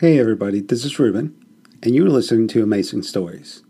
Hey 0.00 0.20
everybody, 0.20 0.60
this 0.60 0.84
is 0.84 0.96
Ruben, 1.00 1.34
and 1.82 1.92
you're 1.92 2.08
listening 2.08 2.46
to 2.48 2.62
Amazing 2.62 3.02
Stories. 3.02 3.64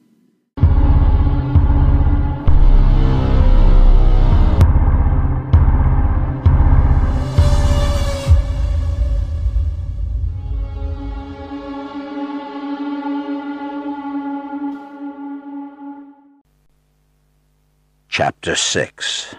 Chapter 18.10 18.54
6 18.54 19.34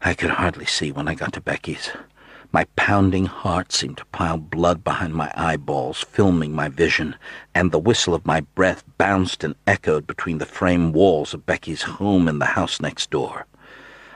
I 0.00 0.14
could 0.14 0.30
hardly 0.30 0.66
see 0.66 0.92
when 0.92 1.08
I 1.08 1.16
got 1.16 1.32
to 1.32 1.40
Becky's. 1.40 1.90
My 2.54 2.66
pounding 2.76 3.24
heart 3.24 3.72
seemed 3.72 3.96
to 3.96 4.04
pile 4.06 4.36
blood 4.36 4.84
behind 4.84 5.14
my 5.14 5.32
eyeballs, 5.34 6.02
filming 6.02 6.54
my 6.54 6.68
vision, 6.68 7.16
and 7.54 7.72
the 7.72 7.78
whistle 7.78 8.12
of 8.12 8.26
my 8.26 8.42
breath 8.42 8.84
bounced 8.98 9.42
and 9.42 9.54
echoed 9.66 10.06
between 10.06 10.36
the 10.36 10.44
frame 10.44 10.92
walls 10.92 11.32
of 11.32 11.46
Becky's 11.46 11.80
home 11.80 12.28
and 12.28 12.42
the 12.42 12.52
house 12.52 12.78
next 12.78 13.08
door. 13.08 13.46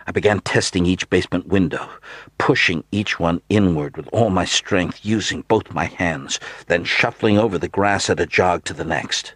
I 0.07 0.13
began 0.13 0.41
testing 0.41 0.85
each 0.85 1.09
basement 1.09 1.47
window, 1.47 1.89
pushing 2.37 2.85
each 2.93 3.19
one 3.19 3.41
inward 3.49 3.97
with 3.97 4.09
all 4.13 4.29
my 4.29 4.45
strength, 4.45 5.01
using 5.03 5.41
both 5.49 5.73
my 5.73 5.87
hands, 5.87 6.39
then 6.67 6.85
shuffling 6.85 7.39
over 7.39 7.57
the 7.57 7.69
grass 7.69 8.11
at 8.11 8.21
a 8.21 8.27
jog 8.27 8.65
to 8.65 8.75
the 8.75 8.85
next. 8.85 9.33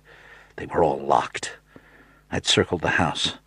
They 0.57 0.67
were 0.67 0.85
all 0.85 1.01
locked. 1.01 1.53
I'd 2.30 2.45
circled 2.45 2.83
the 2.83 2.91
house 3.01 3.39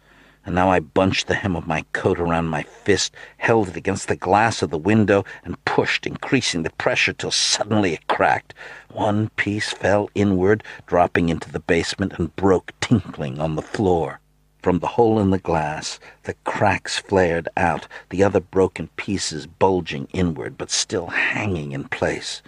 and 0.45 0.53
now 0.53 0.69
I 0.69 0.79
bunched 0.79 1.27
the 1.27 1.35
hem 1.35 1.55
of 1.55 1.67
my 1.67 1.85
coat 1.93 2.19
around 2.19 2.47
my 2.47 2.63
fist, 2.63 3.15
held 3.37 3.69
it 3.69 3.77
against 3.77 4.07
the 4.07 4.15
glass 4.15 4.61
of 4.61 4.69
the 4.69 4.77
window, 4.77 5.23
and 5.45 5.63
pushed, 5.63 6.05
increasing 6.05 6.63
the 6.63 6.69
pressure 6.71 7.13
till 7.13 7.31
suddenly 7.31 7.93
it 7.93 8.07
cracked. 8.07 8.53
One 8.91 9.29
piece 9.29 9.71
fell 9.71 10.09
inward, 10.15 10.63
dropping 10.85 11.29
into 11.29 11.51
the 11.51 11.59
basement, 11.59 12.13
and 12.17 12.35
broke 12.35 12.73
tinkling 12.81 13.39
on 13.39 13.55
the 13.55 13.61
floor. 13.61 14.19
From 14.61 14.79
the 14.79 14.87
hole 14.87 15.19
in 15.19 15.29
the 15.29 15.39
glass, 15.39 15.99
the 16.23 16.35
cracks 16.43 16.97
flared 16.99 17.47
out, 17.55 17.87
the 18.09 18.23
other 18.23 18.39
broken 18.39 18.89
pieces 18.95 19.47
bulging 19.47 20.07
inward, 20.13 20.57
but 20.57 20.71
still 20.71 21.07
hanging 21.07 21.71
in 21.71 21.85
place. 21.85 22.41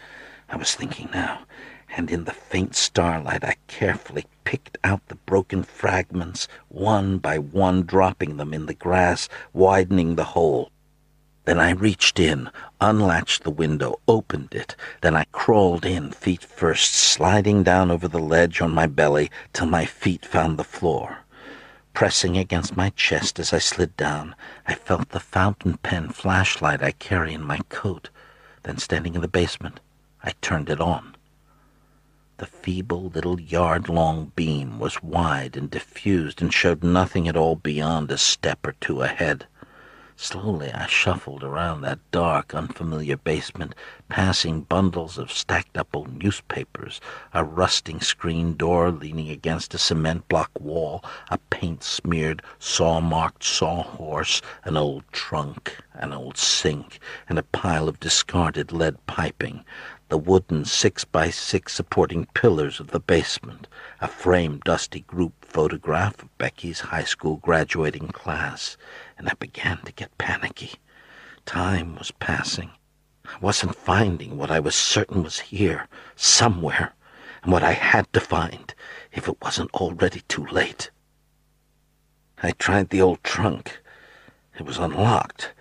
I 0.50 0.58
was 0.58 0.76
thinking 0.76 1.10
now 1.14 1.45
and 1.98 2.12
in 2.12 2.26
the 2.26 2.34
faint 2.34 2.76
starlight 2.76 3.44
I 3.44 3.56
carefully 3.68 4.26
picked 4.44 4.78
out 4.84 5.08
the 5.08 5.16
broken 5.16 5.64
fragments, 5.64 6.48
one 6.68 7.20
by 7.20 7.38
one 7.38 7.84
dropping 7.84 8.36
them 8.36 8.54
in 8.54 8.66
the 8.66 8.74
grass, 8.74 9.30
widening 9.54 10.16
the 10.16 10.26
hole. 10.26 10.72
Then 11.46 11.58
I 11.60 11.70
reached 11.70 12.20
in, 12.20 12.50
unlatched 12.82 13.44
the 13.44 13.52
window, 13.52 14.00
opened 14.08 14.54
it. 14.54 14.76
Then 15.02 15.16
I 15.16 15.26
crawled 15.32 15.86
in, 15.86 16.12
feet 16.12 16.44
first, 16.44 16.94
sliding 16.94 17.64
down 17.64 17.92
over 17.92 18.08
the 18.08 18.20
ledge 18.20 18.62
on 18.62 18.74
my 18.74 18.88
belly 18.88 19.32
till 19.54 19.68
my 19.68 19.86
feet 19.86 20.26
found 20.26 20.58
the 20.58 20.64
floor. 20.64 21.20
Pressing 21.94 22.36
against 22.36 22.76
my 22.76 22.90
chest 22.90 23.40
as 23.40 23.54
I 23.54 23.60
slid 23.60 23.96
down, 23.96 24.36
I 24.68 24.74
felt 24.74 25.10
the 25.10 25.20
fountain 25.22 25.78
pen 25.78 26.10
flashlight 26.10 26.84
I 26.84 26.92
carry 26.92 27.34
in 27.34 27.44
my 27.44 27.60
coat. 27.70 28.10
Then, 28.64 28.80
standing 28.80 29.16
in 29.16 29.22
the 29.22 29.30
basement, 29.30 29.80
I 30.24 30.34
turned 30.42 30.70
it 30.70 30.82
on. 30.82 31.15
The 32.38 32.46
feeble 32.46 33.04
little 33.04 33.40
yard-long 33.40 34.34
beam 34.36 34.78
was 34.78 35.02
wide 35.02 35.56
and 35.56 35.72
diffused 35.72 36.42
and 36.42 36.54
showed 36.54 36.84
nothing 36.84 37.30
at 37.30 37.38
all 37.38 37.56
beyond 37.56 38.12
a 38.12 38.18
step 38.18 38.68
or 38.68 38.74
two 38.82 39.04
ahead. 39.04 39.48
Slowly 40.18 40.72
I 40.72 40.86
shuffled 40.88 41.44
around 41.44 41.82
that 41.82 42.00
dark, 42.12 42.56
unfamiliar 42.56 43.18
basement, 43.18 43.76
passing 44.08 44.62
bundles 44.62 45.18
of 45.18 45.32
stacked 45.32 45.78
up 45.78 45.94
old 45.94 46.24
newspapers, 46.24 47.02
a 47.34 47.44
rusting 47.44 48.00
screen 48.00 48.56
door 48.56 48.92
leaning 48.92 49.30
against 49.30 49.74
a 49.74 49.78
cement 49.78 50.28
block 50.30 50.52
wall, 50.60 51.04
a 51.30 51.38
paint-smeared, 51.50 52.42
saw-marked 52.60 53.44
sawhorse, 53.44 54.42
an 54.64 54.78
old 54.78 55.04
trunk, 55.12 55.78
an 55.94 56.14
old 56.14 56.38
sink, 56.38 57.00
and 57.28 57.38
a 57.38 57.44
pile 57.44 57.90
of 57.90 58.00
discarded 58.00 58.72
lead 58.72 59.06
piping, 59.08 59.66
the 60.10 60.18
wooden 60.18 60.64
six-by-six 60.64 61.74
supporting 61.74 62.28
pillars 62.36 62.80
of 62.80 62.88
the 62.88 63.00
basement, 63.00 63.68
a 64.00 64.08
framed 64.08 64.62
dusty 64.62 65.00
group 65.00 65.34
photograph 65.44 66.22
of 66.22 66.38
Becky's 66.38 66.80
high 66.80 67.04
school 67.04 67.38
graduating 67.38 68.10
class, 68.10 68.78
and 69.18 69.28
I 69.28 69.34
began 69.34 69.80
to 69.86 69.92
get 69.92 70.16
panicky. 70.20 70.74
Time 71.46 71.96
was 71.96 72.12
passing. 72.12 72.70
I 73.26 73.38
wasn't 73.42 73.76
finding 73.76 74.38
what 74.38 74.52
I 74.52 74.60
was 74.60 74.76
certain 74.76 75.24
was 75.24 75.40
here, 75.40 75.88
somewhere, 76.16 76.94
and 77.42 77.52
what 77.52 77.64
I 77.64 77.72
had 77.72 78.12
to 78.14 78.20
find, 78.20 78.76
if 79.12 79.28
it 79.28 79.42
wasn't 79.42 79.72
already 79.74 80.22
too 80.28 80.46
late. 80.46 80.92
I 82.44 82.52
tried 82.52 82.90
the 82.90 83.02
old 83.02 83.24
trunk. 83.24 83.80
It 84.60 84.66
was 84.66 84.78
unlocked 84.78 85.52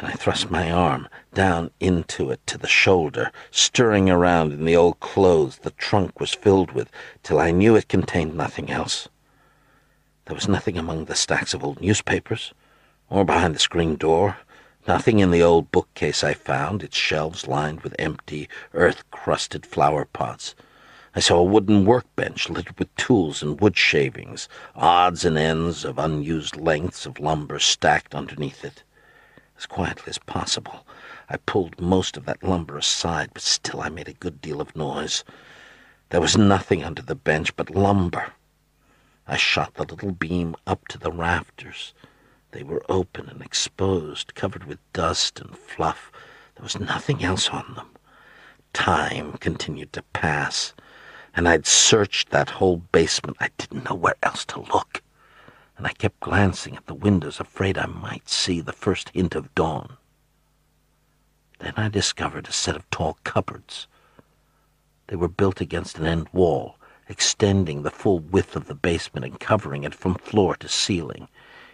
and 0.00 0.08
I 0.08 0.12
thrust 0.12 0.50
my 0.50 0.70
arm 0.70 1.10
down 1.34 1.72
into 1.78 2.30
it 2.30 2.40
to 2.46 2.56
the 2.56 2.66
shoulder, 2.66 3.30
stirring 3.50 4.08
around 4.08 4.50
in 4.50 4.64
the 4.64 4.74
old 4.74 4.98
clothes 5.00 5.58
the 5.58 5.72
trunk 5.72 6.18
was 6.18 6.32
filled 6.32 6.72
with, 6.72 6.90
till 7.22 7.38
I 7.38 7.50
knew 7.50 7.76
it 7.76 7.86
contained 7.86 8.34
nothing 8.34 8.70
else. 8.70 9.10
There 10.24 10.34
was 10.34 10.48
nothing 10.48 10.78
among 10.78 11.04
the 11.04 11.14
stacks 11.14 11.52
of 11.52 11.62
old 11.62 11.82
newspapers, 11.82 12.54
or 13.10 13.26
behind 13.26 13.54
the 13.54 13.58
screen 13.58 13.96
door, 13.96 14.38
nothing 14.88 15.18
in 15.18 15.32
the 15.32 15.42
old 15.42 15.70
bookcase 15.70 16.24
I 16.24 16.32
found, 16.32 16.82
its 16.82 16.96
shelves 16.96 17.46
lined 17.46 17.82
with 17.82 17.94
empty, 17.98 18.48
earth-crusted 18.72 19.66
flower 19.66 20.06
pots. 20.06 20.54
I 21.14 21.20
saw 21.20 21.36
a 21.36 21.44
wooden 21.44 21.84
workbench 21.84 22.48
littered 22.48 22.78
with 22.78 22.96
tools 22.96 23.42
and 23.42 23.60
wood 23.60 23.76
shavings, 23.76 24.48
odds 24.74 25.26
and 25.26 25.36
ends 25.36 25.84
of 25.84 25.98
unused 25.98 26.56
lengths 26.56 27.04
of 27.04 27.20
lumber 27.20 27.58
stacked 27.58 28.14
underneath 28.14 28.64
it 28.64 28.82
as 29.60 29.66
quietly 29.66 30.08
as 30.08 30.16
possible. 30.16 30.86
I 31.28 31.36
pulled 31.36 31.78
most 31.78 32.16
of 32.16 32.24
that 32.24 32.42
lumber 32.42 32.78
aside, 32.78 33.28
but 33.34 33.42
still 33.42 33.82
I 33.82 33.90
made 33.90 34.08
a 34.08 34.14
good 34.14 34.40
deal 34.40 34.58
of 34.58 34.74
noise. 34.74 35.22
There 36.08 36.20
was 36.20 36.38
nothing 36.38 36.82
under 36.82 37.02
the 37.02 37.14
bench 37.14 37.54
but 37.56 37.68
lumber. 37.68 38.32
I 39.28 39.36
shot 39.36 39.74
the 39.74 39.84
little 39.84 40.12
beam 40.12 40.56
up 40.66 40.88
to 40.88 40.98
the 40.98 41.12
rafters. 41.12 41.92
They 42.52 42.62
were 42.62 42.82
open 42.88 43.28
and 43.28 43.42
exposed, 43.42 44.34
covered 44.34 44.64
with 44.64 44.78
dust 44.94 45.40
and 45.40 45.54
fluff. 45.56 46.10
There 46.54 46.64
was 46.64 46.80
nothing 46.80 47.22
else 47.22 47.50
on 47.50 47.74
them. 47.74 47.90
Time 48.72 49.32
continued 49.34 49.92
to 49.92 50.02
pass, 50.14 50.72
and 51.36 51.46
I'd 51.46 51.66
searched 51.66 52.30
that 52.30 52.48
whole 52.48 52.78
basement. 52.78 53.36
I 53.40 53.50
didn't 53.58 53.90
know 53.90 53.94
where 53.94 54.16
else 54.22 54.46
to 54.46 54.60
look 54.60 55.02
and 55.80 55.86
I 55.86 55.92
kept 55.94 56.20
glancing 56.20 56.76
at 56.76 56.84
the 56.84 56.92
windows, 56.92 57.40
afraid 57.40 57.78
I 57.78 57.86
might 57.86 58.28
see 58.28 58.60
the 58.60 58.70
first 58.70 59.08
hint 59.14 59.34
of 59.34 59.54
dawn. 59.54 59.96
Then 61.58 61.72
I 61.74 61.88
discovered 61.88 62.46
a 62.46 62.52
set 62.52 62.76
of 62.76 62.90
tall 62.90 63.16
cupboards. 63.24 63.86
They 65.06 65.16
were 65.16 65.26
built 65.26 65.58
against 65.58 65.98
an 65.98 66.04
end 66.04 66.28
wall, 66.34 66.76
extending 67.08 67.80
the 67.80 67.90
full 67.90 68.18
width 68.18 68.56
of 68.56 68.66
the 68.66 68.74
basement 68.74 69.24
and 69.24 69.40
covering 69.40 69.84
it 69.84 69.94
from 69.94 70.16
floor 70.16 70.54
to 70.56 70.68
ceiling. 70.68 71.28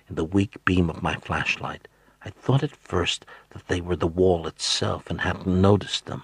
In 0.08 0.14
the 0.14 0.22
weak 0.22 0.64
beam 0.64 0.88
of 0.88 1.02
my 1.02 1.16
flashlight, 1.16 1.88
I 2.24 2.30
thought 2.30 2.62
at 2.62 2.76
first 2.76 3.26
that 3.50 3.66
they 3.66 3.80
were 3.80 3.96
the 3.96 4.06
wall 4.06 4.46
itself 4.46 5.10
and 5.10 5.22
hadn't 5.22 5.48
noticed 5.48 6.06
them. 6.06 6.22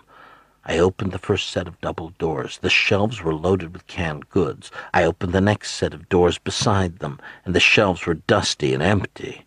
I 0.64 0.78
opened 0.78 1.10
the 1.10 1.18
first 1.18 1.50
set 1.50 1.66
of 1.66 1.80
double 1.80 2.10
doors. 2.10 2.58
The 2.58 2.70
shelves 2.70 3.20
were 3.20 3.34
loaded 3.34 3.72
with 3.72 3.88
canned 3.88 4.28
goods. 4.28 4.70
I 4.94 5.02
opened 5.02 5.32
the 5.32 5.40
next 5.40 5.72
set 5.72 5.92
of 5.92 6.08
doors 6.08 6.38
beside 6.38 7.00
them, 7.00 7.18
and 7.44 7.54
the 7.54 7.60
shelves 7.60 8.06
were 8.06 8.14
dusty 8.14 8.72
and 8.72 8.82
empty. 8.82 9.46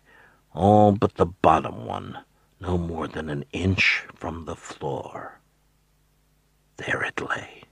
All 0.52 0.92
but 0.92 1.14
the 1.14 1.24
bottom 1.24 1.86
one, 1.86 2.18
no 2.60 2.76
more 2.76 3.08
than 3.08 3.30
an 3.30 3.46
inch 3.52 4.04
from 4.14 4.44
the 4.44 4.56
floor. 4.56 5.40
There 6.76 7.02
it 7.02 7.18
lay, 7.20 7.62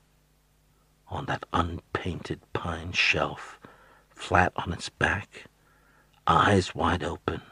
on 1.09 1.27
that 1.27 1.45
unpainted 1.53 2.41
pine 2.55 2.93
shelf, 2.93 3.59
flat 4.09 4.55
on 4.57 4.73
its 4.73 4.89
back, 4.89 5.45
eyes 6.27 6.75
wide 6.75 7.05
open, 7.05 7.43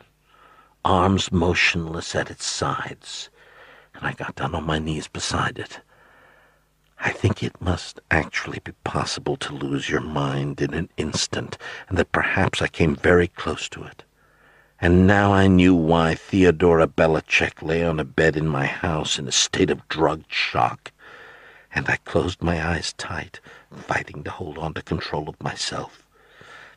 arms 0.85 1.31
motionless 1.31 2.15
at 2.15 2.31
its 2.31 2.47
sides 2.47 3.29
I 4.05 4.13
got 4.13 4.35
down 4.35 4.55
on 4.55 4.65
my 4.65 4.79
knees 4.79 5.07
beside 5.07 5.59
it. 5.59 5.81
I 6.99 7.11
think 7.11 7.43
it 7.43 7.61
must 7.61 8.01
actually 8.11 8.61
be 8.61 8.73
possible 8.85 9.37
to 9.37 9.55
lose 9.55 9.89
your 9.89 10.01
mind 10.01 10.61
in 10.61 10.75
an 10.75 10.89
instant, 10.97 11.59
and 11.89 11.99
that 11.99 12.13
perhaps 12.13 12.61
I 12.61 12.69
came 12.69 12.97
very 12.97 13.29
close 13.29 13.69
to 13.71 13.85
it. 13.85 14.05
And 14.81 15.07
now 15.07 15.33
I 15.33 15.47
knew 15.47 15.75
why 15.75 16.17
Theodora 16.17 16.89
Belicec 16.89 17.63
lay 17.63 17.85
on 17.85 18.01
a 18.01 18.05
bed 18.05 18.37
in 18.37 18.49
my 18.49 18.67
house 18.67 19.19
in 19.19 19.29
a 19.29 19.33
state 19.33 19.71
of 19.71 19.87
drugged 19.89 20.33
shock. 20.33 20.91
And 21.73 21.89
I 21.89 21.97
closed 21.99 22.43
my 22.43 22.65
eyes 22.65 22.93
tight, 22.95 23.41
fighting 23.73 24.25
to 24.25 24.31
hold 24.31 24.59
on 24.59 24.75
to 24.75 24.83
control 24.83 25.29
of 25.29 25.41
myself. 25.41 26.07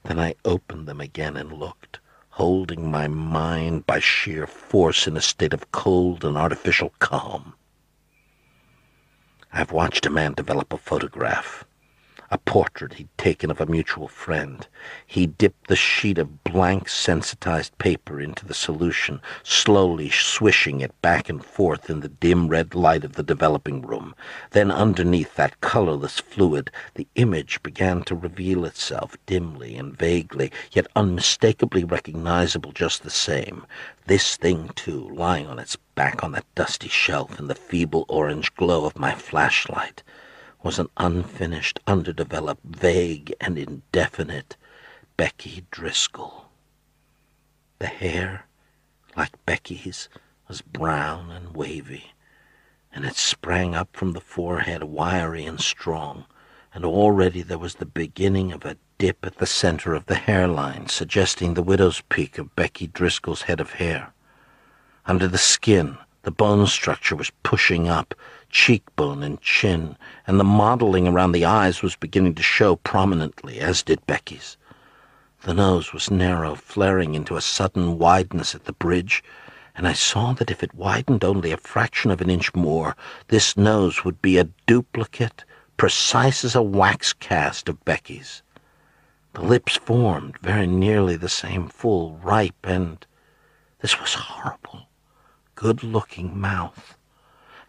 Then 0.03 0.19
I 0.19 0.35
opened 0.45 0.87
them 0.87 1.01
again 1.01 1.35
and 1.35 1.51
looked 1.51 1.99
holding 2.35 2.91
my 2.91 3.07
mind 3.07 3.85
by 3.85 3.97
sheer 3.97 4.45
force 4.45 5.07
in 5.07 5.15
a 5.15 5.21
state 5.21 5.53
of 5.53 5.71
cold 5.71 6.25
and 6.25 6.37
artificial 6.37 6.91
calm. 6.99 7.53
I've 9.53 9.71
watched 9.71 10.05
a 10.05 10.09
man 10.09 10.33
develop 10.33 10.73
a 10.73 10.77
photograph 10.77 11.63
a 12.35 12.37
portrait 12.39 12.95
he'd 12.95 13.17
taken 13.17 13.49
of 13.49 13.61
a 13.61 13.65
mutual 13.65 14.09
friend. 14.09 14.67
He 15.07 15.25
dipped 15.25 15.67
the 15.67 15.75
sheet 15.77 16.17
of 16.17 16.43
blank 16.43 16.89
sensitized 16.89 17.77
paper 17.77 18.19
into 18.19 18.45
the 18.45 18.53
solution, 18.53 19.21
slowly 19.41 20.09
swishing 20.09 20.81
it 20.81 20.93
back 21.01 21.29
and 21.29 21.45
forth 21.45 21.89
in 21.89 22.01
the 22.01 22.09
dim 22.09 22.49
red 22.49 22.75
light 22.75 23.05
of 23.05 23.13
the 23.13 23.23
developing 23.23 23.81
room. 23.83 24.13
Then 24.51 24.69
underneath 24.69 25.35
that 25.35 25.61
colorless 25.61 26.19
fluid, 26.19 26.71
the 26.95 27.07
image 27.15 27.63
began 27.63 28.03
to 28.03 28.15
reveal 28.15 28.65
itself 28.65 29.15
dimly 29.25 29.77
and 29.77 29.97
vaguely, 29.97 30.51
yet 30.73 30.87
unmistakably 30.93 31.85
recognizable 31.85 32.73
just 32.73 33.03
the 33.03 33.09
same. 33.09 33.65
This 34.07 34.35
thing, 34.35 34.71
too, 34.75 35.07
lying 35.13 35.47
on 35.47 35.57
its 35.57 35.77
back 35.95 36.21
on 36.21 36.33
that 36.33 36.53
dusty 36.53 36.89
shelf 36.89 37.39
in 37.39 37.47
the 37.47 37.55
feeble 37.55 38.05
orange 38.09 38.53
glow 38.55 38.83
of 38.83 38.99
my 38.99 39.15
flashlight 39.15 40.03
was 40.65 40.79
an 40.79 40.89
unfinished, 40.97 41.79
underdeveloped, 41.85 42.65
vague, 42.65 43.31
and 43.39 43.55
indefinite 43.55 44.57
Becky 45.15 45.63
Driscoll. 45.69 46.49
The 47.77 47.85
hair, 47.85 48.47
like 49.15 49.45
Becky's, 49.45 50.09
was 50.47 50.63
brown 50.63 51.29
and 51.29 51.55
wavy, 51.55 52.13
and 52.91 53.05
it 53.05 53.15
sprang 53.15 53.75
up 53.75 53.89
from 53.95 54.13
the 54.13 54.19
forehead 54.19 54.85
wiry 54.85 55.45
and 55.45 55.61
strong, 55.61 56.25
and 56.73 56.83
already 56.83 57.43
there 57.43 57.59
was 57.59 57.75
the 57.75 57.85
beginning 57.85 58.51
of 58.51 58.65
a 58.65 58.77
dip 58.97 59.23
at 59.23 59.37
the 59.37 59.45
center 59.45 59.93
of 59.93 60.07
the 60.07 60.15
hairline, 60.15 60.87
suggesting 60.87 61.53
the 61.53 61.61
widow's 61.61 62.01
peak 62.09 62.39
of 62.39 62.55
Becky 62.55 62.87
Driscoll's 62.87 63.43
head 63.43 63.59
of 63.59 63.73
hair. 63.73 64.13
Under 65.05 65.27
the 65.27 65.37
skin, 65.37 65.99
the 66.23 66.31
bone 66.31 66.65
structure 66.65 67.15
was 67.15 67.31
pushing 67.43 67.87
up, 67.87 68.15
cheekbone 68.49 69.23
and 69.23 69.41
chin, 69.41 69.97
and 70.27 70.39
the 70.39 70.43
modeling 70.43 71.07
around 71.07 71.31
the 71.31 71.45
eyes 71.45 71.81
was 71.81 71.95
beginning 71.95 72.35
to 72.35 72.43
show 72.43 72.75
prominently, 72.75 73.59
as 73.59 73.83
did 73.83 74.05
Becky's. 74.05 74.57
The 75.41 75.53
nose 75.53 75.93
was 75.93 76.11
narrow, 76.11 76.55
flaring 76.55 77.15
into 77.15 77.35
a 77.35 77.41
sudden 77.41 77.97
wideness 77.97 78.53
at 78.53 78.65
the 78.65 78.73
bridge, 78.73 79.23
and 79.75 79.87
I 79.87 79.93
saw 79.93 80.33
that 80.33 80.51
if 80.51 80.63
it 80.63 80.73
widened 80.73 81.23
only 81.23 81.51
a 81.51 81.57
fraction 81.57 82.11
of 82.11 82.21
an 82.21 82.29
inch 82.29 82.53
more, 82.53 82.95
this 83.27 83.57
nose 83.57 84.03
would 84.03 84.21
be 84.21 84.37
a 84.37 84.49
duplicate, 84.67 85.43
precise 85.77 86.43
as 86.43 86.55
a 86.55 86.61
wax 86.61 87.13
cast 87.13 87.69
of 87.69 87.83
Becky's. 87.85 88.43
The 89.33 89.41
lips 89.41 89.75
formed 89.75 90.37
very 90.39 90.67
nearly 90.67 91.15
the 91.15 91.29
same 91.29 91.67
full, 91.67 92.17
ripe, 92.17 92.65
and 92.65 93.05
this 93.79 93.99
was 93.99 94.13
horrible 94.13 94.87
good-looking 95.55 96.37
mouth. 96.37 96.97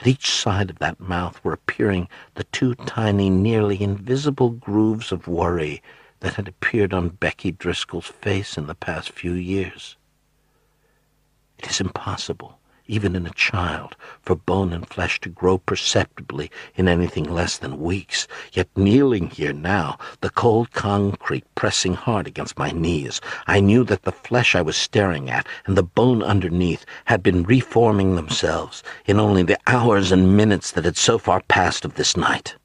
At 0.00 0.06
each 0.06 0.30
side 0.30 0.70
of 0.70 0.78
that 0.78 1.00
mouth 1.00 1.42
were 1.42 1.52
appearing 1.52 2.08
the 2.34 2.44
two 2.44 2.74
tiny, 2.74 3.30
nearly 3.30 3.82
invisible 3.82 4.50
grooves 4.50 5.12
of 5.12 5.26
worry 5.26 5.82
that 6.20 6.34
had 6.34 6.48
appeared 6.48 6.92
on 6.92 7.10
Becky 7.10 7.52
Driscoll's 7.52 8.06
face 8.06 8.58
in 8.58 8.66
the 8.66 8.74
past 8.74 9.10
few 9.10 9.32
years. 9.32 9.96
It 11.58 11.70
is 11.70 11.80
impossible 11.80 12.58
even 12.88 13.16
in 13.16 13.26
a 13.26 13.30
child, 13.30 13.96
for 14.22 14.34
bone 14.34 14.72
and 14.72 14.88
flesh 14.88 15.20
to 15.20 15.28
grow 15.28 15.58
perceptibly 15.58 16.50
in 16.74 16.88
anything 16.88 17.24
less 17.24 17.58
than 17.58 17.80
weeks. 17.80 18.28
Yet 18.52 18.68
kneeling 18.76 19.30
here 19.30 19.52
now, 19.52 19.98
the 20.20 20.30
cold 20.30 20.72
concrete 20.72 21.44
pressing 21.54 21.94
hard 21.94 22.26
against 22.26 22.58
my 22.58 22.70
knees, 22.70 23.20
I 23.46 23.60
knew 23.60 23.84
that 23.84 24.02
the 24.02 24.12
flesh 24.12 24.54
I 24.54 24.62
was 24.62 24.76
staring 24.76 25.30
at 25.30 25.46
and 25.66 25.76
the 25.76 25.82
bone 25.82 26.22
underneath 26.22 26.84
had 27.06 27.22
been 27.22 27.42
reforming 27.42 28.16
themselves 28.16 28.82
in 29.04 29.18
only 29.18 29.42
the 29.42 29.58
hours 29.66 30.12
and 30.12 30.36
minutes 30.36 30.72
that 30.72 30.84
had 30.84 30.96
so 30.96 31.18
far 31.18 31.40
passed 31.48 31.84
of 31.84 31.94
this 31.94 32.16
night. 32.16 32.56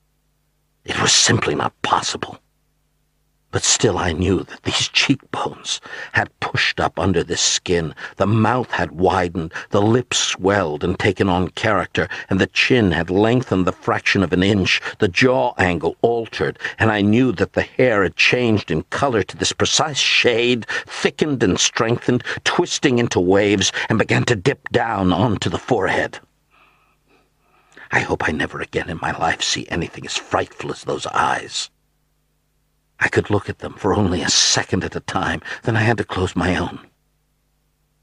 It 0.83 0.99
was 1.01 1.11
simply 1.11 1.55
not 1.55 1.79
possible. 1.81 2.39
But 3.51 3.63
still 3.63 3.97
I 3.97 4.13
knew 4.13 4.43
that 4.43 4.63
these 4.63 4.87
cheekbones 4.87 5.81
had 6.13 6.39
pushed 6.39 6.79
up 6.79 6.97
under 6.97 7.21
this 7.21 7.41
skin, 7.41 7.93
the 8.15 8.25
mouth 8.25 8.71
had 8.71 8.93
widened, 8.93 9.53
the 9.71 9.81
lips 9.81 10.17
swelled 10.19 10.85
and 10.85 10.97
taken 10.97 11.27
on 11.27 11.49
character, 11.49 12.07
and 12.29 12.39
the 12.39 12.47
chin 12.47 12.93
had 12.93 13.09
lengthened 13.09 13.67
the 13.67 13.73
fraction 13.73 14.23
of 14.23 14.31
an 14.31 14.41
inch, 14.41 14.81
the 14.99 15.09
jaw 15.09 15.53
angle 15.57 15.97
altered, 16.01 16.59
and 16.79 16.93
I 16.93 17.01
knew 17.01 17.33
that 17.33 17.51
the 17.51 17.63
hair 17.63 18.03
had 18.03 18.15
changed 18.15 18.71
in 18.71 18.83
color 18.83 19.21
to 19.21 19.35
this 19.35 19.51
precise 19.51 19.99
shade, 19.99 20.65
thickened 20.87 21.43
and 21.43 21.59
strengthened, 21.59 22.23
twisting 22.45 22.99
into 22.99 23.19
waves, 23.19 23.73
and 23.89 23.99
began 23.99 24.23
to 24.25 24.35
dip 24.37 24.69
down 24.69 25.11
onto 25.11 25.49
the 25.49 25.59
forehead. 25.59 26.19
I 27.91 27.99
hope 27.99 28.29
I 28.29 28.31
never 28.31 28.61
again 28.61 28.89
in 28.89 28.99
my 29.01 29.11
life 29.11 29.41
see 29.41 29.67
anything 29.67 30.05
as 30.05 30.15
frightful 30.15 30.71
as 30.71 30.85
those 30.85 31.05
eyes. 31.07 31.69
I 33.01 33.09
could 33.09 33.29
look 33.29 33.49
at 33.49 33.59
them 33.59 33.73
for 33.73 33.93
only 33.93 34.21
a 34.21 34.29
second 34.29 34.83
at 34.83 34.95
a 34.95 35.01
time, 35.01 35.41
then 35.63 35.75
I 35.75 35.81
had 35.81 35.97
to 35.97 36.03
close 36.03 36.35
my 36.35 36.55
own. 36.55 36.79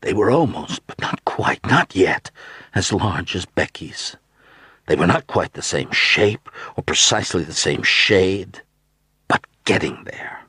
They 0.01 0.13
were 0.13 0.31
almost, 0.31 0.87
but 0.87 1.01
not 1.01 1.25
quite, 1.25 1.65
not 1.65 1.97
yet, 1.97 2.31
as 2.75 2.93
large 2.93 3.35
as 3.35 3.47
Becky's. 3.47 4.17
They 4.87 4.97
were 4.97 5.07
not 5.07 5.27
quite 5.27 5.53
the 5.53 5.63
same 5.63 5.91
shape 5.93 6.49
or 6.77 6.83
precisely 6.83 7.45
the 7.45 7.55
same 7.55 7.83
shade, 7.83 8.63
but 9.29 9.47
getting 9.65 10.05
there. 10.05 10.41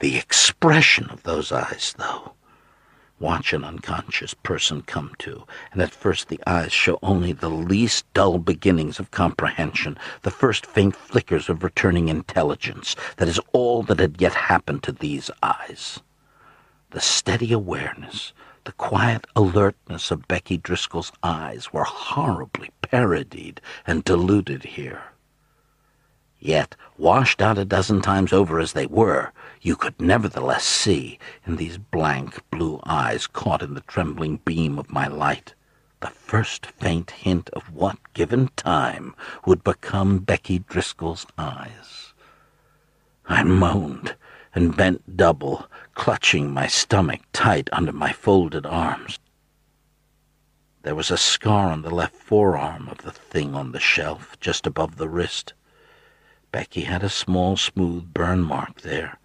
The 0.00 0.16
expression 0.16 1.08
of 1.10 1.22
those 1.22 1.52
eyes, 1.52 1.94
though, 1.96 2.33
watch 3.24 3.54
an 3.54 3.64
unconscious 3.64 4.34
person 4.34 4.82
come 4.82 5.10
to, 5.16 5.46
and 5.72 5.80
at 5.80 5.94
first 5.94 6.28
the 6.28 6.38
eyes 6.46 6.70
show 6.70 6.98
only 7.02 7.32
the 7.32 7.48
least 7.48 8.04
dull 8.12 8.36
beginnings 8.36 8.98
of 8.98 9.10
comprehension, 9.10 9.96
the 10.20 10.30
first 10.30 10.66
faint 10.66 10.94
flickers 10.94 11.48
of 11.48 11.64
returning 11.64 12.10
intelligence. 12.10 12.94
That 13.16 13.28
is 13.28 13.40
all 13.54 13.82
that 13.84 13.98
had 13.98 14.20
yet 14.20 14.34
happened 14.34 14.82
to 14.82 14.92
these 14.92 15.30
eyes. 15.42 16.00
The 16.90 17.00
steady 17.00 17.50
awareness, 17.54 18.34
the 18.64 18.72
quiet 18.72 19.26
alertness 19.34 20.10
of 20.10 20.28
Becky 20.28 20.58
Driscoll's 20.58 21.10
eyes 21.22 21.72
were 21.72 21.84
horribly 21.84 22.72
parodied 22.82 23.62
and 23.86 24.04
diluted 24.04 24.64
here. 24.64 25.02
Yet, 26.38 26.76
washed 26.98 27.40
out 27.40 27.56
a 27.56 27.64
dozen 27.64 28.02
times 28.02 28.34
over 28.34 28.60
as 28.60 28.74
they 28.74 28.84
were, 28.84 29.32
you 29.64 29.74
could 29.74 29.98
nevertheless 29.98 30.62
see, 30.62 31.18
in 31.46 31.56
these 31.56 31.78
blank 31.78 32.38
blue 32.50 32.78
eyes 32.84 33.26
caught 33.26 33.62
in 33.62 33.72
the 33.72 33.80
trembling 33.80 34.36
beam 34.44 34.78
of 34.78 34.92
my 34.92 35.06
light, 35.06 35.54
the 36.00 36.08
first 36.08 36.66
faint 36.66 37.10
hint 37.12 37.48
of 37.54 37.72
what, 37.72 37.96
given 38.12 38.48
time, 38.56 39.16
would 39.46 39.64
become 39.64 40.18
Becky 40.18 40.58
Driscoll's 40.58 41.24
eyes. 41.38 42.12
I 43.26 43.42
moaned 43.42 44.14
and 44.54 44.76
bent 44.76 45.16
double, 45.16 45.66
clutching 45.94 46.52
my 46.52 46.66
stomach 46.66 47.22
tight 47.32 47.70
under 47.72 47.92
my 47.92 48.12
folded 48.12 48.66
arms. 48.66 49.18
There 50.82 50.94
was 50.94 51.10
a 51.10 51.16
scar 51.16 51.70
on 51.70 51.80
the 51.80 51.94
left 51.94 52.14
forearm 52.14 52.86
of 52.90 52.98
the 52.98 53.12
thing 53.12 53.54
on 53.54 53.72
the 53.72 53.80
shelf, 53.80 54.38
just 54.40 54.66
above 54.66 54.98
the 54.98 55.08
wrist. 55.08 55.54
Becky 56.52 56.82
had 56.82 57.02
a 57.02 57.08
small, 57.08 57.56
smooth 57.56 58.12
burn 58.12 58.42
mark 58.42 58.82
there, 58.82 59.18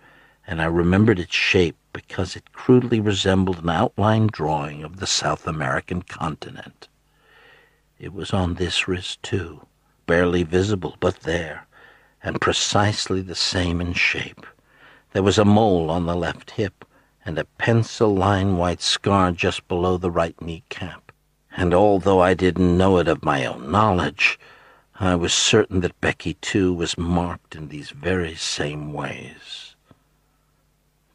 and 0.50 0.64
I 0.64 0.66
remembered 0.66 1.20
its 1.20 1.36
shape 1.36 1.78
because 1.94 2.36
it 2.36 2.54
crudely 2.54 3.00
resembled 3.00 3.60
an 3.60 3.70
outline 3.70 4.30
drawing 4.32 4.84
of 4.84 4.98
the 4.98 5.06
South 5.06 5.46
American 5.46 6.02
continent. 6.02 6.88
It 8.00 8.14
was 8.14 8.34
on 8.34 8.56
this 8.56 8.88
wrist, 8.88 9.22
too, 9.22 9.68
barely 10.08 10.42
visible, 10.42 10.98
but 11.00 11.20
there, 11.20 11.68
and 12.24 12.42
precisely 12.42 13.22
the 13.22 13.36
same 13.36 13.80
in 13.80 13.94
shape. 13.94 14.44
There 15.14 15.22
was 15.22 15.38
a 15.38 15.46
mole 15.46 15.92
on 15.92 16.08
the 16.08 16.16
left 16.16 16.50
hip, 16.50 16.84
and 17.24 17.38
a 17.38 17.46
pencil 17.60 18.16
line 18.16 18.58
white 18.58 18.82
scar 18.82 19.32
just 19.32 19.68
below 19.68 19.98
the 19.98 20.10
right 20.10 20.42
kneecap. 20.42 21.12
And 21.56 21.76
although 21.76 22.22
I 22.22 22.34
didn't 22.34 22.76
know 22.76 22.98
it 22.98 23.08
of 23.08 23.24
my 23.24 23.46
own 23.46 23.72
knowledge, 23.72 24.40
I 25.00 25.14
was 25.14 25.32
certain 25.32 25.82
that 25.82 26.02
Becky, 26.02 26.34
too, 26.34 26.74
was 26.74 26.98
marked 26.98 27.56
in 27.56 27.68
these 27.68 27.92
very 27.92 28.34
same 28.34 28.94
ways. 28.94 29.69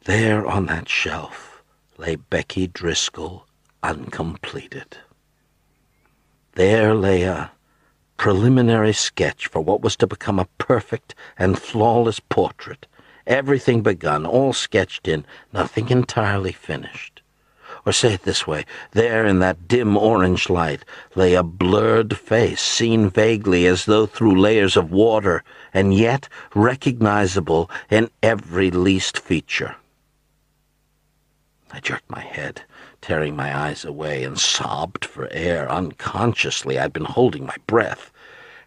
There 0.05 0.45
on 0.45 0.67
that 0.67 0.87
shelf 0.87 1.63
lay 1.97 2.15
Becky 2.15 2.67
Driscoll 2.67 3.47
uncompleted. 3.81 4.97
There 6.53 6.93
lay 6.93 7.23
a 7.23 7.49
preliminary 8.15 8.93
sketch 8.93 9.47
for 9.47 9.61
what 9.61 9.81
was 9.81 9.95
to 9.95 10.05
become 10.05 10.37
a 10.37 10.47
perfect 10.59 11.15
and 11.39 11.57
flawless 11.57 12.19
portrait. 12.19 12.85
Everything 13.25 13.81
begun, 13.81 14.27
all 14.27 14.53
sketched 14.53 15.07
in, 15.07 15.25
nothing 15.51 15.89
entirely 15.89 16.51
finished. 16.51 17.23
Or 17.83 17.91
say 17.91 18.13
it 18.13 18.21
this 18.21 18.45
way 18.45 18.63
there 18.91 19.25
in 19.25 19.39
that 19.39 19.67
dim 19.67 19.97
orange 19.97 20.51
light 20.51 20.85
lay 21.15 21.33
a 21.33 21.41
blurred 21.41 22.15
face, 22.15 22.61
seen 22.61 23.09
vaguely 23.09 23.65
as 23.65 23.85
though 23.85 24.05
through 24.05 24.39
layers 24.39 24.77
of 24.77 24.91
water, 24.91 25.43
and 25.73 25.95
yet 25.95 26.29
recognizable 26.53 27.71
in 27.89 28.11
every 28.21 28.69
least 28.69 29.17
feature. 29.17 29.77
I 31.75 31.81
jerked 31.81 32.09
my 32.09 32.21
head, 32.21 32.61
tearing 33.01 33.35
my 33.35 33.53
eyes 33.53 33.83
away, 33.83 34.23
and 34.23 34.39
sobbed 34.39 35.03
for 35.03 35.27
air. 35.31 35.69
Unconsciously, 35.69 36.79
I'd 36.79 36.93
been 36.93 37.03
holding 37.03 37.45
my 37.45 37.57
breath. 37.67 38.13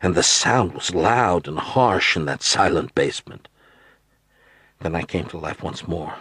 and 0.00 0.14
the 0.14 0.22
sound 0.22 0.74
was 0.74 0.94
loud 0.94 1.48
and 1.48 1.58
harsh 1.58 2.16
in 2.16 2.24
that 2.26 2.42
silent 2.42 2.94
basement. 2.94 3.48
Then 4.80 4.94
I 4.94 5.02
came 5.02 5.24
to 5.26 5.38
life 5.38 5.62
once 5.62 5.88
more, 5.88 6.14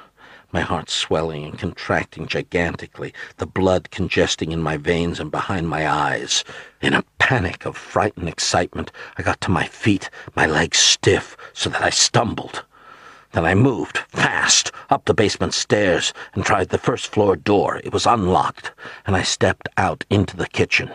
my 0.51 0.62
heart 0.62 0.89
swelling 0.89 1.44
and 1.44 1.60
contracting 1.60 2.25
gigantically, 2.25 3.13
the 3.38 3.46
blood 3.46 3.91
congesting 3.91 4.51
in 4.51 4.63
my 4.63 4.77
veins 4.77 5.20
and 5.20 5.29
behind 5.29 5.70
my 5.70 5.88
eyes. 5.88 6.44
In 6.82 6.94
a 6.94 7.03
panic 7.20 7.65
of 7.65 7.77
frightened 7.77 8.29
excitement, 8.29 8.91
I 9.17 9.24
got 9.24 9.41
to 9.41 9.51
my 9.51 9.67
feet, 9.67 10.10
my 10.36 10.46
legs 10.46 10.79
stiff, 10.79 11.38
so 11.53 11.70
that 11.70 11.84
I 11.84 11.89
stumbled. 11.89 12.63
Then 13.38 13.46
I 13.46 13.53
moved, 13.53 14.00
fast, 14.10 14.72
up 14.89 15.06
the 15.06 15.13
basement 15.13 15.53
stairs 15.53 16.12
and 16.34 16.44
tried 16.44 16.70
the 16.70 16.79
first 16.79 17.06
floor 17.06 17.36
door. 17.36 17.79
It 17.84 17.94
was 17.94 18.08
unlocked, 18.08 18.72
and 19.06 19.15
I 19.15 19.22
stepped 19.22 19.70
out 19.77 20.03
into 20.10 20.36
the 20.36 20.48
kitchen. 20.48 20.89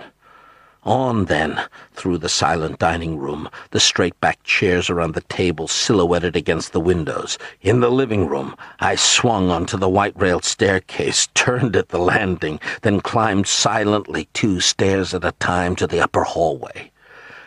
On 0.83 1.27
then, 1.27 1.61
through 1.95 2.19
the 2.19 2.29
silent 2.29 2.81
dining 2.81 3.17
room, 3.17 3.49
the 3.71 3.79
straight-backed 3.79 4.43
chairs 4.43 4.91
around 4.91 5.15
the 5.15 5.21
table 5.21 5.69
silhouetted 5.69 6.35
against 6.35 6.73
the 6.73 6.81
windows. 6.81 7.39
In 7.61 7.79
the 7.79 7.93
living 7.93 8.27
room, 8.27 8.57
I 8.81 8.97
swung 8.97 9.53
onto 9.53 9.77
the 9.77 9.89
white-railed 9.89 10.45
staircase, 10.45 11.29
turned 11.35 11.77
at 11.77 11.91
the 11.91 12.01
landing, 12.01 12.59
then 12.81 13.03
climbed 13.03 13.47
silently 13.47 14.29
two 14.33 14.59
stairs 14.59 15.15
at 15.15 15.25
a 15.25 15.31
time 15.39 15.77
to 15.77 15.87
the 15.87 16.01
upper 16.01 16.25
hallway. 16.25 16.91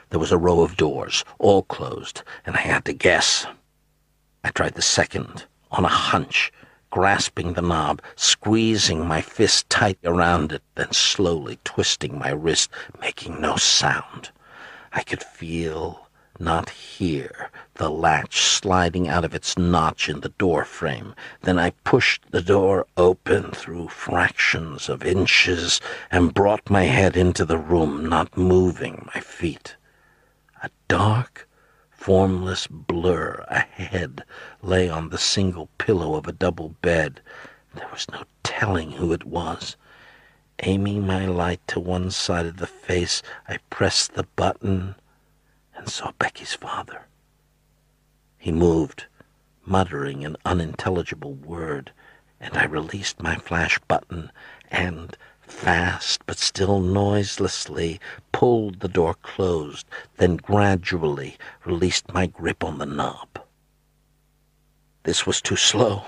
There 0.09 0.21
was 0.21 0.31
a 0.31 0.37
row 0.37 0.61
of 0.61 0.77
doors, 0.77 1.25
all 1.37 1.63
closed, 1.63 2.23
and 2.45 2.55
I 2.55 2.61
had 2.61 2.85
to 2.85 2.93
guess. 2.93 3.45
I 4.45 4.49
tried 4.49 4.75
the 4.75 4.81
second, 4.83 5.45
on 5.71 5.85
a 5.85 5.87
hunch, 5.87 6.53
grasping 6.91 7.53
the 7.53 7.63
knob, 7.63 7.99
squeezing 8.15 9.03
my 9.03 9.19
fist 9.19 9.67
tight 9.71 9.97
around 10.03 10.51
it, 10.51 10.61
then 10.75 10.91
slowly 10.91 11.57
twisting 11.63 12.19
my 12.19 12.29
wrist, 12.29 12.69
making 13.01 13.41
no 13.41 13.55
sound. 13.55 14.29
I 14.93 15.01
could 15.01 15.23
feel, 15.23 16.09
not 16.37 16.69
hear, 16.69 17.49
the 17.73 17.89
latch 17.89 18.39
sliding 18.39 19.09
out 19.09 19.25
of 19.25 19.33
its 19.33 19.57
notch 19.57 20.07
in 20.09 20.19
the 20.19 20.29
door 20.29 20.63
frame. 20.63 21.15
Then 21.41 21.57
I 21.57 21.71
pushed 21.83 22.29
the 22.29 22.43
door 22.43 22.85
open 22.97 23.49
through 23.49 23.87
fractions 23.87 24.89
of 24.89 25.03
inches 25.03 25.81
and 26.11 26.35
brought 26.35 26.69
my 26.69 26.83
head 26.83 27.17
into 27.17 27.45
the 27.45 27.57
room, 27.57 28.05
not 28.05 28.37
moving 28.37 29.09
my 29.15 29.21
feet. 29.21 29.75
A 30.61 30.69
dark, 30.87 31.47
formless 32.05 32.67
blur 32.67 33.43
ahead 33.47 34.23
lay 34.61 34.87
on 34.87 35.09
the 35.09 35.17
single 35.17 35.69
pillow 35.79 36.13
of 36.13 36.27
a 36.27 36.31
double 36.31 36.69
bed. 36.83 37.19
There 37.73 37.89
was 37.91 38.07
no 38.11 38.25
telling 38.43 38.91
who 38.91 39.11
it 39.11 39.23
was. 39.23 39.75
Aiming 40.61 41.07
my 41.07 41.25
light 41.25 41.67
to 41.69 41.79
one 41.79 42.11
side 42.11 42.45
of 42.45 42.57
the 42.57 42.67
face, 42.67 43.23
I 43.47 43.57
pressed 43.71 44.13
the 44.13 44.27
button 44.35 44.93
and 45.75 45.89
saw 45.89 46.11
Becky's 46.19 46.53
father. 46.53 47.07
He 48.37 48.51
moved, 48.51 49.07
muttering 49.65 50.23
an 50.23 50.37
unintelligible 50.45 51.33
word, 51.33 51.91
and 52.39 52.55
I 52.55 52.65
released 52.65 53.19
my 53.19 53.37
flash 53.37 53.79
button 53.87 54.31
and 54.69 55.17
fast 55.47 56.25
but 56.25 56.37
still 56.37 56.79
noiselessly 56.79 57.99
pulled 58.31 58.79
the 58.79 58.87
door 58.87 59.15
closed, 59.21 59.85
then 60.17 60.37
gradually 60.37 61.37
released 61.65 62.13
my 62.13 62.25
grip 62.25 62.63
on 62.63 62.77
the 62.77 62.85
knob. 62.85 63.39
This 65.03 65.25
was 65.25 65.41
too 65.41 65.55
slow. 65.55 66.03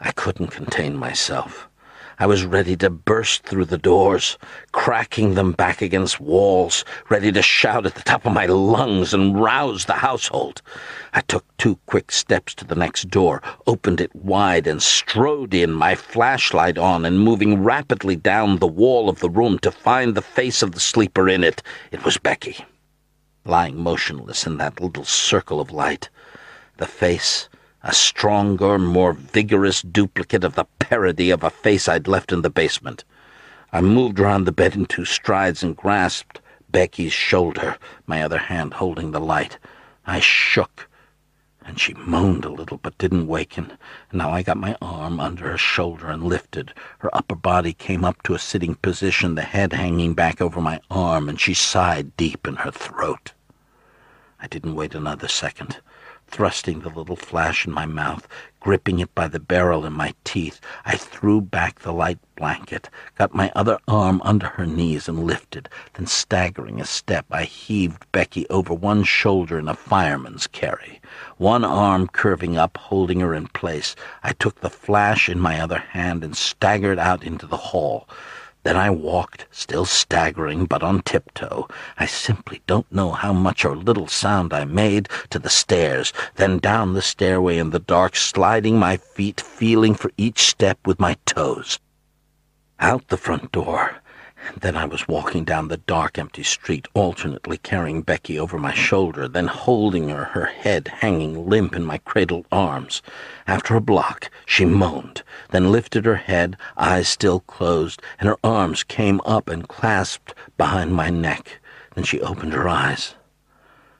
I 0.00 0.12
couldn't 0.12 0.48
contain 0.48 0.96
myself. 0.96 1.68
I 2.18 2.26
was 2.26 2.44
ready 2.44 2.76
to 2.76 2.90
burst 2.90 3.44
through 3.44 3.64
the 3.64 3.78
doors, 3.78 4.36
cracking 4.72 5.34
them 5.34 5.52
back 5.52 5.80
against 5.80 6.20
walls, 6.20 6.84
ready 7.08 7.32
to 7.32 7.42
shout 7.42 7.86
at 7.86 7.94
the 7.94 8.02
top 8.02 8.26
of 8.26 8.32
my 8.32 8.46
lungs 8.46 9.14
and 9.14 9.40
rouse 9.40 9.86
the 9.86 9.94
household. 9.94 10.60
I 11.14 11.22
took 11.22 11.44
two 11.56 11.78
quick 11.86 12.12
steps 12.12 12.54
to 12.56 12.64
the 12.64 12.74
next 12.74 13.08
door, 13.08 13.42
opened 13.66 14.00
it 14.00 14.14
wide, 14.14 14.66
and 14.66 14.82
strode 14.82 15.54
in, 15.54 15.72
my 15.72 15.94
flashlight 15.94 16.76
on 16.76 17.04
and 17.04 17.18
moving 17.18 17.62
rapidly 17.62 18.16
down 18.16 18.58
the 18.58 18.66
wall 18.66 19.08
of 19.08 19.20
the 19.20 19.30
room 19.30 19.58
to 19.60 19.70
find 19.70 20.14
the 20.14 20.22
face 20.22 20.62
of 20.62 20.72
the 20.72 20.80
sleeper 20.80 21.28
in 21.28 21.42
it. 21.42 21.62
It 21.90 22.04
was 22.04 22.18
Becky, 22.18 22.64
lying 23.44 23.76
motionless 23.76 24.46
in 24.46 24.58
that 24.58 24.80
little 24.80 25.04
circle 25.04 25.60
of 25.60 25.70
light. 25.70 26.10
The 26.76 26.86
face 26.86 27.48
a 27.84 27.92
stronger, 27.92 28.78
more 28.78 29.12
vigorous 29.12 29.82
duplicate 29.82 30.44
of 30.44 30.54
the 30.54 30.66
parody 30.78 31.30
of 31.30 31.42
a 31.42 31.50
face 31.50 31.88
I'd 31.88 32.06
left 32.06 32.30
in 32.30 32.42
the 32.42 32.50
basement. 32.50 33.02
I 33.72 33.80
moved 33.80 34.20
around 34.20 34.44
the 34.44 34.52
bed 34.52 34.76
in 34.76 34.86
two 34.86 35.04
strides 35.04 35.64
and 35.64 35.76
grasped 35.76 36.40
Becky's 36.70 37.12
shoulder, 37.12 37.76
my 38.06 38.22
other 38.22 38.38
hand 38.38 38.74
holding 38.74 39.10
the 39.10 39.20
light. 39.20 39.58
I 40.06 40.20
shook, 40.20 40.88
and 41.64 41.80
she 41.80 41.94
moaned 41.94 42.44
a 42.44 42.50
little 42.50 42.76
but 42.78 42.96
didn't 42.98 43.26
waken. 43.26 43.72
Now 44.12 44.30
I 44.30 44.42
got 44.42 44.56
my 44.58 44.76
arm 44.80 45.18
under 45.18 45.50
her 45.50 45.58
shoulder 45.58 46.08
and 46.08 46.22
lifted. 46.22 46.72
Her 46.98 47.10
upper 47.12 47.34
body 47.34 47.72
came 47.72 48.04
up 48.04 48.22
to 48.22 48.34
a 48.34 48.38
sitting 48.38 48.76
position, 48.76 49.34
the 49.34 49.42
head 49.42 49.72
hanging 49.72 50.14
back 50.14 50.40
over 50.40 50.60
my 50.60 50.80
arm, 50.88 51.28
and 51.28 51.40
she 51.40 51.52
sighed 51.52 52.16
deep 52.16 52.46
in 52.46 52.56
her 52.56 52.70
throat. 52.70 53.32
I 54.38 54.46
didn't 54.46 54.76
wait 54.76 54.94
another 54.94 55.28
second 55.28 55.80
thrusting 56.32 56.80
the 56.80 56.88
little 56.88 57.14
flash 57.14 57.66
in 57.66 57.72
my 57.72 57.84
mouth, 57.84 58.26
gripping 58.58 58.98
it 58.98 59.14
by 59.14 59.28
the 59.28 59.38
barrel 59.38 59.84
in 59.84 59.92
my 59.92 60.14
teeth. 60.24 60.62
I 60.86 60.96
threw 60.96 61.42
back 61.42 61.80
the 61.80 61.92
light 61.92 62.18
blanket, 62.36 62.88
got 63.18 63.34
my 63.34 63.52
other 63.54 63.78
arm 63.86 64.22
under 64.24 64.46
her 64.46 64.64
knees 64.64 65.08
and 65.08 65.24
lifted. 65.24 65.68
Then, 65.92 66.06
staggering 66.06 66.80
a 66.80 66.86
step, 66.86 67.26
I 67.30 67.44
heaved 67.44 68.10
Becky 68.12 68.48
over 68.48 68.72
one 68.72 69.04
shoulder 69.04 69.58
in 69.58 69.68
a 69.68 69.74
fireman's 69.74 70.46
carry, 70.46 71.02
one 71.36 71.64
arm 71.64 72.08
curving 72.08 72.56
up, 72.56 72.78
holding 72.78 73.20
her 73.20 73.34
in 73.34 73.48
place. 73.48 73.94
I 74.22 74.32
took 74.32 74.60
the 74.60 74.70
flash 74.70 75.28
in 75.28 75.38
my 75.38 75.60
other 75.60 75.78
hand 75.78 76.24
and 76.24 76.34
staggered 76.34 76.98
out 76.98 77.22
into 77.22 77.46
the 77.46 77.58
hall. 77.58 78.08
Then 78.64 78.76
I 78.76 78.90
walked, 78.90 79.46
still 79.50 79.84
staggering 79.84 80.66
but 80.66 80.82
on 80.82 81.02
tiptoe. 81.02 81.66
I 81.98 82.06
simply 82.06 82.62
don't 82.66 82.90
know 82.92 83.10
how 83.10 83.32
much 83.32 83.64
or 83.64 83.74
little 83.74 84.06
sound 84.06 84.52
I 84.52 84.64
made 84.64 85.08
to 85.30 85.38
the 85.40 85.50
stairs, 85.50 86.12
then 86.36 86.58
down 86.58 86.94
the 86.94 87.02
stairway 87.02 87.58
in 87.58 87.70
the 87.70 87.80
dark, 87.80 88.14
sliding 88.14 88.78
my 88.78 88.98
feet, 88.98 89.40
feeling 89.40 89.94
for 89.94 90.12
each 90.16 90.42
step 90.42 90.86
with 90.86 91.00
my 91.00 91.16
toes. 91.26 91.80
Out 92.78 93.08
the 93.08 93.16
front 93.16 93.50
door, 93.50 94.01
then 94.58 94.76
I 94.76 94.84
was 94.86 95.06
walking 95.06 95.44
down 95.44 95.68
the 95.68 95.76
dark, 95.76 96.18
empty 96.18 96.42
street, 96.42 96.88
alternately 96.94 97.58
carrying 97.58 98.02
Becky 98.02 98.38
over 98.38 98.58
my 98.58 98.72
shoulder, 98.74 99.28
then 99.28 99.46
holding 99.46 100.08
her, 100.08 100.24
her 100.24 100.46
head 100.46 100.88
hanging 100.88 101.48
limp 101.48 101.74
in 101.76 101.84
my 101.84 101.98
cradled 101.98 102.46
arms. 102.50 103.02
After 103.46 103.76
a 103.76 103.80
block, 103.80 104.30
she 104.44 104.64
moaned, 104.64 105.22
then 105.50 105.70
lifted 105.70 106.04
her 106.04 106.16
head, 106.16 106.56
eyes 106.76 107.08
still 107.08 107.40
closed, 107.40 108.02
and 108.18 108.28
her 108.28 108.38
arms 108.42 108.82
came 108.82 109.20
up 109.24 109.48
and 109.48 109.68
clasped 109.68 110.34
behind 110.56 110.92
my 110.92 111.08
neck. 111.08 111.60
Then 111.94 112.04
she 112.04 112.20
opened 112.20 112.52
her 112.52 112.68
eyes. 112.68 113.14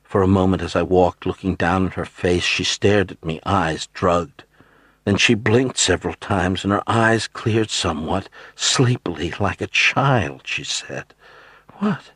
For 0.02 0.22
a 0.22 0.28
moment, 0.28 0.62
as 0.62 0.76
I 0.76 0.82
walked, 0.82 1.24
looking 1.24 1.54
down 1.54 1.86
at 1.86 1.94
her 1.94 2.04
face, 2.04 2.44
she 2.44 2.64
stared 2.64 3.12
at 3.12 3.24
me, 3.24 3.40
eyes 3.46 3.86
drugged. 3.94 4.44
Then 5.04 5.16
she 5.16 5.34
blinked 5.34 5.78
several 5.78 6.14
times, 6.14 6.64
and 6.64 6.72
her 6.72 6.82
eyes 6.86 7.26
cleared 7.26 7.70
somewhat, 7.70 8.28
sleepily, 8.54 9.32
like 9.40 9.60
a 9.60 9.66
child, 9.66 10.42
she 10.44 10.62
said. 10.62 11.14
What? 11.78 12.12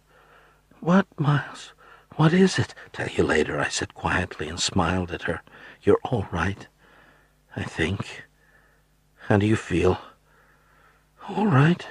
What, 0.81 1.07
Miles? 1.19 1.73
What 2.14 2.33
is 2.33 2.59
it? 2.59 2.75
Tell 2.93 3.09
you 3.09 3.25
later, 3.25 3.59
I 3.59 3.69
said 3.69 3.95
quietly 3.95 4.49
and 4.49 4.61
smiled 4.61 5.11
at 5.11 5.23
her. 5.23 5.43
You're 5.83 6.00
all 6.05 6.28
right, 6.31 6.66
I 7.55 7.64
think. 7.64 8.25
How 9.26 9.37
do 9.37 9.47
you 9.47 9.57
feel? 9.57 9.99
All 11.28 11.47
right. 11.47 11.85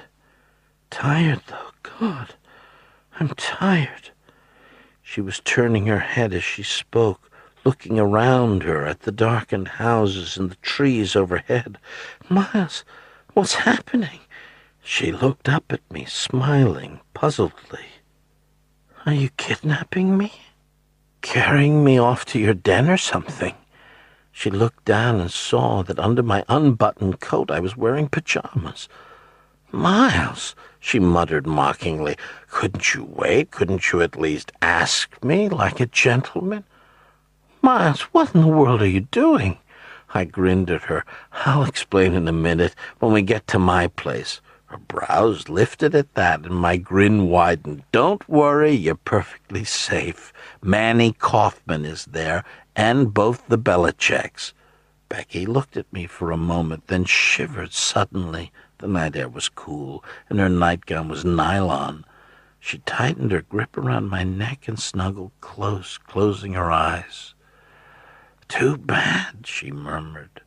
Tired, 0.90 1.42
though. 1.46 1.70
God, 2.00 2.34
I'm 3.20 3.28
tired. 3.36 4.10
She 5.02 5.20
was 5.20 5.40
turning 5.40 5.86
her 5.86 5.98
head 5.98 6.32
as 6.32 6.42
she 6.42 6.62
spoke 6.62 7.30
looking 7.66 7.98
around 7.98 8.62
her 8.62 8.86
at 8.86 9.00
the 9.00 9.10
darkened 9.10 9.66
houses 9.66 10.36
and 10.36 10.50
the 10.50 10.56
trees 10.62 11.16
overhead. 11.16 11.76
Miles, 12.28 12.84
what's 13.34 13.54
happening? 13.54 14.20
She 14.84 15.10
looked 15.10 15.48
up 15.48 15.64
at 15.70 15.80
me, 15.90 16.04
smiling 16.04 17.00
puzzledly. 17.12 17.86
Are 19.04 19.14
you 19.14 19.30
kidnapping 19.30 20.16
me? 20.16 20.32
Carrying 21.22 21.82
me 21.82 21.98
off 21.98 22.24
to 22.26 22.38
your 22.38 22.54
den 22.54 22.88
or 22.88 22.96
something? 22.96 23.56
She 24.30 24.48
looked 24.48 24.84
down 24.84 25.18
and 25.18 25.32
saw 25.32 25.82
that 25.82 25.98
under 25.98 26.22
my 26.22 26.44
unbuttoned 26.48 27.18
coat 27.18 27.50
I 27.50 27.58
was 27.58 27.76
wearing 27.76 28.08
pajamas. 28.08 28.88
Miles, 29.72 30.54
she 30.78 31.00
muttered 31.00 31.48
mockingly, 31.48 32.16
couldn't 32.48 32.94
you 32.94 33.02
wait? 33.02 33.50
Couldn't 33.50 33.90
you 33.90 34.02
at 34.02 34.14
least 34.14 34.52
ask 34.62 35.20
me 35.24 35.48
like 35.48 35.80
a 35.80 35.86
gentleman? 35.86 36.62
Miles, 37.66 38.02
what 38.12 38.32
in 38.32 38.42
the 38.42 38.46
world 38.46 38.80
are 38.80 38.86
you 38.86 39.00
doing? 39.00 39.58
I 40.14 40.24
grinned 40.24 40.70
at 40.70 40.82
her. 40.82 41.04
I'll 41.32 41.64
explain 41.64 42.14
in 42.14 42.28
a 42.28 42.32
minute 42.32 42.76
when 43.00 43.12
we 43.12 43.22
get 43.22 43.48
to 43.48 43.58
my 43.58 43.88
place. 43.88 44.40
Her 44.66 44.78
brows 44.78 45.48
lifted 45.48 45.92
at 45.92 46.14
that, 46.14 46.44
and 46.44 46.54
my 46.54 46.76
grin 46.76 47.26
widened. 47.26 47.82
Don't 47.90 48.28
worry, 48.28 48.70
you're 48.70 48.94
perfectly 48.94 49.64
safe. 49.64 50.32
Manny 50.62 51.12
Kaufman 51.12 51.84
is 51.84 52.04
there, 52.04 52.44
and 52.76 53.12
both 53.12 53.44
the 53.48 53.58
Belicecs. 53.58 54.52
Becky 55.08 55.44
looked 55.44 55.76
at 55.76 55.92
me 55.92 56.06
for 56.06 56.30
a 56.30 56.36
moment, 56.36 56.86
then 56.86 57.04
shivered 57.04 57.72
suddenly. 57.72 58.52
The 58.78 58.86
night 58.86 59.16
air 59.16 59.28
was 59.28 59.48
cool, 59.48 60.04
and 60.28 60.38
her 60.38 60.48
nightgown 60.48 61.08
was 61.08 61.24
nylon. 61.24 62.04
She 62.60 62.78
tightened 62.86 63.32
her 63.32 63.42
grip 63.42 63.76
around 63.76 64.08
my 64.08 64.22
neck 64.22 64.68
and 64.68 64.78
snuggled 64.78 65.32
close, 65.40 65.98
closing 65.98 66.52
her 66.52 66.70
eyes. 66.70 67.34
Too 68.48 68.76
bad, 68.76 69.46
she 69.46 69.70
murmured. 69.70 70.42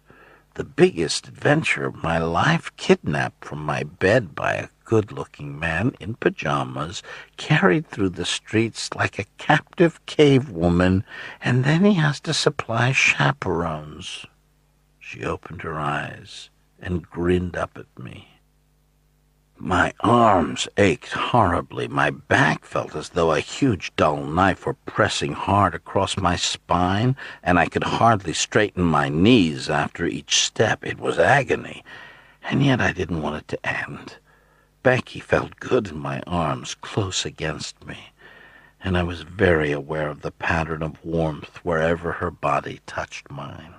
The 0.55 0.63
biggest 0.63 1.27
adventure 1.27 1.85
of 1.85 2.03
my 2.03 2.17
life, 2.17 2.75
kidnapped 2.75 3.45
from 3.45 3.63
my 3.63 3.83
bed 3.83 4.35
by 4.35 4.53
a 4.53 4.69
good-looking 4.83 5.59
man 5.59 5.95
in 5.99 6.15
pajamas, 6.15 7.03
carried 7.37 7.87
through 7.87 8.09
the 8.09 8.25
streets 8.25 8.93
like 8.95 9.19
a 9.19 9.27
captive 9.37 10.03
cave 10.05 10.49
woman, 10.49 11.03
and 11.41 11.63
then 11.63 11.85
he 11.85 11.93
has 11.93 12.19
to 12.21 12.33
supply 12.33 12.91
chaperones. 12.91 14.25
She 14.99 15.23
opened 15.23 15.61
her 15.61 15.79
eyes 15.79 16.49
and 16.79 17.09
grinned 17.09 17.55
up 17.55 17.77
at 17.77 18.03
me. 18.03 18.28
My 19.61 19.93
arms 19.99 20.69
ached 20.77 21.11
horribly. 21.11 21.89
My 21.89 22.11
back 22.11 22.63
felt 22.63 22.95
as 22.95 23.09
though 23.09 23.33
a 23.33 23.41
huge 23.41 23.93
dull 23.97 24.23
knife 24.23 24.65
were 24.65 24.75
pressing 24.85 25.33
hard 25.33 25.75
across 25.75 26.15
my 26.15 26.37
spine, 26.37 27.17
and 27.43 27.59
I 27.59 27.65
could 27.65 27.83
hardly 27.83 28.31
straighten 28.31 28.83
my 28.83 29.09
knees 29.09 29.69
after 29.69 30.05
each 30.05 30.39
step. 30.39 30.85
It 30.85 30.97
was 30.97 31.19
agony, 31.19 31.83
and 32.41 32.63
yet 32.63 32.79
I 32.79 32.93
didn't 32.93 33.21
want 33.21 33.35
it 33.35 33.47
to 33.49 33.67
end. 33.67 34.15
Becky 34.81 35.19
felt 35.19 35.59
good 35.59 35.89
in 35.89 35.99
my 35.99 36.21
arms, 36.25 36.73
close 36.73 37.25
against 37.25 37.85
me, 37.85 38.13
and 38.81 38.97
I 38.97 39.03
was 39.03 39.23
very 39.23 39.73
aware 39.73 40.07
of 40.07 40.21
the 40.21 40.31
pattern 40.31 40.81
of 40.81 41.03
warmth 41.03 41.57
wherever 41.65 42.13
her 42.13 42.31
body 42.31 42.79
touched 42.87 43.29
mine. 43.29 43.75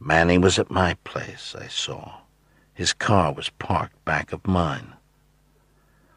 Manny 0.00 0.36
was 0.36 0.58
at 0.58 0.68
my 0.68 0.94
place, 1.04 1.54
I 1.56 1.68
saw. 1.68 2.23
His 2.74 2.92
car 2.92 3.32
was 3.32 3.50
parked 3.50 4.04
back 4.04 4.32
of 4.32 4.46
mine. 4.48 4.94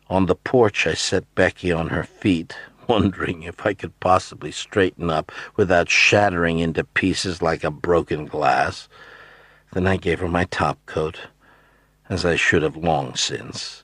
On 0.09 0.25
the 0.25 0.35
porch, 0.35 0.87
I 0.87 0.95
set 0.95 1.35
Becky 1.35 1.71
on 1.71 1.89
her 1.89 2.03
feet, 2.03 2.57
wondering 2.87 3.43
if 3.43 3.63
I 3.63 3.75
could 3.75 3.99
possibly 3.99 4.51
straighten 4.51 5.11
up 5.11 5.31
without 5.55 5.87
shattering 5.87 6.57
into 6.57 6.83
pieces 6.83 7.43
like 7.43 7.63
a 7.63 7.69
broken 7.69 8.25
glass. 8.25 8.89
Then 9.73 9.85
I 9.85 9.97
gave 9.97 10.19
her 10.19 10.27
my 10.27 10.45
top 10.45 10.83
coat, 10.87 11.27
as 12.09 12.25
I 12.25 12.35
should 12.35 12.63
have 12.63 12.75
long 12.75 13.15
since. 13.15 13.83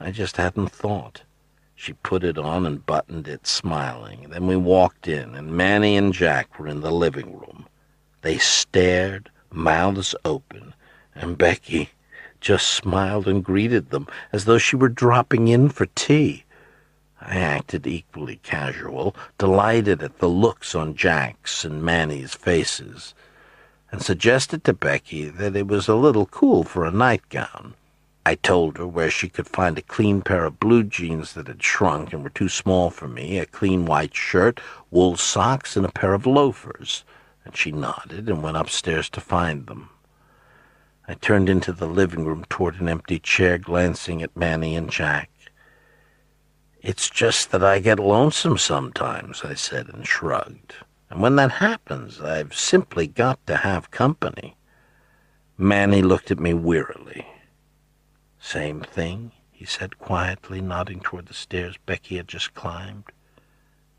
I 0.00 0.10
just 0.10 0.38
hadn't 0.38 0.70
thought. 0.72 1.22
She 1.74 1.92
put 1.92 2.24
it 2.24 2.38
on 2.38 2.64
and 2.64 2.86
buttoned 2.86 3.28
it, 3.28 3.46
smiling. 3.46 4.30
Then 4.30 4.46
we 4.46 4.56
walked 4.56 5.08
in, 5.08 5.34
and 5.34 5.52
Manny 5.52 5.96
and 5.96 6.14
Jack 6.14 6.58
were 6.58 6.68
in 6.68 6.80
the 6.80 6.92
living 6.92 7.38
room. 7.38 7.66
They 8.22 8.38
stared, 8.38 9.30
mouths 9.50 10.14
open, 10.24 10.72
and 11.14 11.36
Becky 11.36 11.90
just 12.44 12.68
smiled 12.68 13.26
and 13.26 13.42
greeted 13.42 13.88
them 13.88 14.06
as 14.30 14.44
though 14.44 14.58
she 14.58 14.76
were 14.76 14.90
dropping 14.90 15.48
in 15.48 15.70
for 15.70 15.86
tea. 15.86 16.44
I 17.18 17.36
acted 17.38 17.86
equally 17.86 18.36
casual, 18.42 19.16
delighted 19.38 20.02
at 20.02 20.18
the 20.18 20.28
looks 20.28 20.74
on 20.74 20.94
Jack's 20.94 21.64
and 21.64 21.82
Manny's 21.82 22.34
faces, 22.34 23.14
and 23.90 24.02
suggested 24.02 24.62
to 24.64 24.74
Becky 24.74 25.30
that 25.30 25.56
it 25.56 25.68
was 25.68 25.88
a 25.88 25.94
little 25.94 26.26
cool 26.26 26.64
for 26.64 26.84
a 26.84 26.90
nightgown. 26.90 27.72
I 28.26 28.34
told 28.34 28.76
her 28.76 28.86
where 28.86 29.10
she 29.10 29.30
could 29.30 29.48
find 29.48 29.78
a 29.78 29.82
clean 29.82 30.20
pair 30.20 30.44
of 30.44 30.60
blue 30.60 30.82
jeans 30.82 31.32
that 31.32 31.48
had 31.48 31.62
shrunk 31.62 32.12
and 32.12 32.22
were 32.22 32.28
too 32.28 32.50
small 32.50 32.90
for 32.90 33.08
me, 33.08 33.38
a 33.38 33.46
clean 33.46 33.86
white 33.86 34.14
shirt, 34.14 34.60
wool 34.90 35.16
socks, 35.16 35.78
and 35.78 35.86
a 35.86 35.92
pair 35.92 36.12
of 36.12 36.26
loafers, 36.26 37.04
and 37.46 37.56
she 37.56 37.72
nodded 37.72 38.28
and 38.28 38.42
went 38.42 38.58
upstairs 38.58 39.08
to 39.10 39.20
find 39.22 39.66
them. 39.66 39.88
I 41.06 41.12
turned 41.12 41.50
into 41.50 41.72
the 41.72 41.86
living 41.86 42.24
room 42.24 42.46
toward 42.48 42.80
an 42.80 42.88
empty 42.88 43.18
chair, 43.18 43.58
glancing 43.58 44.22
at 44.22 44.34
Manny 44.34 44.74
and 44.74 44.90
Jack. 44.90 45.30
It's 46.80 47.10
just 47.10 47.50
that 47.50 47.62
I 47.62 47.78
get 47.78 47.98
lonesome 47.98 48.56
sometimes, 48.56 49.42
I 49.44 49.52
said 49.52 49.88
and 49.88 50.06
shrugged. 50.06 50.76
And 51.10 51.20
when 51.20 51.36
that 51.36 51.52
happens, 51.52 52.22
I've 52.22 52.54
simply 52.54 53.06
got 53.06 53.46
to 53.46 53.56
have 53.56 53.90
company. 53.90 54.56
Manny 55.58 56.00
looked 56.00 56.30
at 56.30 56.40
me 56.40 56.54
wearily. 56.54 57.26
Same 58.38 58.80
thing, 58.80 59.32
he 59.52 59.66
said 59.66 59.98
quietly, 59.98 60.62
nodding 60.62 61.00
toward 61.00 61.26
the 61.26 61.34
stairs 61.34 61.76
Becky 61.84 62.16
had 62.16 62.28
just 62.28 62.54
climbed. 62.54 63.04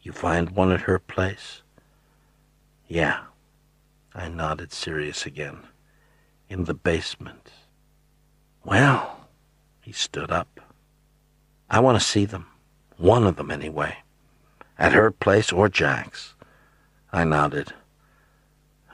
You 0.01 0.11
find 0.11 0.51
one 0.51 0.71
at 0.71 0.81
her 0.81 0.97
place? 0.97 1.61
Yeah. 2.87 3.25
I 4.13 4.27
nodded, 4.27 4.71
serious 4.73 5.25
again 5.25 5.67
in 6.49 6.65
the 6.65 6.73
basement. 6.73 7.51
Well, 8.63 9.27
he 9.81 9.91
stood 9.91 10.31
up. 10.31 10.59
I 11.69 11.79
want 11.79 11.99
to 11.99 12.05
see 12.05 12.25
them. 12.25 12.47
One 12.97 13.25
of 13.25 13.35
them, 13.35 13.51
anyway. 13.51 13.97
At 14.77 14.93
her 14.93 15.11
place 15.11 15.51
or 15.51 15.69
Jack's. 15.69 16.33
I 17.11 17.23
nodded. 17.23 17.73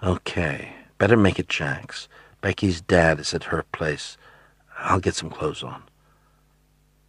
Okay, 0.04 0.74
better 0.98 1.18
make 1.18 1.40
it 1.40 1.50
Jack's. 1.50 2.08
Becky's 2.42 2.82
dad 2.82 3.20
is 3.20 3.34
at 3.34 3.46
her 3.46 3.64
place. 3.72 4.18
I'll 4.80 5.00
get 5.00 5.16
some 5.16 5.30
clothes 5.30 5.64
on. 5.64 5.84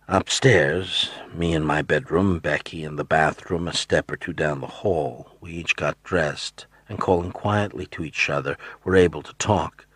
Upstairs, 0.09 1.11
me 1.33 1.55
in 1.55 1.65
my 1.65 1.81
bedroom, 1.81 2.39
Becky 2.39 2.85
in 2.85 2.97
the 2.97 3.05
bathroom 3.05 3.67
a 3.67 3.73
step 3.73 4.11
or 4.11 4.17
two 4.17 4.33
down 4.33 4.61
the 4.61 4.67
hall, 4.67 5.39
we 5.41 5.53
each 5.53 5.75
got 5.75 6.03
dressed, 6.03 6.67
and 6.89 6.99
calling 6.99 7.33
quietly 7.33 7.87
to 7.87 8.05
each 8.05 8.29
other, 8.29 8.59
were 8.85 8.97
able 8.97 9.23
to 9.23 9.33
talk. 9.35 9.87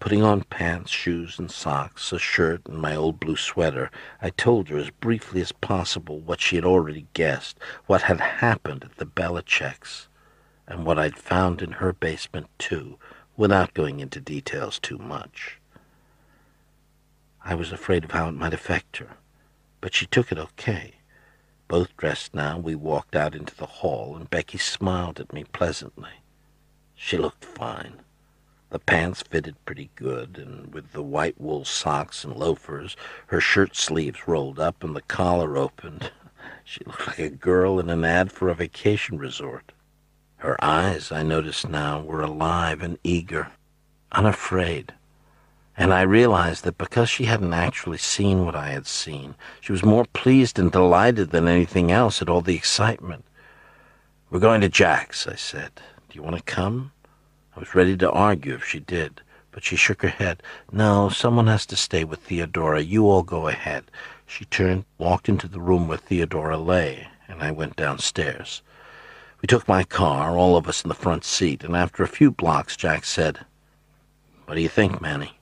Putting 0.00 0.22
on 0.22 0.44
pants, 0.44 0.92
shoes, 0.92 1.38
and 1.38 1.50
socks, 1.50 2.12
a 2.12 2.18
shirt, 2.18 2.62
and 2.66 2.78
my 2.78 2.94
old 2.94 3.18
blue 3.18 3.36
sweater, 3.36 3.90
I 4.22 4.30
told 4.30 4.68
her 4.68 4.78
as 4.78 4.90
briefly 4.90 5.40
as 5.40 5.50
possible 5.50 6.20
what 6.20 6.40
she 6.40 6.54
had 6.56 6.64
already 6.64 7.08
guessed, 7.14 7.58
what 7.86 8.02
had 8.02 8.20
happened 8.20 8.84
at 8.84 8.96
the 8.96 9.06
Belicecs, 9.06 10.06
and 10.68 10.86
what 10.86 11.00
I'd 11.00 11.18
found 11.18 11.62
in 11.62 11.72
her 11.72 11.92
basement, 11.92 12.46
too, 12.58 12.98
without 13.36 13.74
going 13.74 13.98
into 13.98 14.20
details 14.20 14.78
too 14.78 14.98
much. 14.98 15.58
I 17.44 17.56
was 17.56 17.72
afraid 17.72 18.04
of 18.04 18.12
how 18.12 18.28
it 18.28 18.32
might 18.32 18.54
affect 18.54 18.98
her, 18.98 19.16
but 19.80 19.94
she 19.94 20.06
took 20.06 20.30
it 20.30 20.38
okay. 20.38 20.94
Both 21.66 21.96
dressed 21.96 22.34
now, 22.34 22.56
we 22.56 22.74
walked 22.74 23.16
out 23.16 23.34
into 23.34 23.54
the 23.56 23.66
hall, 23.66 24.16
and 24.16 24.30
Becky 24.30 24.58
smiled 24.58 25.18
at 25.18 25.32
me 25.32 25.44
pleasantly. 25.44 26.22
She 26.94 27.18
looked 27.18 27.44
fine. 27.44 28.00
The 28.70 28.78
pants 28.78 29.22
fitted 29.22 29.56
pretty 29.64 29.90
good, 29.94 30.36
and 30.36 30.74
with 30.74 30.92
the 30.92 31.02
white 31.02 31.40
wool 31.40 31.64
socks 31.64 32.22
and 32.22 32.36
loafers, 32.36 32.96
her 33.28 33.40
shirt 33.40 33.74
sleeves 33.74 34.28
rolled 34.28 34.60
up 34.60 34.84
and 34.84 34.94
the 34.94 35.00
collar 35.00 35.56
opened, 35.56 36.10
she 36.64 36.84
looked 36.84 37.06
like 37.06 37.18
a 37.18 37.30
girl 37.30 37.80
in 37.80 37.88
an 37.88 38.04
ad 38.04 38.30
for 38.30 38.48
a 38.50 38.54
vacation 38.54 39.16
resort. 39.16 39.72
Her 40.38 40.62
eyes, 40.62 41.10
I 41.10 41.22
noticed 41.22 41.68
now, 41.68 42.00
were 42.02 42.20
alive 42.20 42.82
and 42.82 42.98
eager, 43.02 43.52
unafraid. 44.12 44.92
And 45.74 45.94
I 45.94 46.02
realized 46.02 46.64
that 46.64 46.76
because 46.76 47.08
she 47.08 47.24
hadn't 47.24 47.54
actually 47.54 47.98
seen 47.98 48.44
what 48.44 48.54
I 48.54 48.68
had 48.68 48.86
seen, 48.86 49.34
she 49.60 49.72
was 49.72 49.84
more 49.84 50.04
pleased 50.04 50.58
and 50.58 50.70
delighted 50.70 51.30
than 51.30 51.48
anything 51.48 51.90
else 51.90 52.20
at 52.20 52.28
all 52.28 52.42
the 52.42 52.54
excitement. 52.54 53.24
We're 54.28 54.40
going 54.40 54.60
to 54.60 54.68
Jack's, 54.68 55.26
I 55.26 55.36
said. 55.36 55.70
Do 56.08 56.16
you 56.16 56.22
want 56.22 56.36
to 56.36 56.42
come? 56.42 56.92
I 57.58 57.62
was 57.62 57.74
ready 57.74 57.96
to 57.96 58.10
argue 58.12 58.54
if 58.54 58.64
she 58.64 58.78
did, 58.78 59.20
but 59.50 59.64
she 59.64 59.74
shook 59.74 60.02
her 60.02 60.08
head. 60.08 60.44
No, 60.70 61.08
someone 61.08 61.48
has 61.48 61.66
to 61.66 61.76
stay 61.76 62.04
with 62.04 62.20
Theodora. 62.20 62.82
You 62.82 63.10
all 63.10 63.24
go 63.24 63.48
ahead. 63.48 63.90
She 64.26 64.44
turned, 64.44 64.84
walked 64.96 65.28
into 65.28 65.48
the 65.48 65.58
room 65.58 65.88
where 65.88 65.98
Theodora 65.98 66.56
lay, 66.56 67.08
and 67.26 67.42
I 67.42 67.50
went 67.50 67.74
downstairs. 67.74 68.62
We 69.42 69.48
took 69.48 69.66
my 69.66 69.82
car, 69.82 70.38
all 70.38 70.56
of 70.56 70.68
us 70.68 70.84
in 70.84 70.88
the 70.88 70.94
front 70.94 71.24
seat, 71.24 71.64
and 71.64 71.74
after 71.74 72.04
a 72.04 72.06
few 72.06 72.30
blocks, 72.30 72.76
Jack 72.76 73.04
said, 73.04 73.44
What 74.44 74.54
do 74.54 74.60
you 74.60 74.68
think, 74.68 75.00
Manny? 75.00 75.36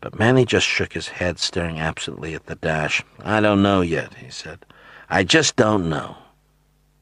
But 0.00 0.20
Manny 0.20 0.44
just 0.44 0.68
shook 0.68 0.92
his 0.92 1.08
head, 1.08 1.40
staring 1.40 1.80
absently 1.80 2.34
at 2.34 2.46
the 2.46 2.54
dash. 2.54 3.02
I 3.24 3.40
don't 3.40 3.60
know 3.60 3.80
yet, 3.80 4.14
he 4.14 4.30
said. 4.30 4.64
I 5.10 5.24
just 5.24 5.56
don't 5.56 5.90
know. 5.90 6.16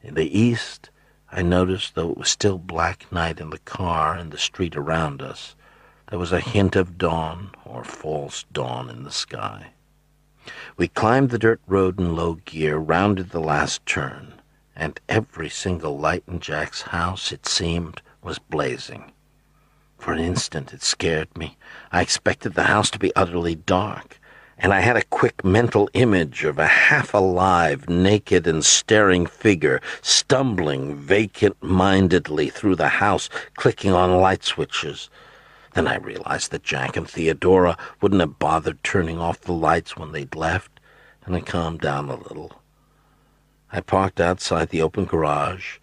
In 0.01 0.15
the 0.15 0.39
east, 0.39 0.89
I 1.31 1.41
noticed, 1.41 1.95
though 1.95 2.11
it 2.11 2.17
was 2.17 2.29
still 2.29 2.57
black 2.57 3.11
night 3.11 3.39
in 3.39 3.49
the 3.49 3.59
car 3.59 4.13
and 4.15 4.31
the 4.31 4.37
street 4.37 4.75
around 4.75 5.21
us, 5.21 5.55
there 6.09 6.19
was 6.19 6.31
a 6.31 6.39
hint 6.39 6.75
of 6.75 6.97
dawn 6.97 7.51
or 7.65 7.83
false 7.83 8.45
dawn 8.51 8.89
in 8.89 9.03
the 9.03 9.11
sky. 9.11 9.71
We 10.77 10.87
climbed 10.87 11.29
the 11.29 11.37
dirt 11.37 11.59
road 11.67 11.99
in 11.99 12.15
low 12.15 12.35
gear, 12.35 12.77
rounded 12.77 13.31
the 13.31 13.41
last 13.41 13.85
turn, 13.85 14.35
and 14.75 14.99
every 15.09 15.49
single 15.49 15.99
light 15.99 16.23
in 16.27 16.39
Jack's 16.39 16.83
house, 16.83 17.33
it 17.33 17.45
seemed, 17.45 18.01
was 18.21 18.39
blazing. 18.39 19.11
For 19.97 20.13
an 20.13 20.19
instant 20.19 20.73
it 20.73 20.83
scared 20.83 21.35
me. 21.35 21.57
I 21.91 22.01
expected 22.01 22.53
the 22.53 22.63
house 22.63 22.89
to 22.91 22.99
be 22.99 23.13
utterly 23.15 23.55
dark, 23.55 24.21
and 24.59 24.73
I 24.73 24.79
had 24.79 24.97
a 24.97 25.03
quick 25.03 25.45
mental 25.45 25.89
image 25.93 26.43
of 26.43 26.57
a 26.57 26.67
half-alive, 26.67 27.87
naked 27.87 28.47
and 28.47 28.65
staring 28.65 29.25
figure 29.25 29.81
stumbling 30.01 30.95
vacant-mindedly 30.95 32.49
through 32.49 32.75
the 32.75 32.87
house, 32.87 33.29
clicking 33.55 33.93
on 33.93 34.19
light 34.19 34.43
switches. 34.43 35.09
Then 35.73 35.87
I 35.87 35.97
realized 35.97 36.49
that 36.51 36.63
Jack 36.63 36.97
and 36.97 37.07
Theodora 37.07 37.77
wouldn't 38.01 38.21
have 38.21 38.39
bothered 38.39 38.83
turning 38.83 39.19
off 39.19 39.41
the 39.41 39.53
lights 39.53 39.95
when 39.95 40.11
they'd 40.11 40.35
left, 40.35 40.79
and 41.23 41.35
I 41.35 41.41
calmed 41.41 41.81
down 41.81 42.09
a 42.09 42.15
little. 42.15 42.61
I 43.71 43.81
parked 43.81 44.19
outside 44.19 44.69
the 44.69 44.81
open 44.81 45.05
garage, 45.05 45.77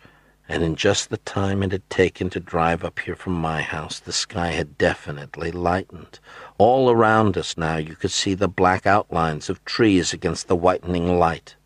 and 0.49 0.63
in 0.63 0.75
just 0.75 1.11
the 1.11 1.19
time 1.19 1.63
it 1.63 1.71
had 1.71 1.89
taken 1.91 2.29
to 2.31 2.41
drive 2.41 2.85
up 2.85 2.99
here 2.99 3.15
from 3.15 3.35
my 3.35 3.63
house, 3.63 4.01
the 4.01 4.13
sky 4.13 4.49
had 4.51 4.77
definitely 4.77 5.53
lightened. 5.53 6.19
All 6.57 6.89
around 6.89 7.37
us 7.37 7.57
now 7.59 7.79
you 7.79 7.97
could 7.97 8.13
see 8.13 8.35
the 8.35 8.47
black 8.47 8.87
outlines 8.87 9.51
of 9.51 9.65
trees 9.65 10.13
against 10.13 10.47
the 10.47 10.55
whitening 10.55 11.19
light. 11.19 11.57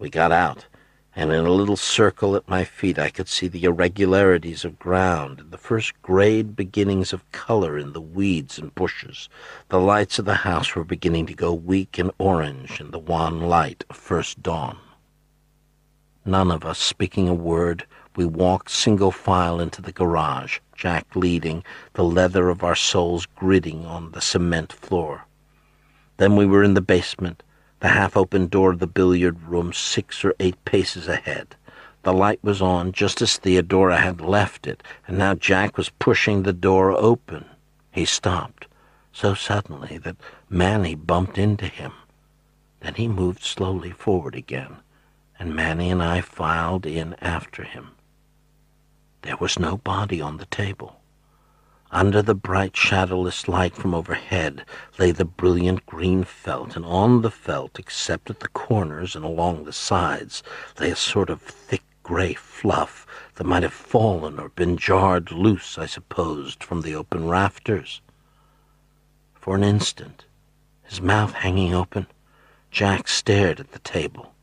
We 0.00 0.10
got 0.10 0.32
out, 0.32 0.66
and 1.14 1.30
in 1.30 1.46
a 1.46 1.52
little 1.52 1.76
circle 1.76 2.34
at 2.34 2.48
my 2.48 2.64
feet 2.64 2.98
I 2.98 3.10
could 3.10 3.28
see 3.28 3.46
the 3.46 3.62
irregularities 3.62 4.64
of 4.64 4.80
ground 4.80 5.38
and 5.38 5.52
the 5.52 5.56
first 5.56 6.02
grayed 6.02 6.56
beginnings 6.56 7.12
of 7.12 7.30
color 7.30 7.78
in 7.78 7.92
the 7.92 8.00
weeds 8.00 8.58
and 8.58 8.74
bushes. 8.74 9.28
The 9.68 9.78
lights 9.78 10.18
of 10.18 10.24
the 10.24 10.34
house 10.34 10.74
were 10.74 10.82
beginning 10.82 11.26
to 11.26 11.34
go 11.34 11.54
weak 11.54 11.96
and 11.96 12.10
orange 12.18 12.80
in 12.80 12.90
the 12.90 12.98
wan 12.98 13.42
light 13.42 13.84
of 13.88 13.96
first 13.96 14.42
dawn. 14.42 14.78
None 16.24 16.50
of 16.50 16.64
us 16.64 16.80
speaking 16.80 17.28
a 17.28 17.34
word, 17.34 17.86
we 18.16 18.24
walked 18.24 18.68
single 18.68 19.12
file 19.12 19.60
into 19.60 19.80
the 19.80 19.92
garage, 19.92 20.58
Jack 20.76 21.16
leading, 21.16 21.64
the 21.94 22.04
leather 22.04 22.48
of 22.48 22.62
our 22.62 22.74
soles 22.74 23.26
gritting 23.26 23.84
on 23.86 24.12
the 24.12 24.20
cement 24.20 24.72
floor. 24.72 25.26
Then 26.18 26.36
we 26.36 26.46
were 26.46 26.62
in 26.62 26.74
the 26.74 26.80
basement, 26.80 27.42
the 27.80 27.88
half-open 27.88 28.48
door 28.48 28.72
of 28.72 28.78
the 28.78 28.86
billiard 28.86 29.42
room 29.42 29.72
six 29.72 30.24
or 30.24 30.34
eight 30.38 30.62
paces 30.64 31.08
ahead. 31.08 31.56
The 32.02 32.12
light 32.12 32.38
was 32.42 32.62
on 32.62 32.92
just 32.92 33.20
as 33.20 33.36
Theodora 33.36 33.98
had 33.98 34.20
left 34.20 34.66
it, 34.66 34.82
and 35.06 35.18
now 35.18 35.34
Jack 35.34 35.76
was 35.76 35.90
pushing 35.90 36.42
the 36.42 36.52
door 36.52 36.92
open. 36.92 37.46
He 37.90 38.04
stopped, 38.04 38.66
so 39.12 39.34
suddenly 39.34 39.98
that 39.98 40.16
Manny 40.48 40.94
bumped 40.94 41.38
into 41.38 41.66
him. 41.66 41.92
Then 42.80 42.94
he 42.94 43.08
moved 43.08 43.42
slowly 43.42 43.90
forward 43.90 44.34
again 44.34 44.76
and 45.38 45.54
Manny 45.54 45.90
and 45.90 46.02
I 46.02 46.20
filed 46.20 46.86
in 46.86 47.14
after 47.20 47.64
him. 47.64 47.92
There 49.26 49.36
was 49.36 49.58
no 49.58 49.76
body 49.78 50.20
on 50.20 50.36
the 50.36 50.46
table. 50.46 51.00
Under 51.90 52.22
the 52.22 52.36
bright 52.36 52.76
shadowless 52.76 53.48
light 53.48 53.74
from 53.74 53.92
overhead 53.92 54.64
lay 54.98 55.10
the 55.10 55.24
brilliant 55.24 55.84
green 55.84 56.22
felt, 56.22 56.76
and 56.76 56.84
on 56.84 57.22
the 57.22 57.30
felt, 57.32 57.76
except 57.76 58.30
at 58.30 58.38
the 58.38 58.46
corners 58.46 59.16
and 59.16 59.24
along 59.24 59.64
the 59.64 59.72
sides, 59.72 60.44
lay 60.78 60.92
a 60.92 60.96
sort 60.96 61.28
of 61.28 61.42
thick 61.42 61.82
gray 62.04 62.34
fluff 62.34 63.04
that 63.34 63.42
might 63.42 63.64
have 63.64 63.72
fallen 63.72 64.38
or 64.38 64.50
been 64.50 64.76
jarred 64.76 65.32
loose, 65.32 65.76
I 65.76 65.86
supposed, 65.86 66.62
from 66.62 66.82
the 66.82 66.94
open 66.94 67.26
rafters. 67.26 68.00
For 69.34 69.56
an 69.56 69.64
instant, 69.64 70.24
his 70.84 71.00
mouth 71.00 71.32
hanging 71.32 71.74
open, 71.74 72.06
Jack 72.70 73.08
stared 73.08 73.58
at 73.58 73.72
the 73.72 73.80
table. 73.80 74.34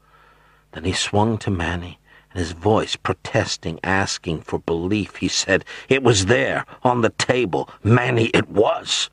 Then 0.73 0.83
he 0.83 0.91
swung 0.91 1.37
to 1.37 1.49
Manny, 1.49 1.99
and 2.33 2.39
his 2.39 2.51
voice 2.51 2.95
protesting, 2.95 3.79
asking 3.83 4.41
for 4.41 4.59
belief, 4.59 5.17
he 5.17 5.27
said, 5.27 5.63
It 5.87 6.01
was 6.03 6.25
there, 6.25 6.65
on 6.81 7.01
the 7.01 7.11
table. 7.11 7.69
Manny, 7.83 8.25
it 8.33 8.49
was. 8.49 9.09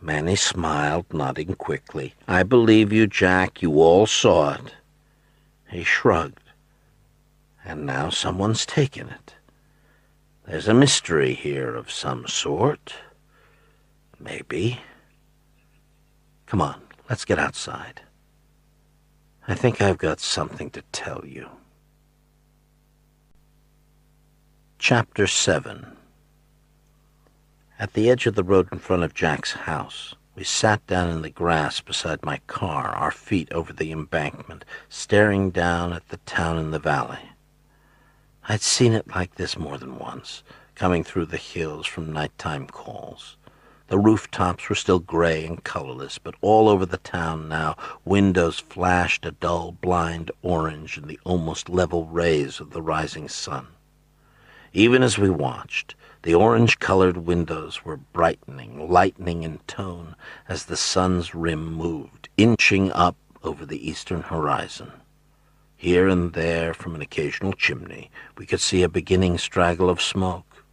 Manny 0.00 0.36
smiled, 0.36 1.06
nodding 1.12 1.54
quickly. 1.54 2.14
I 2.26 2.42
believe 2.44 2.92
you, 2.92 3.06
Jack. 3.06 3.62
You 3.62 3.80
all 3.80 4.06
saw 4.06 4.54
it. 4.54 4.74
He 5.70 5.84
shrugged. 5.84 6.40
And 7.64 7.86
now 7.86 8.10
someone's 8.10 8.66
taken 8.66 9.08
it. 9.08 9.34
There's 10.46 10.68
a 10.68 10.74
mystery 10.74 11.34
here 11.34 11.74
of 11.74 11.90
some 11.90 12.26
sort. 12.26 12.94
Maybe. 14.18 14.80
Come 16.46 16.60
on, 16.60 16.80
let's 17.08 17.24
get 17.24 17.38
outside. 17.38 18.02
I 19.46 19.54
think 19.54 19.80
I've 19.80 19.98
got 19.98 20.20
something 20.20 20.70
to 20.70 20.82
tell 20.92 21.24
you. 21.24 21.48
Chapter 24.84 25.28
7 25.28 25.96
At 27.78 27.92
the 27.92 28.10
edge 28.10 28.26
of 28.26 28.34
the 28.34 28.42
road 28.42 28.66
in 28.72 28.80
front 28.80 29.04
of 29.04 29.14
Jack's 29.14 29.52
house, 29.52 30.16
we 30.34 30.42
sat 30.42 30.84
down 30.88 31.08
in 31.08 31.22
the 31.22 31.30
grass 31.30 31.80
beside 31.80 32.24
my 32.24 32.38
car, 32.48 32.88
our 32.88 33.12
feet 33.12 33.52
over 33.52 33.72
the 33.72 33.92
embankment, 33.92 34.64
staring 34.88 35.52
down 35.52 35.92
at 35.92 36.08
the 36.08 36.16
town 36.26 36.58
in 36.58 36.72
the 36.72 36.80
valley. 36.80 37.30
I'd 38.48 38.60
seen 38.60 38.92
it 38.92 39.06
like 39.14 39.36
this 39.36 39.56
more 39.56 39.78
than 39.78 40.00
once, 40.00 40.42
coming 40.74 41.04
through 41.04 41.26
the 41.26 41.36
hills 41.36 41.86
from 41.86 42.12
nighttime 42.12 42.66
calls. 42.66 43.36
The 43.86 44.00
rooftops 44.00 44.68
were 44.68 44.74
still 44.74 44.98
gray 44.98 45.46
and 45.46 45.62
colorless, 45.62 46.18
but 46.18 46.34
all 46.40 46.68
over 46.68 46.86
the 46.86 46.96
town 46.96 47.48
now 47.48 47.76
windows 48.04 48.58
flashed 48.58 49.24
a 49.24 49.30
dull 49.30 49.70
blind 49.70 50.32
orange 50.42 50.98
in 50.98 51.06
the 51.06 51.20
almost 51.22 51.68
level 51.68 52.06
rays 52.06 52.58
of 52.58 52.70
the 52.70 52.82
rising 52.82 53.28
sun. 53.28 53.68
Even 54.72 55.02
as 55.02 55.18
we 55.18 55.28
watched, 55.28 55.94
the 56.22 56.34
orange-colored 56.34 57.18
windows 57.18 57.84
were 57.84 57.96
brightening, 57.96 58.90
lightening 58.90 59.42
in 59.42 59.58
tone 59.66 60.16
as 60.48 60.64
the 60.64 60.76
sun's 60.76 61.34
rim 61.34 61.74
moved, 61.74 62.28
inching 62.36 62.90
up 62.92 63.16
over 63.42 63.66
the 63.66 63.88
eastern 63.88 64.22
horizon. 64.22 64.92
Here 65.76 66.08
and 66.08 66.32
there, 66.32 66.72
from 66.72 66.94
an 66.94 67.02
occasional 67.02 67.52
chimney, 67.52 68.10
we 68.38 68.46
could 68.46 68.60
see 68.60 68.82
a 68.82 68.88
beginning 68.88 69.36
straggle 69.36 69.90
of 69.90 70.00
smoke. 70.00 70.64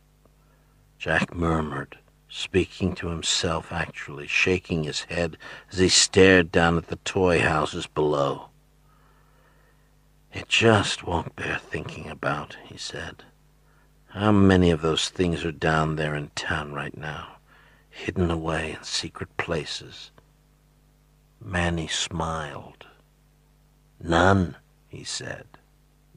Jack 0.99 1.33
murmured, 1.33 1.97
speaking 2.29 2.93
to 2.95 3.07
himself 3.07 3.71
actually, 3.71 4.27
shaking 4.27 4.83
his 4.83 5.01
head 5.05 5.35
as 5.71 5.79
he 5.79 5.89
stared 5.89 6.51
down 6.51 6.77
at 6.77 6.87
the 6.87 6.97
toy 6.97 7.39
houses 7.39 7.87
below. 7.87 8.49
It 10.31 10.47
just 10.47 11.03
won't 11.03 11.35
bear 11.35 11.57
thinking 11.57 12.07
about, 12.07 12.55
he 12.63 12.77
said. 12.77 13.23
How 14.13 14.31
many 14.31 14.71
of 14.71 14.81
those 14.81 15.09
things 15.09 15.45
are 15.45 15.51
down 15.51 15.95
there 15.95 16.15
in 16.15 16.29
town 16.29 16.73
right 16.73 16.97
now, 16.97 17.37
hidden 17.91 18.31
away 18.31 18.71
in 18.71 18.83
secret 18.83 19.37
places? 19.37 20.09
Manny 21.39 21.87
smiled. 21.87 22.87
None, 24.01 24.57
he 24.87 25.03
said. 25.03 25.45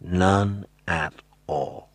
None 0.00 0.64
at 0.88 1.12
all. 1.46 1.90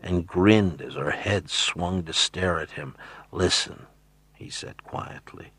And 0.00 0.28
grinned 0.28 0.80
as 0.80 0.94
her 0.94 1.10
head 1.10 1.50
swung 1.50 2.04
to 2.04 2.12
stare 2.12 2.60
at 2.60 2.70
him, 2.70 2.94
Listen, 3.32 3.86
he 4.32 4.48
said 4.48 4.84
quietly. 4.84 5.50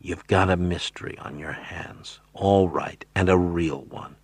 You've 0.00 0.26
got 0.26 0.50
a 0.50 0.56
mystery 0.56 1.16
on 1.18 1.38
your 1.38 1.52
hands. 1.52 2.18
All 2.34 2.68
right, 2.68 3.04
and 3.14 3.28
a 3.28 3.38
real 3.38 3.82
one. 3.82 4.16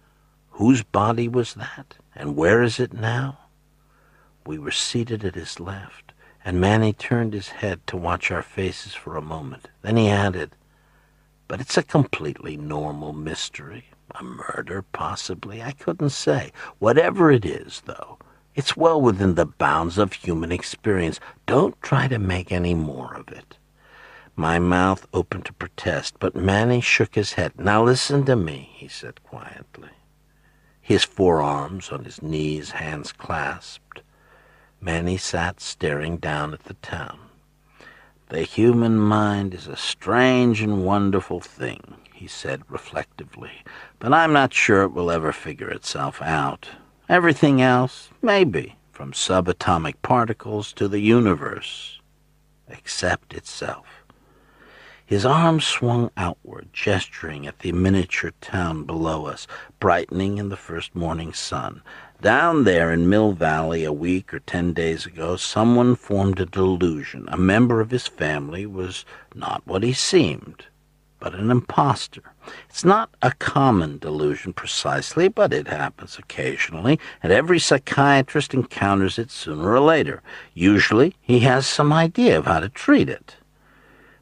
Whose 0.50 0.82
body 0.82 1.28
was 1.28 1.54
that, 1.54 1.94
and 2.16 2.34
where 2.34 2.64
is 2.64 2.80
it 2.80 2.92
now? 2.92 3.38
We 4.46 4.60
were 4.60 4.70
seated 4.70 5.24
at 5.24 5.34
his 5.34 5.58
left, 5.58 6.12
and 6.44 6.60
Manny 6.60 6.92
turned 6.92 7.32
his 7.34 7.48
head 7.48 7.84
to 7.88 7.96
watch 7.96 8.30
our 8.30 8.42
faces 8.42 8.94
for 8.94 9.16
a 9.16 9.20
moment. 9.20 9.66
Then 9.82 9.96
he 9.96 10.08
added, 10.08 10.54
But 11.48 11.60
it's 11.60 11.76
a 11.76 11.82
completely 11.82 12.56
normal 12.56 13.12
mystery. 13.12 13.86
A 14.12 14.22
murder, 14.22 14.82
possibly. 14.92 15.62
I 15.64 15.72
couldn't 15.72 16.10
say. 16.10 16.52
Whatever 16.78 17.32
it 17.32 17.44
is, 17.44 17.82
though, 17.86 18.18
it's 18.54 18.76
well 18.76 19.02
within 19.02 19.34
the 19.34 19.46
bounds 19.46 19.98
of 19.98 20.12
human 20.12 20.52
experience. 20.52 21.18
Don't 21.46 21.80
try 21.82 22.06
to 22.06 22.18
make 22.20 22.52
any 22.52 22.74
more 22.74 23.14
of 23.14 23.28
it. 23.28 23.58
My 24.36 24.60
mouth 24.60 25.08
opened 25.12 25.46
to 25.46 25.54
protest, 25.54 26.14
but 26.20 26.36
Manny 26.36 26.80
shook 26.80 27.16
his 27.16 27.32
head. 27.32 27.58
Now 27.58 27.82
listen 27.82 28.24
to 28.26 28.36
me, 28.36 28.70
he 28.74 28.86
said 28.86 29.24
quietly. 29.24 29.90
His 30.80 31.02
forearms 31.02 31.90
on 31.90 32.04
his 32.04 32.22
knees, 32.22 32.70
hands 32.70 33.10
clasped. 33.10 34.02
Manny 34.80 35.16
sat 35.16 35.60
staring 35.60 36.18
down 36.18 36.52
at 36.52 36.64
the 36.64 36.74
town. 36.74 37.18
The 38.28 38.42
human 38.42 38.98
mind 38.98 39.54
is 39.54 39.66
a 39.66 39.76
strange 39.76 40.60
and 40.60 40.84
wonderful 40.84 41.40
thing, 41.40 41.94
he 42.12 42.26
said 42.26 42.62
reflectively, 42.68 43.62
but 43.98 44.12
I'm 44.12 44.32
not 44.32 44.52
sure 44.52 44.82
it 44.82 44.92
will 44.92 45.10
ever 45.10 45.32
figure 45.32 45.70
itself 45.70 46.20
out. 46.20 46.68
Everything 47.08 47.62
else, 47.62 48.10
maybe, 48.20 48.74
from 48.90 49.12
subatomic 49.12 49.94
particles 50.02 50.72
to 50.72 50.88
the 50.88 51.00
universe, 51.00 52.00
except 52.68 53.32
itself. 53.32 53.86
His 55.06 55.24
arm 55.24 55.60
swung 55.60 56.10
outward, 56.16 56.70
gesturing 56.72 57.46
at 57.46 57.60
the 57.60 57.70
miniature 57.70 58.32
town 58.40 58.82
below 58.82 59.26
us, 59.26 59.46
brightening 59.78 60.38
in 60.38 60.48
the 60.48 60.56
first 60.56 60.96
morning 60.96 61.32
sun. 61.32 61.80
Down 62.22 62.64
there 62.64 62.90
in 62.92 63.10
Mill 63.10 63.32
Valley 63.32 63.84
a 63.84 63.92
week 63.92 64.32
or 64.32 64.38
ten 64.40 64.72
days 64.72 65.04
ago, 65.04 65.36
someone 65.36 65.94
formed 65.94 66.40
a 66.40 66.46
delusion. 66.46 67.28
A 67.28 67.36
member 67.36 67.82
of 67.82 67.90
his 67.90 68.06
family 68.06 68.64
was 68.64 69.04
not 69.34 69.66
what 69.66 69.82
he 69.82 69.92
seemed, 69.92 70.64
but 71.20 71.34
an 71.34 71.50
impostor. 71.50 72.22
It's 72.70 72.86
not 72.86 73.10
a 73.20 73.32
common 73.32 73.98
delusion 73.98 74.54
precisely, 74.54 75.28
but 75.28 75.52
it 75.52 75.68
happens 75.68 76.18
occasionally, 76.18 76.98
and 77.22 77.32
every 77.32 77.58
psychiatrist 77.58 78.54
encounters 78.54 79.18
it 79.18 79.30
sooner 79.30 79.72
or 79.72 79.80
later. 79.80 80.22
Usually, 80.54 81.14
he 81.20 81.40
has 81.40 81.66
some 81.66 81.92
idea 81.92 82.38
of 82.38 82.46
how 82.46 82.60
to 82.60 82.70
treat 82.70 83.10
it. 83.10 83.36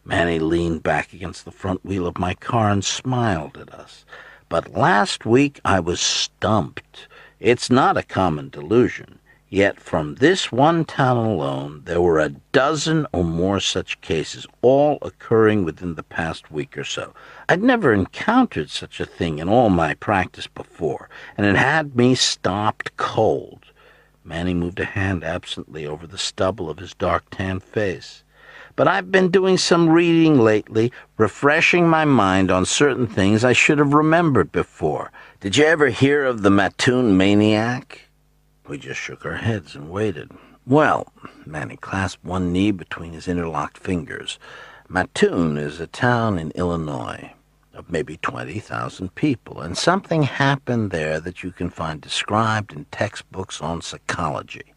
Manny 0.04 0.40
leaned 0.40 0.82
back 0.82 1.12
against 1.12 1.44
the 1.44 1.52
front 1.52 1.84
wheel 1.84 2.08
of 2.08 2.18
my 2.18 2.34
car 2.34 2.70
and 2.70 2.84
smiled 2.84 3.56
at 3.56 3.72
us. 3.72 4.04
But 4.48 4.72
last 4.72 5.24
week 5.24 5.60
I 5.64 5.78
was 5.78 6.00
stumped. 6.00 7.06
It's 7.40 7.70
not 7.70 7.96
a 7.96 8.02
common 8.02 8.48
delusion. 8.48 9.18
Yet 9.48 9.80
from 9.80 10.16
this 10.16 10.50
one 10.50 10.84
town 10.84 11.16
alone, 11.16 11.82
there 11.84 12.00
were 12.00 12.18
a 12.18 12.30
dozen 12.50 13.06
or 13.12 13.22
more 13.22 13.60
such 13.60 14.00
cases, 14.00 14.46
all 14.62 14.98
occurring 15.02 15.64
within 15.64 15.94
the 15.94 16.02
past 16.02 16.50
week 16.50 16.76
or 16.76 16.84
so. 16.84 17.14
I'd 17.48 17.62
never 17.62 17.92
encountered 17.92 18.70
such 18.70 18.98
a 18.98 19.06
thing 19.06 19.38
in 19.38 19.48
all 19.48 19.70
my 19.70 19.94
practice 19.94 20.48
before, 20.48 21.08
and 21.36 21.46
it 21.46 21.54
had 21.54 21.94
me 21.94 22.16
stopped 22.16 22.96
cold. 22.96 23.66
Manny 24.24 24.54
moved 24.54 24.80
a 24.80 24.84
hand 24.84 25.22
absently 25.22 25.86
over 25.86 26.06
the 26.06 26.18
stubble 26.18 26.68
of 26.68 26.78
his 26.78 26.94
dark 26.94 27.24
tan 27.30 27.60
face 27.60 28.23
but 28.76 28.88
I've 28.88 29.12
been 29.12 29.30
doing 29.30 29.56
some 29.56 29.88
reading 29.88 30.40
lately, 30.40 30.92
refreshing 31.16 31.88
my 31.88 32.04
mind 32.04 32.50
on 32.50 32.66
certain 32.66 33.06
things 33.06 33.44
I 33.44 33.52
should 33.52 33.78
have 33.78 33.94
remembered 33.94 34.50
before. 34.50 35.12
Did 35.40 35.56
you 35.56 35.64
ever 35.64 35.88
hear 35.88 36.24
of 36.24 36.42
the 36.42 36.50
Mattoon 36.50 37.16
maniac? 37.16 38.08
We 38.68 38.78
just 38.78 39.00
shook 39.00 39.24
our 39.24 39.36
heads 39.36 39.74
and 39.74 39.90
waited. 39.90 40.30
Well, 40.66 41.12
Manny 41.44 41.76
clasped 41.76 42.24
one 42.24 42.52
knee 42.52 42.70
between 42.70 43.12
his 43.12 43.28
interlocked 43.28 43.78
fingers. 43.78 44.38
Mattoon 44.88 45.56
is 45.56 45.80
a 45.80 45.86
town 45.86 46.38
in 46.38 46.50
Illinois 46.52 47.32
of 47.74 47.90
maybe 47.90 48.16
20,000 48.18 49.14
people, 49.14 49.60
and 49.60 49.76
something 49.76 50.22
happened 50.22 50.90
there 50.90 51.20
that 51.20 51.42
you 51.42 51.50
can 51.50 51.70
find 51.70 52.00
described 52.00 52.72
in 52.72 52.84
textbooks 52.86 53.60
on 53.60 53.82
psychology. 53.82 54.73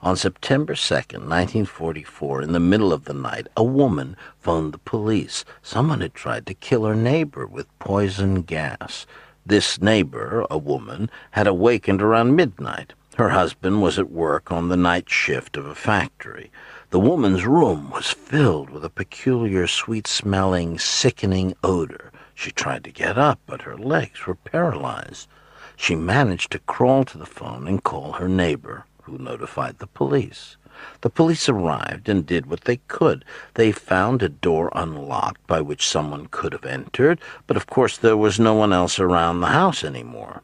On 0.00 0.14
September 0.14 0.74
2nd, 0.74 1.26
1944, 1.26 2.42
in 2.42 2.52
the 2.52 2.60
middle 2.60 2.92
of 2.92 3.06
the 3.06 3.12
night, 3.12 3.48
a 3.56 3.64
woman 3.64 4.16
phoned 4.38 4.72
the 4.72 4.78
police. 4.78 5.44
Someone 5.60 6.02
had 6.02 6.14
tried 6.14 6.46
to 6.46 6.54
kill 6.54 6.84
her 6.84 6.94
neighbor 6.94 7.44
with 7.44 7.66
poison 7.80 8.42
gas. 8.42 9.06
This 9.44 9.80
neighbor, 9.82 10.46
a 10.48 10.56
woman, 10.56 11.10
had 11.32 11.48
awakened 11.48 12.00
around 12.00 12.36
midnight. 12.36 12.92
Her 13.16 13.30
husband 13.30 13.82
was 13.82 13.98
at 13.98 14.08
work 14.08 14.52
on 14.52 14.68
the 14.68 14.76
night 14.76 15.10
shift 15.10 15.56
of 15.56 15.66
a 15.66 15.74
factory. 15.74 16.52
The 16.90 17.00
woman's 17.00 17.44
room 17.44 17.90
was 17.90 18.12
filled 18.12 18.70
with 18.70 18.84
a 18.84 18.90
peculiar, 18.90 19.66
sweet-smelling, 19.66 20.78
sickening 20.78 21.54
odor. 21.64 22.12
She 22.36 22.52
tried 22.52 22.84
to 22.84 22.92
get 22.92 23.18
up, 23.18 23.40
but 23.46 23.62
her 23.62 23.76
legs 23.76 24.28
were 24.28 24.36
paralyzed. 24.36 25.26
She 25.74 25.96
managed 25.96 26.52
to 26.52 26.60
crawl 26.60 27.04
to 27.06 27.18
the 27.18 27.26
phone 27.26 27.66
and 27.66 27.82
call 27.82 28.12
her 28.12 28.28
neighbor 28.28 28.84
who 29.08 29.18
notified 29.18 29.78
the 29.78 29.86
police. 29.86 30.56
The 31.00 31.10
police 31.10 31.48
arrived 31.48 32.08
and 32.08 32.24
did 32.24 32.46
what 32.46 32.62
they 32.62 32.76
could. 32.88 33.24
They 33.54 33.72
found 33.72 34.22
a 34.22 34.28
door 34.28 34.70
unlocked 34.74 35.44
by 35.46 35.60
which 35.60 35.88
someone 35.88 36.26
could 36.30 36.52
have 36.52 36.64
entered, 36.64 37.20
but 37.46 37.56
of 37.56 37.66
course 37.66 37.96
there 37.96 38.16
was 38.16 38.38
no 38.38 38.54
one 38.54 38.72
else 38.72 39.00
around 39.00 39.40
the 39.40 39.48
house 39.48 39.82
anymore. 39.82 40.42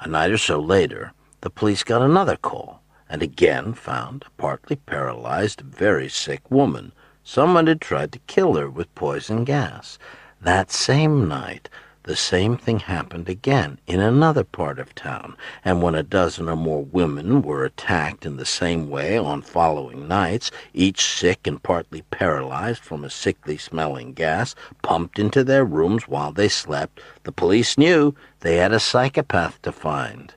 A 0.00 0.08
night 0.08 0.30
or 0.30 0.38
so 0.38 0.60
later, 0.60 1.12
the 1.40 1.50
police 1.50 1.84
got 1.84 2.02
another 2.02 2.36
call 2.36 2.82
and 3.08 3.22
again 3.22 3.74
found 3.74 4.24
a 4.26 4.30
partly 4.40 4.76
paralyzed, 4.76 5.60
very 5.60 6.08
sick 6.08 6.50
woman. 6.50 6.92
Someone 7.24 7.66
had 7.66 7.80
tried 7.80 8.10
to 8.12 8.18
kill 8.20 8.54
her 8.54 8.68
with 8.68 8.94
poison 8.94 9.44
gas. 9.44 9.98
That 10.40 10.70
same 10.70 11.28
night, 11.28 11.68
the 12.04 12.16
same 12.16 12.56
thing 12.56 12.80
happened 12.80 13.28
again 13.28 13.78
in 13.86 14.00
another 14.00 14.42
part 14.42 14.78
of 14.78 14.94
town, 14.94 15.36
and 15.64 15.80
when 15.80 15.94
a 15.94 16.02
dozen 16.02 16.48
or 16.48 16.56
more 16.56 16.84
women 16.84 17.42
were 17.42 17.64
attacked 17.64 18.26
in 18.26 18.36
the 18.36 18.44
same 18.44 18.90
way 18.90 19.16
on 19.16 19.40
following 19.40 20.08
nights, 20.08 20.50
each 20.74 21.04
sick 21.04 21.46
and 21.46 21.62
partly 21.62 22.02
paralyzed 22.10 22.82
from 22.82 23.04
a 23.04 23.10
sickly 23.10 23.56
smelling 23.56 24.12
gas, 24.12 24.54
pumped 24.82 25.18
into 25.18 25.44
their 25.44 25.64
rooms 25.64 26.08
while 26.08 26.32
they 26.32 26.48
slept, 26.48 27.00
the 27.22 27.32
police 27.32 27.78
knew 27.78 28.14
they 28.40 28.56
had 28.56 28.72
a 28.72 28.80
psychopath 28.80 29.62
to 29.62 29.70
find. 29.70 30.34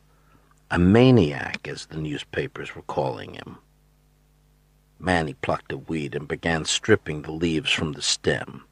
A 0.69 0.77
maniac, 0.77 1.67
as 1.67 1.87
the 1.87 1.97
newspapers 1.97 2.75
were 2.75 2.83
calling 2.83 3.33
him. 3.33 3.57
Manny 4.99 5.33
plucked 5.33 5.71
a 5.71 5.77
weed 5.77 6.15
and 6.15 6.27
began 6.27 6.65
stripping 6.65 7.21
the 7.21 7.31
leaves 7.31 7.71
from 7.71 7.93
the 7.93 8.01
stem. 8.01 8.63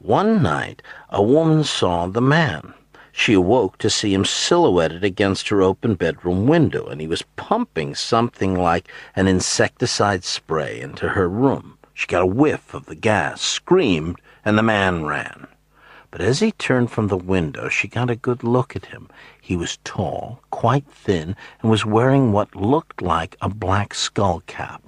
One 0.00 0.42
night 0.42 0.80
a 1.08 1.20
woman 1.20 1.64
saw 1.64 2.06
the 2.06 2.20
man. 2.20 2.72
She 3.10 3.34
awoke 3.34 3.78
to 3.78 3.90
see 3.90 4.14
him 4.14 4.24
silhouetted 4.24 5.02
against 5.02 5.48
her 5.48 5.60
open 5.60 5.96
bedroom 5.96 6.46
window, 6.46 6.86
and 6.86 7.00
he 7.00 7.08
was 7.08 7.24
pumping 7.34 7.96
something 7.96 8.54
like 8.54 8.88
an 9.16 9.26
insecticide 9.26 10.22
spray 10.22 10.80
into 10.80 11.08
her 11.08 11.28
room. 11.28 11.78
She 11.94 12.06
got 12.06 12.22
a 12.22 12.26
whiff 12.26 12.74
of 12.74 12.86
the 12.86 12.94
gas, 12.94 13.40
screamed, 13.40 14.20
and 14.44 14.56
the 14.56 14.62
man 14.62 15.04
ran. 15.04 15.48
But 16.12 16.20
as 16.20 16.38
he 16.38 16.52
turned 16.52 16.92
from 16.92 17.08
the 17.08 17.16
window, 17.16 17.68
she 17.68 17.88
got 17.88 18.08
a 18.08 18.14
good 18.14 18.44
look 18.44 18.76
at 18.76 18.86
him. 18.86 19.08
He 19.40 19.56
was 19.56 19.78
tall, 19.82 20.40
quite 20.52 20.86
thin, 20.86 21.34
and 21.60 21.72
was 21.72 21.84
wearing 21.84 22.30
what 22.30 22.54
looked 22.54 23.02
like 23.02 23.36
a 23.40 23.48
black 23.48 23.94
skull 23.94 24.44
cap. 24.46 24.87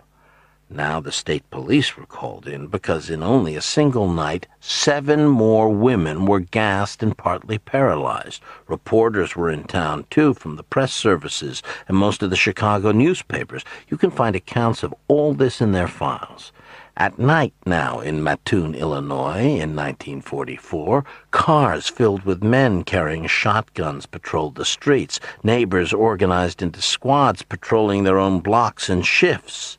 Now 0.73 1.01
the 1.01 1.11
state 1.11 1.51
police 1.51 1.97
were 1.97 2.07
called 2.07 2.47
in 2.47 2.69
because 2.69 3.11
in 3.11 3.25
only 3.25 3.57
a 3.57 3.61
single 3.61 4.09
night, 4.09 4.47
seven 4.61 5.27
more 5.27 5.69
women 5.69 6.27
were 6.27 6.39
gassed 6.39 7.03
and 7.03 7.19
partly 7.19 7.59
paralyzed. 7.59 8.41
Reporters 8.69 9.35
were 9.35 9.51
in 9.51 9.65
town, 9.65 10.07
too, 10.11 10.33
from 10.33 10.55
the 10.55 10.63
press 10.63 10.95
services 10.95 11.61
and 11.89 11.97
most 11.97 12.23
of 12.23 12.31
the 12.31 12.37
Chicago 12.37 12.93
newspapers. 12.93 13.65
You 13.89 13.97
can 13.97 14.13
find 14.13 14.37
accounts 14.37 14.85
of 14.85 14.95
all 15.09 15.35
this 15.35 15.61
in 15.61 15.73
their 15.73 15.89
files. 15.89 16.53
At 16.97 17.19
night 17.19 17.55
now 17.67 17.99
in 17.99 18.23
Mattoon, 18.23 18.77
Illinois, 18.77 19.59
in 19.59 19.75
1944, 19.75 21.05
cars 21.33 21.89
filled 21.89 22.23
with 22.23 22.45
men 22.45 22.85
carrying 22.85 23.27
shotguns 23.27 24.07
patrolled 24.07 24.55
the 24.55 24.65
streets. 24.65 25.19
Neighbors 25.43 25.93
organized 25.93 26.63
into 26.63 26.81
squads 26.81 27.43
patrolling 27.43 28.05
their 28.05 28.21
own 28.21 28.39
blocks 28.39 28.89
and 28.89 29.05
shifts 29.05 29.79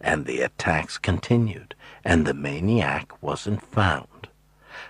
and 0.00 0.26
the 0.26 0.40
attacks 0.40 0.98
continued, 0.98 1.74
and 2.04 2.26
the 2.26 2.34
maniac 2.34 3.22
wasn't 3.22 3.62
found. 3.62 4.28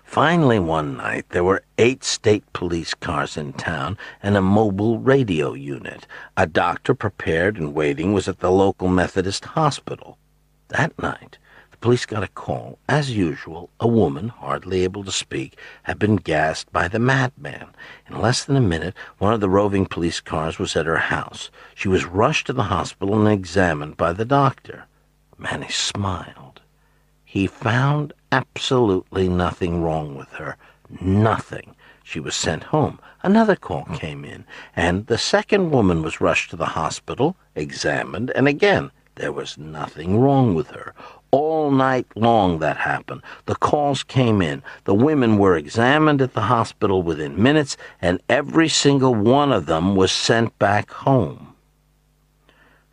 Finally, 0.05 0.59
one 0.59 0.96
night, 0.96 1.25
there 1.31 1.44
were 1.44 1.62
eight 1.79 2.03
state 2.03 2.44
police 2.53 2.94
cars 2.94 3.37
in 3.37 3.53
town 3.53 3.96
and 4.23 4.37
a 4.37 4.42
mobile 4.42 4.99
radio 4.99 5.53
unit. 5.53 6.07
A 6.37 6.46
doctor 6.46 6.94
prepared 6.94 7.57
and 7.57 7.75
waiting 7.75 8.12
was 8.12 8.27
at 8.27 8.40
the 8.40 8.51
local 8.51 8.88
Methodist 8.88 9.44
hospital. 9.44 10.18
That 10.68 11.01
night, 11.01 11.38
the 11.70 11.77
police 11.77 12.07
got 12.07 12.25
a 12.25 12.29
call. 12.29 12.79
As 12.88 13.16
usual, 13.16 13.70
a 13.79 13.87
woman, 13.87 14.29
hardly 14.29 14.83
able 14.83 15.05
to 15.05 15.12
speak, 15.12 15.57
had 15.85 15.99
been 15.99 16.16
gassed 16.16 16.73
by 16.73 16.88
the 16.88 16.99
madman. 16.99 17.68
In 18.09 18.20
less 18.20 18.44
than 18.44 18.57
a 18.57 18.61
minute, 18.61 18.94
one 19.18 19.33
of 19.33 19.40
the 19.40 19.49
roving 19.49 19.87
police 19.87 20.20
cars 20.20 20.59
was 20.59 20.75
at 20.75 20.87
her 20.87 20.99
house. 20.99 21.51
She 21.75 21.87
was 21.88 22.05
rushed 22.05 22.46
to 22.49 22.53
the 22.53 22.64
hospital 22.64 23.18
and 23.18 23.29
examined 23.29 23.96
by 23.96 24.12
the 24.12 24.25
doctor. 24.25 24.87
Manny 25.40 25.70
smiled. 25.70 26.61
He 27.24 27.46
found 27.46 28.12
absolutely 28.31 29.26
nothing 29.26 29.83
wrong 29.83 30.14
with 30.14 30.29
her. 30.33 30.59
Nothing. 31.00 31.74
She 32.05 32.20
was 32.20 32.37
sent 32.37 32.64
home. 32.64 32.98
Another 33.22 33.57
call 33.57 33.85
came 33.94 34.24
in, 34.24 34.44
and 34.76 35.07
the 35.07 35.16
second 35.16 35.70
woman 35.70 36.03
was 36.03 36.20
rushed 36.20 36.50
to 36.50 36.57
the 36.57 36.74
hospital, 36.76 37.37
examined, 37.55 38.31
and 38.33 38.46
again 38.46 38.90
there 39.14 39.33
was 39.33 39.57
nothing 39.57 40.18
wrong 40.20 40.55
with 40.55 40.68
her. 40.70 40.94
All 41.31 41.70
night 41.70 42.07
long 42.14 42.59
that 42.59 42.76
happened. 42.76 43.22
The 43.46 43.55
calls 43.55 44.03
came 44.03 44.42
in. 44.42 44.62
The 44.85 44.94
women 44.94 45.38
were 45.38 45.57
examined 45.57 46.20
at 46.20 46.35
the 46.35 46.42
hospital 46.42 47.03
within 47.03 47.42
minutes, 47.42 47.76
and 48.03 48.20
every 48.29 48.68
single 48.68 49.14
one 49.14 49.53
of 49.53 49.66
them 49.66 49.96
was 49.96 50.12
sent 50.12 50.59
back 50.59 50.90
home. 50.90 51.49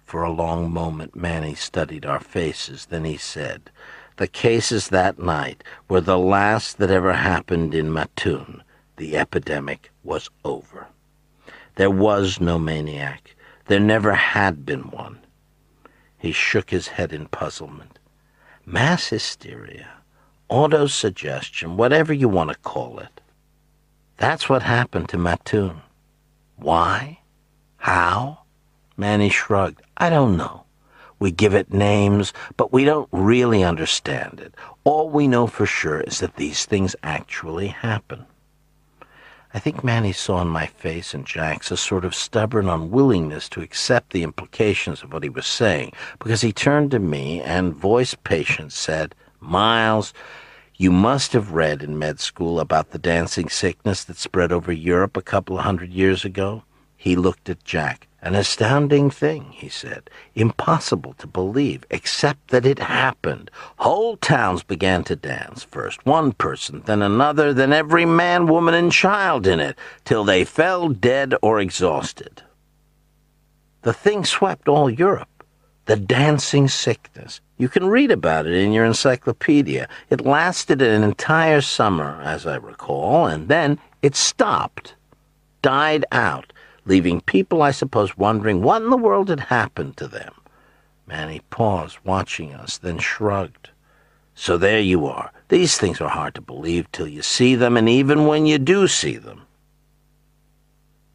For 0.07 0.23
a 0.23 0.31
long 0.31 0.71
moment 0.71 1.17
Manny 1.17 1.53
studied 1.53 2.05
our 2.05 2.21
faces. 2.21 2.85
Then 2.85 3.03
he 3.03 3.17
said, 3.17 3.69
The 4.15 4.27
cases 4.27 4.87
that 4.87 5.19
night 5.19 5.65
were 5.89 5.99
the 5.99 6.17
last 6.17 6.77
that 6.77 6.89
ever 6.89 7.11
happened 7.11 7.75
in 7.75 7.91
Mattoon. 7.91 8.63
The 8.95 9.17
epidemic 9.17 9.91
was 10.05 10.29
over. 10.45 10.87
There 11.75 11.91
was 11.91 12.39
no 12.39 12.57
maniac. 12.57 13.35
There 13.65 13.81
never 13.81 14.13
had 14.13 14.65
been 14.65 14.91
one. 14.91 15.19
He 16.17 16.31
shook 16.31 16.69
his 16.69 16.87
head 16.87 17.11
in 17.11 17.27
puzzlement. 17.27 17.99
Mass 18.65 19.07
hysteria. 19.07 19.89
autosuggestion, 20.49 21.75
whatever 21.75 22.13
you 22.13 22.29
want 22.29 22.49
to 22.49 22.57
call 22.59 22.99
it. 22.99 23.19
That's 24.15 24.47
what 24.47 24.61
happened 24.61 25.09
to 25.09 25.17
Mattoon. 25.17 25.81
Why? 26.55 27.19
How? 27.75 28.46
Manny 28.97 29.29
shrugged. 29.29 29.81
I 29.95 30.09
don't 30.09 30.35
know. 30.35 30.63
We 31.19 31.31
give 31.31 31.53
it 31.53 31.73
names, 31.73 32.33
but 32.57 32.73
we 32.73 32.83
don't 32.83 33.09
really 33.11 33.63
understand 33.63 34.39
it. 34.39 34.53
All 34.83 35.09
we 35.09 35.27
know 35.27 35.47
for 35.47 35.65
sure 35.65 36.01
is 36.01 36.19
that 36.19 36.35
these 36.35 36.65
things 36.65 36.95
actually 37.03 37.67
happen. 37.67 38.25
I 39.53 39.59
think 39.59 39.83
Manny 39.83 40.11
saw 40.11 40.41
in 40.41 40.49
my 40.49 40.67
face 40.67 41.13
and 41.13 41.25
Jack's 41.25 41.71
a 41.71 41.77
sort 41.77 42.05
of 42.05 42.13
stubborn 42.13 42.67
unwillingness 42.67 43.49
to 43.49 43.61
accept 43.61 44.11
the 44.11 44.23
implications 44.23 45.01
of 45.01 45.13
what 45.13 45.23
he 45.23 45.29
was 45.29 45.47
saying, 45.47 45.93
because 46.19 46.41
he 46.41 46.51
turned 46.51 46.91
to 46.91 46.99
me 46.99 47.41
and, 47.41 47.73
voice 47.73 48.13
patient, 48.13 48.73
said, 48.73 49.15
Miles, 49.39 50.13
you 50.75 50.91
must 50.91 51.33
have 51.33 51.53
read 51.53 51.81
in 51.81 51.97
med 51.97 52.19
school 52.19 52.59
about 52.59 52.91
the 52.91 52.99
dancing 52.99 53.49
sickness 53.49 54.03
that 54.03 54.17
spread 54.17 54.51
over 54.51 54.71
Europe 54.71 55.17
a 55.17 55.23
couple 55.23 55.57
of 55.57 55.63
hundred 55.63 55.91
years 55.91 56.23
ago. 56.23 56.63
He 56.95 57.15
looked 57.15 57.49
at 57.49 57.63
Jack. 57.63 58.07
An 58.27 58.35
astounding 58.35 59.09
thing, 59.09 59.53
he 59.53 59.69
said. 59.69 60.09
Impossible 60.35 61.13
to 61.13 61.25
believe, 61.25 61.85
except 61.89 62.49
that 62.49 62.65
it 62.65 62.77
happened. 62.77 63.49
Whole 63.77 64.17
towns 64.17 64.63
began 64.63 65.05
to 65.05 65.15
dance, 65.15 65.63
first 65.63 66.05
one 66.05 66.33
person, 66.33 66.83
then 66.85 67.01
another, 67.01 67.53
then 67.53 67.71
every 67.71 68.03
man, 68.03 68.47
woman, 68.47 68.73
and 68.73 68.91
child 68.91 69.47
in 69.47 69.61
it, 69.61 69.77
till 70.03 70.25
they 70.25 70.43
fell 70.43 70.89
dead 70.89 71.35
or 71.41 71.61
exhausted. 71.61 72.43
The 73.83 73.93
thing 73.93 74.25
swept 74.25 74.67
all 74.67 74.89
Europe. 74.89 75.45
The 75.85 75.95
dancing 75.95 76.67
sickness. 76.67 77.39
You 77.57 77.69
can 77.69 77.87
read 77.87 78.11
about 78.11 78.45
it 78.45 78.55
in 78.55 78.73
your 78.73 78.83
encyclopedia. 78.83 79.87
It 80.09 80.25
lasted 80.25 80.81
an 80.81 81.01
entire 81.01 81.61
summer, 81.61 82.21
as 82.21 82.45
I 82.45 82.57
recall, 82.57 83.25
and 83.25 83.47
then 83.47 83.79
it 84.01 84.17
stopped, 84.17 84.95
died 85.61 86.03
out 86.11 86.51
leaving 86.87 87.21
people, 87.21 87.61
I 87.61 87.71
suppose, 87.71 88.17
wondering 88.17 88.61
what 88.61 88.81
in 88.81 88.89
the 88.89 88.97
world 88.97 89.29
had 89.29 89.41
happened 89.41 89.97
to 89.97 90.07
them. 90.07 90.33
Manny 91.05 91.41
paused, 91.49 91.97
watching 92.03 92.53
us, 92.53 92.77
then 92.77 92.97
shrugged. 92.97 93.69
So 94.35 94.57
there 94.57 94.79
you 94.79 95.05
are. 95.05 95.31
These 95.49 95.77
things 95.77 96.01
are 96.01 96.09
hard 96.09 96.35
to 96.35 96.41
believe 96.41 96.91
till 96.91 97.07
you 97.07 97.21
see 97.21 97.55
them, 97.55 97.77
and 97.77 97.87
even 97.87 98.25
when 98.25 98.45
you 98.45 98.57
do 98.57 98.87
see 98.87 99.17
them. 99.17 99.43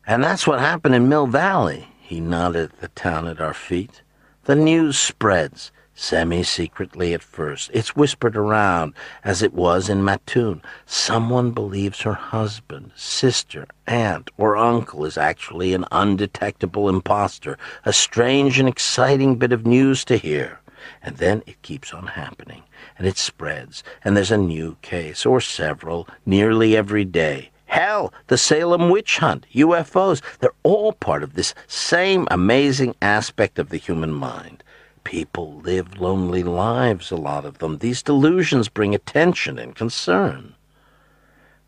And 0.07 0.23
that's 0.23 0.47
what 0.47 0.61
happened 0.61 0.95
in 0.95 1.09
Mill 1.09 1.27
Valley. 1.27 1.89
He 2.01 2.21
nodded 2.21 2.73
at 2.73 2.81
the 2.81 2.89
town 2.89 3.27
at 3.27 3.41
our 3.41 3.55
feet. 3.55 4.03
The 4.45 4.57
news 4.57 4.99
spreads 4.99 5.71
semi-secretly 6.03 7.15
at 7.15 7.23
first. 7.23 7.71
It's 7.73 7.95
whispered 7.95 8.37
around, 8.37 8.93
as 9.23 9.41
it 9.41 9.55
was 9.55 9.89
in 9.89 10.05
Mattoon. 10.05 10.61
Someone 10.85 11.53
believes 11.53 12.01
her 12.03 12.15
husband, 12.15 12.91
sister, 12.97 13.67
aunt, 13.87 14.29
or 14.37 14.57
uncle 14.57 15.05
is 15.05 15.17
actually 15.17 15.75
an 15.75 15.85
undetectable 15.93 16.89
impostor, 16.89 17.57
a 17.85 17.93
strange 17.93 18.59
and 18.59 18.69
exciting 18.69 19.37
bit 19.37 19.53
of 19.53 19.65
news 19.65 20.05
to 20.07 20.17
hear. 20.17 20.61
And 21.03 21.19
then 21.19 21.45
it 21.47 21.63
keeps 21.63 21.95
on 21.95 22.09
happening, 22.09 22.65
and 22.99 23.07
it 23.07 23.17
spreads, 23.17 23.85
and 24.05 24.17
there's 24.17 24.33
a 24.33 24.37
new 24.37 24.77
case, 24.83 25.25
or 25.25 25.41
several, 25.41 26.09
nearly 26.27 26.77
every 26.77 27.05
day. 27.05 27.51
Hell, 27.67 28.13
the 28.27 28.37
Salem 28.37 28.91
witch 28.91 29.19
hunt, 29.19 29.47
UFOs, 29.55 30.21
they're 30.41 30.51
all 30.63 30.93
part 30.93 31.23
of 31.23 31.35
this 31.35 31.55
same 31.69 32.27
amazing 32.31 32.95
aspect 33.01 33.59
of 33.59 33.71
the 33.71 33.79
human 33.79 34.13
mind. 34.13 34.62
People 35.05 35.61
live 35.61 36.01
lonely 36.01 36.43
lives, 36.43 37.11
a 37.11 37.17
lot 37.17 37.45
of 37.45 37.59
them. 37.59 37.79
These 37.79 38.03
delusions 38.03 38.69
bring 38.69 38.95
attention 38.95 39.59
and 39.59 39.75
concern. 39.75 40.55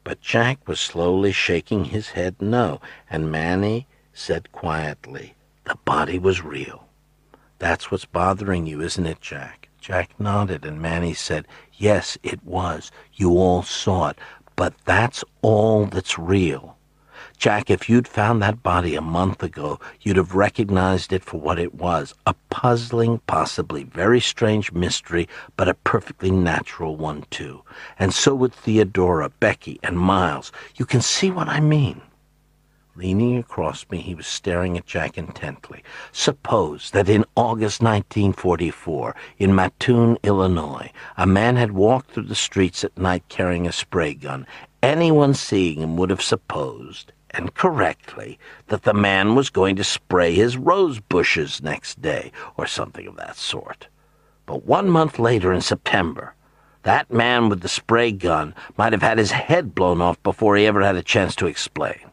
But 0.04 0.20
Jack 0.20 0.66
was 0.68 0.80
slowly 0.80 1.32
shaking 1.32 1.86
his 1.86 2.10
head 2.10 2.36
no, 2.40 2.80
and 3.08 3.32
Manny 3.32 3.86
said 4.12 4.52
quietly, 4.52 5.34
The 5.64 5.76
body 5.84 6.18
was 6.18 6.44
real. 6.44 6.86
That's 7.58 7.90
what's 7.90 8.04
bothering 8.04 8.66
you, 8.66 8.80
isn't 8.80 9.06
it, 9.06 9.20
Jack? 9.20 9.68
Jack 9.80 10.18
nodded, 10.18 10.64
and 10.64 10.80
Manny 10.80 11.14
said, 11.14 11.46
Yes, 11.72 12.16
it 12.22 12.42
was. 12.44 12.90
You 13.14 13.30
all 13.32 13.62
saw 13.62 14.08
it. 14.08 14.18
But 14.56 14.74
that's 14.84 15.24
all 15.42 15.86
that's 15.86 16.18
real. 16.18 16.76
Jack, 17.36 17.68
if 17.68 17.88
you'd 17.88 18.08
found 18.08 18.40
that 18.40 18.62
body 18.62 18.94
a 18.94 19.00
month 19.02 19.42
ago, 19.42 19.78
you'd 20.00 20.16
have 20.16 20.34
recognized 20.34 21.12
it 21.12 21.22
for 21.22 21.38
what 21.38 21.58
it 21.58 21.74
was 21.74 22.14
a 22.26 22.34
puzzling, 22.48 23.18
possibly 23.26 23.84
very 23.84 24.20
strange 24.20 24.72
mystery, 24.72 25.28
but 25.56 25.68
a 25.68 25.74
perfectly 25.74 26.30
natural 26.30 26.96
one, 26.96 27.24
too. 27.30 27.62
And 27.98 28.14
so 28.14 28.34
would 28.34 28.54
Theodora, 28.54 29.28
Becky, 29.28 29.78
and 29.82 29.98
Miles. 29.98 30.52
You 30.76 30.86
can 30.86 31.02
see 31.02 31.30
what 31.30 31.48
I 31.48 31.60
mean. 31.60 32.00
Leaning 32.96 33.36
across 33.36 33.84
me, 33.90 33.98
he 33.98 34.14
was 34.14 34.26
staring 34.26 34.78
at 34.78 34.86
Jack 34.86 35.18
intently. 35.18 35.82
Suppose 36.12 36.92
that 36.92 37.08
in 37.08 37.24
August 37.34 37.82
1944, 37.82 39.16
in 39.38 39.54
Mattoon, 39.54 40.16
Illinois, 40.22 40.92
a 41.16 41.26
man 41.26 41.56
had 41.56 41.72
walked 41.72 42.12
through 42.12 42.22
the 42.28 42.36
streets 42.36 42.84
at 42.84 42.96
night 42.96 43.24
carrying 43.28 43.66
a 43.66 43.72
spray 43.72 44.14
gun. 44.14 44.46
Anyone 44.80 45.34
seeing 45.34 45.80
him 45.80 45.96
would 45.96 46.10
have 46.10 46.22
supposed 46.22 47.12
and 47.34 47.54
correctly 47.54 48.38
that 48.68 48.84
the 48.84 48.94
man 48.94 49.34
was 49.34 49.50
going 49.50 49.76
to 49.76 49.84
spray 49.84 50.32
his 50.34 50.56
rose 50.56 51.00
bushes 51.00 51.62
next 51.62 52.00
day, 52.00 52.32
or 52.56 52.66
something 52.66 53.06
of 53.06 53.16
that 53.16 53.36
sort. 53.36 53.88
But 54.46 54.64
one 54.64 54.88
month 54.88 55.18
later, 55.18 55.52
in 55.52 55.60
September, 55.60 56.34
that 56.82 57.10
man 57.10 57.48
with 57.48 57.62
the 57.62 57.68
spray 57.68 58.12
gun 58.12 58.54
might 58.76 58.92
have 58.92 59.02
had 59.02 59.18
his 59.18 59.30
head 59.32 59.74
blown 59.74 60.00
off 60.00 60.22
before 60.22 60.56
he 60.56 60.66
ever 60.66 60.82
had 60.82 60.96
a 60.96 61.02
chance 61.02 61.34
to 61.36 61.46
explain. 61.46 62.10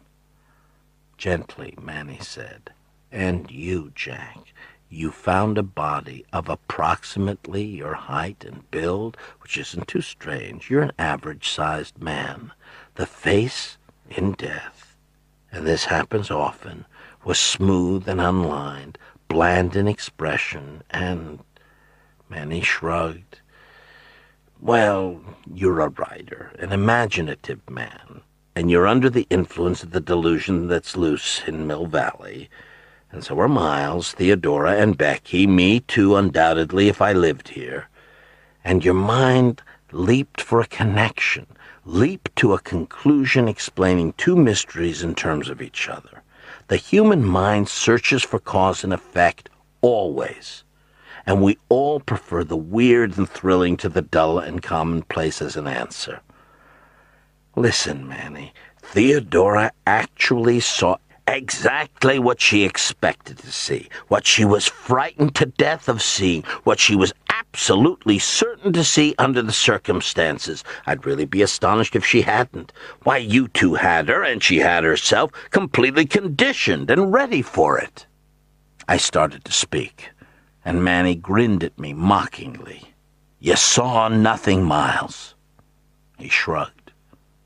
Gently, 1.18 1.76
Manny 1.80 2.20
said, 2.22 2.72
and 3.12 3.52
you, 3.52 3.92
Jack, 3.94 4.54
you 4.90 5.12
found 5.12 5.58
a 5.58 5.64
body 5.64 6.26
of 6.34 6.50
approximately 6.50 7.64
your 7.64 7.94
height 7.94 8.44
and 8.46 8.70
build, 8.72 9.18
which 9.42 9.58
isn't 9.58 9.88
too 9.88 10.02
strange. 10.02 10.70
You're 10.70 10.84
an 10.84 10.94
average-sized 10.98 12.02
man. 12.02 12.52
The 12.96 13.06
face 13.06 13.78
in 14.10 14.34
death 14.34 14.81
and 15.52 15.68
this 15.68 15.86
happens 15.86 16.32
often, 16.32 16.86
was 17.24 17.40
smooth 17.40 18.08
and 18.08 18.22
unlined, 18.22 18.98
bland 19.28 19.76
in 19.76 19.88
expression, 19.88 20.84
and 20.90 21.40
Manny 22.30 22.62
shrugged. 22.62 23.42
Well, 24.60 25.22
you're 25.54 25.82
a 25.82 25.90
writer, 25.90 26.52
an 26.60 26.72
imaginative 26.72 27.68
man, 27.70 28.22
and 28.56 28.70
you're 28.70 28.88
under 28.88 29.10
the 29.10 29.28
influence 29.30 29.84
of 29.84 29.92
the 29.92 30.00
delusion 30.00 30.68
that's 30.68 30.96
loose 30.96 31.42
in 31.48 31.68
Mill 31.68 31.88
Valley. 31.88 32.50
And 33.12 33.24
so 33.24 33.40
are 33.40 33.48
Miles, 33.48 34.14
Theodora, 34.14 34.78
and 34.78 34.98
Becky, 34.98 35.46
me 35.48 35.82
too, 35.82 36.16
undoubtedly, 36.16 36.88
if 36.88 37.02
I 37.02 37.12
lived 37.12 37.50
here. 37.50 37.90
And 38.64 38.86
your 38.86 38.94
mind 38.94 39.62
leaped 39.92 40.40
for 40.40 40.62
a 40.62 40.68
connection, 40.68 41.48
leap 41.86 42.30
to 42.36 42.54
a 42.54 42.60
conclusion 42.60 43.48
explaining 43.48 44.14
two 44.14 44.36
mysteries 44.36 45.04
in 45.04 45.16
terms 45.16 45.50
of 45.50 45.62
each 45.62 45.90
other. 45.90 46.22
The 46.68 46.78
human 46.78 47.24
mind 47.26 47.70
searches 47.70 48.24
for 48.24 48.40
cause 48.40 48.84
and 48.84 48.94
effect 48.94 49.50
always, 49.82 50.64
and 51.26 51.42
we 51.42 51.58
all 51.70 52.00
prefer 52.00 52.44
the 52.44 52.58
weird 52.58 53.18
and 53.18 53.30
thrilling 53.30 53.78
to 53.78 53.90
the 53.90 54.02
dull 54.02 54.40
and 54.40 54.62
commonplace 54.62 55.42
as 55.42 55.56
an 55.56 55.68
answer. 55.68 56.22
Listen, 57.56 58.08
Manny, 58.08 58.54
Theodora 58.82 59.72
actually 59.86 60.60
saw 60.60 60.98
exactly 61.28 62.20
what 62.20 62.42
she 62.42 62.64
expected 62.64 63.38
to 63.40 63.52
see, 63.52 63.90
what 64.08 64.26
she 64.26 64.46
was 64.46 64.68
frightened 64.68 65.36
to 65.36 65.46
death 65.46 65.88
of 65.88 66.02
seeing, 66.02 66.44
what 66.64 66.80
she 66.80 66.96
was 66.96 67.14
absolutely 67.42 68.20
certain 68.20 68.72
to 68.74 68.84
see 68.84 69.16
under 69.18 69.42
the 69.42 69.52
circumstances. 69.52 70.64
I'd 70.86 71.06
really 71.06 71.26
be 71.26 71.42
astonished 71.42 71.96
if 71.96 72.06
she 72.06 72.22
hadn't. 72.22 72.72
Why, 73.04 73.18
you 73.18 73.48
two 73.48 73.74
had 73.76 74.10
her, 74.10 74.24
and 74.24 74.44
she 74.44 74.60
had 74.60 74.84
herself, 74.84 75.32
completely 75.50 76.06
conditioned 76.06 76.92
and 76.92 77.12
ready 77.12 77.42
for 77.42 77.78
it. 77.78 78.06
I 78.88 78.98
started 78.98 79.44
to 79.46 79.52
speak, 79.52 80.10
and 80.64 80.84
Manny 80.84 81.16
grinned 81.16 81.64
at 81.64 81.80
me 81.80 81.94
mockingly. 81.94 82.94
You 83.40 83.56
saw 83.56 84.08
nothing, 84.08 84.64
Miles. 84.64 85.36
He 86.18 86.30
shrugged 86.30 86.92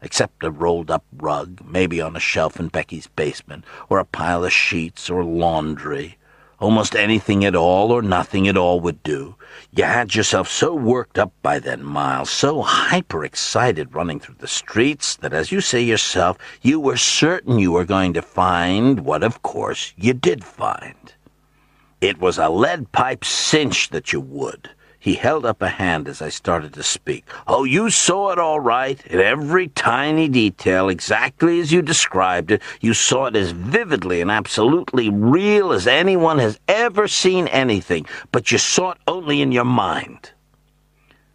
except 0.01 0.43
a 0.43 0.51
rolled 0.51 0.91
up 0.91 1.03
rug, 1.17 1.59
maybe 1.65 1.99
on 1.99 2.15
a 2.15 2.19
shelf 2.19 2.59
in 2.59 2.67
Becky's 2.67 3.07
basement, 3.07 3.65
or 3.89 3.97
a 3.97 4.05
pile 4.05 4.45
of 4.45 4.53
sheets 4.53 5.09
or 5.09 5.23
laundry. 5.23 6.15
Almost 6.65 6.95
anything 6.95 7.45
at 7.45 7.55
all 7.55 7.91
or 7.91 8.01
nothing 8.01 8.47
at 8.47 8.57
all 8.57 8.79
would 8.79 9.03
do. 9.03 9.35
You 9.71 9.83
had 9.83 10.15
yourself 10.15 10.49
so 10.49 10.73
worked 10.73 11.19
up 11.19 11.31
by 11.43 11.59
then, 11.59 11.83
Miles, 11.83 12.31
so 12.31 12.63
hyper 12.63 13.23
excited 13.23 13.93
running 13.93 14.19
through 14.19 14.37
the 14.39 14.47
streets 14.47 15.15
that, 15.17 15.31
as 15.31 15.51
you 15.51 15.61
say 15.61 15.83
yourself, 15.83 16.39
you 16.63 16.79
were 16.79 16.97
certain 16.97 17.59
you 17.59 17.71
were 17.71 17.85
going 17.85 18.13
to 18.13 18.23
find 18.23 19.01
what, 19.01 19.21
of 19.21 19.43
course, 19.43 19.93
you 19.95 20.15
did 20.15 20.43
find. 20.43 21.13
It 22.01 22.17
was 22.17 22.39
a 22.39 22.49
lead 22.49 22.91
pipe 22.91 23.23
cinch 23.23 23.89
that 23.89 24.11
you 24.11 24.19
would. 24.19 24.71
He 25.05 25.13
held 25.13 25.45
up 25.45 25.61
a 25.61 25.69
hand 25.69 26.07
as 26.07 26.19
I 26.19 26.29
started 26.29 26.73
to 26.73 26.81
speak. 26.81 27.25
Oh, 27.45 27.63
you 27.63 27.91
saw 27.91 28.31
it 28.31 28.39
all 28.39 28.59
right, 28.59 28.99
in 29.05 29.19
every 29.19 29.67
tiny 29.67 30.27
detail, 30.27 30.89
exactly 30.89 31.59
as 31.59 31.71
you 31.71 31.83
described 31.83 32.49
it. 32.49 32.63
You 32.81 32.95
saw 32.95 33.25
it 33.25 33.35
as 33.35 33.51
vividly 33.51 34.19
and 34.19 34.31
absolutely 34.31 35.11
real 35.11 35.71
as 35.73 35.85
anyone 35.85 36.39
has 36.39 36.59
ever 36.67 37.07
seen 37.07 37.47
anything, 37.49 38.07
but 38.31 38.51
you 38.51 38.57
saw 38.57 38.93
it 38.93 38.97
only 39.07 39.43
in 39.43 39.51
your 39.51 39.63
mind. 39.63 40.31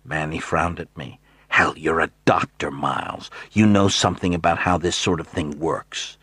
Manny 0.05 0.41
frowned 0.41 0.81
at 0.81 0.99
me. 0.99 1.21
Hell, 1.47 1.79
you're 1.79 2.01
a 2.01 2.11
doctor, 2.25 2.73
Miles. 2.73 3.31
You 3.53 3.67
know 3.67 3.87
something 3.87 4.35
about 4.35 4.59
how 4.59 4.79
this 4.79 4.97
sort 4.97 5.21
of 5.21 5.29
thing 5.29 5.61
works. 5.61 6.19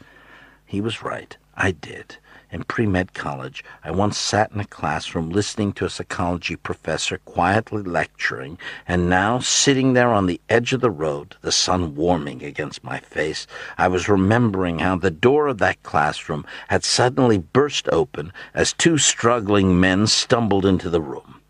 He 0.66 0.82
was 0.82 1.02
right. 1.02 1.38
I 1.56 1.72
did. 1.72 2.18
In 2.50 2.64
pre-med 2.64 3.14
college, 3.14 3.62
I 3.84 3.92
once 3.92 4.18
sat 4.18 4.54
in 4.54 4.62
a 4.62 4.66
classroom 4.66 5.30
listening 5.32 5.74
to 5.74 5.86
a 5.86 5.90
psychology 5.90 6.56
professor 6.56 7.18
quietly 7.18 7.84
lecturing, 7.84 8.58
and 8.88 9.10
now, 9.10 9.40
sitting 9.40 9.92
there 9.92 10.14
on 10.14 10.28
the 10.28 10.40
edge 10.48 10.72
of 10.72 10.80
the 10.80 10.90
road, 10.90 11.36
the 11.42 11.52
sun 11.52 11.94
warming 11.94 12.44
against 12.44 12.86
my 12.86 13.00
face, 13.00 13.48
I 13.78 13.90
was 13.90 14.08
remembering 14.08 14.80
how 14.80 14.96
the 14.96 15.12
door 15.12 15.48
of 15.48 15.58
that 15.58 15.84
classroom 15.84 16.46
had 16.70 16.86
suddenly 16.86 17.38
burst 17.38 17.90
open 17.90 18.32
as 18.54 18.72
two 18.72 18.98
struggling 18.98 19.78
men 19.78 20.08
stumbled 20.08 20.66
into 20.66 20.90
the 20.90 21.02
room. 21.02 21.42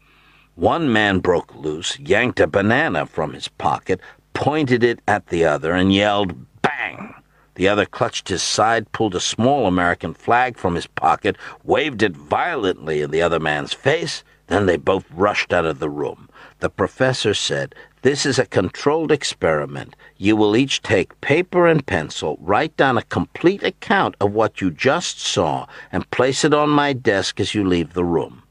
One 0.55 0.91
man 0.91 1.19
broke 1.19 1.53
loose, 1.53 1.99
yanked 1.99 2.39
a 2.39 2.47
banana 2.47 3.05
from 3.05 3.33
his 3.33 3.47
pocket, 3.47 4.01
pointed 4.33 4.83
it 4.83 4.99
at 5.07 5.27
the 5.27 5.45
other, 5.45 5.73
and 5.73 5.93
yelled, 5.93 6.33
Bang! 6.63 7.13
The 7.57 7.67
other 7.67 7.87
clutched 7.87 8.29
his 8.29 8.43
side, 8.43 8.91
pulled 8.91 9.15
a 9.15 9.19
small 9.19 9.65
American 9.65 10.13
flag 10.13 10.59
from 10.59 10.75
his 10.75 10.85
pocket, 10.85 11.35
waved 11.63 12.03
it 12.03 12.15
violently 12.15 13.01
in 13.01 13.09
the 13.09 13.23
other 13.23 13.39
man's 13.39 13.73
face. 13.73 14.23
Then 14.45 14.67
they 14.67 14.77
both 14.77 15.05
rushed 15.11 15.51
out 15.51 15.65
of 15.65 15.79
the 15.79 15.89
room. 15.89 16.29
The 16.59 16.69
professor 16.69 17.33
said, 17.33 17.73
This 18.03 18.27
is 18.27 18.37
a 18.37 18.45
controlled 18.45 19.11
experiment. 19.11 19.95
You 20.17 20.35
will 20.35 20.55
each 20.55 20.83
take 20.83 21.19
paper 21.19 21.65
and 21.65 21.83
pencil, 21.83 22.37
write 22.41 22.77
down 22.77 22.95
a 22.95 23.01
complete 23.01 23.63
account 23.63 24.13
of 24.21 24.33
what 24.33 24.61
you 24.61 24.69
just 24.69 25.19
saw, 25.19 25.65
and 25.91 26.11
place 26.11 26.45
it 26.45 26.53
on 26.53 26.69
my 26.69 26.93
desk 26.93 27.39
as 27.39 27.55
you 27.55 27.67
leave 27.67 27.93
the 27.93 28.05
room. 28.05 28.43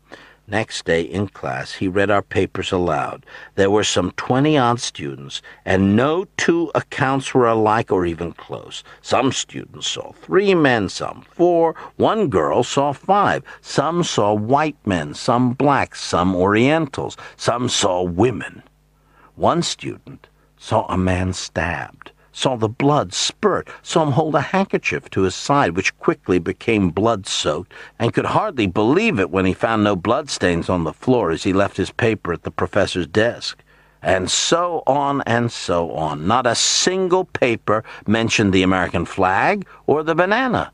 Next 0.48 0.84
day 0.84 1.02
in 1.02 1.26
class, 1.26 1.72
he 1.72 1.88
read 1.88 2.08
our 2.08 2.22
papers 2.22 2.70
aloud. 2.70 3.26
There 3.56 3.70
were 3.70 3.82
some 3.82 4.12
twenty 4.12 4.56
odd 4.56 4.80
students, 4.80 5.42
and 5.64 5.96
no 5.96 6.26
two 6.36 6.70
accounts 6.72 7.34
were 7.34 7.48
alike 7.48 7.90
or 7.90 8.06
even 8.06 8.30
close. 8.32 8.84
Some 9.02 9.32
students 9.32 9.88
saw 9.88 10.12
three 10.12 10.54
men, 10.54 10.88
some 10.88 11.22
four. 11.28 11.74
One 11.96 12.28
girl 12.28 12.62
saw 12.62 12.92
five. 12.92 13.42
Some 13.60 14.04
saw 14.04 14.34
white 14.34 14.78
men, 14.86 15.14
some 15.14 15.52
blacks, 15.52 16.00
some 16.00 16.36
Orientals. 16.36 17.16
Some 17.36 17.68
saw 17.68 18.04
women. 18.04 18.62
One 19.34 19.62
student 19.62 20.28
saw 20.56 20.86
a 20.86 20.96
man 20.96 21.32
stabbed 21.32 22.12
saw 22.36 22.54
the 22.54 22.68
blood 22.68 23.14
spurt, 23.14 23.66
saw 23.82 24.02
him 24.02 24.12
hold 24.12 24.34
a 24.34 24.40
handkerchief 24.42 25.08
to 25.08 25.22
his 25.22 25.34
side, 25.34 25.74
which 25.74 25.98
quickly 25.98 26.38
became 26.38 26.90
blood-soaked, 26.90 27.72
and 27.98 28.12
could 28.12 28.26
hardly 28.26 28.66
believe 28.66 29.18
it 29.18 29.30
when 29.30 29.46
he 29.46 29.54
found 29.54 29.82
no 29.82 29.96
bloodstains 29.96 30.68
on 30.68 30.84
the 30.84 30.92
floor 30.92 31.30
as 31.30 31.44
he 31.44 31.54
left 31.54 31.78
his 31.78 31.90
paper 31.90 32.34
at 32.34 32.42
the 32.42 32.50
professor's 32.50 33.06
desk. 33.06 33.64
And 34.02 34.30
so 34.30 34.82
on 34.86 35.22
and 35.22 35.50
so 35.50 35.92
on. 35.92 36.26
Not 36.26 36.46
a 36.46 36.54
single 36.54 37.24
paper 37.24 37.82
mentioned 38.06 38.52
the 38.52 38.62
American 38.62 39.06
flag 39.06 39.66
or 39.86 40.02
the 40.02 40.14
banana. 40.14 40.72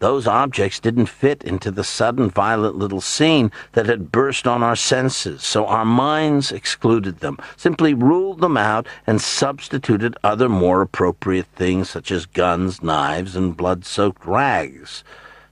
Those 0.00 0.28
objects 0.28 0.78
didn't 0.78 1.06
fit 1.06 1.42
into 1.42 1.72
the 1.72 1.82
sudden 1.82 2.30
violent 2.30 2.76
little 2.76 3.00
scene 3.00 3.50
that 3.72 3.86
had 3.86 4.12
burst 4.12 4.46
on 4.46 4.62
our 4.62 4.76
senses, 4.76 5.42
so 5.42 5.66
our 5.66 5.84
minds 5.84 6.52
excluded 6.52 7.18
them, 7.18 7.36
simply 7.56 7.94
ruled 7.94 8.40
them 8.40 8.56
out, 8.56 8.86
and 9.08 9.20
substituted 9.20 10.16
other 10.22 10.48
more 10.48 10.82
appropriate 10.82 11.46
things 11.46 11.90
such 11.90 12.12
as 12.12 12.26
guns, 12.26 12.80
knives, 12.80 13.34
and 13.34 13.56
blood-soaked 13.56 14.24
rags 14.24 15.02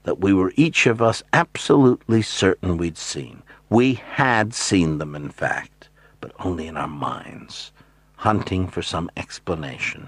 that 0.03 0.19
we 0.19 0.33
were 0.33 0.53
each 0.55 0.87
of 0.87 1.01
us 1.01 1.21
absolutely 1.33 2.21
certain 2.21 2.77
we'd 2.77 2.97
seen. 2.97 3.43
We 3.69 3.95
had 3.95 4.53
seen 4.53 4.97
them, 4.97 5.13
in 5.13 5.29
fact, 5.29 5.89
but 6.21 6.31
only 6.39 6.67
in 6.67 6.77
our 6.77 6.87
minds, 6.87 7.73
hunting 8.15 8.69
for 8.69 8.81
some 8.81 9.11
explanation. 9.17 10.07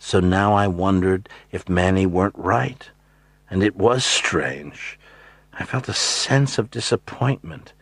So 0.00 0.18
now 0.18 0.54
I 0.54 0.66
wondered 0.66 1.28
if 1.52 1.68
Manny 1.68 2.06
weren't 2.06 2.34
right 2.36 2.90
and 3.50 3.62
it 3.62 3.76
was 3.76 4.04
strange. 4.04 4.98
I 5.52 5.64
felt 5.64 5.88
a 5.88 5.94
sense 5.94 6.58
of 6.58 6.70
disappointment, 6.70 7.72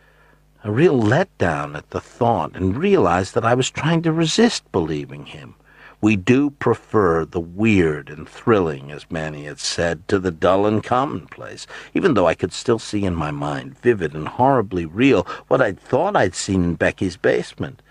a 0.63 0.71
real 0.71 1.01
letdown 1.01 1.75
at 1.75 1.89
the 1.89 1.99
thought, 1.99 2.55
and 2.55 2.77
realized 2.77 3.33
that 3.33 3.45
I 3.45 3.55
was 3.55 3.71
trying 3.71 4.01
to 4.03 4.11
resist 4.11 4.71
believing 4.71 5.25
him. 5.25 5.55
We 5.99 6.15
do 6.17 6.49
prefer 6.49 7.23
the 7.23 7.39
weird 7.39 8.09
and 8.09 8.27
thrilling, 8.27 8.91
as 8.91 9.09
Manny 9.09 9.45
had 9.45 9.59
said, 9.59 10.07
to 10.09 10.19
the 10.19 10.31
dull 10.31 10.65
and 10.65 10.83
commonplace, 10.83 11.65
even 11.93 12.13
though 12.13 12.27
I 12.27 12.35
could 12.35 12.51
still 12.51 12.77
see 12.77 13.05
in 13.05 13.15
my 13.15 13.31
mind, 13.31 13.79
vivid 13.79 14.13
and 14.13 14.27
horribly 14.27 14.85
real, 14.85 15.25
what 15.47 15.61
I'd 15.61 15.79
thought 15.79 16.15
I'd 16.15 16.35
seen 16.35 16.63
in 16.63 16.75
Becky's 16.75 17.15
basement. 17.15 17.81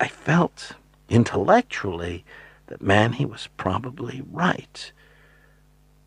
I 0.00 0.08
felt, 0.08 0.72
intellectually, 1.08 2.24
that 2.66 2.82
Manny 2.82 3.24
was 3.24 3.48
probably 3.56 4.22
right 4.32 4.92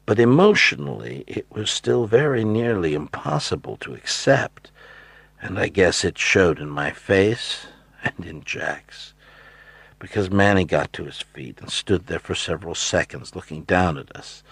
but 0.08 0.20
emotionally 0.20 1.26
it 1.28 1.45
was 1.51 1.70
still 1.70 2.08
very 2.08 2.45
nearly 2.45 2.93
impossible 2.93 3.76
to 3.76 3.93
accept, 3.93 4.72
and 5.41 5.60
I 5.60 5.68
guess 5.68 6.05
it 6.05 6.18
showed 6.18 6.60
in 6.60 6.70
my 6.70 6.91
face 6.91 7.68
and 8.01 8.26
in 8.26 8.41
Jack's. 8.41 9.14
Because 9.99 10.32
Manny 10.32 10.64
got 10.64 10.93
to 10.93 11.03
his 11.03 11.20
feet 11.20 11.60
and 11.60 11.70
stood 11.70 12.08
there 12.08 12.20
for 12.20 12.36
several 12.36 12.74
seconds 12.74 13.36
looking 13.36 13.64
down 13.64 13.97
at 13.97 14.16
us. 14.16 14.43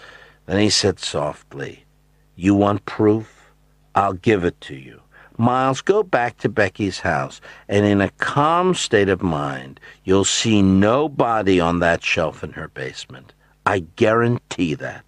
Then 0.44 0.60
he 0.60 0.68
said 0.68 0.98
softly, 1.00 1.86
You 2.34 2.54
want 2.54 2.84
proof? 2.84 3.50
I'll 3.94 4.12
give 4.12 4.44
it 4.44 4.60
to 4.62 4.74
you. 4.76 5.00
Miles, 5.38 5.80
go 5.80 6.02
back 6.02 6.36
to 6.38 6.50
Becky's 6.50 7.00
house, 7.00 7.40
and 7.66 7.86
in 7.86 8.02
a 8.02 8.10
calm 8.18 8.74
state 8.74 9.08
of 9.08 9.22
mind, 9.22 9.80
you'll 10.04 10.24
see 10.26 10.60
no 10.60 11.08
body 11.08 11.60
on 11.60 11.78
that 11.78 12.04
shelf 12.04 12.44
in 12.44 12.52
her 12.52 12.68
basement. 12.68 13.32
I 13.64 13.78
guarantee 13.96 14.74
that. 14.74 15.05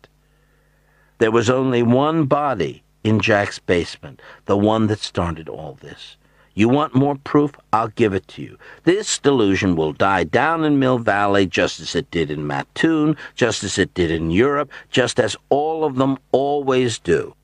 There 1.19 1.33
was 1.33 1.51
only 1.51 1.83
one 1.83 2.27
body 2.27 2.83
in 3.03 3.19
Jack's 3.19 3.59
basement, 3.59 4.23
the 4.47 4.57
one 4.57 4.87
that 4.87 5.01
started 5.01 5.49
all 5.49 5.77
this. 5.81 6.17
You 6.55 6.69
want 6.69 6.95
more 6.95 7.17
proof? 7.17 7.55
I'll 7.73 7.89
give 7.89 8.15
it 8.15 8.27
to 8.29 8.43
you. 8.43 8.59
This 8.85 9.19
delusion 9.19 9.77
will 9.77 9.93
die 9.93 10.25
down 10.25 10.65
in 10.65 10.79
Mill 10.79 10.99
Valley 10.99 11.47
just 11.47 11.81
as 11.81 11.95
it 11.95 12.11
did 12.11 12.31
in 12.31 12.47
Mattoon, 12.47 13.17
just 13.35 13.63
as 13.63 13.79
it 13.79 13.95
did 13.95 14.11
in 14.11 14.31
Europe, 14.31 14.71
just 14.91 15.21
as 15.21 15.37
all 15.51 15.85
of 15.85 15.97
them 15.97 16.19
always 16.33 16.99
do. 16.99 17.35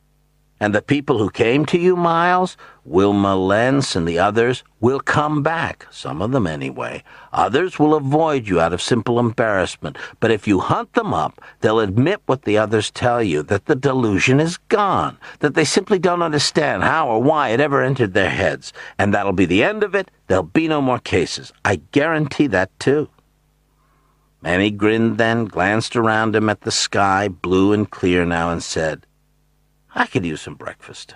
And 0.61 0.75
the 0.75 0.83
people 0.83 1.19
who 1.19 1.31
came 1.31 1.67
to 1.67 1.79
you, 1.79 1.97
Miles, 1.97 2.57
Wilma 2.85 3.35
Lentz 3.35 3.97
and 3.97 4.07
the 4.07 4.19
others, 4.19 4.63
will 4.81 5.01
come 5.01 5.43
back, 5.43 5.87
some 5.91 6.23
of 6.23 6.31
them 6.31 6.47
anyway. 6.47 7.03
Others 7.33 7.79
will 7.79 7.95
avoid 7.95 8.47
you 8.47 8.61
out 8.61 8.73
of 8.73 8.81
simple 8.81 9.19
embarrassment, 9.19 9.99
but 10.21 10.31
if 10.31 10.47
you 10.47 10.61
hunt 10.61 10.93
them 10.93 11.13
up, 11.13 11.41
they'll 11.61 11.81
admit 11.81 12.23
what 12.27 12.43
the 12.43 12.57
others 12.57 12.91
tell 12.91 13.23
you, 13.23 13.43
that 13.43 13.67
the 13.67 13.75
delusion 13.75 14.39
is 14.39 14.57
gone, 14.69 15.19
that 15.41 15.55
they 15.55 15.65
simply 15.65 15.99
don't 15.99 16.23
understand 16.23 16.85
how 16.85 17.09
or 17.09 17.21
why 17.21 17.49
it 17.49 17.61
ever 17.61 17.83
entered 17.83 18.15
their 18.15 18.31
heads, 18.31 18.73
and 18.97 19.13
that'll 19.13 19.33
be 19.33 19.47
the 19.47 19.65
end 19.65 19.83
of 19.83 19.95
it. 19.95 20.11
There'll 20.29 20.45
be 20.45 20.69
no 20.69 20.81
more 20.81 21.01
cases. 21.01 21.53
I 21.65 21.77
guarantee 21.91 22.47
that, 22.49 22.79
too. 22.79 23.09
Manny 24.41 24.71
grinned 24.71 25.19
then, 25.19 25.47
glanced 25.47 25.97
around 25.97 26.37
him 26.37 26.49
at 26.49 26.61
the 26.61 26.71
sky, 26.71 27.29
blue 27.29 27.73
and 27.73 27.91
clear 27.91 28.25
now, 28.25 28.51
and 28.51 28.63
said, 28.63 29.07
I 29.97 30.07
could 30.07 30.27
use 30.27 30.43
some 30.43 30.57
breakfast. 30.57 31.15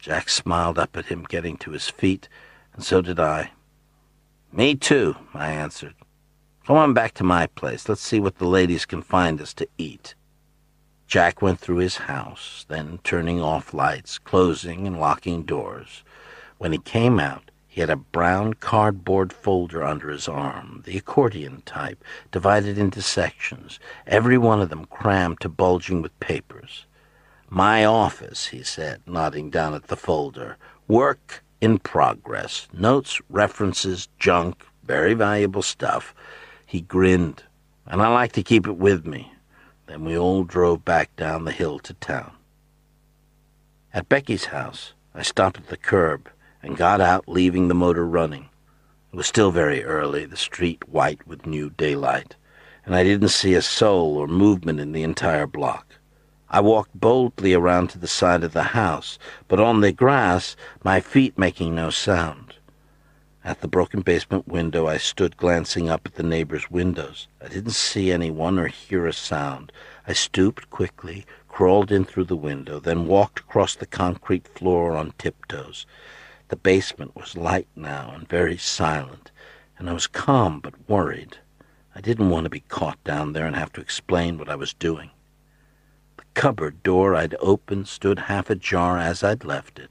Jack 0.00 0.30
smiled 0.30 0.78
up 0.78 0.96
at 0.96 1.06
him, 1.06 1.24
getting 1.24 1.58
to 1.58 1.72
his 1.72 1.90
feet, 1.90 2.26
and 2.72 2.82
so 2.82 3.02
did 3.02 3.20
I. 3.20 3.50
Me 4.50 4.74
too, 4.74 5.16
I 5.34 5.50
answered. 5.50 5.94
Come 6.66 6.76
on 6.76 6.94
back 6.94 7.12
to 7.14 7.24
my 7.24 7.48
place. 7.48 7.86
Let's 7.86 8.00
see 8.00 8.18
what 8.18 8.38
the 8.38 8.46
ladies 8.46 8.86
can 8.86 9.02
find 9.02 9.42
us 9.42 9.52
to 9.54 9.68
eat. 9.76 10.14
Jack 11.06 11.42
went 11.42 11.58
through 11.58 11.78
his 11.78 11.96
house, 11.96 12.64
then 12.68 12.98
turning 13.04 13.42
off 13.42 13.74
lights, 13.74 14.18
closing 14.18 14.86
and 14.86 14.98
locking 14.98 15.42
doors. 15.42 16.02
When 16.56 16.72
he 16.72 16.78
came 16.78 17.20
out, 17.20 17.50
he 17.66 17.82
had 17.82 17.90
a 17.90 17.96
brown 17.96 18.54
cardboard 18.54 19.32
folder 19.34 19.84
under 19.84 20.10
his 20.10 20.28
arm, 20.28 20.82
the 20.86 20.96
accordion 20.96 21.62
type, 21.66 22.02
divided 22.32 22.78
into 22.78 23.02
sections, 23.02 23.78
every 24.06 24.38
one 24.38 24.62
of 24.62 24.70
them 24.70 24.86
crammed 24.86 25.40
to 25.40 25.48
bulging 25.50 26.00
with 26.00 26.18
papers. 26.20 26.86
My 27.50 27.84
office, 27.84 28.48
he 28.48 28.62
said, 28.62 29.00
nodding 29.06 29.48
down 29.48 29.74
at 29.74 29.86
the 29.86 29.96
folder. 29.96 30.58
Work 30.86 31.42
in 31.60 31.78
progress. 31.78 32.68
Notes, 32.72 33.20
references, 33.30 34.08
junk, 34.18 34.64
very 34.84 35.14
valuable 35.14 35.62
stuff. 35.62 36.14
He 36.66 36.82
grinned, 36.82 37.44
and 37.86 38.02
I 38.02 38.08
like 38.08 38.32
to 38.32 38.42
keep 38.42 38.66
it 38.66 38.76
with 38.76 39.06
me. 39.06 39.32
Then 39.86 40.04
we 40.04 40.18
all 40.18 40.44
drove 40.44 40.84
back 40.84 41.14
down 41.16 41.44
the 41.44 41.52
hill 41.52 41.78
to 41.80 41.94
town. 41.94 42.32
At 43.94 44.10
Becky's 44.10 44.46
house, 44.46 44.92
I 45.14 45.22
stopped 45.22 45.56
at 45.56 45.68
the 45.68 45.78
curb 45.78 46.28
and 46.62 46.76
got 46.76 47.00
out, 47.00 47.26
leaving 47.26 47.68
the 47.68 47.74
motor 47.74 48.06
running. 48.06 48.50
It 49.10 49.16
was 49.16 49.26
still 49.26 49.50
very 49.50 49.82
early, 49.82 50.26
the 50.26 50.36
street 50.36 50.86
white 50.86 51.26
with 51.26 51.46
new 51.46 51.70
daylight, 51.70 52.36
and 52.84 52.94
I 52.94 53.04
didn't 53.04 53.28
see 53.28 53.54
a 53.54 53.62
soul 53.62 54.18
or 54.18 54.28
movement 54.28 54.80
in 54.80 54.92
the 54.92 55.02
entire 55.02 55.46
block. 55.46 55.87
I 56.50 56.60
walked 56.60 56.98
boldly 56.98 57.52
around 57.52 57.88
to 57.90 57.98
the 57.98 58.08
side 58.08 58.42
of 58.42 58.54
the 58.54 58.72
house, 58.72 59.18
but 59.48 59.60
on 59.60 59.82
the 59.82 59.92
grass, 59.92 60.56
my 60.82 60.98
feet 60.98 61.36
making 61.36 61.74
no 61.74 61.90
sound. 61.90 62.54
At 63.44 63.60
the 63.60 63.68
broken 63.68 64.00
basement 64.00 64.48
window, 64.48 64.86
I 64.86 64.96
stood 64.96 65.36
glancing 65.36 65.90
up 65.90 66.06
at 66.06 66.14
the 66.14 66.22
neighbors' 66.22 66.70
windows. 66.70 67.28
I 67.42 67.48
didn't 67.48 67.72
see 67.72 68.10
anyone 68.10 68.58
or 68.58 68.68
hear 68.68 69.06
a 69.06 69.12
sound. 69.12 69.72
I 70.06 70.14
stooped 70.14 70.70
quickly, 70.70 71.26
crawled 71.48 71.92
in 71.92 72.06
through 72.06 72.24
the 72.24 72.34
window, 72.34 72.80
then 72.80 73.06
walked 73.06 73.40
across 73.40 73.74
the 73.74 73.84
concrete 73.84 74.48
floor 74.48 74.96
on 74.96 75.12
tiptoes. 75.18 75.84
The 76.48 76.56
basement 76.56 77.14
was 77.14 77.36
light 77.36 77.68
now 77.76 78.12
and 78.14 78.26
very 78.26 78.56
silent, 78.56 79.30
and 79.76 79.90
I 79.90 79.92
was 79.92 80.06
calm 80.06 80.60
but 80.60 80.88
worried. 80.88 81.36
I 81.94 82.00
didn't 82.00 82.30
want 82.30 82.44
to 82.44 82.50
be 82.50 82.60
caught 82.60 83.04
down 83.04 83.34
there 83.34 83.46
and 83.46 83.54
have 83.54 83.72
to 83.74 83.82
explain 83.82 84.38
what 84.38 84.48
I 84.48 84.56
was 84.56 84.72
doing 84.72 85.10
cupboard 86.34 86.82
door 86.82 87.14
I'd 87.14 87.34
opened 87.40 87.88
stood 87.88 88.20
half 88.20 88.50
ajar 88.50 88.98
as 88.98 89.22
I'd 89.22 89.44
left 89.44 89.78
it, 89.78 89.90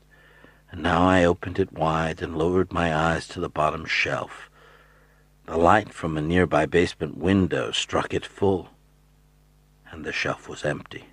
and 0.71 0.81
now 0.81 1.07
I 1.07 1.23
opened 1.23 1.59
it 1.59 1.73
wide 1.73 2.21
and 2.21 2.37
lowered 2.37 2.71
my 2.71 2.95
eyes 2.95 3.27
to 3.29 3.39
the 3.39 3.49
bottom 3.49 3.85
shelf. 3.85 4.49
The 5.45 5.57
light 5.57 5.93
from 5.93 6.17
a 6.17 6.21
nearby 6.21 6.65
basement 6.65 7.17
window 7.17 7.71
struck 7.71 8.13
it 8.13 8.25
full, 8.25 8.69
and 9.91 10.03
the 10.03 10.11
shelf 10.11 10.49
was 10.49 10.65
empty. 10.65 11.05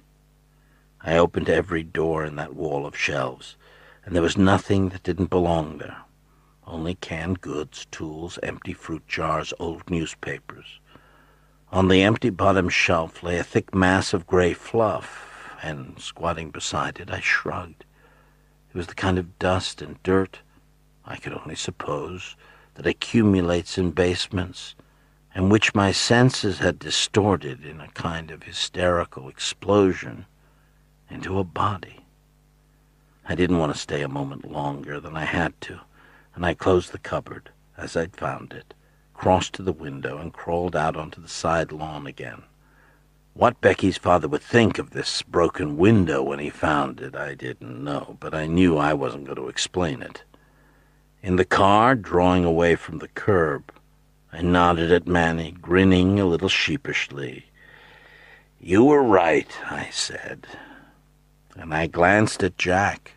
I 1.01 1.17
opened 1.17 1.49
every 1.49 1.83
door 1.83 2.25
in 2.25 2.37
that 2.37 2.55
wall 2.55 2.87
of 2.87 2.97
shelves, 2.97 3.57
and 4.05 4.15
there 4.15 4.23
was 4.23 4.37
nothing 4.37 4.89
that 4.89 5.03
didn't 5.03 5.31
belong 5.31 5.79
there. 5.79 5.99
Only 6.67 6.95
canned 6.95 7.41
goods, 7.41 7.87
tools, 7.91 8.39
empty 8.43 8.73
fruit 8.73 9.07
jars, 9.07 9.53
old 9.59 9.89
newspapers. 9.91 10.81
On 11.73 11.89
the 11.89 12.03
empty 12.03 12.31
bottom 12.31 12.69
shelf 12.69 13.23
lay 13.23 13.39
a 13.39 13.45
thick 13.45 13.75
mass 13.75 14.13
of 14.13 14.27
gray 14.27 14.53
fluff, 14.55 15.29
and 15.63 15.99
squatting 15.99 16.51
beside 16.51 17.01
it, 17.01 17.11
I 17.11 17.21
shrugged. 17.21 17.85
It 18.71 18.77
was 18.77 18.87
the 18.87 18.95
kind 18.95 19.19
of 19.19 19.39
dust 19.39 19.81
and 19.81 20.03
dirt, 20.03 20.41
I 21.05 21.17
could 21.17 21.33
only 21.33 21.57
suppose, 21.57 22.37
that 22.75 22.87
accumulates 22.87 23.79
in 23.79 23.93
basements, 23.93 24.75
and 25.35 25.51
which 25.51 25.75
my 25.75 25.91
senses 25.91 26.59
had 26.59 26.79
distorted 26.79 27.65
in 27.65 27.81
a 27.81 27.89
kind 27.89 28.31
of 28.31 28.43
hysterical 28.43 29.29
explosion 29.29 30.27
into 31.11 31.39
a 31.39 31.45
body. 31.45 32.01
I 33.27 33.35
didn't 33.35 33.59
want 33.59 33.73
to 33.73 33.79
stay 33.79 34.03
a 34.03 34.09
moment 34.09 34.51
longer 34.51 35.01
than 35.01 35.17
I 35.17 35.25
had 35.25 35.59
to, 35.63 35.81
and 36.35 36.45
I 36.45 36.55
closed 36.55 36.93
the 36.93 36.99
cupboard 36.99 37.51
as 37.77 37.97
I'd 37.97 38.17
found 38.17 38.53
it, 38.53 38.74
crossed 39.15 39.55
to 39.55 39.63
the 39.63 39.73
window, 39.73 40.19
and 40.19 40.33
crawled 40.33 40.77
out 40.77 40.97
onto 40.97 41.21
the 41.21 41.29
side 41.29 41.73
lawn 41.73 42.07
again. 42.07 42.43
What 43.33 43.61
Becky's 43.61 43.97
father 43.97 44.29
would 44.29 44.43
think 44.43 44.79
of 44.79 44.91
this 44.91 45.23
broken 45.23 45.77
window 45.77 46.23
when 46.23 46.39
he 46.39 46.51
found 46.51 47.01
it, 47.01 47.17
I 47.17 47.35
didn't 47.35 47.83
know, 47.83 48.17
but 48.21 48.35
I 48.35 48.47
knew 48.47 48.77
I 48.77 48.93
wasn't 48.93 49.25
going 49.25 49.37
to 49.37 49.49
explain 49.49 50.03
it. 50.03 50.23
In 51.23 51.37
the 51.37 51.45
car, 51.45 51.95
drawing 51.95 52.45
away 52.45 52.77
from 52.77 52.99
the 52.99 53.09
curb, 53.09 53.73
I 54.33 54.43
nodded 54.43 54.93
at 54.93 55.07
Manny, 55.07 55.53
grinning 55.53 56.21
a 56.21 56.27
little 56.27 56.49
sheepishly. 56.49 57.47
You 58.61 58.85
were 58.85 59.03
right, 59.03 59.51
I 59.71 59.89
said. 59.91 60.47
And 61.57 61.73
I 61.73 61.87
glanced 61.87 62.43
at 62.43 62.59
Jack 62.59 63.13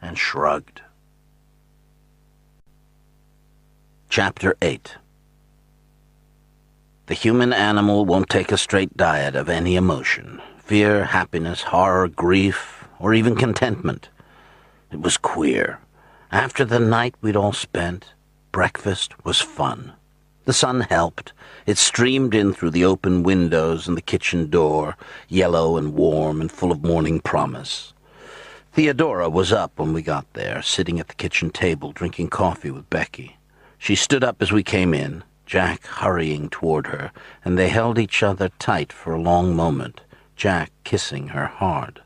and 0.00 0.18
shrugged. 0.18 0.82
Chapter 4.08 4.56
8 4.62 4.96
the 7.08 7.14
human 7.14 7.54
animal 7.54 8.04
won't 8.04 8.28
take 8.28 8.52
a 8.52 8.58
straight 8.58 8.94
diet 8.94 9.34
of 9.34 9.48
any 9.48 9.76
emotion 9.76 10.40
fear, 10.58 11.06
happiness, 11.06 11.62
horror, 11.62 12.06
grief, 12.06 12.84
or 13.00 13.14
even 13.14 13.34
contentment. 13.34 14.10
It 14.92 15.00
was 15.00 15.16
queer. 15.16 15.80
After 16.30 16.66
the 16.66 16.78
night 16.78 17.14
we'd 17.22 17.36
all 17.36 17.54
spent, 17.54 18.12
breakfast 18.52 19.14
was 19.24 19.40
fun. 19.40 19.94
The 20.44 20.52
sun 20.52 20.82
helped. 20.82 21.32
It 21.64 21.78
streamed 21.78 22.34
in 22.34 22.52
through 22.52 22.72
the 22.72 22.84
open 22.84 23.22
windows 23.22 23.88
and 23.88 23.96
the 23.96 24.02
kitchen 24.02 24.50
door, 24.50 24.94
yellow 25.26 25.78
and 25.78 25.94
warm 25.94 26.42
and 26.42 26.52
full 26.52 26.70
of 26.70 26.84
morning 26.84 27.20
promise. 27.20 27.94
Theodora 28.74 29.30
was 29.30 29.50
up 29.54 29.78
when 29.78 29.94
we 29.94 30.02
got 30.02 30.30
there, 30.34 30.60
sitting 30.60 31.00
at 31.00 31.08
the 31.08 31.14
kitchen 31.14 31.48
table 31.48 31.92
drinking 31.92 32.28
coffee 32.28 32.70
with 32.70 32.90
Becky. 32.90 33.38
She 33.78 33.94
stood 33.94 34.22
up 34.22 34.42
as 34.42 34.52
we 34.52 34.62
came 34.62 34.92
in, 34.92 35.24
Jack 35.48 35.86
hurrying 35.86 36.50
toward 36.50 36.88
her, 36.88 37.10
and 37.42 37.56
they 37.56 37.70
held 37.70 37.98
each 37.98 38.22
other 38.22 38.50
tight 38.58 38.92
for 38.92 39.14
a 39.14 39.20
long 39.20 39.56
moment, 39.56 40.02
Jack 40.36 40.70
kissing 40.84 41.28
her 41.28 41.46
hard. 41.46 42.02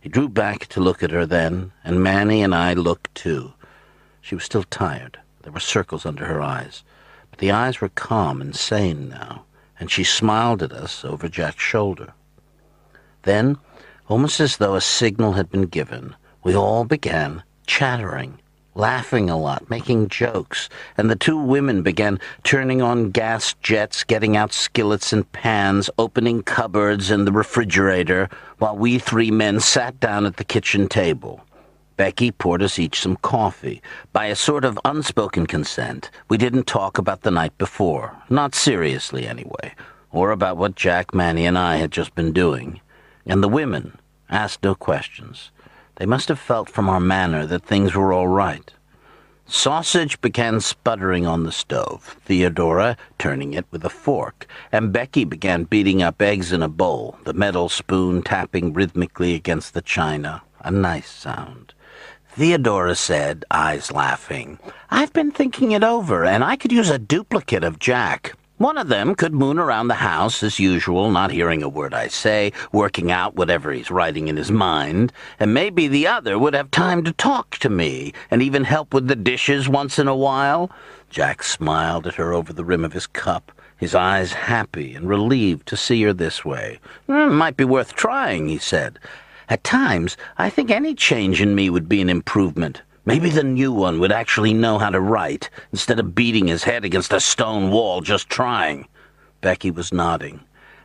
He 0.00 0.08
drew 0.08 0.28
back 0.28 0.68
to 0.68 0.80
look 0.80 1.02
at 1.02 1.10
her 1.10 1.26
then, 1.26 1.72
and 1.82 2.00
Manny 2.00 2.40
and 2.40 2.54
I 2.54 2.74
looked 2.74 3.12
too. 3.16 3.54
She 4.20 4.36
was 4.36 4.44
still 4.44 4.62
tired. 4.62 5.18
There 5.42 5.52
were 5.52 5.58
circles 5.58 6.06
under 6.06 6.26
her 6.26 6.40
eyes, 6.40 6.84
but 7.30 7.40
the 7.40 7.50
eyes 7.50 7.80
were 7.80 7.88
calm 7.88 8.40
and 8.40 8.54
sane 8.54 9.08
now, 9.08 9.44
and 9.80 9.90
she 9.90 10.04
smiled 10.04 10.62
at 10.62 10.70
us 10.70 11.04
over 11.04 11.28
Jack's 11.28 11.64
shoulder. 11.64 12.12
Then, 13.22 13.58
almost 14.06 14.38
as 14.38 14.58
though 14.58 14.76
a 14.76 14.80
signal 14.80 15.32
had 15.32 15.50
been 15.50 15.66
given, 15.66 16.14
we 16.44 16.54
all 16.54 16.84
began 16.84 17.42
chattering 17.66 18.38
laughing 18.74 19.28
a 19.28 19.38
lot, 19.38 19.68
making 19.68 20.08
jokes, 20.08 20.68
and 20.96 21.10
the 21.10 21.16
two 21.16 21.36
women 21.36 21.82
began 21.82 22.18
turning 22.42 22.80
on 22.80 23.10
gas 23.10 23.54
jets, 23.62 24.04
getting 24.04 24.36
out 24.36 24.52
skillets 24.52 25.12
and 25.12 25.30
pans, 25.32 25.90
opening 25.98 26.42
cupboards 26.42 27.10
and 27.10 27.26
the 27.26 27.32
refrigerator, 27.32 28.28
while 28.58 28.76
we 28.76 28.98
three 28.98 29.30
men 29.30 29.60
sat 29.60 29.98
down 30.00 30.24
at 30.26 30.36
the 30.36 30.44
kitchen 30.44 30.88
table. 30.88 31.44
Becky 31.96 32.32
poured 32.32 32.62
us 32.62 32.78
each 32.78 33.00
some 33.00 33.16
coffee. 33.16 33.82
By 34.12 34.26
a 34.26 34.36
sort 34.36 34.64
of 34.64 34.78
unspoken 34.84 35.46
consent, 35.46 36.10
we 36.28 36.38
didn't 36.38 36.66
talk 36.66 36.98
about 36.98 37.20
the 37.20 37.30
night 37.30 37.56
before, 37.58 38.16
not 38.30 38.54
seriously 38.54 39.26
anyway, 39.26 39.74
or 40.10 40.30
about 40.30 40.56
what 40.56 40.74
Jack, 40.74 41.14
Manny, 41.14 41.44
and 41.46 41.58
I 41.58 41.76
had 41.76 41.92
just 41.92 42.14
been 42.14 42.32
doing. 42.32 42.80
And 43.26 43.42
the 43.42 43.48
women 43.48 43.98
asked 44.30 44.64
no 44.64 44.74
questions. 44.74 45.50
They 45.96 46.06
must 46.06 46.28
have 46.28 46.38
felt 46.38 46.68
from 46.68 46.88
our 46.88 47.00
manner 47.00 47.46
that 47.46 47.64
things 47.64 47.94
were 47.94 48.12
all 48.12 48.28
right. 48.28 48.72
Sausage 49.46 50.20
began 50.20 50.60
sputtering 50.60 51.26
on 51.26 51.44
the 51.44 51.52
stove, 51.52 52.16
Theodora 52.24 52.96
turning 53.18 53.52
it 53.52 53.66
with 53.70 53.84
a 53.84 53.90
fork, 53.90 54.46
and 54.70 54.92
Becky 54.92 55.24
began 55.24 55.64
beating 55.64 56.02
up 56.02 56.22
eggs 56.22 56.52
in 56.52 56.62
a 56.62 56.68
bowl, 56.68 57.18
the 57.24 57.34
metal 57.34 57.68
spoon 57.68 58.22
tapping 58.22 58.72
rhythmically 58.72 59.34
against 59.34 59.74
the 59.74 59.82
china. 59.82 60.42
A 60.60 60.70
nice 60.70 61.10
sound. 61.10 61.74
Theodora 62.30 62.94
said, 62.94 63.44
eyes 63.50 63.92
laughing, 63.92 64.58
I've 64.90 65.12
been 65.12 65.32
thinking 65.32 65.72
it 65.72 65.84
over, 65.84 66.24
and 66.24 66.42
I 66.42 66.56
could 66.56 66.72
use 66.72 66.88
a 66.88 66.98
duplicate 66.98 67.62
of 67.62 67.78
Jack. 67.78 68.34
One 68.62 68.78
of 68.78 68.86
them 68.86 69.16
could 69.16 69.34
moon 69.34 69.58
around 69.58 69.88
the 69.88 69.94
house 69.94 70.40
as 70.44 70.60
usual, 70.60 71.10
not 71.10 71.32
hearing 71.32 71.64
a 71.64 71.68
word 71.68 71.92
I 71.92 72.06
say, 72.06 72.52
working 72.70 73.10
out 73.10 73.34
whatever 73.34 73.72
he's 73.72 73.90
writing 73.90 74.28
in 74.28 74.36
his 74.36 74.52
mind, 74.52 75.12
and 75.40 75.52
maybe 75.52 75.88
the 75.88 76.06
other 76.06 76.38
would 76.38 76.54
have 76.54 76.70
time 76.70 77.02
to 77.02 77.12
talk 77.12 77.56
to 77.56 77.68
me, 77.68 78.12
and 78.30 78.40
even 78.40 78.62
help 78.62 78.94
with 78.94 79.08
the 79.08 79.16
dishes 79.16 79.68
once 79.68 79.98
in 79.98 80.06
a 80.06 80.14
while. 80.14 80.70
Jack 81.10 81.42
smiled 81.42 82.06
at 82.06 82.14
her 82.14 82.32
over 82.32 82.52
the 82.52 82.64
rim 82.64 82.84
of 82.84 82.92
his 82.92 83.08
cup, 83.08 83.50
his 83.78 83.96
eyes 83.96 84.32
happy 84.32 84.94
and 84.94 85.08
relieved 85.08 85.66
to 85.66 85.76
see 85.76 86.00
her 86.04 86.12
this 86.12 86.44
way. 86.44 86.78
Mm, 87.08 87.32
might 87.32 87.56
be 87.56 87.64
worth 87.64 87.96
trying, 87.96 88.48
he 88.48 88.58
said. 88.58 89.00
At 89.48 89.64
times, 89.64 90.16
I 90.38 90.50
think 90.50 90.70
any 90.70 90.94
change 90.94 91.42
in 91.42 91.56
me 91.56 91.68
would 91.68 91.88
be 91.88 92.00
an 92.00 92.08
improvement. 92.08 92.82
Maybe 93.04 93.30
the 93.30 93.42
new 93.42 93.72
one 93.72 93.98
would 93.98 94.12
actually 94.12 94.54
know 94.54 94.78
how 94.78 94.90
to 94.90 95.00
write, 95.00 95.50
instead 95.72 95.98
of 95.98 96.14
beating 96.14 96.46
his 96.46 96.64
head 96.64 96.84
against 96.84 97.12
a 97.12 97.18
stone 97.18 97.70
wall 97.70 98.00
just 98.00 98.30
trying. 98.30 98.86
Becky 99.40 99.72
was 99.72 99.92
nodding. 99.92 100.40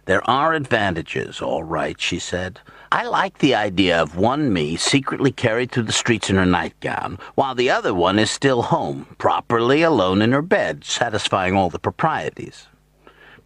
There 0.05 0.27
are 0.27 0.53
advantages, 0.53 1.41
all 1.41 1.63
right, 1.63 1.99
she 1.99 2.17
said. 2.17 2.59
I 2.91 3.05
like 3.05 3.37
the 3.37 3.53
idea 3.53 4.01
of 4.01 4.15
one 4.15 4.51
me 4.51 4.77
secretly 4.77 5.31
carried 5.31 5.71
through 5.71 5.83
the 5.83 5.91
streets 5.91 6.29
in 6.29 6.37
her 6.37 6.45
nightgown, 6.45 7.19
while 7.35 7.53
the 7.53 7.69
other 7.69 7.93
one 7.93 8.17
is 8.17 8.31
still 8.31 8.63
home, 8.63 9.15
properly 9.17 9.83
alone 9.83 10.21
in 10.21 10.31
her 10.31 10.41
bed, 10.41 10.85
satisfying 10.85 11.55
all 11.55 11.69
the 11.69 11.77
proprieties. 11.77 12.67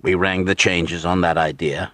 We 0.02 0.16
rang 0.16 0.46
the 0.46 0.56
changes 0.56 1.06
on 1.06 1.22
that 1.22 1.38
idea. 1.38 1.92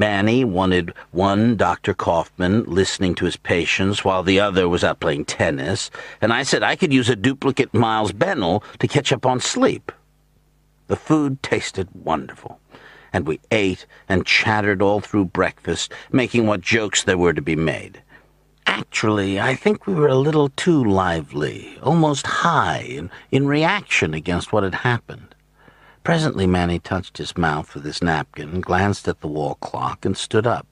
Manny 0.00 0.46
wanted 0.46 0.94
one 1.10 1.58
Dr. 1.58 1.92
Kaufman 1.92 2.64
listening 2.64 3.14
to 3.16 3.26
his 3.26 3.36
patients 3.36 4.02
while 4.02 4.22
the 4.22 4.40
other 4.40 4.66
was 4.66 4.82
out 4.82 4.98
playing 4.98 5.26
tennis, 5.26 5.90
and 6.22 6.32
I 6.32 6.42
said 6.42 6.62
I 6.62 6.74
could 6.74 6.90
use 6.90 7.10
a 7.10 7.14
duplicate 7.14 7.74
Miles 7.74 8.12
Bennell 8.12 8.64
to 8.78 8.88
catch 8.88 9.12
up 9.12 9.26
on 9.26 9.40
sleep. 9.40 9.92
The 10.86 10.96
food 10.96 11.42
tasted 11.42 11.86
wonderful, 11.92 12.58
and 13.12 13.26
we 13.26 13.40
ate 13.50 13.84
and 14.08 14.24
chattered 14.24 14.80
all 14.80 15.00
through 15.00 15.26
breakfast, 15.26 15.92
making 16.10 16.46
what 16.46 16.62
jokes 16.62 17.04
there 17.04 17.18
were 17.18 17.34
to 17.34 17.42
be 17.42 17.54
made. 17.54 18.00
Actually, 18.64 19.38
I 19.38 19.54
think 19.54 19.86
we 19.86 19.92
were 19.92 20.08
a 20.08 20.14
little 20.14 20.48
too 20.48 20.82
lively, 20.82 21.76
almost 21.82 22.26
high, 22.26 22.86
in, 22.88 23.10
in 23.30 23.46
reaction 23.46 24.14
against 24.14 24.50
what 24.50 24.62
had 24.62 24.76
happened. 24.76 25.29
Presently 26.02 26.46
Manny 26.46 26.78
touched 26.78 27.18
his 27.18 27.36
mouth 27.36 27.74
with 27.74 27.84
his 27.84 28.02
napkin, 28.02 28.60
glanced 28.60 29.06
at 29.06 29.20
the 29.20 29.28
wall 29.28 29.56
clock, 29.56 30.04
and 30.04 30.16
stood 30.16 30.46
up. 30.46 30.66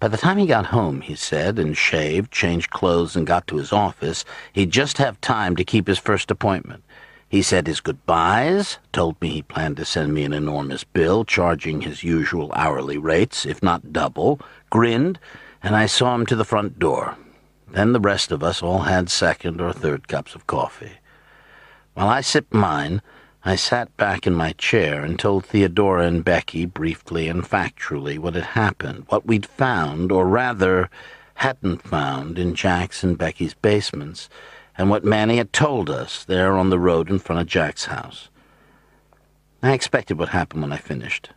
By 0.00 0.08
the 0.08 0.16
time 0.16 0.38
he 0.38 0.46
got 0.46 0.66
home, 0.66 1.02
he 1.02 1.14
said, 1.14 1.58
and 1.58 1.76
shaved, 1.76 2.32
changed 2.32 2.70
clothes, 2.70 3.14
and 3.14 3.24
got 3.24 3.46
to 3.46 3.58
his 3.58 3.72
office, 3.72 4.24
he'd 4.52 4.72
just 4.72 4.98
have 4.98 5.20
time 5.20 5.54
to 5.54 5.64
keep 5.64 5.86
his 5.86 6.00
first 6.00 6.30
appointment. 6.30 6.82
He 7.28 7.40
said 7.40 7.68
his 7.68 7.80
goodbyes, 7.80 8.78
told 8.92 9.20
me 9.22 9.28
he 9.28 9.42
planned 9.42 9.76
to 9.76 9.84
send 9.84 10.12
me 10.12 10.24
an 10.24 10.32
enormous 10.32 10.82
bill, 10.82 11.24
charging 11.24 11.82
his 11.82 12.02
usual 12.02 12.52
hourly 12.54 12.98
rates, 12.98 13.46
if 13.46 13.62
not 13.62 13.92
double, 13.92 14.40
grinned, 14.68 15.20
and 15.62 15.76
I 15.76 15.86
saw 15.86 16.14
him 16.16 16.26
to 16.26 16.36
the 16.36 16.44
front 16.44 16.80
door. 16.80 17.16
Then 17.70 17.92
the 17.92 18.00
rest 18.00 18.32
of 18.32 18.42
us 18.42 18.62
all 18.62 18.80
had 18.80 19.08
second 19.08 19.60
or 19.60 19.72
third 19.72 20.08
cups 20.08 20.34
of 20.34 20.48
coffee. 20.48 20.98
While 21.94 22.08
I 22.08 22.20
sipped 22.20 22.52
mine, 22.52 23.00
I 23.44 23.56
sat 23.56 23.96
back 23.96 24.26
in 24.26 24.34
my 24.34 24.52
chair 24.52 25.04
and 25.04 25.18
told 25.18 25.44
Theodora 25.44 26.06
and 26.06 26.24
Becky 26.24 26.64
briefly 26.64 27.26
and 27.26 27.42
factually 27.42 28.16
what 28.16 28.34
had 28.34 28.44
happened, 28.44 29.04
what 29.08 29.26
we'd 29.26 29.46
found, 29.46 30.12
or 30.12 30.28
rather, 30.28 30.88
hadn't 31.34 31.82
found 31.82 32.38
in 32.38 32.54
Jack's 32.54 33.02
and 33.02 33.18
Becky's 33.18 33.54
basements, 33.54 34.28
and 34.78 34.90
what 34.90 35.04
Manny 35.04 35.38
had 35.38 35.52
told 35.52 35.90
us 35.90 36.24
there 36.24 36.56
on 36.56 36.70
the 36.70 36.78
road 36.78 37.10
in 37.10 37.18
front 37.18 37.42
of 37.42 37.48
Jack's 37.48 37.86
house. 37.86 38.28
I 39.60 39.72
expected 39.72 40.18
what 40.20 40.28
happened 40.28 40.62
when 40.62 40.72
I 40.72 40.76
finished. 40.76 41.30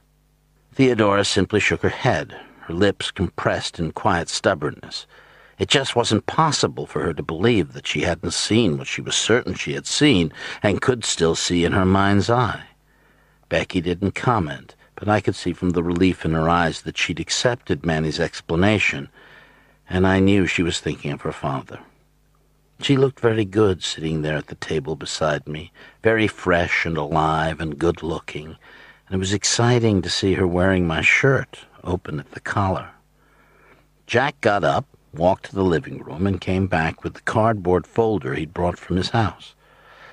Theodora 0.73 1.25
simply 1.25 1.59
shook 1.59 1.81
her 1.81 1.89
head, 1.89 2.39
her 2.61 2.73
lips 2.73 3.09
compressed 3.09 3.79
in 3.79 3.91
quiet 3.93 4.29
stubbornness. 4.29 5.07
It 5.57 5.69
just 5.69 5.95
wasn't 5.95 6.25
possible 6.25 6.85
for 6.85 7.01
her 7.01 7.13
to 7.13 7.23
believe 7.23 7.73
that 7.73 7.87
she 7.87 8.01
hadn't 8.01 8.33
seen 8.33 8.77
what 8.77 8.87
she 8.87 9.01
was 9.01 9.15
certain 9.15 9.53
she 9.53 9.73
had 9.73 9.87
seen 9.87 10.33
and 10.61 10.81
could 10.81 11.05
still 11.05 11.35
see 11.35 11.63
in 11.63 11.71
her 11.71 11.85
mind's 11.85 12.29
eye. 12.29 12.63
Becky 13.47 13.79
didn't 13.79 14.15
comment, 14.15 14.75
but 14.95 15.07
I 15.07 15.21
could 15.21 15.35
see 15.35 15.53
from 15.53 15.69
the 15.71 15.83
relief 15.83 16.25
in 16.25 16.33
her 16.33 16.49
eyes 16.49 16.81
that 16.81 16.97
she'd 16.97 17.19
accepted 17.19 17.85
Manny's 17.85 18.19
explanation, 18.19 19.09
and 19.89 20.05
I 20.05 20.19
knew 20.19 20.45
she 20.45 20.63
was 20.63 20.79
thinking 20.79 21.11
of 21.11 21.21
her 21.21 21.31
father. 21.31 21.79
She 22.81 22.97
looked 22.97 23.21
very 23.21 23.45
good 23.45 23.81
sitting 23.81 24.21
there 24.21 24.35
at 24.35 24.47
the 24.47 24.55
table 24.55 24.97
beside 24.97 25.47
me, 25.47 25.71
very 26.03 26.27
fresh 26.27 26.85
and 26.85 26.97
alive 26.97 27.61
and 27.61 27.79
good-looking, 27.79 28.47
and 29.07 29.15
it 29.15 29.17
was 29.17 29.31
exciting 29.31 30.01
to 30.01 30.09
see 30.09 30.33
her 30.33 30.47
wearing 30.47 30.85
my 30.85 31.01
shirt, 31.01 31.59
open 31.83 32.19
at 32.19 32.31
the 32.31 32.41
collar. 32.41 32.89
Jack 34.07 34.41
got 34.41 34.63
up, 34.63 34.85
walked 35.17 35.45
to 35.45 35.55
the 35.55 35.63
living 35.63 35.99
room, 36.03 36.27
and 36.27 36.39
came 36.39 36.67
back 36.67 37.03
with 37.03 37.13
the 37.13 37.21
cardboard 37.21 37.87
folder 37.87 38.33
he'd 38.33 38.53
brought 38.53 38.77
from 38.77 38.97
his 38.97 39.09
house. 39.09 39.55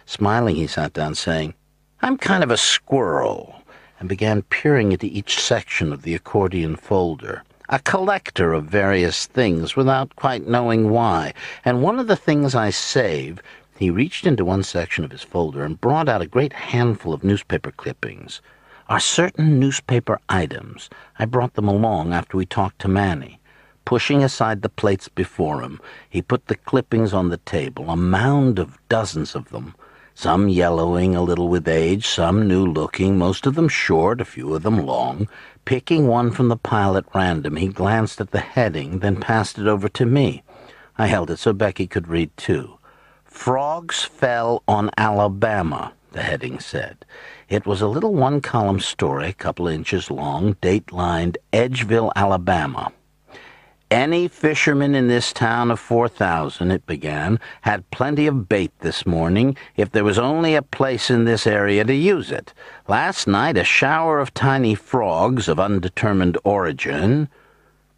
Smiling, 0.07 0.57
he 0.57 0.67
sat 0.67 0.93
down, 0.93 1.15
saying, 1.15 1.55
I'm 2.01 2.17
kind 2.17 2.43
of 2.43 2.51
a 2.51 2.57
squirrel, 2.57 3.63
and 4.01 4.09
began 4.09 4.43
peering 4.43 4.93
into 4.93 5.07
each 5.07 5.41
section 5.41 5.93
of 5.93 6.03
the 6.03 6.15
accordion 6.15 6.77
folder. 6.77 7.45
A 7.69 7.79
collector 7.79 8.53
of 8.53 8.65
various 8.65 9.27
things 9.27 9.77
without 9.77 10.17
quite 10.17 10.47
knowing 10.47 10.91
why, 10.91 11.33
and 11.65 11.83
one 11.83 11.99
of 11.99 12.09
the 12.09 12.17
things 12.17 12.55
I 12.55 12.71
save, 12.71 13.41
he 13.79 13.91
reached 13.91 14.27
into 14.27 14.45
one 14.45 14.63
section 14.63 15.05
of 15.05 15.11
his 15.11 15.23
folder 15.23 15.65
and 15.65 15.81
brought 15.81 16.09
out 16.09 16.23
a 16.23 16.27
great 16.27 16.53
handful 16.53 17.15
of 17.15 17.25
newspaper 17.25 17.71
clippings. 17.71 18.41
Are 18.89 19.01
certain 19.01 19.59
newspaper 19.59 20.19
items. 20.29 20.91
I 21.19 21.25
brought 21.25 21.55
them 21.55 21.69
along 21.69 22.13
after 22.13 22.37
we 22.37 22.45
talked 22.45 22.81
to 22.81 22.89
Manny. 22.89 23.41
Pushing 23.85 24.22
aside 24.22 24.62
the 24.62 24.68
plates 24.68 25.09
before 25.09 25.61
him, 25.61 25.80
he 26.09 26.22
put 26.22 26.47
the 26.47 26.57
clippings 26.57 27.12
on 27.12 27.28
the 27.28 27.37
table, 27.39 27.91
a 27.91 27.97
mound 27.97 28.59
of 28.59 28.78
dozens 28.89 29.35
of 29.35 29.51
them, 29.51 29.74
some 30.14 30.49
yellowing 30.49 31.16
a 31.16 31.22
little 31.22 31.49
with 31.49 31.66
age, 31.66 32.07
some 32.07 32.47
new-looking, 32.47 33.18
most 33.18 33.47
of 33.47 33.55
them 33.55 33.68
short, 33.68 34.20
a 34.20 34.24
few 34.24 34.55
of 34.55 34.62
them 34.62 34.87
long. 34.87 35.28
Picking 35.64 36.07
one 36.07 36.30
from 36.30 36.49
the 36.49 36.57
pile 36.57 36.97
at 36.97 37.14
random, 37.14 37.57
he 37.57 37.68
glanced 37.68 38.20
at 38.20 38.30
the 38.30 38.41
heading, 38.41 39.01
then 39.01 39.16
passed 39.16 39.59
it 39.59 39.66
over 39.66 39.89
to 39.89 40.07
me. 40.07 40.43
I 40.99 41.07
held 41.07 41.30
it 41.30 41.39
so 41.39 41.53
Becky 41.53 41.87
could 41.87 42.09
read 42.09 42.37
too. 42.37 42.78
Frogs 43.24 44.05
Fell 44.05 44.62
on 44.68 44.91
Alabama, 44.99 45.95
the 46.12 46.22
heading 46.22 46.61
said. 46.61 47.05
It 47.49 47.66
was 47.66 47.80
a 47.80 47.89
little 47.89 48.14
one-column 48.14 48.80
story, 48.80 49.28
a 49.28 49.33
couple 49.33 49.66
inches 49.66 50.11
long, 50.11 50.57
date-lined 50.61 51.39
Edgeville, 51.53 52.12
Alabama. 52.14 52.93
Any 53.93 54.26
fisherman 54.26 54.95
in 54.95 55.09
this 55.09 55.34
town 55.34 55.70
of 55.70 55.78
4,000, 55.78 56.70
it 56.70 56.86
began, 56.86 57.38
had 57.61 57.90
plenty 57.90 58.26
of 58.26 58.49
bait 58.49 58.72
this 58.78 59.05
morning 59.05 59.55
if 59.76 59.93
there 59.93 60.03
was 60.03 60.18
only 60.18 60.55
a 60.55 60.62
place 60.62 61.11
in 61.11 61.26
this 61.26 61.47
area 61.47 61.84
to 61.84 61.93
use 61.93 62.30
it. 62.30 62.55
Last 62.88 63.26
night, 63.26 63.59
a 63.59 63.64
shower 63.64 64.18
of 64.18 64.32
tiny 64.32 64.74
frogs 64.74 65.47
of 65.47 65.61
undetermined 65.61 66.38
origin 66.43 67.28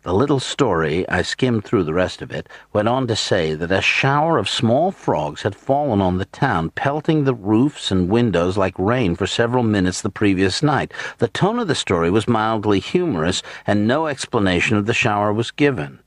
the 0.04 0.12
little 0.12 0.38
story, 0.38 1.08
I 1.08 1.22
skimmed 1.22 1.64
through 1.64 1.84
the 1.84 1.94
rest 1.94 2.20
of 2.20 2.30
it, 2.30 2.46
went 2.74 2.88
on 2.88 3.06
to 3.06 3.16
say 3.16 3.54
that 3.54 3.72
a 3.72 3.80
shower 3.80 4.36
of 4.36 4.50
small 4.50 4.90
frogs 4.90 5.40
had 5.40 5.56
fallen 5.56 6.02
on 6.02 6.18
the 6.18 6.26
town, 6.26 6.68
pelting 6.68 7.24
the 7.24 7.32
roofs 7.34 7.90
and 7.90 8.10
windows 8.10 8.58
like 8.58 8.78
rain 8.78 9.16
for 9.16 9.26
several 9.26 9.62
minutes 9.62 10.02
the 10.02 10.10
previous 10.10 10.62
night. 10.62 10.92
The 11.18 11.28
tone 11.28 11.58
of 11.58 11.68
the 11.68 11.74
story 11.74 12.10
was 12.10 12.28
mildly 12.28 12.80
humorous, 12.80 13.42
and 13.66 13.88
no 13.88 14.06
explanation 14.06 14.76
of 14.76 14.84
the 14.84 14.92
shower 14.92 15.32
was 15.32 15.50
given. 15.50 16.00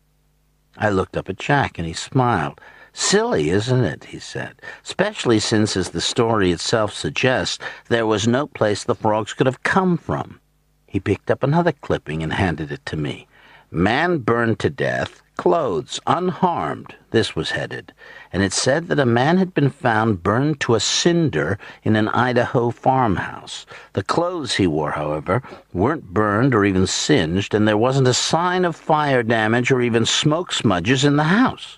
I 0.78 0.90
looked 0.92 1.18
up 1.18 1.28
at 1.28 1.40
Jack, 1.40 1.80
and 1.80 1.88
he 1.88 1.94
smiled. 1.94 2.62
Silly, 2.94 3.50
isn't 3.50 3.84
it? 3.84 4.04
he 4.04 4.20
said. 4.20 4.62
Especially 4.84 5.40
since, 5.40 5.76
as 5.76 5.90
the 5.90 6.02
story 6.02 6.52
itself 6.52 6.94
suggests, 6.94 7.58
there 7.90 8.06
was 8.06 8.28
no 8.28 8.46
place 8.46 8.84
the 8.84 8.94
frogs 8.94 9.34
could 9.34 9.48
have 9.48 9.64
come 9.64 9.98
from. 9.98 10.40
He 10.86 11.00
picked 11.00 11.32
up 11.32 11.42
another 11.42 11.72
clipping 11.72 12.22
and 12.22 12.34
handed 12.34 12.72
it 12.72 12.86
to 12.86 12.96
me. 12.96 13.27
Man 13.72 14.20
burned 14.20 14.60
to 14.60 14.70
death, 14.70 15.22
clothes 15.36 16.00
unharmed, 16.08 16.96
this 17.12 17.36
was 17.36 17.52
headed, 17.52 17.92
and 18.32 18.42
it 18.42 18.54
said 18.54 18.88
that 18.88 19.00
a 19.00 19.06
man 19.06 19.36
had 19.36 19.54
been 19.54 19.70
found 19.70 20.24
burned 20.24 20.62
to 20.62 20.76
a 20.76 20.80
cinder 20.80 21.60
in 21.84 21.98
an 21.98 22.08
Idaho 22.08 22.72
farmhouse. 22.72 23.66
The 23.92 24.04
clothes 24.04 24.56
he 24.56 24.68
wore, 24.68 24.92
however, 24.92 25.44
weren't 25.74 26.14
burned 26.14 26.56
or 26.56 26.64
even 26.64 26.88
singed, 26.88 27.54
and 27.54 27.68
there 27.68 27.78
wasn't 27.78 28.08
a 28.08 28.14
sign 28.14 28.64
of 28.64 28.74
fire 28.74 29.22
damage 29.22 29.70
or 29.70 29.82
even 29.82 30.06
smoke 30.06 30.54
smudges 30.54 31.04
in 31.04 31.18
the 31.18 31.26
house. 31.26 31.78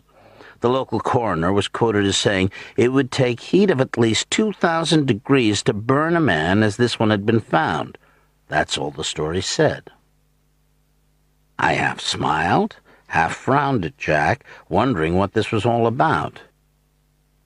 The 0.59 0.69
local 0.69 0.99
coroner 0.99 1.51
was 1.51 1.67
quoted 1.67 2.05
as 2.05 2.17
saying 2.17 2.51
it 2.77 2.89
would 2.89 3.11
take 3.11 3.39
heat 3.39 3.71
of 3.71 3.81
at 3.81 3.97
least 3.97 4.29
2,000 4.29 5.07
degrees 5.07 5.63
to 5.63 5.73
burn 5.73 6.15
a 6.15 6.21
man 6.21 6.61
as 6.61 6.77
this 6.77 6.99
one 6.99 7.09
had 7.09 7.25
been 7.25 7.39
found. 7.39 7.97
That's 8.47 8.77
all 8.77 8.91
the 8.91 9.03
story 9.03 9.41
said. 9.41 9.89
I 11.61 11.73
half 11.73 11.99
smiled, 11.99 12.77
half 13.07 13.35
frowned 13.35 13.83
at 13.83 13.97
Jack, 13.97 14.45
wondering 14.69 15.15
what 15.15 15.33
this 15.33 15.51
was 15.51 15.65
all 15.65 15.87
about. 15.87 16.39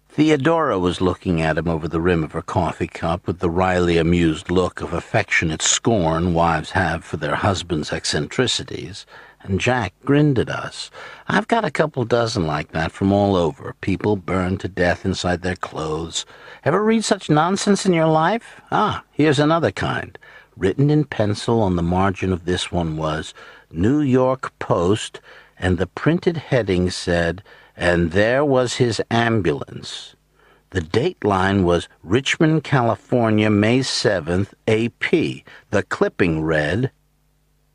Theodora 0.10 0.78
was 0.78 1.02
looking 1.02 1.42
at 1.42 1.58
him 1.58 1.68
over 1.68 1.88
the 1.88 2.00
rim 2.00 2.24
of 2.24 2.34
her 2.34 2.44
coffee 2.44 2.86
cup 2.86 3.26
with 3.26 3.40
the 3.40 3.50
wryly 3.50 3.98
amused 3.98 4.52
look 4.52 4.82
of 4.82 4.94
affectionate 4.94 5.64
scorn 5.64 6.36
wives 6.36 6.70
have 6.72 7.04
for 7.04 7.18
their 7.18 7.34
husbands' 7.34 7.92
eccentricities, 7.92 9.08
and 9.42 9.60
Jack 9.60 9.96
grinned 10.06 10.38
at 10.38 10.48
us. 10.48 10.92
I've 11.28 11.48
got 11.48 11.66
a 11.66 11.72
couple 11.72 12.06
dozen 12.06 12.46
like 12.46 12.72
that 12.74 12.92
from 12.92 13.12
all 13.12 13.36
over, 13.36 13.74
people 13.82 14.16
burned 14.16 14.60
to 14.60 14.68
death 14.68 15.04
inside 15.04 15.42
their 15.42 15.56
clothes. 15.56 16.24
Ever 16.64 16.84
read 16.84 17.04
such 17.04 17.32
nonsense 17.32 17.84
in 17.84 17.94
your 17.94 18.06
life? 18.06 18.62
Ah, 18.72 19.04
here's 19.12 19.40
another 19.40 19.72
kind. 19.72 20.20
Written 20.56 20.92
in 20.92 21.06
pencil 21.06 21.64
on 21.64 21.76
the 21.76 21.82
margin 21.82 22.32
of 22.32 22.46
this 22.46 22.72
one 22.72 22.96
was, 22.96 23.34
New 23.74 24.02
York 24.02 24.58
Post, 24.60 25.20
and 25.58 25.78
the 25.78 25.88
printed 25.88 26.38
heading 26.38 26.90
said, 26.90 27.42
and 27.76 28.12
there 28.12 28.46
was 28.46 28.76
his 28.76 29.02
ambulance. 29.10 30.16
The 30.70 30.82
date 30.82 31.24
line 31.24 31.64
was 31.64 31.90
Richmond, 32.04 32.64
California, 32.64 33.50
May 33.50 33.80
7th, 33.80 34.54
AP. 34.68 35.44
The 35.72 35.84
clipping 35.84 36.44
read, 36.44 36.92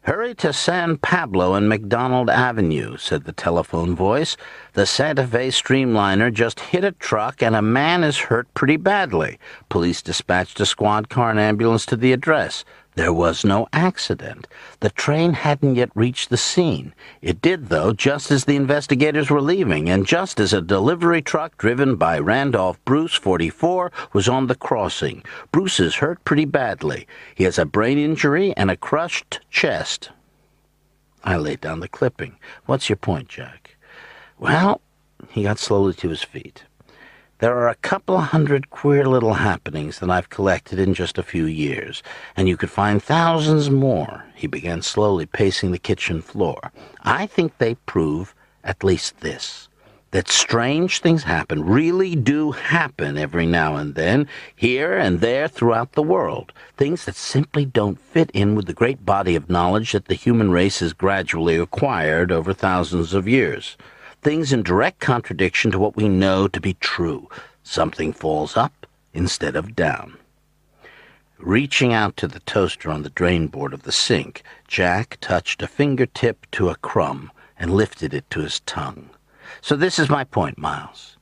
Hurry 0.09 0.35
to 0.37 0.55
San 0.55 0.97
Pablo 0.97 1.53
and 1.53 1.69
McDonald 1.69 2.31
Avenue, 2.31 2.97
said 2.97 3.25
the 3.25 3.33
telephone 3.33 3.95
voice. 3.95 4.39
The 4.73 4.87
Santa 4.87 5.27
Fe 5.27 5.49
Streamliner 5.49 6.33
just 6.33 6.61
hit 6.61 6.83
a 6.83 6.93
truck 6.93 7.43
and 7.43 7.55
a 7.55 7.61
man 7.61 8.03
is 8.03 8.17
hurt 8.17 8.53
pretty 8.55 8.79
badly. 8.79 9.39
Police 9.69 10.01
dispatched 10.01 10.61
a 10.61 10.67
squad 10.67 11.11
car 11.11 11.31
and 11.31 11.39
ambulance 11.39 11.85
to 11.87 11.97
the 11.97 12.13
address. 12.13 12.65
There 12.99 13.13
was 13.13 13.45
no 13.45 13.69
accident. 13.73 14.49
The 14.81 14.91
train 14.91 15.35
hadn't 15.35 15.77
yet 15.77 15.93
reached 15.95 16.31
the 16.31 16.37
scene. 16.37 16.93
It 17.23 17.41
did, 17.41 17.69
though, 17.69 17.93
just 17.93 18.33
as 18.33 18.45
the 18.45 18.57
investigators 18.57 19.31
were 19.31 19.41
leaving, 19.41 19.89
and 19.89 20.05
just 20.05 20.41
as 20.41 20.53
a 20.53 20.61
delivery 20.61 21.23
truck 21.23 21.57
driven 21.59 21.95
by 21.95 22.19
Randolph 22.19 22.85
Bruce, 22.85 23.15
44, 23.15 23.93
was 24.13 24.29
on 24.29 24.49
the 24.49 24.57
crossing. 24.57 25.23
Bruce 25.53 25.79
is 25.79 25.95
hurt 25.95 26.25
pretty 26.25 26.45
badly. 26.45 27.07
He 27.37 27.45
has 27.45 27.57
a 27.57 27.65
brain 27.65 27.99
injury 27.99 28.53
and 28.57 28.69
a 28.69 28.77
crushed 28.77 29.43
chest. 29.49 30.11
I 31.23 31.37
laid 31.37 31.61
down 31.61 31.79
the 31.79 31.89
clipping. 31.89 32.35
What's 32.67 32.89
your 32.89 32.97
point, 32.97 33.29
Jack? 33.29 33.77
Well, 34.41 34.81
he 35.29 35.45
got 35.45 35.61
slowly 35.61 35.95
to 35.95 36.09
his 36.09 36.25
feet. 36.25 36.65
There 37.41 37.57
are 37.57 37.68
a 37.68 37.76
couple 37.76 38.18
hundred 38.18 38.68
queer 38.68 39.07
little 39.07 39.34
happenings 39.34 40.01
that 40.01 40.11
I've 40.11 40.28
collected 40.28 40.80
in 40.80 40.93
just 40.93 41.18
a 41.18 41.22
few 41.22 41.45
years, 41.45 42.03
and 42.36 42.49
you 42.49 42.57
could 42.57 42.68
find 42.70 43.01
thousands 43.01 43.70
more. 43.70 44.24
He 44.34 44.49
began 44.49 44.82
slowly 44.82 45.24
pacing 45.24 45.70
the 45.70 45.78
kitchen 45.78 46.20
floor. 46.20 46.72
I 47.03 47.26
think 47.26 47.59
they 47.59 47.76
prove 47.76 48.34
at 48.64 48.82
least 48.82 49.20
this 49.20 49.68
that 50.11 50.26
strange 50.26 51.01
things 51.01 51.24
happen, 51.24 51.62
really 51.62 52.16
do 52.16 52.51
happen 52.53 53.18
every 53.18 53.47
now 53.47 53.76
and 53.76 53.95
then, 53.95 54.26
here 54.57 54.97
and 54.97 55.20
there 55.20 55.47
throughout 55.47 55.93
the 55.93 56.03
world. 56.03 56.51
Things 56.78 57.05
that 57.05 57.14
simply 57.14 57.66
don't 57.66 58.01
fit 58.01 58.30
in 58.32 58.55
with 58.55 58.66
the 58.66 58.72
great 58.72 59.05
body 59.05 59.36
of 59.36 59.51
knowledge 59.51 59.93
that 59.93 60.07
the 60.07 60.14
human 60.14 60.51
race 60.51 60.80
has 60.80 60.95
gradually 60.95 61.57
acquired 61.57 62.32
over 62.32 62.53
thousands 62.55 63.12
of 63.12 63.28
years 63.28 63.76
things 64.23 64.53
in 64.53 64.62
direct 64.62 65.01
contradiction 65.01 65.71
to 65.71 65.79
what 65.79 65.97
we 65.97 66.09
know 66.09 66.49
to 66.49 66.61
be 66.61 66.75
true. 66.75 67.29
Something 67.62 68.12
falls 68.12 68.57
up 68.57 68.87
instead 69.12 69.57
of 69.57 69.77
down. 69.77 70.16
Reaching 71.39 71.93
out 71.93 72.16
to 72.16 72.27
the 72.27 72.41
toaster 72.41 72.91
on 72.91 73.03
the 73.03 73.11
drain 73.11 73.47
board 73.47 73.73
of 73.73 73.85
the 73.85 73.93
sink, 73.93 74.43
Jack 74.66 75.19
touched 75.21 75.62
a 75.62 75.69
fingertip 75.69 76.47
to 76.53 76.69
a 76.69 76.75
crumb 76.77 77.31
and 77.59 77.75
lifted 77.75 78.12
it 78.12 78.29
to 78.31 78.41
his 78.41 78.61
tongue. 78.61 79.11
So 79.61 79.77
this 79.77 79.99
is 79.99 80.11
my 80.11 80.25
point, 80.25 80.59
Miles. 80.59 81.16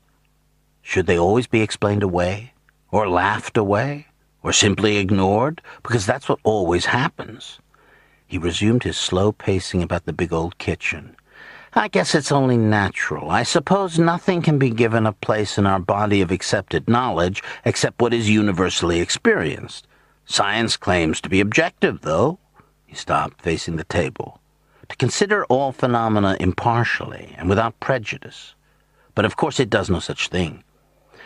Should 0.81 1.07
they 1.07 1.19
always 1.19 1.47
be 1.47 1.61
explained 1.61 2.03
away? 2.03 2.53
Or 2.91 3.09
laughed 3.09 3.57
away? 3.57 4.07
Or 4.43 4.53
simply 4.53 4.97
ignored? 4.97 5.61
Because 5.83 6.07
that's 6.07 6.29
what 6.29 6.39
always 6.45 6.87
happens. 6.87 7.59
He 8.27 8.39
resumed 8.39 8.85
his 8.85 8.97
slow 8.97 9.33
pacing 9.33 9.83
about 9.83 10.07
the 10.07 10.13
big 10.13 10.33
old 10.33 10.59
kitchen. 10.59 11.17
I 11.79 11.89
guess 11.89 12.15
it's 12.15 12.33
only 12.33 12.57
natural. 12.57 13.29
I 13.31 13.43
suppose 13.43 13.99
nothing 13.99 14.41
can 14.41 14.59
be 14.59 14.71
given 14.71 15.05
a 15.05 15.13
place 15.13 15.59
in 15.59 15.67
our 15.67 15.79
body 15.79 16.23
of 16.23 16.31
accepted 16.31 16.89
knowledge 16.89 17.43
except 17.67 18.01
what 18.01 18.15
is 18.15 18.31
universally 18.31 19.01
experienced. 19.01 19.87
Science 20.25 20.79
claims 20.79 21.21
to 21.21 21.29
be 21.29 21.39
objective, 21.39 22.01
though. 22.01 22.39
He 22.87 22.97
stopped, 22.97 23.43
facing 23.43 23.77
the 23.77 23.85
table. 23.85 24.41
To 24.89 24.97
consider 24.97 25.45
all 25.45 25.71
phenomena 25.71 26.39
impartially 26.41 27.35
and 27.37 27.47
without 27.47 27.79
prejudice. 27.79 28.55
But 29.15 29.27
of 29.27 29.37
course 29.37 29.61
it 29.61 29.69
does 29.69 29.91
no 29.91 29.99
such 29.99 30.29
thing. 30.29 30.65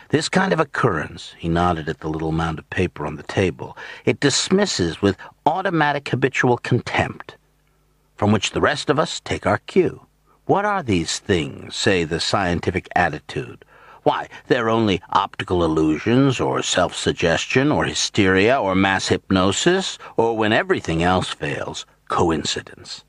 This 0.09 0.27
kind 0.27 0.51
of 0.51 0.59
occurrence, 0.59 1.33
he 1.37 1.47
nodded 1.47 1.87
at 1.87 2.01
the 2.01 2.09
little 2.09 2.33
mound 2.33 2.59
of 2.59 2.69
paper 2.69 3.05
on 3.05 3.15
the 3.15 3.23
table, 3.23 3.77
it 4.03 4.19
dismisses 4.19 5.01
with 5.01 5.15
automatic 5.45 6.09
habitual 6.09 6.57
contempt, 6.57 7.37
from 8.17 8.33
which 8.33 8.51
the 8.51 8.59
rest 8.59 8.89
of 8.89 8.99
us 8.99 9.21
take 9.21 9.47
our 9.47 9.59
cue. 9.59 10.05
What 10.45 10.65
are 10.65 10.81
these 10.81 11.19
things, 11.19 11.75
say 11.75 12.03
the 12.03 12.19
scientific 12.19 12.87
attitude? 12.95 13.63
Why, 14.03 14.27
they're 14.47 14.69
only 14.69 14.99
optical 15.11 15.63
illusions, 15.63 16.39
or 16.39 16.63
self-suggestion, 16.63 17.71
or 17.71 17.85
hysteria, 17.85 18.59
or 18.59 18.73
mass 18.73 19.09
hypnosis, 19.09 19.99
or 20.17 20.35
when 20.35 20.51
everything 20.51 21.03
else 21.03 21.29
fails, 21.29 21.85
coincidence. 22.09 23.03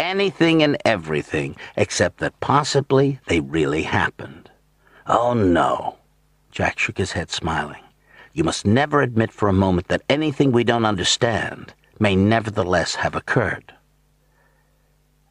Anything 0.00 0.64
and 0.64 0.76
everything, 0.84 1.54
except 1.76 2.18
that 2.18 2.40
possibly 2.40 3.20
they 3.28 3.38
really 3.38 3.84
happened. 3.84 4.50
Oh, 5.06 5.32
no. 5.32 5.98
Jack 6.50 6.80
shook 6.80 6.98
his 6.98 7.12
head, 7.12 7.30
smiling. 7.30 7.84
You 8.32 8.42
must 8.42 8.66
never 8.66 9.00
admit 9.00 9.30
for 9.30 9.48
a 9.48 9.52
moment 9.52 9.86
that 9.88 10.02
anything 10.08 10.50
we 10.50 10.64
don't 10.64 10.84
understand 10.84 11.72
may 12.00 12.16
nevertheless 12.16 12.96
have 12.96 13.14
occurred 13.14 13.72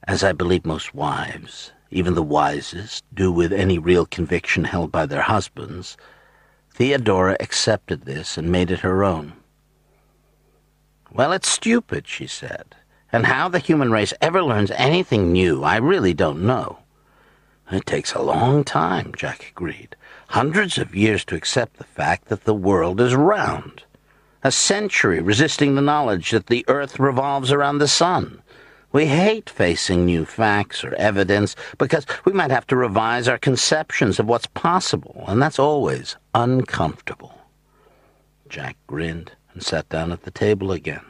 as 0.08 0.24
I 0.24 0.32
believe 0.32 0.66
most 0.66 0.94
wives, 0.94 1.72
even 1.90 2.14
the 2.16 2.24
wisest, 2.24 3.04
do 3.14 3.32
with 3.32 3.54
any 3.54 3.78
real 3.78 4.06
conviction 4.06 4.66
held 4.66 4.92
by 4.92 5.06
their 5.06 5.22
husbands, 5.22 5.98
Theodora 6.74 7.38
accepted 7.40 8.06
this 8.06 8.38
and 8.38 8.52
made 8.52 8.72
it 8.72 8.80
her 8.80 9.04
own. 9.04 9.34
Well, 11.12 11.32
it's 11.32 11.48
stupid, 11.48 12.08
she 12.08 12.26
said, 12.26 12.76
and 13.12 13.28
how 13.28 13.48
the 13.48 13.60
human 13.60 13.92
race 13.92 14.14
ever 14.20 14.42
learns 14.42 14.72
anything 14.72 15.32
new, 15.32 15.64
I 15.64 15.78
really 15.78 16.14
don't 16.14 16.46
know. 16.46 16.80
It 17.72 17.86
takes 17.86 18.14
a 18.14 18.22
long 18.22 18.64
time, 18.64 19.14
Jack 19.16 19.52
agreed. 19.52 19.96
Hundreds 20.30 20.78
of 20.78 20.96
years 20.96 21.24
to 21.26 21.36
accept 21.36 21.78
the 21.78 21.84
fact 21.84 22.26
that 22.26 22.44
the 22.44 22.54
world 22.54 23.00
is 23.00 23.16
round. 23.16 23.84
A 24.44 24.52
century 24.52 25.22
resisting 25.22 25.76
the 25.76 25.82
knowledge 25.82 26.32
that 26.32 26.48
the 26.48 26.66
earth 26.68 27.00
revolves 27.00 27.52
around 27.52 27.78
the 27.78 27.88
sun. 27.88 28.42
We 28.94 29.08
hate 29.08 29.50
facing 29.50 30.06
new 30.06 30.24
facts 30.24 30.84
or 30.84 30.94
evidence 30.94 31.56
because 31.80 32.06
we 32.26 32.32
might 32.32 32.52
have 32.52 32.68
to 32.68 32.76
revise 32.76 33.28
our 33.28 33.40
conceptions 33.40 34.20
of 34.20 34.28
what's 34.28 34.46
possible, 34.46 35.26
and 35.28 35.42
that's 35.42 35.58
always 35.58 36.16
uncomfortable. 36.36 37.36
Jack 38.48 38.78
grinned 38.86 39.32
and 39.52 39.64
sat 39.64 39.90
down 39.90 40.12
at 40.12 40.22
the 40.22 40.32
table 40.32 40.72
again. 40.72 41.04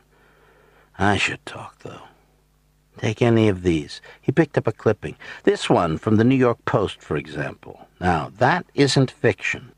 I 0.97 1.17
should 1.17 1.45
talk, 1.45 1.79
though. 1.79 2.03
Take 2.99 3.21
any 3.21 3.49
of 3.49 3.63
these. 3.63 3.99
He 4.21 4.31
picked 4.31 4.57
up 4.57 4.67
a 4.67 4.71
clipping. 4.71 5.17
This 5.43 5.69
one 5.69 5.97
from 5.97 6.15
the 6.15 6.23
New 6.23 6.35
York 6.35 6.63
Post, 6.63 7.01
for 7.01 7.17
example. 7.17 7.89
Now, 7.99 8.31
that 8.37 8.65
isn't 8.75 9.11
fiction. 9.11 9.72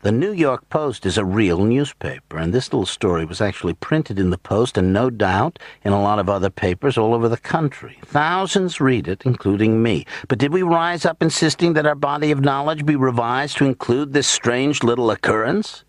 The 0.00 0.12
New 0.12 0.32
York 0.32 0.68
Post 0.68 1.06
is 1.06 1.16
a 1.16 1.24
real 1.24 1.64
newspaper, 1.64 2.36
and 2.36 2.52
this 2.52 2.70
little 2.70 2.84
story 2.84 3.24
was 3.24 3.40
actually 3.40 3.72
printed 3.72 4.18
in 4.18 4.28
the 4.28 4.36
Post 4.36 4.76
and 4.76 4.92
no 4.92 5.08
doubt 5.08 5.58
in 5.84 5.92
a 5.92 6.02
lot 6.02 6.18
of 6.18 6.28
other 6.28 6.50
papers 6.50 6.98
all 6.98 7.14
over 7.14 7.30
the 7.30 7.38
country. 7.38 7.98
Thousands 8.04 8.78
read 8.78 9.08
it, 9.08 9.22
including 9.24 9.82
me. 9.82 10.04
But 10.28 10.38
did 10.38 10.52
we 10.52 10.62
rise 10.62 11.06
up 11.06 11.22
insisting 11.22 11.72
that 11.72 11.86
our 11.86 11.94
body 11.94 12.30
of 12.30 12.42
knowledge 12.42 12.84
be 12.84 12.94
revised 12.94 13.56
to 13.56 13.64
include 13.64 14.12
this 14.12 14.28
strange 14.28 14.82
little 14.82 15.10
occurrence? 15.10 15.84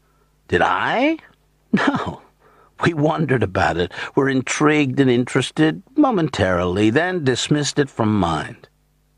Did 0.47 0.62
I? 0.62 1.18
No. 1.74 2.22
We 2.86 2.93
wondered 2.93 3.43
about 3.43 3.78
it, 3.78 3.91
were 4.16 4.30
intrigued 4.30 4.99
and 4.99 5.10
interested 5.10 5.84
momentarily, 5.95 6.89
then 6.91 7.24
dismissed 7.24 7.78
it 7.78 7.89
from 7.89 8.18
mind. 8.18 8.66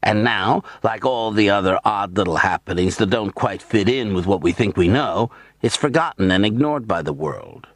And 0.02 0.24
now, 0.24 0.64
like 0.82 1.06
all 1.06 1.32
the 1.32 1.50
other 1.50 1.80
odd 1.84 2.16
little 2.18 2.38
happenings 2.38 2.98
that 2.98 3.10
don't 3.10 3.36
quite 3.36 3.62
fit 3.62 3.90
in 3.90 4.14
with 4.14 4.26
what 4.26 4.42
we 4.42 4.52
think 4.52 4.78
we 4.78 4.88
know, 4.88 5.30
it's 5.62 5.76
forgotten 5.76 6.32
and 6.32 6.46
ignored 6.46 6.88
by 6.88 7.02
the 7.02 7.14
world, 7.14 7.68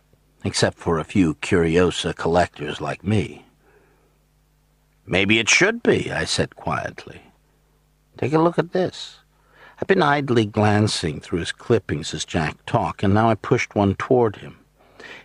except 0.46 0.78
for 0.78 1.00
a 1.00 1.04
few 1.04 1.36
curiosa 1.36 2.14
collectors 2.16 2.80
like 2.80 3.04
me. 3.04 3.46
Maybe 5.06 5.38
it 5.38 5.50
should 5.50 5.84
be, 5.84 6.12
I 6.12 6.24
said 6.24 6.56
quietly. 6.56 7.22
Take 8.18 8.32
a 8.32 8.40
look 8.40 8.58
at 8.58 8.72
this. 8.72 9.18
I've 9.82 9.88
been 9.88 10.02
idly 10.02 10.46
glancing 10.46 11.20
through 11.20 11.40
his 11.40 11.52
clippings 11.52 12.14
as 12.14 12.24
Jack 12.24 12.66
talked, 12.66 13.04
and 13.04 13.14
now 13.14 13.30
I 13.30 13.36
pushed 13.36 13.76
one 13.76 13.96
toward 13.96 14.38
him. 14.38 14.60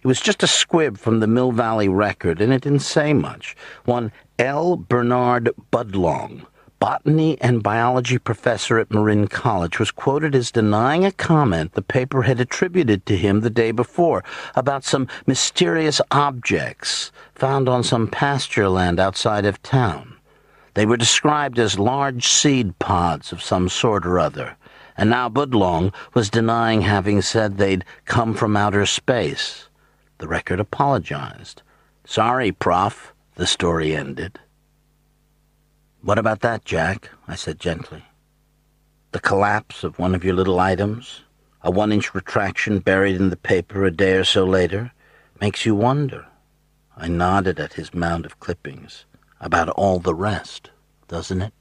It 0.03 0.07
was 0.07 0.20
just 0.20 0.42
a 0.42 0.49
squib 0.49 0.99
from 0.99 1.20
the 1.20 1.28
Mill 1.28 1.53
Valley 1.53 1.88
Record, 1.88 2.40
and 2.40 2.53
it 2.53 2.62
didn't 2.62 2.80
say 2.80 3.12
much. 3.12 3.55
One 3.84 4.11
L. 4.38 4.76
Bernard 4.76 5.51
Budlong, 5.70 6.44
botany 6.78 7.40
and 7.40 7.62
biology 7.62 8.18
professor 8.18 8.78
at 8.78 8.92
Marin 8.92 9.28
College, 9.28 9.78
was 9.78 9.90
quoted 9.90 10.34
as 10.34 10.50
denying 10.50 11.04
a 11.04 11.12
comment 11.12 11.72
the 11.72 11.82
paper 11.82 12.22
had 12.22 12.40
attributed 12.40 13.04
to 13.06 13.16
him 13.16 13.40
the 13.40 13.50
day 13.50 13.70
before 13.70 14.22
about 14.54 14.84
some 14.84 15.08
mysterious 15.26 16.00
objects 16.10 17.10
found 17.34 17.68
on 17.68 17.82
some 17.82 18.08
pasture 18.08 18.68
land 18.68 19.00
outside 19.00 19.44
of 19.44 19.62
town. 19.62 20.16
They 20.74 20.86
were 20.86 20.96
described 20.96 21.58
as 21.58 21.78
large 21.78 22.26
seed 22.26 22.78
pods 22.78 23.32
of 23.32 23.42
some 23.42 23.68
sort 23.68 24.06
or 24.06 24.18
other, 24.18 24.56
and 24.96 25.10
now 25.10 25.28
Budlong 25.28 25.92
was 26.14 26.30
denying 26.30 26.82
having 26.82 27.22
said 27.22 27.58
they'd 27.58 27.84
come 28.04 28.34
from 28.34 28.56
outer 28.56 28.86
space. 28.86 29.68
The 30.18 30.28
record 30.28 30.60
apologized. 30.60 31.62
Sorry, 32.04 32.52
Prof, 32.52 33.12
the 33.34 33.46
story 33.46 33.94
ended. 33.94 34.38
What 36.03 36.18
about 36.18 36.40
that, 36.40 36.64
Jack? 36.64 37.11
I 37.26 37.34
said 37.34 37.59
gently. 37.59 38.05
The 39.12 39.20
collapse 39.20 39.82
of 39.82 39.99
one 39.99 40.14
of 40.14 40.24
your 40.24 40.34
little 40.34 40.61
items, 40.61 41.22
a 41.62 41.70
one-inch 41.70 42.14
retraction 42.14 42.78
buried 42.78 43.16
in 43.16 43.30
the 43.30 43.36
paper 43.36 43.84
a 43.84 43.90
day 43.90 44.14
or 44.14 44.24
so 44.24 44.44
later, 44.44 44.92
makes 45.40 45.66
you 45.66 45.74
wonder. 45.74 46.26
I 46.96 47.09
nodded 47.09 47.59
at 47.59 47.74
his 47.74 47.94
mound 47.94 48.26
of 48.26 48.38
clippings. 48.38 49.07
About 49.40 49.68
all 49.70 49.99
the 49.99 50.14
rest, 50.14 50.70
doesn't 51.09 51.42
it? 51.42 51.55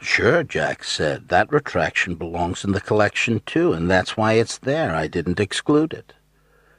Sure, 0.00 0.42
Jack 0.42 0.84
said. 0.84 1.28
That 1.28 1.52
retraction 1.52 2.14
belongs 2.14 2.64
in 2.64 2.72
the 2.72 2.80
collection, 2.80 3.40
too, 3.46 3.72
and 3.72 3.90
that's 3.90 4.16
why 4.16 4.34
it's 4.34 4.58
there. 4.58 4.94
I 4.94 5.06
didn't 5.06 5.40
exclude 5.40 5.92
it. 5.92 6.12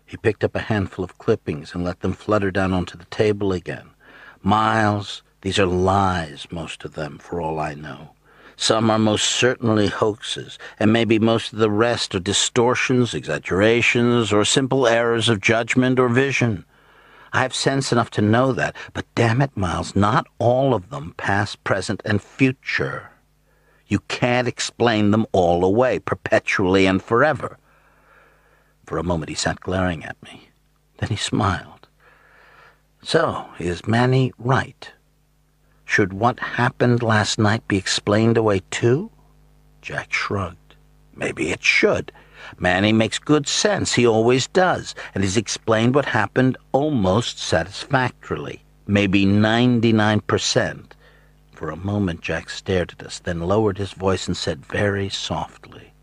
He 0.06 0.18
picked 0.18 0.44
up 0.44 0.56
a 0.56 0.60
handful 0.60 1.04
of 1.04 1.18
clippings 1.18 1.74
and 1.74 1.84
let 1.84 2.00
them 2.00 2.14
flutter 2.14 2.52
down 2.52 2.74
onto 2.74 2.98
the 2.98 3.06
table 3.06 3.52
again. 3.52 3.90
Miles, 4.42 5.24
these 5.48 5.60
are 5.60 5.66
lies, 5.66 6.46
most 6.52 6.84
of 6.84 6.96
them, 6.96 7.18
for 7.18 7.40
all 7.40 7.58
I 7.58 7.74
know. 7.74 8.10
Some 8.58 8.90
are 8.90 9.00
most 9.00 9.24
certainly 9.24 9.88
hoaxes, 9.88 10.60
and 10.78 10.92
maybe 10.92 11.20
most 11.20 11.54
of 11.54 11.60
the 11.60 11.72
rest 11.72 12.14
are 12.14 12.20
distortions, 12.20 13.14
exaggerations, 13.14 14.34
or 14.34 14.44
simple 14.44 14.86
errors 14.86 15.30
of 15.30 15.40
judgment 15.40 16.00
or 16.02 16.10
vision. 16.10 16.66
I 17.32 17.44
have 17.44 17.56
sense 17.56 17.94
enough 17.94 18.10
to 18.10 18.22
know 18.22 18.52
that, 18.52 18.76
but 18.92 19.06
damn 19.16 19.42
it, 19.42 19.56
Miles, 19.56 19.96
not 19.96 20.28
all 20.38 20.74
of 20.74 20.90
them, 20.90 21.14
past, 21.16 21.64
present, 21.64 22.02
and 22.04 22.22
future, 22.22 23.10
You 23.88 24.00
can't 24.10 24.50
explain 24.50 25.12
them 25.12 25.26
all 25.32 25.64
away, 25.64 26.00
perpetually 26.00 26.86
and 26.86 27.02
forever. 27.02 27.58
For 28.86 28.98
a 28.98 29.04
moment 29.04 29.30
he 29.30 29.36
sat 29.36 29.62
glaring 29.62 30.04
at 30.04 30.22
me. 30.22 30.50
Then 30.98 31.08
he 31.08 31.16
smiled. 31.16 31.88
So, 33.02 33.46
is 33.60 33.88
Manny 33.88 34.34
right? 34.38 34.92
Should 35.88 36.12
what 36.12 36.40
happened 36.40 37.02
last 37.02 37.40
night 37.40 37.66
be 37.68 37.78
explained 37.78 38.38
away 38.38 38.62
too? 38.70 39.10
Jack 39.82 40.14
shrugged. 40.14 40.76
Maybe 41.16 41.50
it 41.50 41.64
should. 41.64 42.12
Manny 42.60 42.92
makes 42.92 43.18
good 43.18 43.48
sense. 43.48 43.94
He 43.94 44.06
always 44.06 44.48
does. 44.48 44.94
And 45.16 45.24
he's 45.24 45.38
explained 45.38 45.96
what 45.96 46.06
happened 46.06 46.58
almost 46.74 47.40
satisfactorily. 47.40 48.62
Maybe 48.86 49.26
99%. 49.26 50.92
For 51.54 51.72
a 51.72 51.78
moment, 51.78 52.22
Jack 52.22 52.50
stared 52.50 52.92
at 52.92 53.06
us, 53.06 53.20
then 53.20 53.40
lowered 53.40 53.78
his 53.78 53.94
voice 53.94 54.28
and 54.28 54.38
said 54.38 54.66
very 54.66 55.10
softly, 55.10 55.94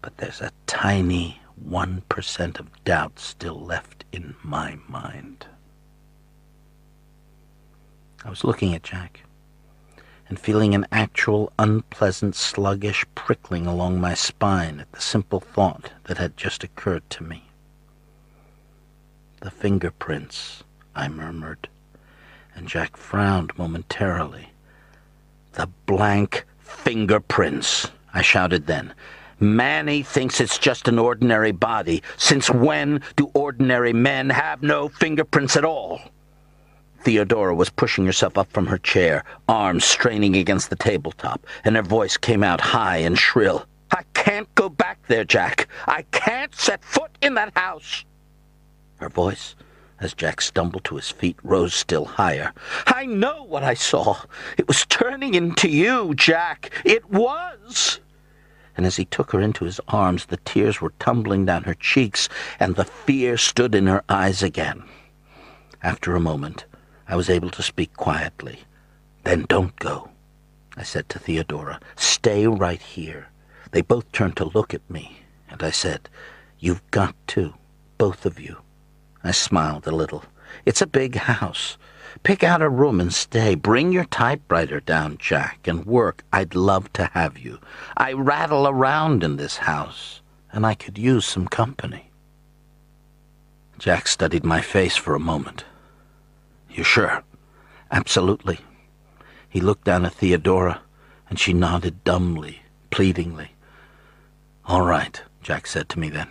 But 0.00 0.16
there's 0.16 0.40
a 0.40 0.52
tiny 0.66 1.40
1% 1.62 2.58
of 2.58 2.84
doubt 2.84 3.20
still 3.20 3.60
left 3.60 4.04
in 4.10 4.34
my 4.42 4.78
mind. 4.88 5.46
I 8.24 8.30
was 8.30 8.44
looking 8.44 8.74
at 8.74 8.82
Jack 8.82 9.22
and 10.28 10.40
feeling 10.40 10.74
an 10.74 10.86
actual 10.90 11.52
unpleasant 11.58 12.34
sluggish 12.34 13.04
prickling 13.14 13.66
along 13.66 14.00
my 14.00 14.14
spine 14.14 14.80
at 14.80 14.90
the 14.92 15.00
simple 15.00 15.40
thought 15.40 15.90
that 16.04 16.18
had 16.18 16.36
just 16.36 16.64
occurred 16.64 17.08
to 17.10 17.22
me. 17.22 17.44
The 19.40 19.50
fingerprints, 19.50 20.64
I 20.94 21.08
murmured 21.08 21.68
and 22.54 22.68
Jack 22.68 22.96
frowned 22.96 23.56
momentarily. 23.58 24.50
The 25.52 25.68
blank 25.86 26.44
fingerprints, 26.58 27.90
I 28.12 28.22
shouted 28.22 28.66
then. 28.66 28.94
Manny 29.40 30.02
thinks 30.02 30.40
it's 30.40 30.58
just 30.58 30.88
an 30.88 30.98
ordinary 30.98 31.52
body. 31.52 32.02
Since 32.16 32.50
when 32.50 33.02
do 33.16 33.30
ordinary 33.34 33.92
men 33.92 34.30
have 34.30 34.62
no 34.62 34.88
fingerprints 34.88 35.56
at 35.56 35.64
all? 35.64 36.00
Theodora 37.04 37.54
was 37.54 37.70
pushing 37.70 38.06
herself 38.06 38.38
up 38.38 38.50
from 38.50 38.66
her 38.66 38.78
chair, 38.78 39.24
arms 39.48 39.84
straining 39.84 40.36
against 40.36 40.70
the 40.70 40.76
tabletop, 40.76 41.46
and 41.64 41.76
her 41.76 41.82
voice 41.82 42.16
came 42.16 42.42
out 42.42 42.60
high 42.60 42.96
and 42.96 43.18
shrill. 43.18 43.66
I 43.90 44.02
can't 44.14 44.52
go 44.54 44.68
back 44.68 44.98
there, 45.06 45.24
Jack. 45.24 45.68
I 45.86 46.02
can't 46.12 46.54
set 46.54 46.82
foot 46.82 47.10
in 47.20 47.34
that 47.34 47.56
house. 47.56 48.04
Her 48.96 49.10
voice 49.10 49.54
as 50.00 50.14
Jack 50.14 50.40
stumbled 50.40 50.84
to 50.84 50.96
his 50.96 51.10
feet, 51.10 51.36
rose 51.42 51.74
still 51.74 52.04
higher. 52.04 52.52
I 52.86 53.06
know 53.06 53.44
what 53.44 53.62
I 53.62 53.74
saw. 53.74 54.22
It 54.58 54.66
was 54.66 54.84
turning 54.86 55.34
into 55.34 55.68
you, 55.68 56.14
Jack. 56.14 56.70
It 56.84 57.08
was. 57.10 58.00
And 58.76 58.84
as 58.86 58.96
he 58.96 59.04
took 59.04 59.32
her 59.32 59.40
into 59.40 59.64
his 59.64 59.80
arms, 59.88 60.26
the 60.26 60.38
tears 60.38 60.80
were 60.80 60.92
tumbling 60.98 61.44
down 61.44 61.62
her 61.64 61.74
cheeks, 61.74 62.28
and 62.58 62.74
the 62.74 62.84
fear 62.84 63.36
stood 63.36 63.74
in 63.74 63.86
her 63.86 64.02
eyes 64.08 64.42
again. 64.42 64.82
After 65.82 66.16
a 66.16 66.20
moment, 66.20 66.64
I 67.06 67.16
was 67.16 67.28
able 67.28 67.50
to 67.50 67.62
speak 67.62 67.96
quietly. 67.96 68.60
Then 69.24 69.46
don't 69.48 69.76
go, 69.76 70.10
I 70.76 70.82
said 70.82 71.08
to 71.10 71.18
Theodora. 71.18 71.80
Stay 71.96 72.46
right 72.46 72.80
here. 72.80 73.28
They 73.70 73.82
both 73.82 74.10
turned 74.12 74.36
to 74.36 74.44
look 74.44 74.74
at 74.74 74.88
me, 74.90 75.18
and 75.48 75.62
I 75.62 75.70
said, 75.70 76.08
You've 76.58 76.88
got 76.90 77.14
to, 77.28 77.54
both 77.98 78.24
of 78.24 78.40
you. 78.40 78.58
I 79.22 79.30
smiled 79.30 79.86
a 79.86 79.94
little. 79.94 80.24
It's 80.64 80.82
a 80.82 80.86
big 80.86 81.16
house. 81.16 81.76
Pick 82.22 82.42
out 82.42 82.62
a 82.62 82.68
room 82.68 83.00
and 83.00 83.12
stay. 83.12 83.54
Bring 83.54 83.92
your 83.92 84.04
typewriter 84.04 84.80
down, 84.80 85.18
Jack, 85.18 85.66
and 85.66 85.84
work. 85.84 86.24
I'd 86.32 86.54
love 86.54 86.92
to 86.94 87.06
have 87.12 87.38
you. 87.38 87.58
I 87.96 88.12
rattle 88.12 88.68
around 88.68 89.22
in 89.22 89.36
this 89.36 89.58
house, 89.58 90.22
and 90.52 90.64
I 90.64 90.74
could 90.74 90.96
use 90.96 91.26
some 91.26 91.48
company. 91.48 92.10
Jack 93.78 94.06
studied 94.06 94.44
my 94.44 94.60
face 94.60 94.96
for 94.96 95.14
a 95.14 95.20
moment. 95.20 95.64
You 96.74 96.82
sure? 96.82 97.22
Absolutely. 97.90 98.58
He 99.48 99.60
looked 99.60 99.84
down 99.84 100.04
at 100.04 100.14
Theodora, 100.14 100.82
and 101.30 101.38
she 101.38 101.52
nodded 101.52 102.02
dumbly, 102.02 102.62
pleadingly. 102.90 103.52
All 104.66 104.82
right, 104.82 105.22
Jack 105.42 105.68
said 105.68 105.88
to 105.90 105.98
me 106.00 106.10
then. 106.10 106.28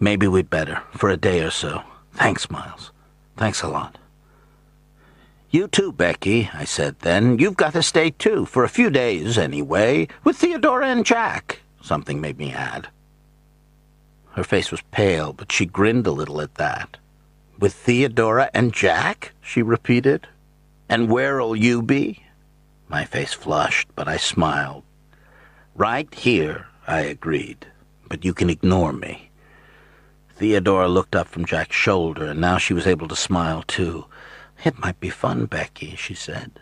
Maybe 0.00 0.26
we'd 0.26 0.48
better, 0.48 0.82
for 0.92 1.10
a 1.10 1.16
day 1.16 1.42
or 1.42 1.50
so. 1.50 1.82
Thanks, 2.14 2.50
Miles. 2.50 2.90
Thanks 3.36 3.62
a 3.62 3.68
lot. 3.68 3.98
You 5.50 5.68
too, 5.68 5.92
Becky, 5.92 6.48
I 6.54 6.64
said 6.64 7.00
then. 7.00 7.38
You've 7.38 7.58
got 7.58 7.74
to 7.74 7.82
stay 7.82 8.10
too, 8.10 8.46
for 8.46 8.64
a 8.64 8.70
few 8.70 8.88
days 8.88 9.36
anyway, 9.36 10.08
with 10.24 10.38
Theodora 10.38 10.86
and 10.86 11.04
Jack. 11.04 11.60
Something 11.82 12.20
made 12.20 12.38
me 12.38 12.52
add. 12.52 12.88
Her 14.30 14.44
face 14.44 14.70
was 14.70 14.80
pale, 14.92 15.34
but 15.34 15.52
she 15.52 15.66
grinned 15.66 16.06
a 16.06 16.12
little 16.12 16.40
at 16.40 16.54
that. 16.54 16.96
With 17.62 17.74
Theodora 17.74 18.50
and 18.52 18.72
Jack? 18.72 19.34
she 19.40 19.62
repeated. 19.62 20.26
And 20.88 21.08
where'll 21.08 21.54
you 21.54 21.80
be? 21.80 22.24
My 22.88 23.04
face 23.04 23.32
flushed, 23.32 23.86
but 23.94 24.08
I 24.08 24.16
smiled. 24.16 24.82
Right 25.76 26.12
here, 26.12 26.66
I 26.88 27.02
agreed. 27.02 27.68
But 28.08 28.24
you 28.24 28.34
can 28.34 28.50
ignore 28.50 28.92
me. 28.92 29.30
Theodora 30.34 30.88
looked 30.88 31.14
up 31.14 31.28
from 31.28 31.44
Jack's 31.44 31.76
shoulder, 31.76 32.26
and 32.26 32.40
now 32.40 32.58
she 32.58 32.74
was 32.74 32.88
able 32.88 33.06
to 33.06 33.14
smile 33.14 33.62
too. 33.68 34.06
It 34.64 34.80
might 34.80 34.98
be 34.98 35.08
fun, 35.08 35.46
Becky, 35.46 35.94
she 35.94 36.14
said. 36.14 36.58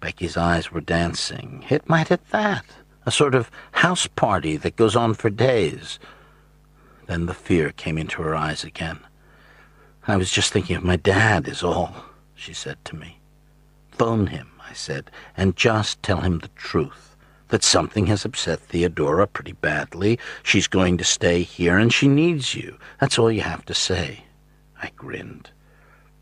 Becky's 0.00 0.38
eyes 0.38 0.72
were 0.72 0.80
dancing. 0.80 1.66
It 1.68 1.90
might 1.90 2.10
at 2.10 2.30
that. 2.30 2.64
A 3.04 3.10
sort 3.10 3.34
of 3.34 3.50
house 3.72 4.06
party 4.06 4.56
that 4.56 4.76
goes 4.76 4.96
on 4.96 5.12
for 5.12 5.28
days. 5.28 5.98
Then 7.04 7.26
the 7.26 7.34
fear 7.34 7.70
came 7.70 7.98
into 7.98 8.22
her 8.22 8.34
eyes 8.34 8.64
again. 8.64 9.00
I 10.08 10.16
was 10.16 10.32
just 10.32 10.52
thinking 10.52 10.74
of 10.74 10.82
my 10.82 10.96
dad, 10.96 11.46
is 11.46 11.62
all, 11.62 11.94
she 12.34 12.52
said 12.52 12.84
to 12.86 12.96
me. 12.96 13.20
Phone 13.92 14.26
him, 14.26 14.48
I 14.68 14.72
said, 14.72 15.10
and 15.36 15.56
just 15.56 16.02
tell 16.02 16.22
him 16.22 16.40
the 16.40 16.48
truth 16.56 17.14
that 17.48 17.62
something 17.62 18.06
has 18.06 18.24
upset 18.24 18.58
Theodora 18.58 19.28
pretty 19.28 19.52
badly. 19.52 20.18
She's 20.42 20.66
going 20.66 20.96
to 20.98 21.04
stay 21.04 21.42
here 21.42 21.78
and 21.78 21.92
she 21.92 22.08
needs 22.08 22.54
you. 22.54 22.78
That's 22.98 23.18
all 23.18 23.30
you 23.30 23.42
have 23.42 23.64
to 23.66 23.74
say. 23.74 24.24
I 24.82 24.90
grinned. 24.96 25.50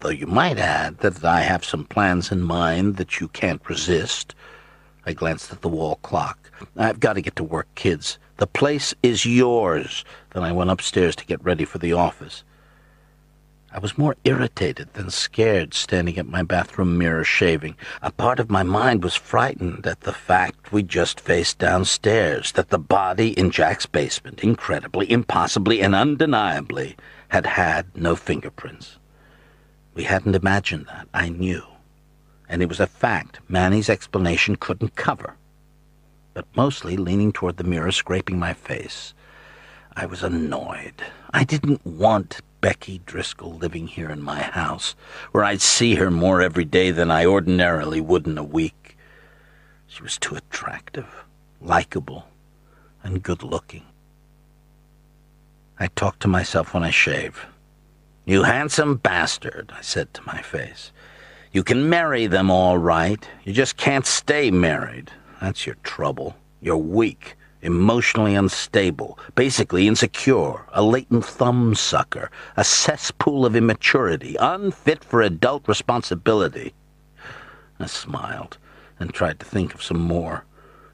Though 0.00 0.10
you 0.10 0.26
might 0.26 0.58
add 0.58 0.98
that 0.98 1.24
I 1.24 1.40
have 1.40 1.64
some 1.64 1.84
plans 1.84 2.30
in 2.30 2.42
mind 2.42 2.96
that 2.96 3.20
you 3.20 3.28
can't 3.28 3.66
resist. 3.66 4.34
I 5.06 5.14
glanced 5.14 5.52
at 5.52 5.62
the 5.62 5.68
wall 5.68 5.96
clock. 6.02 6.50
I've 6.76 7.00
got 7.00 7.14
to 7.14 7.22
get 7.22 7.36
to 7.36 7.44
work, 7.44 7.68
kids. 7.76 8.18
The 8.36 8.46
place 8.46 8.94
is 9.02 9.24
yours. 9.24 10.04
Then 10.34 10.42
I 10.42 10.52
went 10.52 10.70
upstairs 10.70 11.16
to 11.16 11.26
get 11.26 11.42
ready 11.42 11.64
for 11.64 11.78
the 11.78 11.94
office. 11.94 12.44
I 13.72 13.78
was 13.78 13.96
more 13.96 14.16
irritated 14.24 14.94
than 14.94 15.10
scared 15.10 15.74
standing 15.74 16.18
at 16.18 16.26
my 16.26 16.42
bathroom 16.42 16.98
mirror 16.98 17.22
shaving. 17.22 17.76
A 18.02 18.10
part 18.10 18.40
of 18.40 18.50
my 18.50 18.64
mind 18.64 19.04
was 19.04 19.14
frightened 19.14 19.86
at 19.86 20.00
the 20.00 20.12
fact 20.12 20.72
we 20.72 20.82
just 20.82 21.20
faced 21.20 21.58
downstairs, 21.58 22.50
that 22.52 22.70
the 22.70 22.80
body 22.80 23.30
in 23.38 23.52
Jack's 23.52 23.86
basement, 23.86 24.42
incredibly, 24.42 25.08
impossibly, 25.08 25.82
and 25.82 25.94
undeniably, 25.94 26.96
had 27.28 27.46
had 27.46 27.86
no 27.96 28.16
fingerprints. 28.16 28.98
We 29.94 30.02
hadn't 30.02 30.34
imagined 30.34 30.86
that, 30.86 31.06
I 31.14 31.28
knew. 31.28 31.62
And 32.48 32.62
it 32.62 32.68
was 32.68 32.80
a 32.80 32.88
fact 32.88 33.38
Manny's 33.48 33.88
explanation 33.88 34.56
couldn't 34.56 34.96
cover. 34.96 35.36
But 36.34 36.46
mostly 36.56 36.96
leaning 36.96 37.32
toward 37.32 37.56
the 37.56 37.64
mirror, 37.64 37.92
scraping 37.92 38.38
my 38.38 38.52
face, 38.52 39.14
I 39.94 40.06
was 40.06 40.24
annoyed. 40.24 41.02
I 41.32 41.44
didn't 41.44 41.86
want 41.86 42.40
Becky 42.60 43.00
Driscoll 43.06 43.54
living 43.54 43.86
here 43.86 44.10
in 44.10 44.22
my 44.22 44.42
house, 44.42 44.94
where 45.32 45.44
I'd 45.44 45.62
see 45.62 45.94
her 45.94 46.10
more 46.10 46.42
every 46.42 46.64
day 46.64 46.90
than 46.90 47.10
I 47.10 47.24
ordinarily 47.24 48.00
would 48.00 48.26
in 48.26 48.36
a 48.36 48.44
week. 48.44 48.96
She 49.86 50.02
was 50.02 50.18
too 50.18 50.36
attractive, 50.36 51.24
likable, 51.60 52.26
and 53.02 53.22
good 53.22 53.42
looking. 53.42 53.84
I 55.78 55.86
talk 55.88 56.18
to 56.20 56.28
myself 56.28 56.74
when 56.74 56.84
I 56.84 56.90
shave. 56.90 57.46
You 58.26 58.42
handsome 58.42 58.96
bastard, 58.96 59.72
I 59.74 59.80
said 59.80 60.12
to 60.14 60.22
my 60.26 60.42
face. 60.42 60.92
You 61.52 61.64
can 61.64 61.88
marry 61.88 62.26
them 62.26 62.50
all 62.50 62.78
right. 62.78 63.26
You 63.44 63.52
just 63.52 63.76
can't 63.76 64.06
stay 64.06 64.50
married. 64.50 65.10
That's 65.40 65.66
your 65.66 65.76
trouble. 65.82 66.36
You're 66.60 66.76
weak 66.76 67.36
emotionally 67.62 68.34
unstable, 68.34 69.18
basically 69.34 69.86
insecure, 69.86 70.66
a 70.72 70.82
latent 70.82 71.24
thumbsucker, 71.24 72.28
a 72.56 72.64
cesspool 72.64 73.44
of 73.44 73.56
immaturity, 73.56 74.36
unfit 74.40 75.04
for 75.04 75.22
adult 75.22 75.66
responsibility. 75.68 76.72
I 77.78 77.86
smiled 77.86 78.58
and 78.98 79.12
tried 79.12 79.40
to 79.40 79.46
think 79.46 79.74
of 79.74 79.82
some 79.82 80.00
more. 80.00 80.44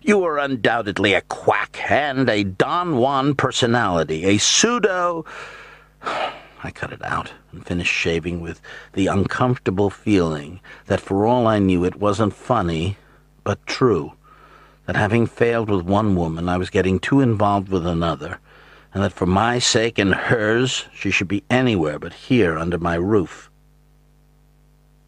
You 0.00 0.22
are 0.24 0.38
undoubtedly 0.38 1.14
a 1.14 1.22
quack 1.22 1.90
and 1.90 2.28
a 2.28 2.44
Don 2.44 2.96
Juan 2.98 3.34
personality, 3.34 4.24
a 4.24 4.38
pseudo. 4.38 5.24
I 6.62 6.70
cut 6.70 6.92
it 6.92 7.04
out 7.04 7.32
and 7.52 7.66
finished 7.66 7.92
shaving 7.92 8.40
with 8.40 8.60
the 8.92 9.08
uncomfortable 9.08 9.90
feeling 9.90 10.60
that 10.86 11.00
for 11.00 11.26
all 11.26 11.46
I 11.46 11.58
knew 11.58 11.84
it 11.84 11.96
wasn't 11.96 12.34
funny, 12.34 12.96
but 13.42 13.64
true 13.66 14.12
that 14.86 14.96
having 14.96 15.26
failed 15.26 15.68
with 15.68 15.84
one 15.84 16.16
woman, 16.16 16.48
I 16.48 16.56
was 16.56 16.70
getting 16.70 16.98
too 16.98 17.20
involved 17.20 17.68
with 17.68 17.86
another, 17.86 18.38
and 18.94 19.02
that 19.02 19.12
for 19.12 19.26
my 19.26 19.58
sake 19.58 19.98
and 19.98 20.14
hers, 20.14 20.86
she 20.94 21.10
should 21.10 21.28
be 21.28 21.44
anywhere 21.50 21.98
but 21.98 22.12
here 22.14 22.56
under 22.56 22.78
my 22.78 22.94
roof. 22.94 23.50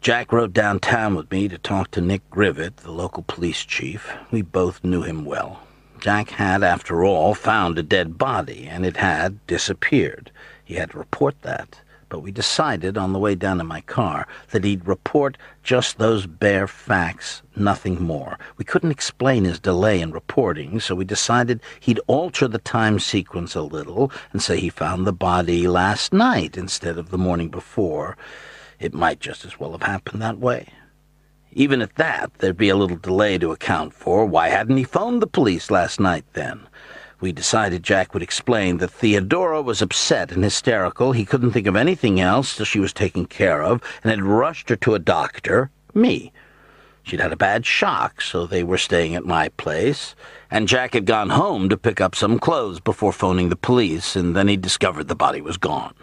Jack 0.01 0.31
rode 0.31 0.53
downtown 0.53 1.15
with 1.15 1.31
me 1.31 1.47
to 1.47 1.57
talk 1.57 1.91
to 1.91 2.01
Nick 2.01 2.29
Grivet, 2.29 2.77
the 2.77 2.91
local 2.91 3.23
police 3.23 3.65
chief. 3.65 4.13
We 4.31 4.41
both 4.41 4.83
knew 4.83 5.01
him 5.01 5.25
well. 5.25 5.61
Jack 5.99 6.29
had, 6.29 6.63
after 6.63 7.03
all, 7.03 7.33
found 7.33 7.77
a 7.77 7.83
dead 7.83 8.17
body, 8.17 8.67
and 8.67 8.85
it 8.85 8.97
had 8.97 9.45
disappeared. 9.47 10.31
He 10.63 10.75
had 10.75 10.91
to 10.91 10.97
report 10.97 11.41
that 11.41 11.81
but 12.09 12.19
we 12.19 12.31
decided 12.31 12.97
on 12.97 13.13
the 13.13 13.19
way 13.19 13.35
down 13.35 13.61
in 13.61 13.67
my 13.67 13.81
car 13.81 14.27
that 14.51 14.63
he'd 14.63 14.87
report 14.87 15.37
just 15.63 15.97
those 15.97 16.25
bare 16.25 16.67
facts, 16.67 17.41
nothing 17.55 18.01
more. 18.01 18.37
We 18.57 18.65
couldn't 18.65 18.91
explain 18.91 19.45
his 19.45 19.59
delay 19.59 20.01
in 20.01 20.11
reporting, 20.11 20.79
so 20.79 20.95
we 20.95 21.05
decided 21.05 21.61
he'd 21.79 22.01
alter 22.07 22.47
the 22.47 22.57
time 22.57 22.99
sequence 22.99 23.55
a 23.55 23.61
little 23.61 24.11
and 24.31 24.41
say 24.41 24.59
he 24.59 24.69
found 24.69 25.05
the 25.05 25.13
body 25.13 25.67
last 25.67 26.11
night 26.11 26.57
instead 26.57 26.97
of 26.97 27.11
the 27.11 27.17
morning 27.17 27.49
before. 27.49 28.17
It 28.79 28.93
might 28.93 29.19
just 29.19 29.45
as 29.45 29.59
well 29.59 29.73
have 29.73 29.83
happened 29.83 30.21
that 30.21 30.39
way. 30.39 30.67
Even 31.51 31.81
at 31.81 31.95
that, 31.95 32.31
there'd 32.39 32.57
be 32.57 32.69
a 32.69 32.75
little 32.75 32.97
delay 32.97 33.37
to 33.37 33.51
account 33.51 33.93
for. 33.93 34.25
Why 34.25 34.49
hadn't 34.49 34.77
he 34.77 34.83
phoned 34.83 35.21
the 35.21 35.27
police 35.27 35.71
last 35.71 35.99
night, 35.99 36.25
then? 36.33 36.67
We 37.21 37.31
decided 37.33 37.83
Jack 37.83 38.13
would 38.13 38.23
explain 38.23 38.77
that 38.77 38.91
Theodora 38.91 39.61
was 39.61 39.81
upset 39.81 40.31
and 40.31 40.43
hysterical. 40.43 41.11
He 41.11 41.25
couldn't 41.25 41.51
think 41.51 41.67
of 41.67 41.75
anything 41.75 42.19
else 42.19 42.55
till 42.55 42.65
she 42.65 42.79
was 42.79 42.93
taken 42.93 43.25
care 43.25 43.61
of, 43.61 43.81
and 44.03 44.09
had 44.09 44.23
rushed 44.23 44.69
her 44.69 44.77
to 44.77 44.95
a 44.95 44.99
doctor, 44.99 45.69
me. 45.93 46.31
She'd 47.03 47.19
had 47.19 47.33
a 47.33 47.37
bad 47.37 47.65
shock, 47.65 48.21
so 48.21 48.45
they 48.45 48.63
were 48.63 48.77
staying 48.77 49.15
at 49.15 49.25
my 49.25 49.49
place, 49.49 50.15
and 50.49 50.67
Jack 50.67 50.93
had 50.93 51.05
gone 51.05 51.31
home 51.31 51.67
to 51.67 51.75
pick 51.75 51.99
up 51.99 52.15
some 52.15 52.39
clothes 52.39 52.79
before 52.79 53.11
phoning 53.11 53.49
the 53.49 53.55
police, 53.55 54.15
and 54.15 54.35
then 54.35 54.47
he 54.47 54.55
discovered 54.55 55.07
the 55.07 55.15
body 55.15 55.41
was 55.41 55.57
gone. 55.57 55.95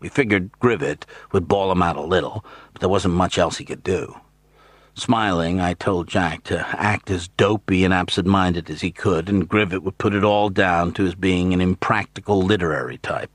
We 0.00 0.10
figured 0.10 0.50
Grivet 0.60 1.06
would 1.32 1.48
bawl 1.48 1.72
him 1.72 1.82
out 1.82 1.96
a 1.96 2.02
little, 2.02 2.44
but 2.72 2.80
there 2.80 2.90
wasn't 2.90 3.14
much 3.14 3.38
else 3.38 3.56
he 3.56 3.64
could 3.64 3.82
do. 3.82 4.14
Smiling, 4.96 5.60
I 5.60 5.74
told 5.74 6.06
Jack 6.06 6.44
to 6.44 6.64
act 6.80 7.10
as 7.10 7.26
dopey 7.26 7.84
and 7.84 7.92
absent-minded 7.92 8.70
as 8.70 8.80
he 8.80 8.92
could, 8.92 9.28
and 9.28 9.48
Grivet 9.48 9.82
would 9.82 9.98
put 9.98 10.14
it 10.14 10.22
all 10.22 10.48
down 10.50 10.92
to 10.92 11.02
his 11.02 11.16
being 11.16 11.52
an 11.52 11.60
impractical 11.60 12.40
literary 12.40 12.98
type. 12.98 13.30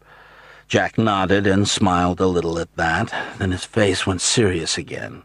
Jack 0.70 0.98
nodded 0.98 1.46
and 1.46 1.68
smiled 1.68 2.22
a 2.22 2.28
little 2.28 2.60
at 2.60 2.74
that, 2.78 3.14
then 3.40 3.52
his 3.52 3.66
face 3.66 4.08
went 4.08 4.22
serious 4.22 4.78
again. 4.78 5.24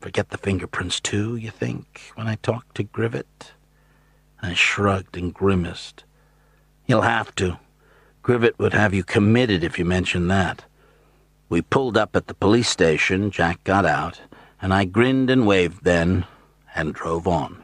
Forget 0.00 0.28
the 0.28 0.38
fingerprints, 0.38 1.00
too, 1.00 1.36
you 1.36 1.50
think, 1.50 2.12
when 2.14 2.28
I 2.28 2.34
talked 2.36 2.76
to 2.76 2.84
Grivet? 2.84 3.52
I 4.42 4.52
shrugged 4.52 5.16
and 5.16 5.32
grimaced. 5.32 6.04
You'll 6.86 7.02
have 7.02 7.34
to. 7.36 7.58
Grivet 8.22 8.58
would 8.58 8.74
have 8.74 8.92
you 8.92 9.02
committed 9.02 9.64
if 9.64 9.78
you 9.78 9.86
mentioned 9.86 10.30
that. 10.30 10.66
We 11.48 11.62
pulled 11.62 11.96
up 11.96 12.14
at 12.14 12.26
the 12.26 12.34
police 12.34 12.68
station. 12.68 13.30
Jack 13.30 13.64
got 13.64 13.86
out 13.86 14.20
and 14.60 14.74
I 14.74 14.84
grinned 14.84 15.30
and 15.30 15.46
waved 15.46 15.84
then 15.84 16.26
and 16.74 16.94
drove 16.94 17.26
on. 17.26 17.62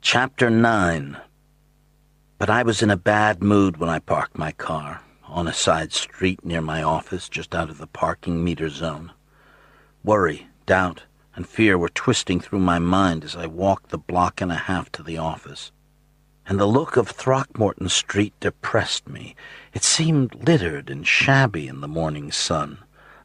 Chapter 0.00 0.50
9 0.50 1.16
But 2.38 2.50
I 2.50 2.62
was 2.62 2.82
in 2.82 2.90
a 2.90 2.96
bad 2.96 3.42
mood 3.42 3.76
when 3.76 3.88
I 3.88 3.98
parked 3.98 4.36
my 4.36 4.52
car 4.52 5.02
on 5.24 5.48
a 5.48 5.52
side 5.52 5.92
street 5.92 6.44
near 6.44 6.60
my 6.60 6.82
office 6.82 7.28
just 7.28 7.54
out 7.54 7.70
of 7.70 7.78
the 7.78 7.86
parking 7.86 8.44
meter 8.44 8.68
zone. 8.68 9.12
Worry, 10.04 10.48
doubt, 10.66 11.04
and 11.34 11.48
fear 11.48 11.78
were 11.78 11.88
twisting 11.88 12.40
through 12.40 12.58
my 12.58 12.78
mind 12.78 13.24
as 13.24 13.36
I 13.36 13.46
walked 13.46 13.90
the 13.90 13.98
block 13.98 14.40
and 14.40 14.52
a 14.52 14.56
half 14.56 14.92
to 14.92 15.02
the 15.02 15.16
office. 15.16 15.72
And 16.46 16.58
the 16.58 16.66
look 16.66 16.96
of 16.96 17.08
Throckmorton 17.08 17.88
Street 17.88 18.34
depressed 18.40 19.08
me. 19.08 19.36
It 19.72 19.84
seemed 19.84 20.46
littered 20.46 20.90
and 20.90 21.06
shabby 21.06 21.68
in 21.68 21.80
the 21.80 21.88
morning 21.88 22.32
sun. 22.32 22.78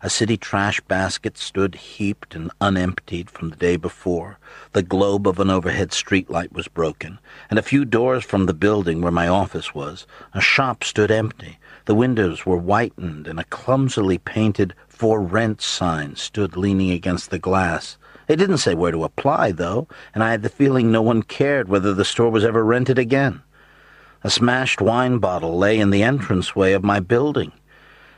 A 0.03 0.11
city 0.11 0.37
trash 0.37 0.79
basket 0.81 1.39
stood 1.39 1.73
heaped 1.73 2.35
and 2.35 2.51
unemptied 2.61 3.31
from 3.31 3.49
the 3.49 3.55
day 3.55 3.77
before. 3.77 4.37
The 4.73 4.83
globe 4.83 5.27
of 5.27 5.39
an 5.39 5.49
overhead 5.49 5.89
streetlight 5.89 6.51
was 6.51 6.67
broken, 6.67 7.17
and 7.49 7.57
a 7.57 7.63
few 7.63 7.83
doors 7.83 8.23
from 8.23 8.45
the 8.45 8.53
building 8.53 9.01
where 9.01 9.11
my 9.11 9.27
office 9.27 9.73
was, 9.73 10.05
a 10.35 10.39
shop 10.39 10.83
stood 10.83 11.09
empty. 11.09 11.57
The 11.85 11.95
windows 11.95 12.45
were 12.45 12.59
whitened, 12.59 13.25
and 13.25 13.39
a 13.39 13.45
clumsily 13.45 14.19
painted 14.19 14.75
for 14.87 15.19
rent 15.19 15.63
sign 15.63 16.15
stood 16.15 16.55
leaning 16.55 16.91
against 16.91 17.31
the 17.31 17.39
glass. 17.39 17.97
It 18.27 18.35
didn't 18.35 18.59
say 18.59 18.75
where 18.75 18.91
to 18.91 19.03
apply, 19.03 19.51
though, 19.51 19.87
and 20.13 20.23
I 20.23 20.29
had 20.29 20.43
the 20.43 20.49
feeling 20.49 20.91
no 20.91 21.01
one 21.01 21.23
cared 21.23 21.69
whether 21.69 21.95
the 21.95 22.05
store 22.05 22.29
was 22.29 22.45
ever 22.45 22.63
rented 22.63 22.99
again. 22.99 23.41
A 24.23 24.29
smashed 24.29 24.79
wine 24.79 25.17
bottle 25.17 25.57
lay 25.57 25.79
in 25.79 25.89
the 25.89 26.03
entranceway 26.03 26.73
of 26.73 26.83
my 26.83 26.99
building 26.99 27.51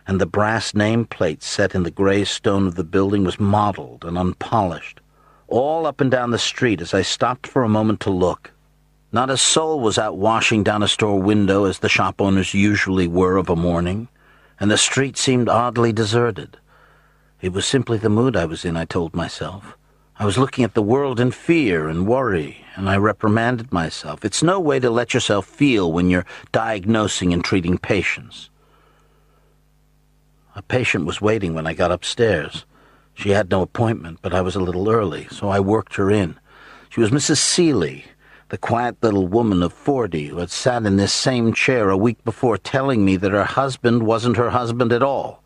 and 0.08 0.20
the 0.20 0.26
brass 0.26 0.74
nameplate 0.74 1.42
set 1.42 1.76
in 1.76 1.84
the 1.84 1.92
gray 1.92 2.24
stone 2.24 2.68
of 2.68 2.76
the 2.76 2.84
building 2.84 3.24
was 3.24 3.40
mottled 3.40 4.06
and 4.06 4.18
unpolished. 4.18 5.00
All 5.48 5.86
up 5.86 6.02
and 6.02 6.12
down 6.12 6.32
the 6.32 6.40
street 6.40 6.82
as 6.82 6.94
I 6.94 7.02
stopped 7.02 7.48
for 7.48 7.64
a 7.64 7.70
moment 7.70 8.00
to 8.02 8.10
look. 8.10 8.52
Not 9.12 9.30
a 9.30 9.38
soul 9.38 9.80
was 9.80 9.98
out 9.98 10.18
washing 10.18 10.64
down 10.64 10.84
a 10.84 10.88
store 10.88 11.20
window 11.20 11.66
as 11.66 11.80
the 11.80 11.90
shop 11.90 12.22
owners 12.22 12.54
usually 12.54 13.08
were 13.08 13.38
of 13.38 13.50
a 13.50 13.56
morning, 13.56 14.08
and 14.60 14.70
the 14.70 14.78
street 14.78 15.18
seemed 15.18 15.50
oddly 15.50 15.92
deserted. 15.92 16.58
It 17.42 17.54
was 17.54 17.66
simply 17.66 17.98
the 17.98 18.10
mood 18.10 18.36
I 18.36 18.46
was 18.46 18.66
in, 18.66 18.78
I 18.78 18.86
told 18.86 19.16
myself. 19.16 19.76
I 20.22 20.26
was 20.26 20.38
looking 20.38 20.66
at 20.66 20.74
the 20.74 20.82
world 20.82 21.20
in 21.20 21.32
fear 21.32 21.88
and 21.88 22.06
worry, 22.06 22.66
and 22.76 22.90
I 22.90 22.98
reprimanded 22.98 23.72
myself. 23.72 24.26
It's 24.26 24.44
no 24.44 24.60
way 24.60 24.78
to 24.80 24.90
let 24.90 25.14
yourself 25.14 25.46
feel 25.46 25.92
when 25.92 26.10
you're 26.10 26.26
diagnosing 26.52 27.32
and 27.32 27.44
treating 27.44 27.78
patients. 27.78 28.50
A 30.56 30.64
patient 30.64 31.06
was 31.06 31.22
waiting 31.22 31.54
when 31.54 31.68
I 31.68 31.74
got 31.74 31.92
upstairs. 31.92 32.66
She 33.14 33.30
had 33.30 33.52
no 33.52 33.62
appointment, 33.62 34.20
but 34.22 34.34
I 34.34 34.42
was 34.42 34.56
a 34.56 34.60
little 34.60 34.90
early, 34.90 35.28
so 35.30 35.48
I 35.48 35.60
worked 35.60 35.96
her 35.96 36.10
in. 36.10 36.40
She 36.90 37.00
was 37.00 37.12
Mrs. 37.12 37.38
Seeley, 37.38 38.06
the 38.50 38.58
quiet 38.58 38.98
little 39.04 39.28
woman 39.28 39.62
of 39.62 39.72
forty 39.72 40.28
who 40.28 40.38
had 40.40 40.50
sat 40.50 40.86
in 40.86 40.98
this 40.98 41.14
same 41.14 41.54
chair 41.54 41.92
a 41.92 41.98
week 41.98 42.24
before 42.24 42.58
telling 42.58 43.06
me 43.06 43.16
that 43.18 43.32
her 43.32 43.44
husband 43.44 44.04
wasn't 44.04 44.38
her 44.38 44.50
husband 44.50 44.92
at 44.92 45.04
all. 45.04 45.44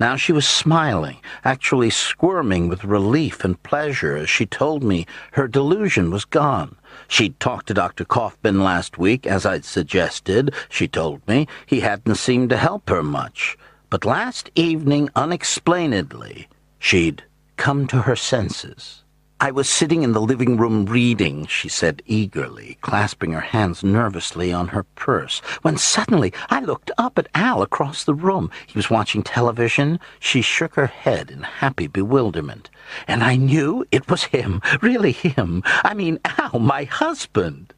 Now 0.00 0.16
she 0.16 0.32
was 0.32 0.48
smiling, 0.48 1.18
actually 1.44 1.90
squirming 1.90 2.68
with 2.68 2.84
relief 2.84 3.44
and 3.44 3.62
pleasure 3.62 4.16
as 4.16 4.28
she 4.28 4.46
told 4.46 4.82
me 4.82 5.06
her 5.32 5.46
delusion 5.46 6.10
was 6.10 6.24
gone. 6.24 6.74
She'd 7.06 7.38
talked 7.38 7.68
to 7.68 7.74
Dr. 7.74 8.04
Kaufman 8.04 8.64
last 8.64 8.98
week, 8.98 9.26
as 9.26 9.46
I'd 9.46 9.64
suggested, 9.64 10.52
she 10.68 10.88
told 10.88 11.26
me. 11.28 11.46
He 11.66 11.80
hadn't 11.80 12.16
seemed 12.16 12.50
to 12.50 12.56
help 12.56 12.88
her 12.88 13.02
much. 13.02 13.56
But 13.90 14.04
last 14.04 14.52
evening, 14.54 15.10
unexplainedly, 15.16 16.48
she'd 16.78 17.24
come 17.56 17.88
to 17.88 18.02
her 18.02 18.14
senses. 18.14 19.02
I 19.40 19.50
was 19.50 19.68
sitting 19.68 20.04
in 20.04 20.12
the 20.12 20.20
living 20.20 20.56
room 20.56 20.86
reading, 20.86 21.46
she 21.46 21.68
said 21.68 22.00
eagerly, 22.06 22.78
clasping 22.82 23.32
her 23.32 23.40
hands 23.40 23.82
nervously 23.82 24.52
on 24.52 24.68
her 24.68 24.84
purse, 24.94 25.40
when 25.62 25.76
suddenly 25.76 26.32
I 26.50 26.60
looked 26.60 26.92
up 26.98 27.18
at 27.18 27.26
Al 27.34 27.62
across 27.62 28.04
the 28.04 28.14
room. 28.14 28.48
He 28.68 28.78
was 28.78 28.90
watching 28.90 29.24
television. 29.24 29.98
She 30.20 30.40
shook 30.40 30.76
her 30.76 30.86
head 30.86 31.28
in 31.28 31.42
happy 31.42 31.88
bewilderment. 31.88 32.70
And 33.08 33.24
I 33.24 33.34
knew 33.34 33.84
it 33.90 34.08
was 34.08 34.22
him, 34.22 34.62
really 34.82 35.12
him. 35.12 35.64
I 35.82 35.94
mean, 35.94 36.20
Al, 36.24 36.60
my 36.60 36.84
husband. 36.84 37.74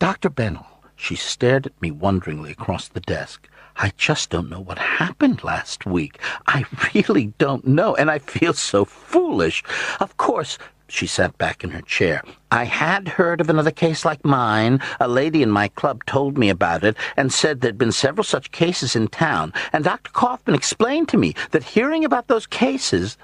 Dr. 0.00 0.30
Bennell, 0.30 0.66
she 0.96 1.14
stared 1.14 1.66
at 1.66 1.80
me 1.80 1.92
wonderingly 1.92 2.50
across 2.50 2.88
the 2.88 3.00
desk. 3.00 3.48
I 3.76 3.92
just 3.96 4.30
don't 4.30 4.50
know 4.50 4.60
what 4.60 4.78
happened 4.78 5.42
last 5.42 5.84
week. 5.84 6.18
I 6.46 6.64
really 6.94 7.26
don't 7.38 7.66
know, 7.66 7.94
and 7.96 8.10
I 8.10 8.18
feel 8.18 8.52
so 8.52 8.84
foolish. 8.84 9.62
Of 10.00 10.16
course, 10.16 10.58
she 10.86 11.06
sat 11.06 11.36
back 11.38 11.64
in 11.64 11.70
her 11.70 11.80
chair. 11.82 12.22
I 12.52 12.64
had 12.64 13.08
heard 13.08 13.40
of 13.40 13.50
another 13.50 13.70
case 13.70 14.04
like 14.04 14.24
mine. 14.24 14.80
A 15.00 15.08
lady 15.08 15.42
in 15.42 15.50
my 15.50 15.68
club 15.68 16.04
told 16.04 16.38
me 16.38 16.48
about 16.50 16.84
it 16.84 16.96
and 17.16 17.32
said 17.32 17.60
there'd 17.60 17.78
been 17.78 17.90
several 17.90 18.24
such 18.24 18.52
cases 18.52 18.94
in 18.94 19.08
town, 19.08 19.52
and 19.72 19.84
Dr. 19.84 20.10
Kaufman 20.12 20.54
explained 20.54 21.08
to 21.08 21.16
me 21.16 21.34
that 21.50 21.64
hearing 21.64 22.04
about 22.04 22.28
those 22.28 22.46
cases... 22.46 23.16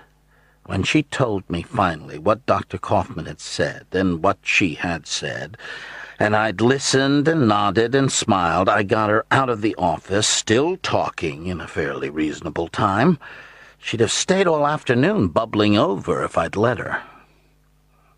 When 0.67 0.83
she 0.85 1.03
told 1.05 1.49
me 1.51 1.63
finally 1.63 2.19
what 2.19 2.47
Dr. 2.47 2.79
Kaufman 2.79 3.27
had 3.27 3.41
said 3.41 3.87
and 3.93 4.23
what 4.23 4.39
she 4.43 4.75
had 4.75 5.07
said, 5.07 5.57
and 6.21 6.37
I'd 6.37 6.61
listened 6.61 7.27
and 7.27 7.49
nodded 7.49 7.95
and 7.95 8.13
smiled. 8.13 8.69
I 8.69 8.83
got 8.83 9.09
her 9.09 9.25
out 9.31 9.49
of 9.49 9.63
the 9.63 9.75
office, 9.77 10.29
still 10.29 10.77
talking 10.77 11.47
in 11.47 11.63
a 11.63 11.67
fairly 11.67 12.11
reasonable 12.11 12.69
time. 12.69 13.19
She'd 13.79 14.01
have 14.01 14.13
stayed 14.13 14.47
all 14.47 14.67
afternoon 14.67 15.29
bubbling 15.29 15.79
over 15.79 16.23
if 16.23 16.37
I'd 16.37 16.57
let 16.57 16.77
her. 16.77 17.03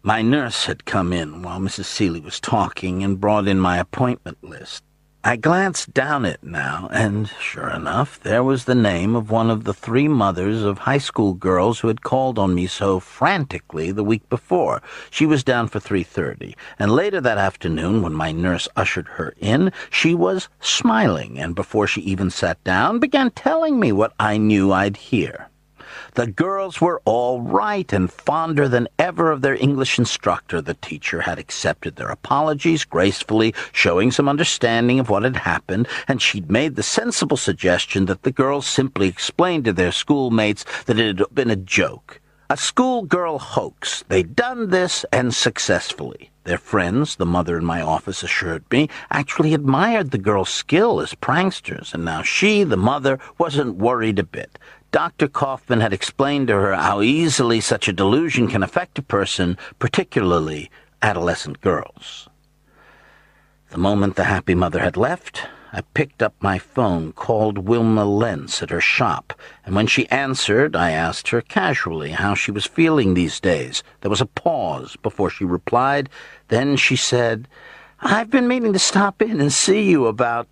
My 0.03 0.21
nurse 0.21 0.67
had 0.67 0.85
come 0.85 1.13
in 1.13 1.43
while 1.43 1.61
Mrs. 1.61 1.85
Seeley 1.85 2.19
was 2.19 2.41
talking 2.41 3.05
and 3.05 3.21
brought 3.21 3.47
in 3.47 3.61
my 3.61 3.79
appointment 3.79 4.43
list. 4.43 4.83
I 5.25 5.37
glanced 5.37 5.95
down 5.95 6.25
it 6.25 6.43
now, 6.43 6.89
and 6.91 7.29
sure 7.39 7.71
enough, 7.71 8.19
there 8.19 8.43
was 8.43 8.65
the 8.65 8.75
name 8.75 9.15
of 9.15 9.31
one 9.31 9.51
of 9.51 9.63
the 9.63 9.73
three 9.73 10.09
mothers 10.09 10.65
of 10.65 10.79
high 10.79 10.99
school 10.99 11.35
girls 11.35 11.79
who 11.79 11.87
had 11.87 12.03
called 12.03 12.41
on 12.41 12.57
me 12.57 12.67
so 12.67 12.99
frantically 12.99 13.93
the 13.93 14.03
week 14.03 14.29
before. 14.29 14.83
She 15.11 15.25
was 15.25 15.45
down 15.45 15.69
for 15.69 15.79
3.30, 15.79 16.57
and 16.77 16.91
later 16.91 17.21
that 17.21 17.39
afternoon, 17.39 18.03
when 18.03 18.15
my 18.15 18.33
nurse 18.33 18.67
ushered 18.75 19.07
her 19.11 19.33
in, 19.39 19.71
she 19.91 20.13
was 20.13 20.49
smiling, 20.59 21.39
and 21.39 21.55
before 21.55 21.87
she 21.87 22.01
even 22.01 22.29
sat 22.29 22.63
down, 22.65 22.99
began 22.99 23.31
telling 23.31 23.79
me 23.79 23.93
what 23.93 24.15
I 24.19 24.39
knew 24.39 24.73
I'd 24.73 24.97
hear. 24.97 25.52
The 26.15 26.27
girls 26.27 26.79
were 26.79 27.01
all 27.07 27.41
right 27.41 27.91
and 27.91 28.13
fonder 28.13 28.69
than 28.69 28.87
ever 28.99 29.31
of 29.31 29.41
their 29.41 29.55
English 29.55 29.99
instructor. 29.99 30.61
The 30.61 30.75
teacher 30.75 31.23
had 31.23 31.39
accepted 31.39 31.97
their 31.97 32.11
apologies 32.11 32.85
gracefully, 32.85 33.55
showing 33.73 34.11
some 34.11 34.29
understanding 34.29 35.01
of 35.01 35.09
what 35.09 35.23
had 35.23 35.37
happened, 35.37 35.89
and 36.07 36.21
she'd 36.21 36.51
made 36.51 36.77
the 36.77 36.83
sensible 36.83 37.39
suggestion 37.39 38.05
that 38.07 38.25
the 38.25 38.31
girls 38.31 38.67
simply 38.67 39.09
explain 39.09 39.63
to 39.63 39.73
their 39.73 39.91
schoolmates 39.91 40.67
that 40.85 40.99
it 40.99 41.19
had 41.19 41.35
been 41.35 41.51
a 41.51 41.57
joke. 41.57 42.21
A 42.51 42.59
schoolgirl 42.59 43.39
hoax. 43.39 44.05
They'd 44.09 44.37
done 44.37 44.69
this, 44.69 45.07
and 45.13 45.35
successfully. 45.35 46.31
Their 46.45 46.59
friends, 46.59 47.17
the 47.17 47.25
mother 47.25 47.57
in 47.57 47.65
my 47.65 47.81
office 47.81 48.23
assured 48.23 48.65
me, 48.71 48.91
actually 49.11 49.55
admired 49.55 50.11
the 50.11 50.19
girls' 50.19 50.51
skill 50.51 51.01
as 51.01 51.15
pranksters, 51.15 51.95
and 51.95 52.05
now 52.05 52.21
she, 52.21 52.65
the 52.65 52.77
mother, 52.77 53.19
wasn't 53.39 53.77
worried 53.77 54.19
a 54.19 54.25
bit. 54.25 54.59
Dr. 54.93 55.27
Kaufman 55.27 55.81
had 55.81 55.95
explained 55.95 56.49
to 56.49 56.55
her 56.55 56.75
how 56.75 57.01
easily 57.01 57.63
such 57.63 57.89
a 57.89 57.95
delusion 57.95 58.47
can 58.47 58.63
affect 58.63 58.99
a 58.99 59.03
person, 59.03 59.57
particularly 59.79 60.71
adolescent 61.01 61.63
girls. 61.63 62.29
The 63.71 63.79
moment 63.79 64.17
the 64.17 64.25
happy 64.25 64.55
mother 64.55 64.81
had 64.81 64.99
left, 64.99 65.47
I 65.73 65.81
picked 65.81 66.23
up 66.23 66.35
my 66.43 66.59
phone, 66.59 67.15
called 67.15 67.67
Wilma 67.67 68.05
Lentz 68.05 68.63
at 68.63 68.69
her 68.69 68.83
shop, 68.83 69.33
and 69.65 69.75
when 69.75 69.87
she 69.87 70.11
answered, 70.11 70.77
I 70.77 70.91
asked 70.91 71.29
her 71.29 71.41
casually 71.41 72.11
how 72.11 72.35
she 72.35 72.51
was 72.51 72.67
feeling 72.67 73.15
these 73.15 73.41
days. 73.41 73.83
There 74.03 74.11
was 74.11 74.21
a 74.21 74.27
pause 74.27 74.99
before 75.03 75.31
she 75.31 75.47
replied. 75.47 76.11
Then 76.49 76.77
she 76.77 76.97
said, 76.97 77.49
I've 78.01 78.29
been 78.29 78.47
meaning 78.47 78.75
to 78.75 78.79
stop 78.79 79.23
in 79.23 79.41
and 79.41 79.51
see 79.51 79.89
you 79.89 80.07
about 80.07 80.49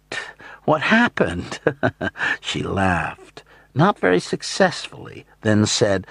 what 0.64 0.80
happened. 0.80 1.60
she 2.40 2.62
laughed 2.62 3.44
not 3.74 3.98
very 3.98 4.20
successfully, 4.20 5.24
then 5.42 5.66
said, 5.66 6.06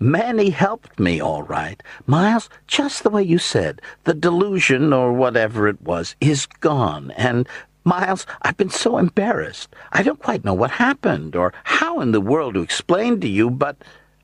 Manny 0.00 0.50
helped 0.50 0.98
me 0.98 1.20
all 1.20 1.42
right. 1.42 1.82
Miles, 2.06 2.50
just 2.66 3.02
the 3.02 3.10
way 3.10 3.22
you 3.22 3.38
said, 3.38 3.80
the 4.04 4.14
delusion, 4.14 4.92
or 4.92 5.12
whatever 5.12 5.68
it 5.68 5.80
was, 5.80 6.16
is 6.20 6.46
gone, 6.46 7.12
and 7.12 7.48
Miles, 7.84 8.26
I've 8.42 8.56
been 8.56 8.70
so 8.70 8.96
embarrassed. 8.96 9.74
I 9.92 10.02
don't 10.02 10.18
quite 10.18 10.44
know 10.44 10.54
what 10.54 10.70
happened, 10.70 11.36
or 11.36 11.52
how 11.64 12.00
in 12.00 12.12
the 12.12 12.20
world 12.20 12.54
to 12.54 12.62
explain 12.62 13.20
to 13.20 13.28
you, 13.28 13.50
but... 13.50 13.76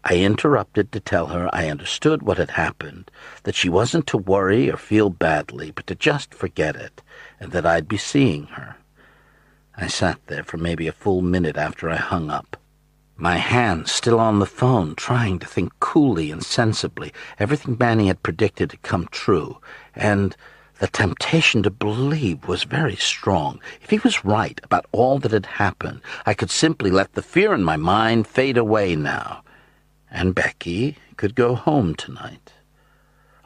I 0.03 0.17
interrupted 0.17 0.93
to 0.93 1.01
tell 1.01 1.27
her 1.27 1.51
I 1.53 1.69
understood 1.69 2.23
what 2.23 2.39
had 2.39 2.53
happened, 2.53 3.11
that 3.43 3.55
she 3.55 3.69
wasn't 3.69 4.07
to 4.07 4.17
worry 4.17 4.71
or 4.71 4.79
feel 4.79 5.11
badly, 5.11 5.73
but 5.73 5.87
to 5.89 5.95
just 5.95 6.33
forget 6.33 6.75
it, 6.75 7.03
and 7.39 7.53
that 7.53 7.67
I'd 7.67 7.87
be 7.87 7.99
seeing 7.99 8.47
her. 8.47 8.77
I 9.77 9.89
sat 9.89 10.19
there 10.27 10.43
for 10.43 10.57
maybe 10.57 10.89
a 10.89 10.93
full 10.93 11.21
minute 11.21 11.59
after 11.59 11.91
I 11.91 11.97
hung 11.97 12.31
up, 12.31 12.57
my 13.21 13.37
hand 13.37 13.89
still 13.89 14.19
on 14.19 14.39
the 14.39 14.47
phone, 14.47 14.95
trying 14.95 15.39
to 15.39 15.47
think 15.47 15.73
coolly 15.81 16.31
and 16.31 16.45
sensibly. 16.45 17.13
Everything 17.39 17.77
Manny 17.79 18.07
had 18.07 18.23
predicted 18.23 18.73
had 18.73 18.83
come 18.83 19.09
true, 19.11 19.59
and 19.95 20.37
the 20.79 20.87
temptation 20.87 21.63
to 21.63 21.71
believe 21.71 22.49
was 22.49 22.65
very 22.65 22.97
strong. 22.97 23.61
If 23.83 23.91
he 23.91 23.99
was 23.99 24.25
right 24.25 24.59
about 24.65 24.87
all 24.93 25.19
that 25.19 25.33
had 25.33 25.47
happened, 25.47 26.01
I 26.25 26.33
could 26.33 26.51
simply 26.51 26.91
let 26.91 27.13
the 27.13 27.23
fear 27.23 27.53
in 27.53 27.63
my 27.63 27.77
mind 27.77 28.27
fade 28.27 28.57
away 28.57 28.97
now, 28.97 29.43
and 30.11 30.35
Becky 30.35 30.97
could 31.17 31.35
go 31.35 31.55
home 31.55 31.95
tonight. 31.95 32.55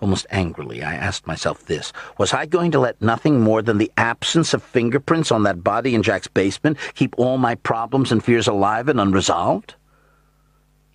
Almost 0.04 0.26
angrily, 0.28 0.82
I 0.82 0.96
asked 0.96 1.26
myself 1.26 1.64
this. 1.64 1.90
Was 2.18 2.34
I 2.34 2.44
going 2.44 2.70
to 2.72 2.78
let 2.78 3.00
nothing 3.00 3.40
more 3.40 3.62
than 3.62 3.78
the 3.78 3.90
absence 3.96 4.52
of 4.52 4.62
fingerprints 4.62 5.32
on 5.32 5.44
that 5.44 5.64
body 5.64 5.94
in 5.94 6.02
Jack's 6.02 6.28
basement 6.28 6.76
keep 6.94 7.14
all 7.16 7.38
my 7.38 7.54
problems 7.54 8.12
and 8.12 8.22
fears 8.22 8.46
alive 8.46 8.90
and 8.90 9.00
unresolved? 9.00 9.76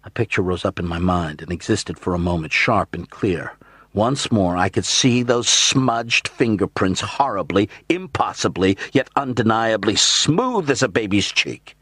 A 0.03 0.11
picture 0.11 0.43
rose 0.43 0.63
up 0.63 0.77
in 0.77 0.85
my 0.85 0.99
mind 0.99 1.41
and 1.41 1.51
existed 1.51 1.97
for 1.97 2.13
a 2.13 2.19
moment, 2.19 2.53
sharp 2.53 2.93
and 2.93 3.09
clear. 3.09 3.53
Once 3.95 4.31
more 4.31 4.55
I 4.55 4.69
could 4.69 4.85
see 4.85 5.23
those 5.23 5.49
smudged 5.49 6.27
fingerprints 6.27 7.01
horribly, 7.01 7.67
impossibly, 7.89 8.77
yet 8.93 9.09
undeniably 9.15 9.95
smooth 9.95 10.69
as 10.69 10.83
a 10.83 10.87
baby's 10.87 11.31
cheek. 11.31 11.75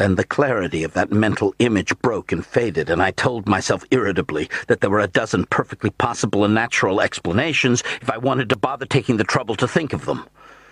Then 0.00 0.14
the 0.14 0.24
clarity 0.24 0.82
of 0.82 0.94
that 0.94 1.12
mental 1.12 1.54
image 1.58 1.94
broke 1.98 2.32
and 2.32 2.44
faded, 2.44 2.88
and 2.88 3.02
I 3.02 3.10
told 3.10 3.46
myself 3.46 3.84
irritably 3.90 4.48
that 4.66 4.80
there 4.80 4.88
were 4.88 5.00
a 5.00 5.06
dozen 5.06 5.44
perfectly 5.44 5.90
possible 5.90 6.42
and 6.42 6.54
natural 6.54 7.02
explanations 7.02 7.82
if 8.00 8.08
I 8.08 8.16
wanted 8.16 8.48
to 8.48 8.56
bother 8.56 8.86
taking 8.86 9.18
the 9.18 9.24
trouble 9.24 9.56
to 9.56 9.68
think 9.68 9.92
of 9.92 10.06
them. 10.06 10.24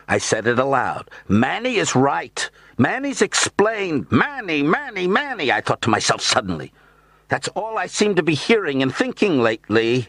I 0.09 0.17
said 0.17 0.47
it 0.47 0.59
aloud. 0.59 1.11
Manny 1.29 1.77
is 1.77 1.95
right. 1.95 2.49
Manny's 2.79 3.21
explained. 3.21 4.11
Manny, 4.11 4.63
Manny, 4.63 5.07
Manny, 5.07 5.53
I 5.53 5.61
thought 5.61 5.83
to 5.83 5.91
myself 5.91 6.23
suddenly. 6.23 6.73
That's 7.29 7.49
all 7.49 7.77
I 7.77 7.85
seem 7.85 8.15
to 8.15 8.23
be 8.23 8.35
hearing 8.35 8.83
and 8.83 8.95
thinking 8.95 9.43
lately. 9.43 10.09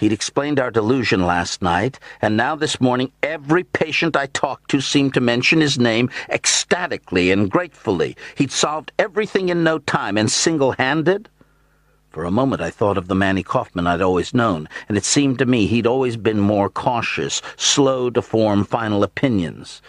He'd 0.00 0.14
explained 0.14 0.58
our 0.58 0.70
delusion 0.70 1.26
last 1.26 1.60
night, 1.60 2.00
and 2.22 2.34
now 2.34 2.56
this 2.56 2.80
morning 2.80 3.12
every 3.22 3.64
patient 3.64 4.16
I 4.16 4.26
talked 4.26 4.70
to 4.70 4.80
seemed 4.80 5.12
to 5.12 5.20
mention 5.20 5.60
his 5.60 5.78
name 5.78 6.08
ecstatically 6.30 7.30
and 7.30 7.50
gratefully. 7.50 8.16
He'd 8.34 8.50
solved 8.50 8.92
everything 8.98 9.50
in 9.50 9.62
no 9.62 9.78
time, 9.78 10.16
and 10.16 10.30
single-handed. 10.30 11.28
For 12.08 12.24
a 12.24 12.30
moment 12.30 12.62
I 12.62 12.70
thought 12.70 12.96
of 12.96 13.08
the 13.08 13.14
Manny 13.14 13.42
Kaufman 13.42 13.86
I'd 13.86 14.00
always 14.00 14.32
known, 14.32 14.70
and 14.88 14.96
it 14.96 15.04
seemed 15.04 15.38
to 15.40 15.44
me 15.44 15.66
he'd 15.66 15.86
always 15.86 16.16
been 16.16 16.40
more 16.40 16.70
cautious, 16.70 17.42
slow 17.56 18.08
to 18.08 18.22
form 18.22 18.64
final 18.64 19.02
opinions. 19.02 19.82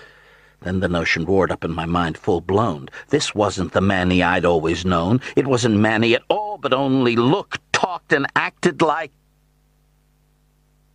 Then 0.60 0.82
the 0.82 0.90
notion 0.90 1.24
roared 1.24 1.54
up 1.54 1.64
in 1.64 1.72
my 1.72 1.86
mind 1.86 2.18
full-blown. 2.18 2.90
This 3.08 3.34
wasn't 3.34 3.72
the 3.72 3.80
Manny 3.80 4.22
I'd 4.22 4.44
always 4.44 4.84
known. 4.84 5.22
It 5.38 5.48
wasn't 5.48 5.78
Manny 5.78 6.16
at 6.16 6.24
all, 6.30 6.58
but 6.58 6.74
only 6.74 7.16
looked, 7.16 7.62
talked, 7.72 8.12
and 8.12 8.28
acted 8.36 8.82
like 8.82 9.14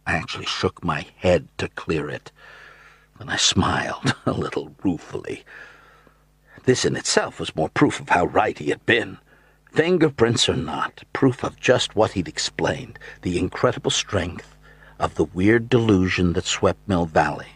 I 0.07 0.15
actually 0.15 0.47
shook 0.47 0.85
my 0.85 1.07
head 1.17 1.49
to 1.59 1.69
clear 1.69 2.09
it. 2.09 2.31
Then 3.19 3.29
I 3.29 3.37
smiled 3.37 4.15
a 4.27 4.33
little 4.33 4.75
ruefully. 4.83 5.45
This 6.65 6.85
in 6.85 6.97
itself 6.97 7.41
was 7.41 7.57
more 7.57 7.69
proof 7.69 8.01
of 8.01 8.09
how 8.09 8.27
right 8.27 8.57
he 8.59 8.71
had 8.71 8.85
been. 8.87 9.19
Fingerprints 9.73 10.49
or 10.49 10.57
not, 10.57 11.05
proof 11.13 11.45
of 11.45 11.61
just 11.61 11.95
what 11.95 12.13
he'd 12.13 12.29
explained, 12.29 12.99
the 13.23 13.39
incredible 13.39 13.91
strength 13.91 14.57
of 14.99 15.17
the 15.17 15.25
weird 15.25 15.69
delusion 15.69 16.33
that 16.33 16.47
swept 16.47 16.89
Mill 16.89 17.07
Valley. 17.07 17.49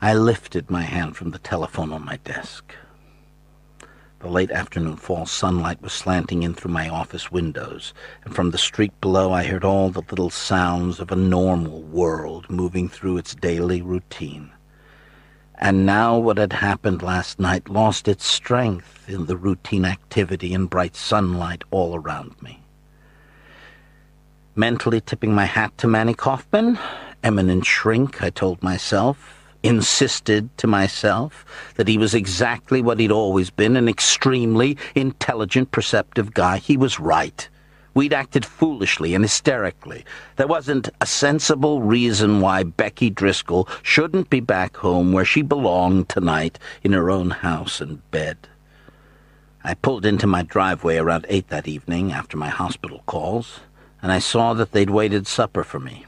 I 0.00 0.14
lifted 0.14 0.70
my 0.70 0.82
hand 0.82 1.16
from 1.16 1.30
the 1.30 1.38
telephone 1.38 1.92
on 1.92 2.04
my 2.04 2.16
desk. 2.18 2.74
The 4.20 4.28
late 4.28 4.50
afternoon 4.50 4.96
fall 4.96 5.26
sunlight 5.26 5.80
was 5.80 5.92
slanting 5.92 6.42
in 6.42 6.52
through 6.52 6.72
my 6.72 6.88
office 6.88 7.30
windows, 7.30 7.94
and 8.24 8.34
from 8.34 8.50
the 8.50 8.58
street 8.58 8.92
below 9.00 9.32
I 9.32 9.44
heard 9.44 9.62
all 9.62 9.90
the 9.90 10.02
little 10.10 10.30
sounds 10.30 10.98
of 10.98 11.12
a 11.12 11.16
normal 11.16 11.82
world 11.82 12.50
moving 12.50 12.88
through 12.88 13.18
its 13.18 13.36
daily 13.36 13.80
routine. 13.80 14.50
And 15.54 15.86
now 15.86 16.18
what 16.18 16.36
had 16.36 16.52
happened 16.52 17.00
last 17.00 17.38
night 17.38 17.68
lost 17.68 18.08
its 18.08 18.26
strength 18.26 19.08
in 19.08 19.26
the 19.26 19.36
routine 19.36 19.84
activity 19.84 20.52
and 20.52 20.68
bright 20.68 20.96
sunlight 20.96 21.62
all 21.70 21.94
around 21.94 22.34
me. 22.42 22.60
Mentally 24.56 25.00
tipping 25.00 25.32
my 25.32 25.44
hat 25.44 25.78
to 25.78 25.86
Manny 25.86 26.14
Kaufman, 26.14 26.76
eminent 27.22 27.66
shrink, 27.66 28.20
I 28.20 28.30
told 28.30 28.64
myself, 28.64 29.37
insisted 29.62 30.56
to 30.58 30.66
myself 30.66 31.44
that 31.76 31.88
he 31.88 31.98
was 31.98 32.14
exactly 32.14 32.80
what 32.80 33.00
he'd 33.00 33.10
always 33.12 33.50
been, 33.50 33.76
an 33.76 33.88
extremely 33.88 34.76
intelligent, 34.94 35.70
perceptive 35.70 36.34
guy. 36.34 36.58
He 36.58 36.76
was 36.76 37.00
right. 37.00 37.48
We'd 37.94 38.12
acted 38.12 38.46
foolishly 38.46 39.14
and 39.14 39.24
hysterically. 39.24 40.04
There 40.36 40.46
wasn't 40.46 40.88
a 41.00 41.06
sensible 41.06 41.82
reason 41.82 42.40
why 42.40 42.62
Becky 42.62 43.10
Driscoll 43.10 43.68
shouldn't 43.82 44.30
be 44.30 44.40
back 44.40 44.76
home 44.76 45.12
where 45.12 45.24
she 45.24 45.42
belonged 45.42 46.08
tonight 46.08 46.58
in 46.84 46.92
her 46.92 47.10
own 47.10 47.30
house 47.30 47.80
and 47.80 48.08
bed. 48.12 48.36
I 49.64 49.74
pulled 49.74 50.06
into 50.06 50.26
my 50.28 50.42
driveway 50.42 50.98
around 50.98 51.26
eight 51.28 51.48
that 51.48 51.66
evening 51.66 52.12
after 52.12 52.36
my 52.36 52.48
hospital 52.48 53.02
calls, 53.06 53.60
and 54.00 54.12
I 54.12 54.20
saw 54.20 54.54
that 54.54 54.70
they'd 54.70 54.90
waited 54.90 55.26
supper 55.26 55.64
for 55.64 55.80
me. 55.80 56.06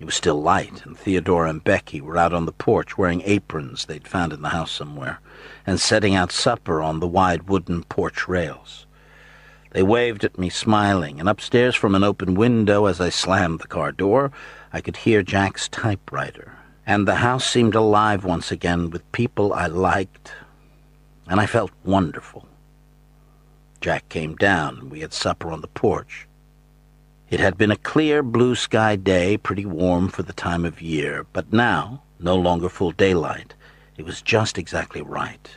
It 0.00 0.04
was 0.04 0.14
still 0.14 0.40
light, 0.40 0.86
and 0.86 0.96
Theodora 0.96 1.50
and 1.50 1.64
Becky 1.64 2.00
were 2.00 2.16
out 2.16 2.32
on 2.32 2.46
the 2.46 2.52
porch 2.52 2.96
wearing 2.96 3.22
aprons 3.24 3.84
they'd 3.84 4.06
found 4.06 4.32
in 4.32 4.42
the 4.42 4.50
house 4.50 4.70
somewhere, 4.70 5.18
and 5.66 5.80
setting 5.80 6.14
out 6.14 6.30
supper 6.30 6.80
on 6.80 7.00
the 7.00 7.08
wide 7.08 7.48
wooden 7.48 7.82
porch 7.82 8.28
rails. 8.28 8.86
They 9.72 9.82
waved 9.82 10.22
at 10.22 10.38
me, 10.38 10.50
smiling, 10.50 11.18
and 11.18 11.28
upstairs 11.28 11.74
from 11.74 11.96
an 11.96 12.04
open 12.04 12.34
window 12.34 12.86
as 12.86 13.00
I 13.00 13.08
slammed 13.08 13.58
the 13.58 13.66
car 13.66 13.90
door, 13.90 14.30
I 14.72 14.80
could 14.80 14.98
hear 14.98 15.22
Jack's 15.24 15.68
typewriter, 15.68 16.52
and 16.86 17.06
the 17.06 17.16
house 17.16 17.44
seemed 17.44 17.74
alive 17.74 18.24
once 18.24 18.52
again 18.52 18.90
with 18.90 19.10
people 19.10 19.52
I 19.52 19.66
liked, 19.66 20.32
and 21.26 21.40
I 21.40 21.46
felt 21.46 21.72
wonderful. 21.84 22.46
Jack 23.80 24.08
came 24.08 24.36
down, 24.36 24.78
and 24.78 24.90
we 24.92 25.00
had 25.00 25.12
supper 25.12 25.50
on 25.50 25.60
the 25.60 25.66
porch. 25.66 26.27
It 27.30 27.40
had 27.40 27.58
been 27.58 27.70
a 27.70 27.76
clear 27.76 28.22
blue 28.22 28.54
sky 28.54 28.96
day, 28.96 29.36
pretty 29.36 29.66
warm 29.66 30.08
for 30.08 30.22
the 30.22 30.32
time 30.32 30.64
of 30.64 30.80
year, 30.80 31.26
but 31.34 31.52
now, 31.52 32.02
no 32.18 32.34
longer 32.34 32.70
full 32.70 32.90
daylight, 32.90 33.52
it 33.98 34.06
was 34.06 34.22
just 34.22 34.56
exactly 34.56 35.02
right. 35.02 35.50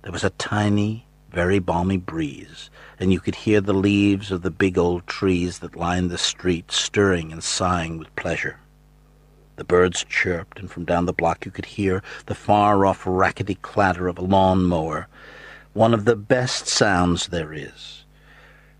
There 0.00 0.12
was 0.12 0.24
a 0.24 0.30
tiny, 0.30 1.06
very 1.30 1.58
balmy 1.58 1.98
breeze, 1.98 2.70
and 2.98 3.12
you 3.12 3.20
could 3.20 3.34
hear 3.34 3.60
the 3.60 3.74
leaves 3.74 4.30
of 4.30 4.40
the 4.40 4.50
big 4.50 4.78
old 4.78 5.06
trees 5.06 5.58
that 5.58 5.76
lined 5.76 6.10
the 6.10 6.16
street 6.16 6.72
stirring 6.72 7.30
and 7.30 7.44
sighing 7.44 7.98
with 7.98 8.16
pleasure. 8.16 8.58
The 9.56 9.64
birds 9.64 10.06
chirped, 10.08 10.58
and 10.58 10.70
from 10.70 10.86
down 10.86 11.04
the 11.04 11.12
block 11.12 11.44
you 11.44 11.50
could 11.50 11.66
hear 11.66 12.02
the 12.24 12.34
far-off 12.34 13.02
rackety 13.04 13.56
clatter 13.56 14.08
of 14.08 14.16
a 14.16 14.22
lawn 14.22 14.64
mower, 14.64 15.08
one 15.74 15.92
of 15.92 16.06
the 16.06 16.16
best 16.16 16.66
sounds 16.66 17.26
there 17.26 17.52
is. 17.52 17.97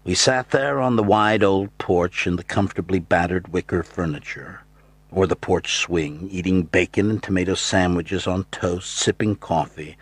We 0.09 0.15
sat 0.15 0.53
there 0.53 0.81
on 0.81 0.97
the 0.97 1.03
wide 1.03 1.45
old 1.45 1.77
porch 1.77 2.27
in 2.27 2.37
the 2.37 2.43
comfortably 2.43 2.99
battered 2.99 3.49
wicker 3.49 3.83
furniture, 3.83 4.63
or 5.13 5.27
the 5.27 5.37
porch 5.37 5.77
swing, 5.77 6.31
eating 6.31 6.63
bacon 6.63 7.11
and 7.11 7.23
tomato 7.23 7.53
sandwiches 7.53 8.27
on 8.27 8.45
toast, 8.45 8.91
sipping 8.91 9.37
coffee, 9.37 9.99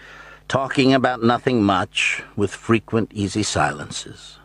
talking 0.47 0.95
about 0.95 1.25
nothing 1.25 1.65
much, 1.65 2.23
with 2.37 2.55
frequent 2.55 3.11
easy 3.13 3.43
silences. 3.43 4.39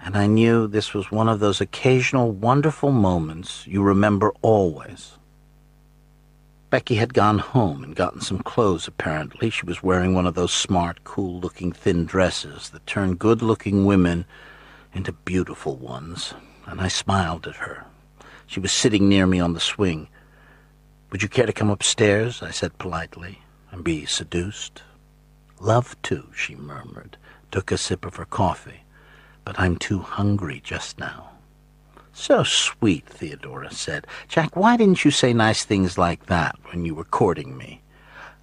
And 0.00 0.16
I 0.16 0.26
knew 0.26 0.66
this 0.66 0.94
was 0.94 1.10
one 1.10 1.28
of 1.28 1.38
those 1.38 1.60
occasional 1.60 2.30
wonderful 2.30 2.90
moments 2.90 3.66
you 3.66 3.82
remember 3.82 4.32
always. 4.40 5.18
Becky 6.70 6.94
had 6.94 7.12
gone 7.12 7.40
home 7.40 7.84
and 7.84 7.94
gotten 7.94 8.22
some 8.22 8.38
clothes, 8.38 8.88
apparently. 8.88 9.50
She 9.50 9.66
was 9.66 9.82
wearing 9.82 10.14
one 10.14 10.26
of 10.26 10.34
those 10.34 10.54
smart, 10.54 11.04
cool-looking 11.04 11.72
thin 11.72 12.06
dresses 12.06 12.70
that 12.70 12.86
turn 12.86 13.16
good-looking 13.16 13.84
women 13.84 14.24
into 14.94 15.12
beautiful 15.12 15.76
ones, 15.76 16.34
and 16.66 16.80
I 16.80 16.88
smiled 16.88 17.46
at 17.46 17.56
her. 17.56 17.84
She 18.46 18.60
was 18.60 18.72
sitting 18.72 19.08
near 19.08 19.26
me 19.26 19.40
on 19.40 19.52
the 19.52 19.60
swing. 19.60 20.08
Would 21.10 21.22
you 21.22 21.28
care 21.28 21.46
to 21.46 21.52
come 21.52 21.70
upstairs, 21.70 22.42
I 22.42 22.50
said 22.50 22.78
politely, 22.78 23.40
and 23.70 23.84
be 23.84 24.06
seduced? 24.06 24.82
Love 25.60 26.00
to, 26.02 26.28
she 26.34 26.54
murmured, 26.54 27.16
took 27.50 27.72
a 27.72 27.78
sip 27.78 28.04
of 28.04 28.16
her 28.16 28.24
coffee. 28.24 28.84
But 29.44 29.58
I'm 29.58 29.76
too 29.76 29.98
hungry 29.98 30.60
just 30.64 30.98
now. 30.98 31.30
So 32.12 32.44
sweet, 32.44 33.06
Theodora 33.06 33.72
said. 33.72 34.06
Jack, 34.28 34.54
why 34.56 34.76
didn't 34.76 35.04
you 35.04 35.10
say 35.10 35.32
nice 35.32 35.64
things 35.64 35.98
like 35.98 36.26
that 36.26 36.56
when 36.70 36.84
you 36.84 36.94
were 36.94 37.04
courting 37.04 37.56
me? 37.56 37.82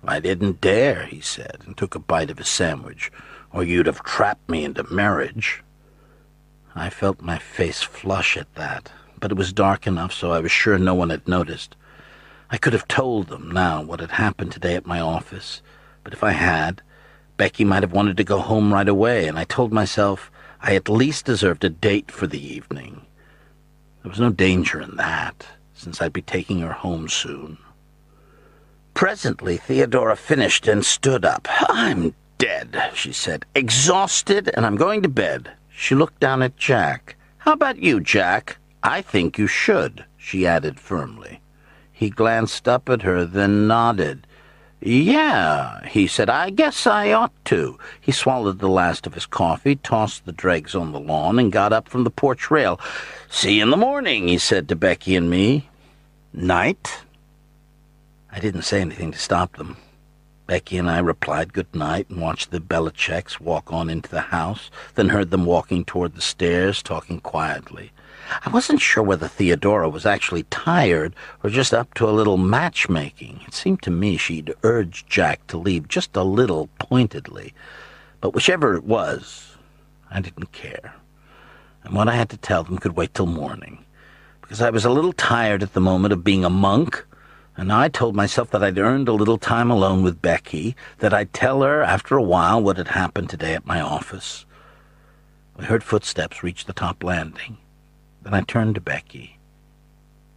I 0.04 0.20
didn't 0.20 0.62
dare, 0.62 1.06
he 1.06 1.22
said, 1.22 1.60
and 1.66 1.78
took 1.78 1.96
a 1.96 2.00
bite 2.00 2.32
of 2.32 2.38
his 2.40 2.50
sandwich, 2.50 3.12
or 3.54 3.64
you'd 3.64 3.86
have 3.86 4.04
trapped 4.04 4.50
me 4.50 4.66
into 4.66 4.84
marriage. 4.92 5.64
I 6.76 6.90
felt 6.90 7.22
my 7.22 7.38
face 7.38 7.82
flush 7.82 8.38
at 8.38 8.54
that, 8.56 8.92
but 9.20 9.32
it 9.32 9.38
was 9.38 9.52
dark 9.52 9.86
enough 9.86 10.14
so 10.14 10.32
I 10.32 10.40
was 10.40 10.52
sure 10.52 10.78
no 10.78 10.94
one 10.94 11.10
had 11.10 11.28
noticed. 11.28 11.76
I 12.50 12.58
could 12.58 12.74
have 12.74 12.88
told 12.88 13.28
them 13.28 13.52
now 13.52 13.82
what 13.82 14.00
had 14.00 14.12
happened 14.12 14.52
today 14.52 14.76
at 14.76 14.86
my 14.86 15.00
office, 15.00 15.62
but 16.04 16.14
if 16.14 16.24
I 16.24 16.32
had, 16.32 16.82
Becky 17.38 17.64
might 17.64 17.84
have 17.84 17.92
wanted 17.92 18.18
to 18.18 18.24
go 18.24 18.40
home 18.40 18.74
right 18.74 18.88
away, 18.88 19.28
and 19.28 19.38
I 19.38 19.44
told 19.44 19.74
myself 19.74 20.32
I 20.62 20.76
at 20.76 20.90
least 20.90 21.26
deserved 21.26 21.64
a 21.64 21.70
date 21.70 22.12
for 22.12 22.28
the 22.28 22.42
evening. 22.42 23.06
There 24.04 24.10
was 24.10 24.20
no 24.20 24.30
danger 24.30 24.82
in 24.82 24.96
that, 24.98 25.46
since 25.74 26.02
I'd 26.02 26.14
be 26.14 26.22
taking 26.22 26.60
her 26.60 26.74
home 26.74 27.10
soon. 27.10 27.58
Presently, 28.94 29.58
Theodora 29.58 30.16
finished 30.16 30.68
and 30.68 30.86
stood 30.86 31.26
up. 31.26 31.48
I'm 31.70 32.14
dead, 32.38 32.92
she 32.94 33.12
said, 33.12 33.46
exhausted, 33.56 34.52
and 34.56 34.66
I'm 34.66 34.76
going 34.76 35.02
to 35.04 35.10
bed. 35.10 35.52
She 35.82 35.96
looked 35.96 36.20
down 36.20 36.44
at 36.44 36.58
Jack. 36.58 37.16
How 37.40 37.54
about 37.54 37.80
you, 37.80 38.00
Jack? 38.00 38.58
I 38.84 39.02
think 39.02 39.40
you 39.40 39.48
should, 39.48 40.06
she 40.16 40.46
added 40.46 40.80
firmly. 40.80 41.42
He 41.92 42.12
glanced 42.12 42.68
up 42.68 42.88
at 42.88 43.02
her, 43.02 43.26
then 43.26 43.68
nodded. 43.68 44.28
Yeah, 44.80 45.84
he 45.88 46.06
said, 46.06 46.30
I 46.30 46.52
guess 46.52 46.86
I 46.86 47.12
ought 47.14 47.34
to. 47.46 47.80
He 48.00 48.12
swallowed 48.12 48.60
the 48.60 48.70
last 48.70 49.08
of 49.08 49.16
his 49.16 49.26
coffee, 49.26 49.76
tossed 49.76 50.26
the 50.26 50.32
dregs 50.32 50.76
on 50.76 50.92
the 50.92 51.00
lawn, 51.00 51.40
and 51.40 51.52
got 51.52 51.74
up 51.74 51.90
from 51.90 52.04
the 52.04 52.12
porch 52.12 52.52
rail. 52.52 52.80
See 53.28 53.58
you 53.58 53.64
in 53.64 53.72
the 53.72 53.76
morning, 53.76 54.28
he 54.28 54.38
said 54.38 54.70
to 54.70 54.76
Becky 54.76 55.16
and 55.16 55.32
me. 55.32 55.68
Night? 56.32 57.00
I 58.32 58.40
didn't 58.40 58.62
say 58.62 58.82
anything 58.82 59.12
to 59.14 59.18
stop 59.18 59.58
them. 59.58 59.78
Becky 60.48 60.78
and 60.78 60.90
I 60.90 61.00
replied 61.00 61.54
good 61.54 61.74
night 61.74 62.10
and 62.10 62.22
watched 62.22 62.52
the 62.52 62.60
Belicecs 62.60 63.40
walk 63.40 63.72
on 63.72 63.90
into 63.90 64.10
the 64.10 64.22
house, 64.22 64.70
then 64.96 65.10
heard 65.10 65.32
them 65.32 65.46
walking 65.46 65.86
toward 65.86 66.16
the 66.16 66.22
stairs, 66.22 66.84
talking 66.84 67.20
quietly. 67.20 67.92
I 68.46 68.50
wasn't 68.50 68.82
sure 68.82 69.04
whether 69.04 69.28
Theodora 69.28 69.90
was 69.90 70.06
actually 70.06 70.44
tired 70.44 71.16
or 71.44 71.50
just 71.50 71.74
up 71.74 71.94
to 71.96 72.10
a 72.10 72.12
little 72.12 72.38
matchmaking. 72.38 73.42
It 73.48 73.54
seemed 73.54 73.82
to 73.84 73.92
me 73.92 74.18
she'd 74.18 74.54
urged 74.64 75.10
Jack 75.10 75.46
to 75.48 75.58
leave 75.58 75.88
just 75.88 76.16
a 76.16 76.24
little 76.24 76.68
pointedly. 76.80 77.54
But 78.22 78.34
whichever 78.34 78.76
it 78.76 78.84
was, 78.84 79.58
I 80.10 80.22
didn't 80.22 80.52
care. 80.52 80.96
And 81.84 81.94
what 81.94 82.08
I 82.08 82.16
had 82.16 82.30
to 82.30 82.38
tell 82.38 82.64
them 82.64 82.78
could 82.78 82.96
wait 82.96 83.14
till 83.14 83.26
morning, 83.26 83.84
because 84.42 84.62
I 84.62 84.70
was 84.70 84.86
a 84.86 84.92
little 84.92 85.14
tired 85.14 85.64
at 85.64 85.74
the 85.74 85.82
moment 85.82 86.14
of 86.14 86.24
being 86.24 86.46
a 86.46 86.50
monk 86.50 87.06
and 87.62 87.72
I 87.72 87.90
told 87.90 88.16
myself 88.16 88.50
that 88.50 88.64
I'd 88.64 88.80
earned 88.80 89.08
a 89.08 89.14
little 89.14 89.38
time 89.38 89.70
alone 89.70 90.02
with 90.02 90.20
Becky, 90.20 90.76
that 90.98 91.14
I'd 91.14 91.32
tell 91.32 91.62
her 91.62 91.84
after 91.84 92.18
a 92.18 92.24
while 92.24 92.60
what 92.60 92.78
had 92.78 92.88
happened 92.88 93.30
today 93.30 93.54
at 93.54 93.68
my 93.68 93.80
office. 93.80 94.48
We 95.56 95.66
heard 95.66 95.84
footsteps 95.84 96.42
reach 96.42 96.66
the 96.66 96.74
top 96.74 97.04
landing. 97.04 97.58
Then 98.24 98.34
I 98.34 98.42
turned 98.42 98.74
to 98.74 98.82
Becky. 98.82 99.38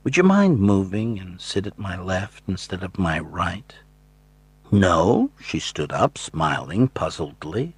Would 0.03 0.19
you 0.19 0.23
mind 0.23 0.61
moving 0.61 1.19
and 1.19 1.41
sit 1.41 1.67
at 1.67 1.79
my 1.79 1.99
left 1.99 2.45
instead 2.47 2.83
of 2.83 2.99
my 2.99 3.21
right? 3.21 3.75
No, 4.71 5.31
she 5.41 5.59
stood 5.59 5.93
up, 5.93 6.19
smiling 6.19 6.91
puzzledly. 6.91 7.73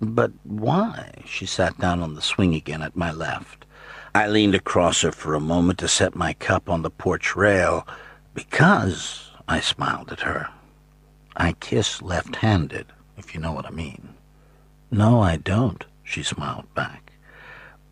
But 0.00 0.32
why? 0.42 1.22
She 1.26 1.46
sat 1.46 1.78
down 1.78 2.02
on 2.02 2.16
the 2.16 2.22
swing 2.22 2.56
again 2.56 2.82
at 2.82 2.96
my 2.96 3.12
left. 3.12 3.66
I 4.16 4.26
leaned 4.26 4.56
across 4.56 5.02
her 5.02 5.12
for 5.12 5.34
a 5.34 5.40
moment 5.40 5.78
to 5.78 5.86
set 5.86 6.16
my 6.16 6.32
cup 6.32 6.68
on 6.68 6.82
the 6.82 6.90
porch 6.90 7.36
rail. 7.36 7.86
Because, 8.34 9.30
I 9.46 9.60
smiled 9.60 10.10
at 10.10 10.20
her, 10.20 10.48
I 11.36 11.52
kiss 11.52 12.02
left-handed, 12.02 12.86
if 13.16 13.32
you 13.32 13.40
know 13.40 13.52
what 13.52 13.66
I 13.66 13.70
mean. 13.70 14.14
No, 14.90 15.20
I 15.20 15.36
don't, 15.36 15.84
she 16.02 16.22
smiled 16.22 16.72
back. 16.74 17.12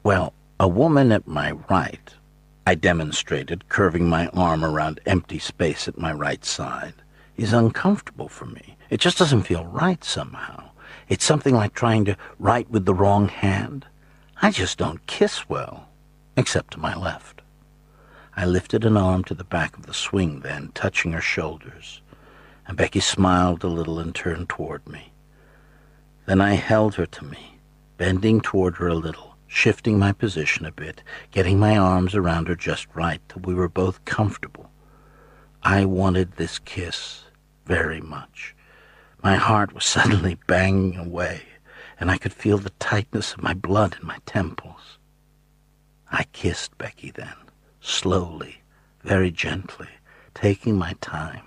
Well, 0.03 0.33
a 0.59 0.67
woman 0.67 1.13
at 1.13 1.29
my 1.29 1.53
right, 1.71 2.13
I 2.67 2.75
demonstrated, 2.75 3.69
curving 3.69 4.09
my 4.09 4.27
arm 4.29 4.65
around 4.65 5.01
empty 5.07 5.39
space 5.39 5.87
at 5.87 5.99
my 5.99 6.13
right 6.13 6.45
side, 6.45 6.95
is 7.37 7.53
uncomfortable 7.53 8.29
for 8.29 8.47
me. 8.47 8.77
It 8.91 9.01
just 9.01 9.19
doesn't 9.19 9.43
feel 9.43 9.65
right 9.67 10.03
somehow. 10.03 10.71
It's 11.09 11.25
something 11.25 11.55
like 11.55 11.75
trying 11.75 12.05
to 12.07 12.17
write 12.39 12.71
with 12.71 12.85
the 12.85 12.95
wrong 12.95 13.29
hand. 13.29 13.87
I 14.41 14.51
just 14.51 14.79
don't 14.79 15.07
kiss 15.07 15.49
well, 15.49 15.89
except 16.37 16.73
to 16.73 16.81
my 16.81 16.97
left. 16.97 17.42
I 18.35 18.47
lifted 18.47 18.87
an 18.87 18.97
arm 18.97 19.25
to 19.25 19.35
the 19.35 19.45
back 19.45 19.77
of 19.77 19.85
the 19.85 19.93
swing 19.93 20.41
then, 20.41 20.71
touching 20.75 21.13
her 21.13 21.21
shoulders, 21.21 22.01
and 22.67 22.79
Becky 22.79 23.01
smiled 23.01 23.63
a 23.63 23.69
little 23.69 23.99
and 23.99 24.15
turned 24.15 24.49
toward 24.49 24.89
me. 24.89 25.13
Then 26.25 26.41
I 26.41 26.55
held 26.55 26.95
her 26.95 27.05
to 27.05 27.25
me, 27.27 27.59
bending 27.99 28.41
toward 28.41 28.77
her 28.77 28.89
a 28.89 28.95
little, 28.95 29.37
shifting 29.47 29.99
my 29.99 30.13
position 30.13 30.65
a 30.65 30.73
bit, 30.73 31.03
getting 31.31 31.59
my 31.59 31.77
arms 31.77 32.15
around 32.15 32.49
her 32.49 32.55
just 32.55 32.87
right 32.95 33.21
till 33.29 33.43
we 33.43 33.53
were 33.53 33.69
both 33.69 34.03
comfortable. 34.07 34.71
I 35.63 35.85
wanted 35.85 36.33
this 36.33 36.59
kiss 36.59 37.25
very 37.67 38.01
much. 38.01 38.57
My 39.23 39.35
heart 39.37 39.75
was 39.75 39.85
suddenly 39.97 40.39
banging 40.47 40.97
away, 40.97 41.43
and 42.01 42.11
I 42.11 42.17
could 42.17 42.33
feel 42.33 42.57
the 42.57 42.71
tightness 42.81 43.35
of 43.35 43.43
my 43.43 43.53
blood 43.53 43.99
in 44.01 44.07
my 44.07 44.19
temples. 44.25 44.97
I 46.11 46.25
kissed 46.33 46.79
Becky 46.79 47.11
then 47.11 47.35
slowly, 47.83 48.63
very 49.03 49.31
gently, 49.31 49.89
taking 50.35 50.79
my 50.79 50.95
time, 51.01 51.43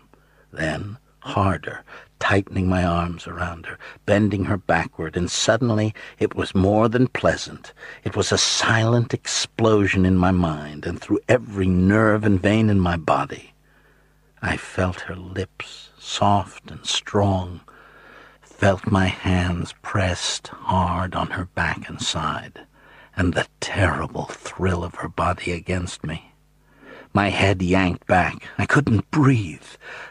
then 0.52 0.98
harder, 1.20 1.84
tightening 2.20 2.68
my 2.68 2.84
arms 2.84 3.26
around 3.26 3.66
her, 3.66 3.80
bending 4.06 4.46
her 4.46 4.58
backward, 4.58 5.16
and 5.18 5.32
suddenly 5.32 5.94
it 6.20 6.36
was 6.36 6.54
more 6.54 6.90
than 6.90 7.08
pleasant. 7.08 7.74
It 8.04 8.16
was 8.16 8.32
a 8.32 8.38
silent 8.38 9.14
explosion 9.14 10.06
in 10.06 10.18
my 10.18 10.32
mind 10.32 10.86
and 10.86 11.00
through 11.00 11.20
every 11.28 11.68
nerve 11.68 12.24
and 12.26 12.40
vein 12.40 12.70
in 12.70 12.80
my 12.80 12.98
body. 12.98 13.54
I 14.42 14.58
felt 14.58 15.02
her 15.02 15.16
lips, 15.16 15.90
soft 15.98 16.70
and 16.70 16.86
strong, 16.86 17.62
felt 18.42 18.92
my 18.92 19.08
hands 19.08 19.74
pressed 19.82 20.50
hard 20.50 21.16
on 21.16 21.32
her 21.32 21.46
back 21.46 21.90
and 21.90 22.02
side 22.02 22.66
and 23.18 23.34
the 23.34 23.48
terrible 23.60 24.26
thrill 24.26 24.84
of 24.84 24.96
her 24.96 25.10
body 25.10 25.52
against 25.52 26.04
me. 26.04 26.32
My 27.16 27.30
head 27.30 27.62
yanked 27.62 28.06
back. 28.08 28.44
I 28.58 28.66
couldn't 28.66 29.10
breathe. 29.10 29.64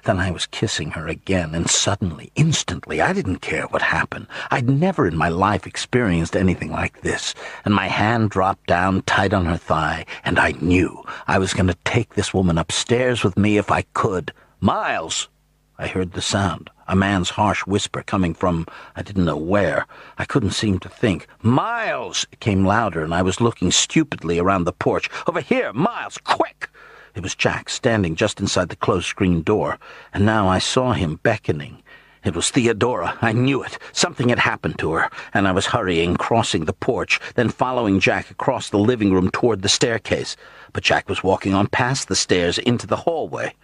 Then 0.05 0.19
I 0.19 0.31
was 0.31 0.47
kissing 0.47 0.93
her 0.93 1.07
again, 1.07 1.55
and 1.55 1.69
suddenly, 1.69 2.33
instantly, 2.35 3.03
I 3.03 3.13
didn't 3.13 3.43
care 3.43 3.65
what 3.65 3.83
happened. 3.83 4.27
I'd 4.51 4.71
never 4.71 5.07
in 5.07 5.15
my 5.15 5.29
life 5.29 5.67
experienced 5.67 6.35
anything 6.35 6.73
like 6.73 7.03
this, 7.03 7.35
and 7.67 7.75
my 7.75 7.89
hand 7.89 8.31
dropped 8.31 8.69
down 8.69 9.03
tight 9.03 9.35
on 9.35 9.45
her 9.45 9.59
thigh, 9.59 10.07
and 10.25 10.39
I 10.39 10.53
knew 10.53 11.05
I 11.27 11.39
was 11.39 11.53
going 11.53 11.67
to 11.67 11.77
take 11.85 12.15
this 12.15 12.33
woman 12.33 12.57
upstairs 12.57 13.23
with 13.23 13.37
me 13.37 13.59
if 13.59 13.71
I 13.71 13.83
could. 13.93 14.33
Miles! 14.61 15.29
I 15.77 15.89
heard 15.89 16.13
the 16.13 16.23
sound, 16.23 16.71
a 16.87 16.95
man's 16.95 17.31
harsh 17.31 17.67
whisper 17.67 18.05
coming 18.05 18.33
from 18.33 18.65
I 18.95 19.03
didn't 19.03 19.25
know 19.25 19.37
where. 19.37 19.89
I 20.17 20.25
couldn't 20.25 20.53
seem 20.53 20.79
to 20.79 20.89
think. 20.89 21.27
Miles! 21.43 22.29
It 22.31 22.39
came 22.39 22.65
louder, 22.65 23.03
and 23.03 23.13
I 23.13 23.23
was 23.23 23.41
looking 23.41 23.73
stupidly 23.73 24.39
around 24.39 24.65
the 24.65 24.73
porch. 24.73 25.11
Over 25.27 25.41
here, 25.41 25.73
Miles, 25.73 26.17
quick! 26.19 26.71
It 27.17 27.25
was 27.25 27.35
Jack, 27.35 27.69
standing 27.69 28.15
just 28.15 28.39
inside 28.39 28.69
the 28.69 28.77
closed 28.77 29.09
screen 29.09 29.43
door, 29.43 29.81
and 30.13 30.25
now 30.25 30.47
I 30.47 30.61
saw 30.61 30.93
him 30.93 31.19
beckoning. 31.25 31.83
It 32.23 32.37
was 32.37 32.51
Theodora. 32.51 33.19
I 33.21 33.33
knew 33.33 33.65
it. 33.65 33.77
Something 33.91 34.29
had 34.29 34.39
happened 34.39 34.79
to 34.79 34.93
her, 34.93 35.11
and 35.33 35.49
I 35.49 35.53
was 35.53 35.67
hurrying, 35.67 36.17
crossing 36.17 36.67
the 36.67 36.73
porch, 36.73 37.19
then 37.35 37.49
following 37.49 37.99
Jack 37.99 38.31
across 38.31 38.71
the 38.71 38.79
living 38.79 39.13
room 39.13 39.29
toward 39.29 39.63
the 39.63 39.69
staircase. 39.69 40.37
But 40.73 40.85
Jack 40.85 41.09
was 41.09 41.25
walking 41.25 41.53
on 41.53 41.67
past 41.67 42.07
the 42.07 42.15
stairs 42.15 42.59
into 42.59 42.87
the 42.87 42.97
hallway. 42.97 43.55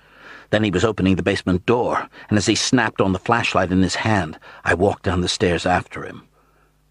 Then 0.51 0.65
he 0.65 0.71
was 0.71 0.85
opening 0.85 1.17
the 1.17 1.23
basement 1.23 1.65
door, 1.65 2.09
and 2.29 2.37
as 2.37 2.47
he 2.47 2.55
snapped 2.55 3.01
on 3.01 3.13
the 3.13 3.19
flashlight 3.19 3.71
in 3.71 3.83
his 3.83 3.95
hand, 3.95 4.39
I 4.65 4.75
walked 4.75 5.05
down 5.05 5.21
the 5.21 5.29
stairs 5.29 5.65
after 5.65 6.05
him. 6.05 6.25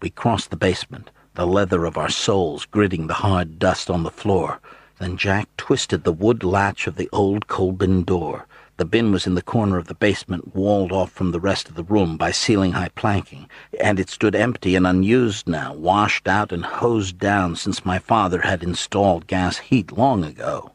We 0.00 0.10
crossed 0.10 0.50
the 0.50 0.56
basement, 0.56 1.10
the 1.34 1.46
leather 1.46 1.84
of 1.84 1.98
our 1.98 2.08
soles 2.08 2.64
gritting 2.64 3.06
the 3.06 3.14
hard 3.14 3.58
dust 3.58 3.90
on 3.90 4.02
the 4.02 4.10
floor. 4.10 4.60
Then 4.98 5.16
Jack 5.16 5.48
twisted 5.56 6.04
the 6.04 6.12
wood 6.12 6.42
latch 6.42 6.86
of 6.86 6.96
the 6.96 7.08
old 7.12 7.46
coal 7.48 7.72
bin 7.72 8.02
door. 8.02 8.46
The 8.78 8.86
bin 8.86 9.12
was 9.12 9.26
in 9.26 9.34
the 9.34 9.42
corner 9.42 9.76
of 9.76 9.88
the 9.88 9.94
basement, 9.94 10.54
walled 10.54 10.90
off 10.90 11.12
from 11.12 11.32
the 11.32 11.40
rest 11.40 11.68
of 11.68 11.74
the 11.74 11.84
room 11.84 12.16
by 12.16 12.30
ceiling-high 12.30 12.92
planking, 12.94 13.46
and 13.78 14.00
it 14.00 14.08
stood 14.08 14.34
empty 14.34 14.74
and 14.74 14.86
unused 14.86 15.46
now, 15.46 15.74
washed 15.74 16.26
out 16.26 16.50
and 16.50 16.64
hosed 16.64 17.18
down 17.18 17.56
since 17.56 17.84
my 17.84 17.98
father 17.98 18.40
had 18.40 18.62
installed 18.62 19.26
gas 19.26 19.58
heat 19.58 19.92
long 19.92 20.24
ago. 20.24 20.72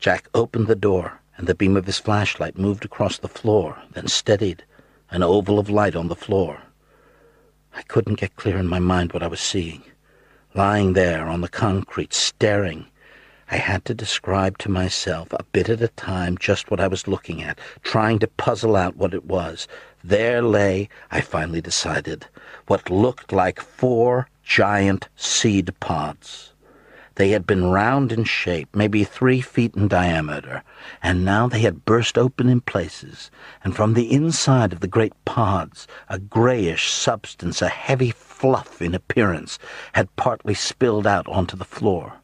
Jack 0.00 0.28
opened 0.34 0.66
the 0.66 0.74
door, 0.74 1.20
and 1.36 1.46
the 1.46 1.54
beam 1.54 1.76
of 1.76 1.86
his 1.86 1.98
flashlight 1.98 2.58
moved 2.58 2.84
across 2.84 3.18
the 3.18 3.28
floor, 3.28 3.76
then 3.92 4.08
steadied, 4.08 4.64
an 5.10 5.22
oval 5.22 5.58
of 5.58 5.70
light 5.70 5.94
on 5.94 6.08
the 6.08 6.16
floor. 6.16 6.62
I 7.74 7.82
couldn't 7.82 8.18
get 8.20 8.36
clear 8.36 8.56
in 8.56 8.66
my 8.66 8.78
mind 8.78 9.12
what 9.12 9.22
I 9.22 9.28
was 9.28 9.40
seeing. 9.40 9.82
Lying 10.54 10.94
there 10.94 11.28
on 11.28 11.42
the 11.42 11.48
concrete, 11.48 12.14
staring, 12.14 12.86
I 13.50 13.56
had 13.58 13.84
to 13.84 13.94
describe 13.94 14.58
to 14.58 14.70
myself, 14.70 15.32
a 15.32 15.44
bit 15.52 15.68
at 15.68 15.80
a 15.80 15.88
time, 15.88 16.36
just 16.38 16.70
what 16.70 16.80
I 16.80 16.88
was 16.88 17.06
looking 17.06 17.42
at, 17.42 17.60
trying 17.82 18.18
to 18.20 18.26
puzzle 18.26 18.74
out 18.74 18.96
what 18.96 19.14
it 19.14 19.26
was. 19.26 19.68
There 20.02 20.42
lay, 20.42 20.88
I 21.10 21.20
finally 21.20 21.60
decided, 21.60 22.26
what 22.66 22.90
looked 22.90 23.32
like 23.32 23.60
four 23.60 24.28
giant 24.42 25.08
seed 25.14 25.78
pods. 25.78 26.45
They 27.16 27.30
had 27.30 27.46
been 27.46 27.64
round 27.64 28.12
in 28.12 28.24
shape, 28.24 28.76
maybe 28.76 29.02
three 29.02 29.40
feet 29.40 29.74
in 29.74 29.88
diameter, 29.88 30.62
and 31.02 31.24
now 31.24 31.48
they 31.48 31.60
had 31.60 31.86
burst 31.86 32.18
open 32.18 32.50
in 32.50 32.60
places, 32.60 33.30
and 33.64 33.74
from 33.74 33.94
the 33.94 34.12
inside 34.12 34.74
of 34.74 34.80
the 34.80 34.86
great 34.86 35.14
pods, 35.24 35.86
a 36.10 36.18
grayish 36.18 36.90
substance, 36.90 37.62
a 37.62 37.68
heavy 37.68 38.10
fluff 38.10 38.82
in 38.82 38.94
appearance, 38.94 39.58
had 39.94 40.14
partly 40.16 40.52
spilled 40.52 41.06
out 41.06 41.26
onto 41.26 41.56
the 41.56 41.64
floor. 41.64 42.18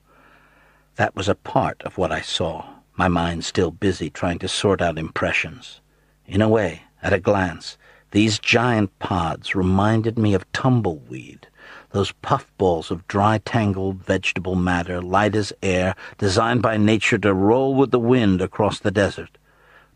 That 0.96 1.16
was 1.16 1.26
a 1.26 1.34
part 1.34 1.80
of 1.84 1.96
what 1.96 2.12
I 2.12 2.20
saw, 2.20 2.66
my 2.94 3.08
mind 3.08 3.46
still 3.46 3.70
busy 3.70 4.10
trying 4.10 4.40
to 4.40 4.48
sort 4.48 4.82
out 4.82 4.98
impressions. 4.98 5.80
In 6.26 6.42
a 6.42 6.50
way, 6.50 6.82
at 7.02 7.14
a 7.14 7.18
glance, 7.18 7.78
these 8.10 8.38
giant 8.38 8.98
pods 8.98 9.54
reminded 9.54 10.18
me 10.18 10.34
of 10.34 10.52
tumbleweed, 10.52 11.46
those 11.92 12.12
puffballs 12.12 12.90
of 12.90 13.06
dry 13.06 13.38
tangled 13.38 14.02
vegetable 14.04 14.54
matter, 14.54 15.00
light 15.00 15.36
as 15.36 15.52
air, 15.62 15.94
designed 16.18 16.62
by 16.62 16.76
nature 16.76 17.18
to 17.18 17.32
roll 17.32 17.74
with 17.74 17.90
the 17.90 17.98
wind 17.98 18.40
across 18.40 18.78
the 18.78 18.90
desert. 18.90 19.38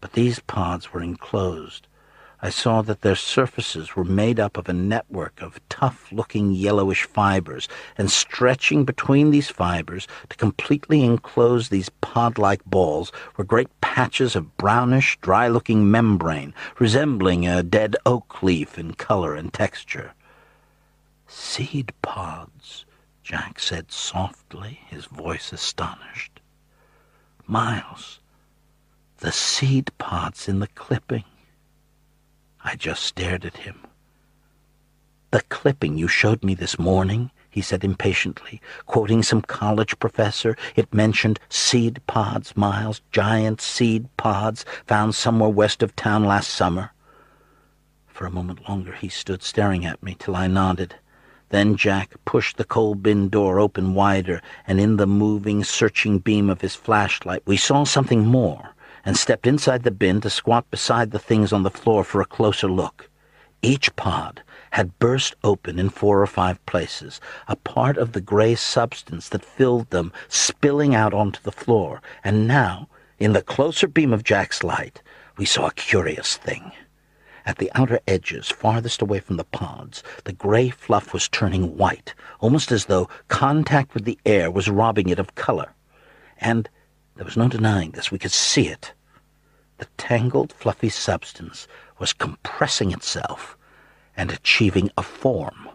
But 0.00 0.12
these 0.12 0.40
pods 0.40 0.92
were 0.92 1.02
enclosed, 1.02 1.86
I 2.42 2.50
saw 2.50 2.82
that 2.82 3.00
their 3.00 3.16
surfaces 3.16 3.96
were 3.96 4.04
made 4.04 4.38
up 4.38 4.58
of 4.58 4.68
a 4.68 4.74
network 4.74 5.40
of 5.40 5.58
tough-looking 5.70 6.52
yellowish 6.52 7.04
fibers, 7.04 7.66
and 7.96 8.10
stretching 8.10 8.84
between 8.84 9.30
these 9.30 9.48
fibers 9.48 10.06
to 10.28 10.36
completely 10.36 11.02
enclose 11.02 11.70
these 11.70 11.88
pod-like 11.88 12.62
balls 12.66 13.10
were 13.38 13.44
great 13.44 13.68
patches 13.80 14.36
of 14.36 14.54
brownish, 14.58 15.18
dry-looking 15.22 15.90
membrane, 15.90 16.52
resembling 16.78 17.46
a 17.46 17.62
dead 17.62 17.96
oak 18.04 18.42
leaf 18.42 18.78
in 18.78 18.92
color 18.92 19.34
and 19.34 19.54
texture. 19.54 20.12
Seed 21.28 21.92
pods, 22.02 22.84
Jack 23.22 23.58
said 23.58 23.90
softly, 23.90 24.80
his 24.88 25.06
voice 25.06 25.52
astonished. 25.52 26.40
Miles, 27.46 28.20
the 29.18 29.32
seed 29.32 29.90
pods 29.98 30.48
in 30.48 30.60
the 30.60 30.66
clipping. 30.68 31.24
I 32.62 32.76
just 32.76 33.02
stared 33.02 33.44
at 33.44 33.56
him. 33.58 33.80
The 35.30 35.42
clipping 35.42 35.98
you 35.98 36.08
showed 36.08 36.44
me 36.44 36.54
this 36.54 36.78
morning, 36.78 37.30
he 37.50 37.60
said 37.60 37.82
impatiently, 37.82 38.60
quoting 38.86 39.22
some 39.22 39.42
college 39.42 39.98
professor. 39.98 40.56
It 40.76 40.94
mentioned 40.94 41.40
seed 41.48 42.00
pods, 42.06 42.56
Miles, 42.56 43.00
giant 43.10 43.60
seed 43.60 44.08
pods 44.16 44.64
found 44.86 45.14
somewhere 45.14 45.48
west 45.48 45.82
of 45.82 45.96
town 45.96 46.24
last 46.24 46.50
summer. 46.50 46.92
For 48.06 48.26
a 48.26 48.30
moment 48.30 48.68
longer 48.68 48.92
he 48.92 49.08
stood 49.08 49.42
staring 49.42 49.84
at 49.84 50.02
me 50.02 50.16
till 50.18 50.36
I 50.36 50.46
nodded. 50.46 50.96
Then 51.50 51.76
Jack 51.76 52.14
pushed 52.24 52.56
the 52.56 52.64
coal 52.64 52.94
bin 52.96 53.28
door 53.28 53.60
open 53.60 53.94
wider, 53.94 54.42
and 54.66 54.80
in 54.80 54.96
the 54.96 55.06
moving, 55.06 55.62
searching 55.62 56.18
beam 56.18 56.50
of 56.50 56.60
his 56.60 56.74
flashlight 56.74 57.42
we 57.46 57.56
saw 57.56 57.84
something 57.84 58.26
more 58.26 58.74
and 59.04 59.16
stepped 59.16 59.46
inside 59.46 59.84
the 59.84 59.92
bin 59.92 60.20
to 60.22 60.28
squat 60.28 60.68
beside 60.70 61.12
the 61.12 61.18
things 61.20 61.52
on 61.52 61.62
the 61.62 61.70
floor 61.70 62.02
for 62.02 62.20
a 62.20 62.26
closer 62.26 62.68
look. 62.68 63.08
Each 63.62 63.94
pod 63.94 64.42
had 64.72 64.98
burst 64.98 65.36
open 65.44 65.78
in 65.78 65.88
four 65.88 66.20
or 66.20 66.26
five 66.26 66.64
places, 66.66 67.20
a 67.46 67.56
part 67.56 67.96
of 67.96 68.12
the 68.12 68.20
gray 68.20 68.56
substance 68.56 69.28
that 69.28 69.44
filled 69.44 69.90
them 69.90 70.12
spilling 70.28 70.94
out 70.94 71.14
onto 71.14 71.40
the 71.42 71.52
floor, 71.52 72.02
and 72.24 72.48
now, 72.48 72.88
in 73.18 73.32
the 73.32 73.40
closer 73.40 73.86
beam 73.86 74.12
of 74.12 74.24
Jack's 74.24 74.64
light, 74.64 75.00
we 75.36 75.46
saw 75.46 75.68
a 75.68 75.72
curious 75.72 76.36
thing. 76.36 76.72
At 77.46 77.58
the 77.58 77.70
outer 77.76 78.00
edges, 78.08 78.50
farthest 78.50 79.00
away 79.00 79.20
from 79.20 79.36
the 79.36 79.44
pods, 79.44 80.02
the 80.24 80.32
gray 80.32 80.68
fluff 80.68 81.12
was 81.12 81.28
turning 81.28 81.76
white, 81.76 82.12
almost 82.40 82.72
as 82.72 82.86
though 82.86 83.08
contact 83.28 83.94
with 83.94 84.04
the 84.04 84.18
air 84.26 84.50
was 84.50 84.68
robbing 84.68 85.08
it 85.08 85.20
of 85.20 85.36
color. 85.36 85.72
And 86.38 86.68
there 87.14 87.24
was 87.24 87.36
no 87.36 87.48
denying 87.48 87.92
this. 87.92 88.10
We 88.10 88.18
could 88.18 88.32
see 88.32 88.66
it. 88.66 88.92
The 89.78 89.86
tangled, 89.96 90.52
fluffy 90.52 90.88
substance 90.88 91.68
was 92.00 92.12
compressing 92.12 92.90
itself 92.90 93.56
and 94.16 94.32
achieving 94.32 94.90
a 94.98 95.02
form. 95.04 95.68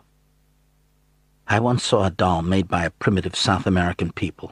I 1.47 1.59
once 1.59 1.83
saw 1.83 2.03
a 2.03 2.11
doll 2.11 2.41
made 2.41 2.67
by 2.67 2.83
a 2.83 2.91
primitive 2.91 3.35
South 3.35 3.65
American 3.65 4.11
people. 4.11 4.51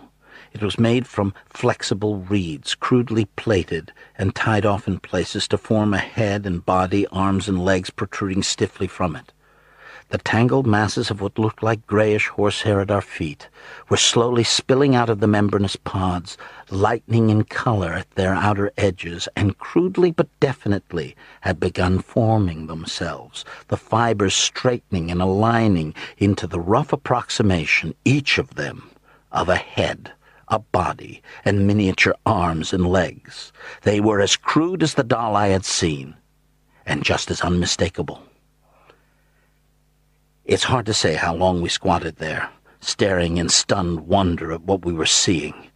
It 0.51 0.63
was 0.63 0.79
made 0.79 1.05
from 1.05 1.35
flexible 1.47 2.17
reeds, 2.17 2.73
crudely 2.73 3.25
plaited 3.25 3.93
and 4.17 4.33
tied 4.33 4.65
off 4.65 4.87
in 4.87 4.99
places 4.99 5.47
to 5.49 5.59
form 5.59 5.93
a 5.93 5.99
head 5.99 6.47
and 6.47 6.65
body, 6.65 7.05
arms 7.07 7.47
and 7.47 7.63
legs 7.63 7.91
protruding 7.91 8.41
stiffly 8.41 8.87
from 8.87 9.15
it. 9.15 9.31
The 10.09 10.17
tangled 10.17 10.65
masses 10.65 11.11
of 11.11 11.21
what 11.21 11.37
looked 11.37 11.61
like 11.61 11.85
grayish 11.85 12.29
horsehair 12.29 12.81
at 12.81 12.89
our 12.89 12.99
feet 12.99 13.47
were 13.89 13.97
slowly 13.97 14.43
spilling 14.43 14.95
out 14.95 15.07
of 15.07 15.19
the 15.19 15.27
membranous 15.27 15.75
pods, 15.75 16.35
lightening 16.71 17.29
in 17.29 17.43
color 17.43 17.93
at 17.93 18.09
their 18.15 18.33
outer 18.33 18.71
edges, 18.75 19.29
and 19.35 19.59
crudely 19.59 20.09
but 20.09 20.27
definitely 20.39 21.15
had 21.41 21.59
begun 21.59 21.99
forming 21.99 22.65
themselves, 22.65 23.45
the 23.67 23.77
fibers 23.77 24.33
straightening 24.33 25.11
and 25.11 25.21
aligning 25.21 25.93
into 26.17 26.47
the 26.47 26.59
rough 26.59 26.91
approximation, 26.91 27.93
each 28.03 28.39
of 28.39 28.55
them, 28.55 28.89
of 29.31 29.47
a 29.47 29.55
head 29.55 30.11
a 30.49 30.59
body, 30.59 31.21
and 31.45 31.67
miniature 31.67 32.15
arms 32.25 32.73
and 32.73 32.87
legs. 32.87 33.51
They 33.83 33.99
were 33.99 34.21
as 34.21 34.35
crude 34.35 34.83
as 34.83 34.95
the 34.95 35.03
doll 35.03 35.35
I 35.35 35.47
had 35.47 35.65
seen, 35.65 36.15
and 36.85 37.03
just 37.03 37.29
as 37.29 37.41
unmistakable. 37.41 38.23
It's 40.45 40.63
hard 40.63 40.87
to 40.87 40.93
say 40.93 41.13
how 41.13 41.35
long 41.35 41.61
we 41.61 41.69
squatted 41.69 42.15
there, 42.15 42.49
staring 42.79 43.37
in 43.37 43.49
stunned 43.49 44.07
wonder 44.07 44.51
at 44.51 44.63
what 44.63 44.83
we 44.83 44.93
were 44.93 45.05
seeing. 45.05 45.68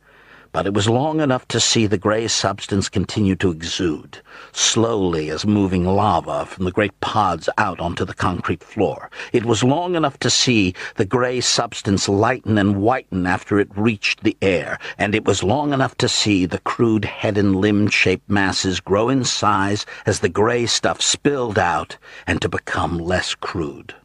But 0.54 0.68
it 0.68 0.74
was 0.74 0.88
long 0.88 1.20
enough 1.20 1.48
to 1.48 1.60
see 1.60 1.88
the 1.88 1.98
gray 1.98 2.28
substance 2.28 2.88
continue 2.88 3.36
to 3.36 3.50
exude, 3.50 4.20
slowly 4.52 5.32
as 5.32 5.48
moving 5.48 5.84
lava 5.84 6.46
from 6.46 6.64
the 6.64 6.72
great 6.72 6.98
pods 7.02 7.50
out 7.58 7.80
onto 7.80 8.06
the 8.06 8.14
concrete 8.14 8.64
floor. 8.64 9.10
It 9.34 9.46
was 9.46 9.64
long 9.64 9.96
enough 9.96 10.20
to 10.20 10.30
see 10.30 10.76
the 10.96 11.06
gray 11.06 11.42
substance 11.42 12.08
lighten 12.08 12.60
and 12.60 12.78
whiten 12.78 13.26
after 13.26 13.60
it 13.60 13.76
reached 13.76 14.24
the 14.24 14.38
air, 14.44 14.78
and 15.00 15.16
it 15.16 15.26
was 15.26 15.42
long 15.42 15.74
enough 15.74 15.98
to 15.98 16.08
see 16.08 16.46
the 16.46 16.60
crude 16.60 17.06
head 17.06 17.36
and 17.36 17.56
limb-shaped 17.56 18.30
masses 18.30 18.80
grow 18.80 19.10
in 19.10 19.24
size 19.24 19.88
as 20.06 20.20
the 20.20 20.30
gray 20.30 20.68
stuff 20.68 21.02
spilled 21.02 21.58
out 21.58 21.98
and 22.28 22.40
to 22.42 22.48
become 22.48 23.00
less 23.00 23.34
crude. 23.34 23.96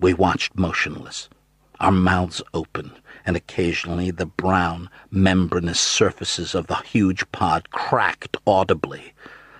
We 0.00 0.12
watched 0.12 0.56
motionless, 0.56 1.28
our 1.78 1.92
mouths 1.92 2.42
open, 2.52 2.92
and 3.24 3.36
occasionally 3.36 4.10
the 4.10 4.26
brown, 4.26 4.88
membranous 5.10 5.80
surfaces 5.80 6.54
of 6.54 6.66
the 6.66 6.76
huge 6.76 7.30
pod 7.32 7.70
cracked 7.70 8.36
audibly, 8.46 9.12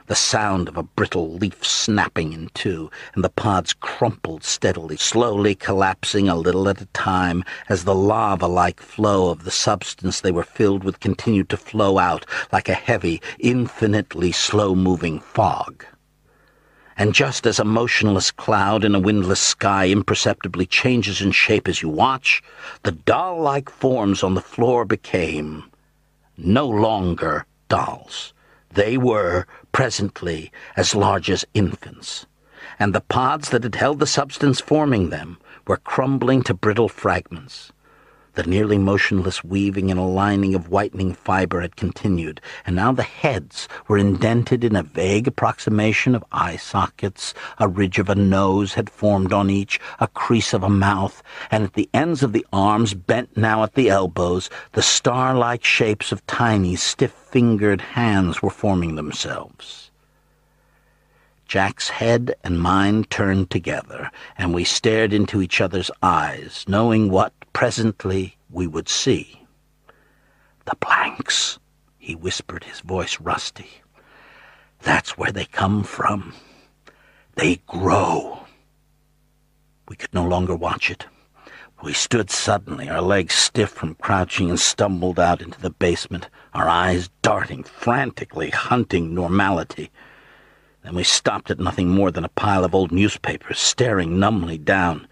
the 0.07 0.15
sound 0.17 0.67
of 0.67 0.77
a 0.77 0.83
brittle 0.83 1.35
leaf 1.35 1.65
snapping 1.65 2.33
in 2.33 2.49
two, 2.55 2.91
and 3.15 3.23
the 3.23 3.29
pods 3.29 3.73
crumpled 3.73 4.43
steadily, 4.43 4.97
slowly 4.97 5.55
collapsing 5.55 6.29
a 6.29 6.35
little 6.35 6.69
at 6.69 6.81
a 6.81 6.87
time 6.87 7.45
as 7.69 7.85
the 7.85 7.95
lava-like 7.95 8.81
flow 8.81 9.31
of 9.31 9.45
the 9.45 9.53
substance 9.53 10.21
they 10.21 10.33
were 10.33 10.43
filled 10.43 10.83
with 10.83 10.99
continued 10.99 11.49
to 11.49 11.57
flow 11.57 11.99
out 11.99 12.27
like 12.51 12.69
a 12.69 12.75
heavy, 12.75 13.23
infinitely 13.39 14.33
slow-moving 14.33 15.21
fog 15.21 15.85
and 17.01 17.15
just 17.15 17.47
as 17.47 17.59
a 17.59 17.65
motionless 17.65 18.31
cloud 18.31 18.85
in 18.85 18.95
a 18.95 19.01
windless 19.01 19.41
sky 19.41 19.87
imperceptibly 19.89 20.67
changes 20.67 21.23
in 21.23 21.33
shape 21.33 21.67
as 21.67 21.81
you 21.81 21.89
watch, 21.89 22.43
the 22.83 22.93
doll-like 22.93 23.71
forms 23.71 24.23
on 24.23 24.35
the 24.35 24.41
floor 24.43 24.85
became 24.85 25.65
no 26.37 26.69
longer 26.69 27.47
dolls. 27.71 28.35
They 28.75 28.99
were, 28.99 29.47
presently, 29.73 30.53
as 30.77 30.95
large 30.95 31.31
as 31.31 31.47
infants, 31.55 32.27
and 32.79 32.95
the 32.95 33.01
pods 33.01 33.49
that 33.49 33.63
had 33.63 33.77
held 33.77 33.99
the 33.99 34.07
substance 34.07 34.61
forming 34.61 35.09
them 35.09 35.39
were 35.67 35.79
crumbling 35.79 36.43
to 36.43 36.53
brittle 36.53 36.91
fragments. 36.91 37.73
The 38.35 38.45
nearly 38.45 38.79
motionless 38.79 39.43
weaving 39.43 39.91
and 39.91 39.99
aligning 39.99 40.55
of 40.55 40.69
whitening 40.69 41.15
fiber 41.15 41.61
had 41.61 41.75
continued, 41.75 42.41
and 42.65 42.77
now 42.77 42.93
the 42.93 43.03
heads 43.03 43.69
were 43.89 43.99
indented 43.99 44.63
in 44.63 44.77
a 44.77 44.85
vague 44.85 45.27
approximation 45.27 46.15
of 46.15 46.25
eye 46.31 46.57
sockets, 46.57 47.35
a 47.59 47.67
ridge 47.67 47.99
of 47.99 48.09
a 48.09 48.15
nose 48.15 48.75
had 48.75 48.89
formed 48.89 49.33
on 49.33 49.51
each, 49.51 49.81
a 49.99 50.07
crease 50.07 50.55
of 50.55 50.63
a 50.63 50.71
mouth, 50.71 51.25
and 51.51 51.65
at 51.65 51.75
the 51.75 51.91
ends 51.93 52.23
of 52.23 52.33
the 52.33 52.47
arms, 52.53 52.95
bent 52.95 53.37
now 53.37 53.65
at 53.65 53.75
the 53.75 53.91
elbows, 53.91 54.49
the 54.73 54.83
star-like 54.83 55.65
shapes 55.65 56.13
of 56.13 56.25
tiny, 56.29 56.77
stiff-fingered 56.77 57.81
hands 57.81 58.41
were 58.41 58.49
forming 58.49 58.95
themselves. 58.95 59.91
Jack's 61.49 61.89
head 61.89 62.37
and 62.45 62.61
mine 62.61 63.03
turned 63.03 63.51
together, 63.51 64.13
and 64.39 64.55
we 64.55 64.63
stared 64.63 65.13
into 65.13 65.43
each 65.43 65.61
other's 65.61 65.91
eyes, 66.01 66.65
knowing 66.69 67.11
what, 67.11 67.33
presently, 67.53 68.37
we 68.49 68.67
would 68.67 68.89
see. 68.89 69.47
The 70.65 70.77
blanks, 70.77 71.59
he 71.99 72.15
whispered, 72.15 72.65
his 72.65 72.81
voice 72.81 73.21
rusty. 73.21 73.83
That's 74.83 75.19
where 75.19 75.33
they 75.33 75.45
come 75.45 75.83
from. 75.83 76.35
They 77.37 77.61
grow. 77.67 78.47
We 79.89 79.97
could 79.97 80.15
no 80.15 80.25
longer 80.25 80.55
watch 80.55 80.91
it. 80.91 81.07
We 81.83 81.93
stood 81.95 82.31
suddenly, 82.31 82.91
our 82.91 83.01
legs 83.01 83.35
stiff 83.35 83.71
from 83.71 83.95
crouching, 83.95 84.51
and 84.51 84.61
stumbled 84.61 85.19
out 85.19 85.41
into 85.41 85.61
the 85.61 85.71
basement, 85.71 86.29
our 86.53 86.69
eyes 86.69 87.09
darting, 87.23 87.63
frantically 87.63 88.51
hunting 88.51 89.15
normality. 89.15 89.91
Then 90.83 90.95
we 90.95 91.05
stopped 91.05 91.51
at 91.51 91.59
nothing 91.59 91.89
more 91.89 92.11
than 92.11 92.25
a 92.25 92.29
pile 92.29 92.65
of 92.65 92.75
old 92.75 92.93
newspapers, 92.93 93.59
staring 93.59 94.19
numbly 94.19 94.59
down 94.59 95.09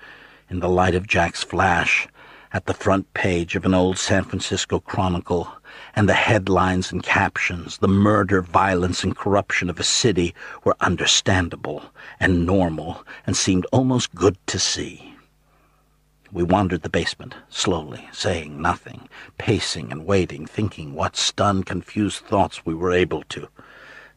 in 0.51 0.61
the 0.61 0.69
light 0.69 0.95
of 0.95 1.07
Jack's 1.07 1.43
flash 1.43 2.07
at 2.53 2.67
the 2.67 2.75
front 2.75 3.13
page 3.15 3.57
of 3.57 3.65
an 3.65 3.75
old 3.75 3.99
San 3.99 4.25
Francisco 4.25 4.81
Chronicle, 4.81 5.49
and 5.95 6.09
the 6.09 6.15
headlines 6.15 6.91
and 6.91 7.03
captions, 7.03 7.79
the 7.79 7.89
murder, 7.89 8.41
violence, 8.41 9.05
and 9.05 9.17
corruption 9.17 9.69
of 9.69 9.79
a 9.79 9.85
city 9.85 10.35
were 10.65 10.77
understandable 10.81 11.83
and 12.19 12.47
normal 12.47 13.05
and 13.27 13.37
seemed 13.37 13.67
almost 13.73 14.15
good 14.15 14.37
to 14.47 14.59
see. 14.59 15.15
We 16.31 16.43
wandered 16.43 16.83
the 16.83 16.91
basement, 16.91 17.35
slowly, 17.49 18.07
saying 18.13 18.61
nothing, 18.61 19.09
pacing 19.39 19.91
and 19.91 20.07
waiting, 20.07 20.47
thinking 20.47 20.95
what 20.95 21.17
stunned, 21.17 21.67
confused 21.67 22.25
thoughts 22.25 22.67
we 22.67 22.75
were 22.75 22.93
able 22.93 23.23
to. 23.31 23.49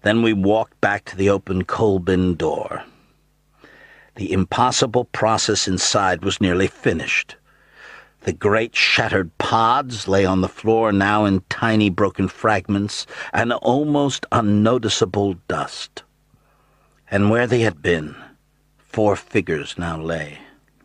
Then 0.02 0.22
we 0.22 0.34
walked 0.34 0.80
back 0.82 1.06
to 1.06 1.16
the 1.16 1.30
open 1.30 1.64
coal 1.64 2.00
bin 2.00 2.36
door. 2.36 2.84
The 4.16 4.34
impossible 4.34 5.06
process 5.06 5.68
inside 5.68 6.24
was 6.26 6.42
nearly 6.42 6.68
finished. 6.68 7.38
The 8.22 8.34
great 8.34 8.76
shattered 8.76 9.36
pods 9.40 10.08
lay 10.08 10.26
on 10.26 10.42
the 10.42 10.48
floor 10.48 10.92
now 10.92 11.26
in 11.26 11.42
tiny 11.50 11.90
broken 11.90 12.28
fragments 12.28 13.08
and 13.34 13.52
almost 13.52 14.28
unnoticeable 14.32 15.36
dust. 15.48 16.04
And 17.10 17.32
where 17.32 17.48
they 17.48 17.62
had 17.62 17.82
been, 17.82 18.16
four 18.78 19.16
figures 19.16 19.76
now 19.78 20.00
lay, 20.00 20.38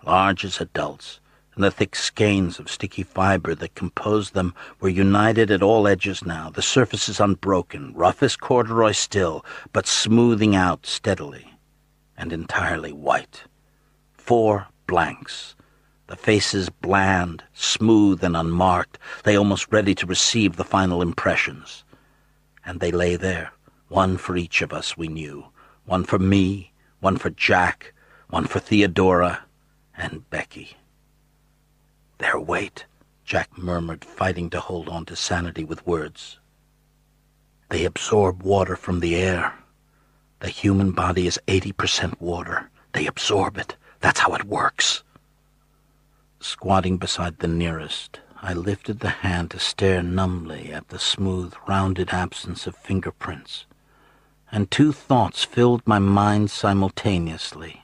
large 0.02 0.46
as 0.46 0.62
adults, 0.62 1.20
and 1.54 1.62
the 1.62 1.70
thick 1.70 1.94
skeins 1.94 2.58
of 2.58 2.70
sticky 2.70 3.02
fiber 3.02 3.54
that 3.54 3.74
composed 3.74 4.32
them 4.32 4.54
were 4.80 4.88
united 4.88 5.50
at 5.50 5.62
all 5.62 5.86
edges 5.86 6.24
now, 6.24 6.48
the 6.48 6.62
surfaces 6.62 7.20
unbroken, 7.20 7.92
rough 7.94 8.22
as 8.22 8.36
corduroy 8.36 8.92
still, 8.92 9.44
but 9.74 9.86
smoothing 9.86 10.56
out 10.56 10.86
steadily, 10.86 11.52
and 12.16 12.32
entirely 12.32 12.92
white. 12.92 13.42
Four 14.12 14.68
blanks, 14.86 15.55
the 16.06 16.16
faces 16.16 16.68
bland, 16.68 17.42
smooth, 17.52 18.22
and 18.22 18.36
unmarked, 18.36 18.98
they 19.24 19.36
almost 19.36 19.72
ready 19.72 19.94
to 19.94 20.06
receive 20.06 20.56
the 20.56 20.64
final 20.64 21.02
impressions. 21.02 21.84
And 22.64 22.80
they 22.80 22.92
lay 22.92 23.16
there, 23.16 23.52
one 23.88 24.16
for 24.16 24.36
each 24.36 24.62
of 24.62 24.72
us, 24.72 24.96
we 24.96 25.08
knew, 25.08 25.46
one 25.84 26.04
for 26.04 26.18
me, 26.18 26.72
one 27.00 27.16
for 27.16 27.30
Jack, 27.30 27.92
one 28.30 28.46
for 28.46 28.60
Theodora, 28.60 29.44
and 29.96 30.28
Becky. 30.30 30.76
Their 32.18 32.38
weight, 32.38 32.86
Jack 33.24 33.58
murmured, 33.58 34.04
fighting 34.04 34.50
to 34.50 34.60
hold 34.60 34.88
on 34.88 35.04
to 35.06 35.16
sanity 35.16 35.64
with 35.64 35.86
words. 35.86 36.38
They 37.68 37.84
absorb 37.84 38.42
water 38.42 38.76
from 38.76 39.00
the 39.00 39.16
air. 39.16 39.54
The 40.40 40.48
human 40.48 40.92
body 40.92 41.26
is 41.26 41.40
80% 41.48 42.20
water. 42.20 42.70
They 42.92 43.06
absorb 43.06 43.58
it. 43.58 43.76
That's 44.00 44.20
how 44.20 44.34
it 44.34 44.44
works. 44.44 45.02
Squatting 46.48 46.97
beside 46.97 47.40
the 47.40 47.48
nearest, 47.48 48.20
I 48.40 48.52
lifted 48.52 49.01
the 49.01 49.10
hand 49.10 49.51
to 49.51 49.59
stare 49.59 50.01
numbly 50.01 50.73
at 50.73 50.90
the 50.90 50.98
smooth, 51.01 51.52
rounded 51.66 52.10
absence 52.10 52.68
of 52.68 52.77
fingerprints, 52.77 53.66
and 54.52 54.70
two 54.70 54.93
thoughts 54.93 55.43
filled 55.43 55.82
my 55.89 55.98
mind 55.98 56.52
simultaneously. 56.52 57.82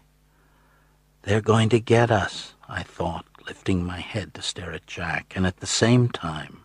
They're 1.22 1.40
going 1.40 1.70
to 1.70 1.80
get 1.80 2.12
us, 2.12 2.54
I 2.68 2.84
thought 2.84 3.26
lifting 3.48 3.84
my 3.84 3.98
head 3.98 4.32
to 4.34 4.42
stare 4.42 4.70
at 4.72 4.86
Jack, 4.86 5.32
and 5.34 5.44
at 5.44 5.56
the 5.56 5.66
same 5.66 6.08
time, 6.08 6.62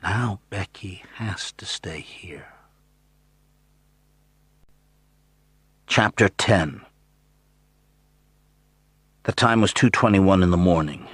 now 0.00 0.38
Becky 0.48 1.02
has 1.16 1.50
to 1.56 1.66
stay 1.66 1.98
here. 1.98 2.52
Chapter 5.88 6.28
10 6.28 6.82
The 9.28 9.34
time 9.34 9.60
was 9.60 9.74
2.21 9.74 10.42
in 10.42 10.50
the 10.50 10.56
morning. 10.56 11.06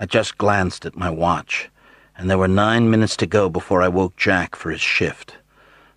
I 0.00 0.06
just 0.06 0.38
glanced 0.38 0.86
at 0.86 0.96
my 0.96 1.10
watch, 1.10 1.68
and 2.16 2.30
there 2.30 2.38
were 2.38 2.48
nine 2.48 2.88
minutes 2.88 3.14
to 3.18 3.26
go 3.26 3.50
before 3.50 3.82
I 3.82 3.88
woke 3.88 4.16
Jack 4.16 4.56
for 4.56 4.70
his 4.70 4.80
shift. 4.80 5.36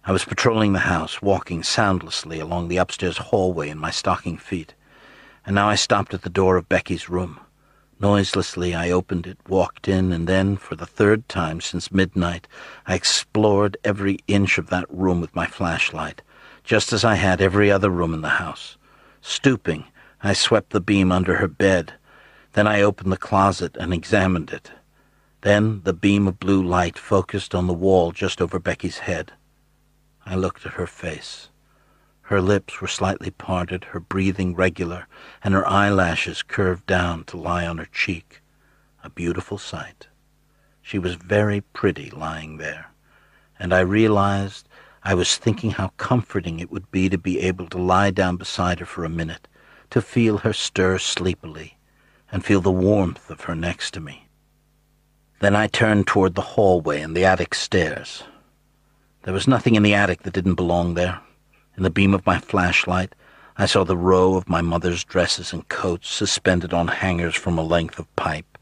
I 0.03 0.11
was 0.11 0.25
patrolling 0.25 0.73
the 0.73 0.79
house, 0.79 1.21
walking 1.21 1.63
soundlessly 1.63 2.41
along 2.41 2.67
the 2.67 2.75
upstairs 2.75 3.15
hallway 3.15 3.69
in 3.69 3.77
my 3.77 3.89
stocking 3.89 4.37
feet, 4.37 4.73
and 5.45 5.55
now 5.55 5.69
I 5.69 5.75
stopped 5.75 6.13
at 6.13 6.23
the 6.23 6.29
door 6.29 6.57
of 6.57 6.67
Becky's 6.67 7.07
room. 7.07 7.39
Noiselessly, 8.01 8.75
I 8.75 8.91
opened 8.91 9.25
it, 9.25 9.37
walked 9.47 9.87
in, 9.87 10.11
and 10.11 10.27
then, 10.27 10.57
for 10.57 10.75
the 10.75 10.85
third 10.85 11.29
time 11.29 11.61
since 11.61 11.89
midnight, 11.89 12.49
I 12.85 12.95
explored 12.95 13.77
every 13.85 14.19
inch 14.27 14.57
of 14.57 14.69
that 14.71 14.87
room 14.89 15.21
with 15.21 15.33
my 15.33 15.45
flashlight, 15.45 16.21
just 16.65 16.91
as 16.91 17.05
I 17.05 17.15
had 17.15 17.39
every 17.39 17.71
other 17.71 17.89
room 17.89 18.13
in 18.13 18.19
the 18.19 18.27
house. 18.43 18.75
Stooping, 19.21 19.85
I 20.23 20.33
swept 20.33 20.69
the 20.69 20.79
beam 20.79 21.11
under 21.11 21.37
her 21.37 21.47
bed. 21.47 21.93
Then 22.53 22.67
I 22.67 22.81
opened 22.81 23.11
the 23.11 23.17
closet 23.17 23.75
and 23.79 23.93
examined 23.93 24.51
it. 24.51 24.71
Then 25.41 25.81
the 25.83 25.93
beam 25.93 26.27
of 26.27 26.39
blue 26.39 26.61
light 26.61 26.97
focused 26.99 27.55
on 27.55 27.65
the 27.65 27.73
wall 27.73 28.11
just 28.11 28.41
over 28.41 28.59
Becky's 28.59 28.99
head. 28.99 29.33
I 30.25 30.35
looked 30.35 30.65
at 30.65 30.73
her 30.73 30.85
face. 30.85 31.49
Her 32.23 32.39
lips 32.39 32.79
were 32.79 32.87
slightly 32.87 33.31
parted, 33.31 33.85
her 33.85 33.99
breathing 33.99 34.55
regular, 34.55 35.07
and 35.43 35.53
her 35.53 35.67
eyelashes 35.67 36.43
curved 36.43 36.85
down 36.85 37.23
to 37.25 37.37
lie 37.37 37.65
on 37.65 37.79
her 37.79 37.87
cheek. 37.91 38.41
A 39.03 39.09
beautiful 39.09 39.57
sight. 39.57 40.07
She 40.83 40.99
was 40.99 41.15
very 41.15 41.61
pretty 41.61 42.11
lying 42.11 42.57
there, 42.57 42.91
and 43.59 43.73
I 43.73 43.79
realized 43.79 44.69
I 45.03 45.15
was 45.15 45.37
thinking 45.37 45.71
how 45.71 45.93
comforting 45.97 46.59
it 46.59 46.71
would 46.71 46.91
be 46.91 47.09
to 47.09 47.17
be 47.17 47.39
able 47.39 47.67
to 47.69 47.79
lie 47.79 48.11
down 48.11 48.37
beside 48.37 48.79
her 48.79 48.85
for 48.85 49.03
a 49.03 49.09
minute, 49.09 49.47
to 49.91 50.01
feel 50.01 50.39
her 50.39 50.53
stir 50.53 50.97
sleepily, 50.97 51.77
and 52.31 52.43
feel 52.43 52.61
the 52.61 52.71
warmth 52.71 53.29
of 53.29 53.41
her 53.41 53.55
next 53.55 53.91
to 53.91 53.99
me. 53.99 54.27
Then 55.39 55.55
I 55.55 55.67
turned 55.67 56.07
toward 56.07 56.35
the 56.35 56.41
hallway 56.41 57.01
and 57.01 57.15
the 57.15 57.25
attic 57.25 57.53
stairs. 57.53 58.23
There 59.23 59.33
was 59.33 59.47
nothing 59.47 59.75
in 59.75 59.83
the 59.83 59.93
attic 59.93 60.23
that 60.23 60.33
didn't 60.33 60.55
belong 60.55 60.93
there. 60.93 61.19
In 61.77 61.83
the 61.83 61.89
beam 61.89 62.13
of 62.13 62.25
my 62.25 62.39
flashlight, 62.39 63.15
I 63.57 63.65
saw 63.65 63.83
the 63.83 63.97
row 63.97 64.35
of 64.35 64.49
my 64.49 64.61
mother's 64.61 65.03
dresses 65.03 65.51
and 65.51 65.67
coats 65.67 66.09
suspended 66.09 66.73
on 66.73 66.87
hangers 66.87 67.35
from 67.35 67.57
a 67.57 67.63
length 67.63 67.99
of 67.99 68.15
pipe, 68.15 68.57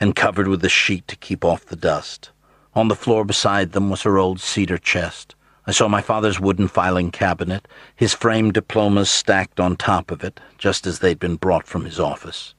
and 0.00 0.16
covered 0.16 0.48
with 0.48 0.64
a 0.64 0.68
sheet 0.68 1.06
to 1.08 1.16
keep 1.16 1.44
off 1.44 1.66
the 1.66 1.76
dust. 1.76 2.30
On 2.74 2.88
the 2.88 2.96
floor 2.96 3.24
beside 3.24 3.72
them 3.72 3.88
was 3.88 4.02
her 4.02 4.18
old 4.18 4.40
cedar 4.40 4.78
chest. 4.78 5.34
I 5.64 5.70
saw 5.70 5.86
my 5.86 6.00
father's 6.00 6.40
wooden 6.40 6.66
filing 6.66 7.12
cabinet, 7.12 7.68
his 7.94 8.14
framed 8.14 8.54
diplomas 8.54 9.08
stacked 9.08 9.60
on 9.60 9.76
top 9.76 10.10
of 10.10 10.24
it, 10.24 10.40
just 10.58 10.86
as 10.88 10.98
they'd 10.98 11.20
been 11.20 11.36
brought 11.36 11.68
from 11.68 11.84
his 11.84 12.00
office. 12.00 12.54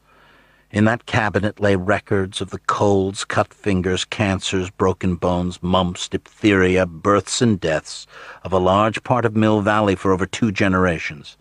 In 0.72 0.86
that 0.86 1.06
cabinet 1.06 1.60
lay 1.60 1.76
records 1.76 2.40
of 2.40 2.50
the 2.50 2.60
colds, 2.60 3.26
cut 3.26 3.54
fingers, 3.54 4.06
cancers, 4.06 4.70
broken 4.70 5.16
bones, 5.16 5.62
mumps, 5.62 6.08
diphtheria, 6.08 6.86
births 6.86 7.42
and 7.42 7.60
deaths 7.60 8.08
of 8.44 8.54
a 8.54 8.58
large 8.58 9.04
part 9.04 9.26
of 9.26 9.36
Mill 9.36 9.62
Valley 9.62 9.96
for 9.96 10.14
over 10.14 10.26
two 10.26 10.52
generations. 10.52 11.38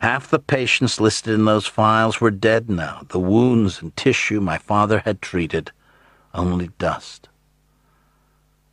Half 0.00 0.28
the 0.30 0.38
patients 0.38 1.00
listed 1.00 1.34
in 1.34 1.46
those 1.46 1.66
files 1.66 2.20
were 2.20 2.30
dead 2.30 2.68
now. 2.70 3.00
The 3.08 3.18
wounds 3.18 3.82
and 3.82 3.96
tissue 3.96 4.40
my 4.40 4.58
father 4.58 5.00
had 5.00 5.22
treated, 5.22 5.72
only 6.34 6.68
dust. 6.78 7.27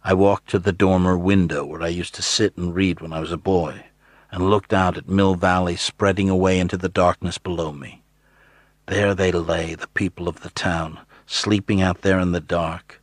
I 0.08 0.14
walked 0.14 0.50
to 0.50 0.60
the 0.60 0.72
dormer 0.72 1.18
window 1.18 1.66
where 1.66 1.82
I 1.82 1.88
used 1.88 2.14
to 2.14 2.22
sit 2.22 2.56
and 2.58 2.76
read 2.76 3.02
when 3.02 3.12
I 3.12 3.20
was 3.20 3.32
a 3.32 3.38
boy, 3.38 3.86
and 4.32 4.52
looked 4.52 4.72
out 4.72 4.98
at 4.98 5.10
Mill 5.10 5.34
Valley 5.34 5.76
spreading 5.76 6.30
away 6.30 6.60
into 6.60 6.78
the 6.78 6.88
darkness 6.88 7.40
below 7.40 7.72
me. 7.72 8.04
There 8.86 9.16
they 9.16 9.32
lay, 9.32 9.74
the 9.74 9.88
people 9.88 10.28
of 10.28 10.42
the 10.42 10.52
town, 10.52 11.00
sleeping 11.26 11.82
out 11.82 12.04
there 12.04 12.20
in 12.20 12.34
the 12.34 12.40
dark. 12.40 13.02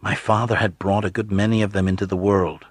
My 0.00 0.14
father 0.14 0.56
had 0.56 0.78
brought 0.78 1.04
a 1.04 1.10
good 1.10 1.30
many 1.30 1.60
of 1.60 1.72
them 1.72 1.86
into 1.86 2.06
the 2.06 2.16
world. 2.16 2.64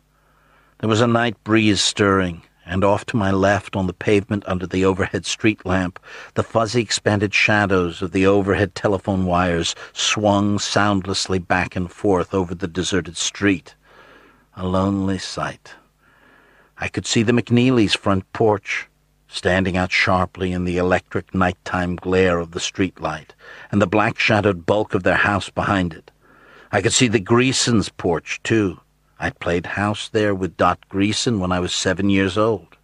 There 0.80 0.90
was 0.90 1.02
a 1.02 1.06
night 1.06 1.44
breeze 1.44 1.80
stirring, 1.80 2.42
and 2.68 2.84
off 2.84 3.06
to 3.06 3.18
my 3.18 3.32
left 3.32 3.76
on 3.76 3.88
the 3.88 3.94
pavement 3.94 4.44
under 4.46 4.68
the 4.68 4.84
overhead 4.84 5.26
street 5.26 5.66
lamp, 5.66 6.00
the 6.34 6.44
fuzzy 6.44 6.82
expanded 6.82 7.34
shadows 7.34 8.02
of 8.02 8.12
the 8.12 8.28
overhead 8.28 8.76
telephone 8.76 9.26
wires 9.26 9.74
swung 9.94 10.60
soundlessly 10.60 11.40
back 11.40 11.76
and 11.76 11.92
forth 11.92 12.34
over 12.34 12.54
the 12.54 12.68
deserted 12.68 13.18
street. 13.18 13.76
A 14.56 14.66
lonely 14.66 15.18
sight. 15.18 15.76
I 16.78 16.88
could 16.88 17.06
see 17.06 17.24
the 17.24 17.32
McNeelys' 17.32 17.98
front 17.98 18.32
porch, 18.34 18.88
standing 19.28 19.78
out 19.78 19.92
sharply 19.92 20.52
in 20.52 20.64
the 20.64 20.78
electric 20.78 21.34
nighttime 21.34 21.96
glare 21.96 22.40
of 22.40 22.52
the 22.52 22.60
streetlight, 22.60 23.30
and 23.72 23.82
the 23.82 23.88
black-shadowed 23.88 24.66
bulk 24.66 24.94
of 24.94 25.04
their 25.04 25.16
house 25.16 25.50
behind 25.50 25.94
it. 25.94 26.12
I 26.72 26.82
could 26.82 26.94
see 26.94 27.08
the 27.08 27.20
Greasons' 27.20 27.90
porch, 27.90 28.42
too. 28.44 28.80
I'd 29.20 29.40
played 29.40 29.66
house 29.66 30.10
there 30.10 30.36
with 30.36 30.58
Dot 30.58 30.80
Greason 30.90 31.40
when 31.40 31.52
I 31.52 31.60
was 31.60 31.74
seven 31.74 32.10
years 32.10 32.38
old. 32.38 32.78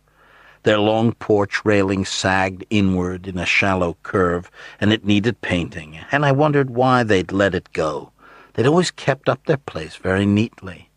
Their 0.64 0.80
long 0.80 1.12
porch 1.14 1.66
railing 1.66 2.06
sagged 2.06 2.66
inward 2.70 3.28
in 3.28 3.38
a 3.38 3.46
shallow 3.46 3.98
curve, 4.02 4.50
and 4.80 4.94
it 4.94 5.06
needed 5.06 5.42
painting, 5.42 6.00
and 6.12 6.26
I 6.26 6.32
wondered 6.32 6.70
why 6.70 7.04
they'd 7.04 7.32
let 7.32 7.54
it 7.54 7.74
go. 7.74 8.12
They'd 8.54 8.68
always 8.68 8.92
kept 8.92 9.28
up 9.28 9.46
their 9.46 9.58
place 9.58 9.96
very 9.96 10.26
neatly. 10.26 10.90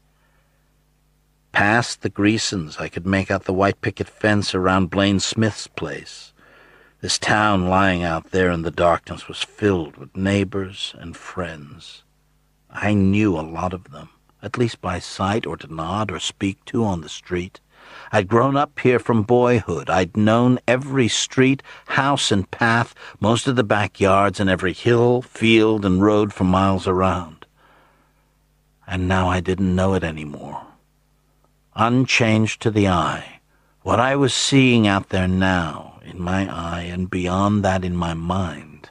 Past 1.52 2.02
the 2.02 2.10
Greasons, 2.10 2.76
I 2.78 2.88
could 2.88 3.06
make 3.06 3.30
out 3.30 3.44
the 3.44 3.52
white 3.52 3.80
picket 3.80 4.08
fence 4.08 4.54
around 4.54 4.90
Blaine 4.90 5.20
Smith's 5.20 5.66
place. 5.66 6.32
This 7.00 7.18
town 7.18 7.68
lying 7.68 8.02
out 8.02 8.30
there 8.30 8.50
in 8.50 8.62
the 8.62 8.70
darkness 8.70 9.26
was 9.26 9.42
filled 9.42 9.96
with 9.96 10.16
neighbors 10.16 10.94
and 10.98 11.16
friends. 11.16 12.02
I 12.70 12.94
knew 12.94 13.38
a 13.38 13.40
lot 13.40 13.72
of 13.72 13.90
them, 13.90 14.10
at 14.47 14.56
least 14.56 14.81
by 14.81 14.98
sight 14.98 15.44
or 15.44 15.59
to 15.59 15.73
nod 15.73 16.10
or 16.10 16.18
speak 16.18 16.64
to 16.64 16.85
on 16.85 17.02
the 17.02 17.09
street. 17.09 17.60
I'd 18.12 18.28
grown 18.28 18.56
up 18.56 18.78
here 18.78 18.98
from 18.98 19.23
boyhood. 19.23 19.90
I'd 19.90 20.16
known 20.16 20.59
every 20.66 21.09
street, 21.09 21.62
house, 21.86 22.32
and 22.32 22.51
path, 22.51 22.94
most 23.20 23.47
of 23.47 23.56
the 23.56 23.64
backyards, 23.64 24.40
and 24.40 24.48
every 24.48 24.73
hill, 24.73 25.20
field, 25.20 25.85
and 25.85 26.01
road 26.01 26.32
for 26.32 26.44
miles 26.44 26.86
around. 26.86 27.44
And 28.86 29.06
now 29.06 29.28
I 29.28 29.40
didn't 29.40 29.74
know 29.74 29.94
it 29.94 30.05
any 30.05 30.24
more 30.24 30.62
unchanged 31.77 32.62
to 32.62 32.70
the 32.70 32.89
eye. 32.89 33.40
What 33.82 34.01
I 34.01 34.16
was 34.16 34.32
seeing 34.32 34.86
out 34.86 35.10
there 35.10 35.28
now, 35.28 36.01
in 36.05 36.20
my 36.20 36.51
eye 36.51 36.82
and 36.82 37.10
beyond 37.10 37.64
that 37.64 37.85
in 37.85 37.94
my 37.94 38.14
mind, 38.14 38.90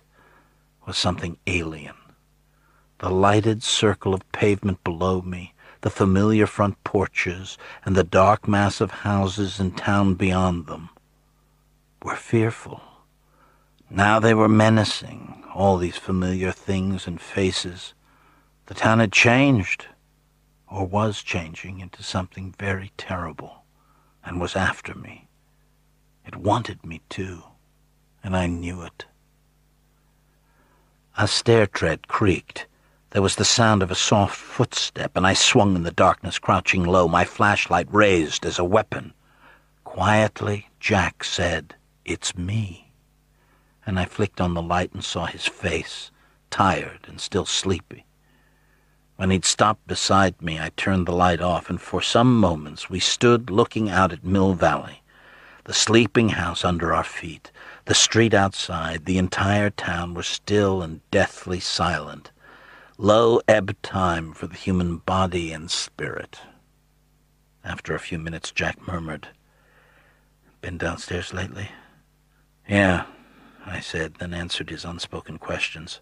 was 0.86 0.98
something 0.98 1.38
alien. 1.48 1.95
The 3.00 3.10
lighted 3.10 3.62
circle 3.62 4.14
of 4.14 4.32
pavement 4.32 4.84
below 4.84 5.22
me, 5.22 5.54
the 5.82 5.90
familiar 5.90 6.48
front 6.48 6.82
porches, 6.84 7.58
and 7.86 7.96
the 7.96 8.04
dark 8.04 8.48
mass 8.48 8.80
of 8.80 8.92
houses 8.92 9.60
and 9.60 9.78
town 9.78 10.14
beyond 10.14 10.68
them 10.68 10.90
were 12.02 12.16
fearful. 12.16 12.82
Now 13.90 14.20
they 14.20 14.34
were 14.34 14.48
menacing, 14.48 15.44
all 15.54 15.78
these 15.78 15.98
familiar 15.98 16.52
things 16.52 17.06
and 17.06 17.20
faces. 17.20 17.94
The 18.68 18.74
town 18.74 19.00
had 19.00 19.12
changed 19.12 19.88
or 20.68 20.86
was 20.88 21.22
changing 21.22 21.80
into 21.80 22.02
something 22.02 22.56
very 22.58 22.92
terrible, 22.98 23.64
and 24.24 24.42
was 24.42 24.56
after 24.56 24.96
me. 24.96 25.28
It 26.26 26.36
wanted 26.36 26.86
me 26.86 27.02
too, 27.10 27.44
and 28.24 28.36
I 28.36 28.48
knew 28.48 28.82
it. 28.82 29.06
A 31.18 31.28
stair 31.28 31.68
tread 31.68 32.08
creaked. 32.08 32.68
There 33.16 33.22
was 33.22 33.38
the 33.38 33.46
sound 33.46 33.82
of 33.82 33.92
a 33.92 33.96
soft 33.96 34.36
footstep, 34.36 35.16
and 35.16 35.26
I 35.26 35.36
swung 35.36 35.78
in 35.78 35.84
the 35.84 35.92
darkness, 35.92 36.38
crouching 36.38 36.84
low, 36.84 37.08
my 37.08 37.24
flashlight 37.24 37.88
raised 37.90 38.46
as 38.46 38.60
a 38.60 38.66
weapon. 38.66 39.14
Quietly, 39.86 40.68
Jack 40.82 41.24
said, 41.24 41.76
It's 42.04 42.36
me. 42.36 42.92
And 43.86 43.98
I 43.98 44.04
flicked 44.04 44.42
on 44.42 44.54
the 44.54 44.62
light 44.62 44.92
and 44.92 45.02
saw 45.02 45.28
his 45.28 45.46
face, 45.46 46.12
tired 46.50 47.06
and 47.08 47.22
still 47.22 47.46
sleepy. 47.46 48.06
When 49.16 49.30
he'd 49.30 49.46
stopped 49.46 49.88
beside 49.88 50.42
me, 50.42 50.60
I 50.60 50.72
turned 50.76 51.06
the 51.06 51.14
light 51.14 51.40
off, 51.40 51.70
and 51.70 51.80
for 51.80 52.02
some 52.02 52.38
moments 52.38 52.90
we 52.90 53.00
stood 53.00 53.50
looking 53.50 53.90
out 53.90 54.12
at 54.12 54.26
Mill 54.26 54.56
Valley, 54.56 55.04
the 55.64 55.74
sleeping 55.74 56.28
house 56.28 56.66
under 56.66 56.94
our 56.94 57.06
feet, 57.06 57.50
the 57.86 57.96
street 57.96 58.34
outside, 58.34 59.06
the 59.06 59.18
entire 59.18 59.70
town 59.70 60.14
were 60.16 60.22
still 60.22 60.82
and 60.82 61.00
deathly 61.12 61.62
silent. 61.62 62.32
Low 62.98 63.42
ebb 63.46 63.76
time 63.82 64.32
for 64.32 64.48
the 64.48 64.56
human 64.56 65.00
body 65.00 65.52
and 65.52 65.70
spirit. 65.70 66.40
After 67.62 67.94
a 67.94 68.00
few 68.00 68.18
minutes, 68.18 68.52
Jack 68.52 68.88
murmured, 68.88 69.28
Been 70.62 70.78
downstairs 70.78 71.34
lately? 71.34 71.72
Yeah, 72.70 73.04
I 73.66 73.82
said, 73.82 74.16
then 74.16 74.34
answered 74.34 74.70
his 74.70 74.86
unspoken 74.86 75.40
questions. 75.40 76.00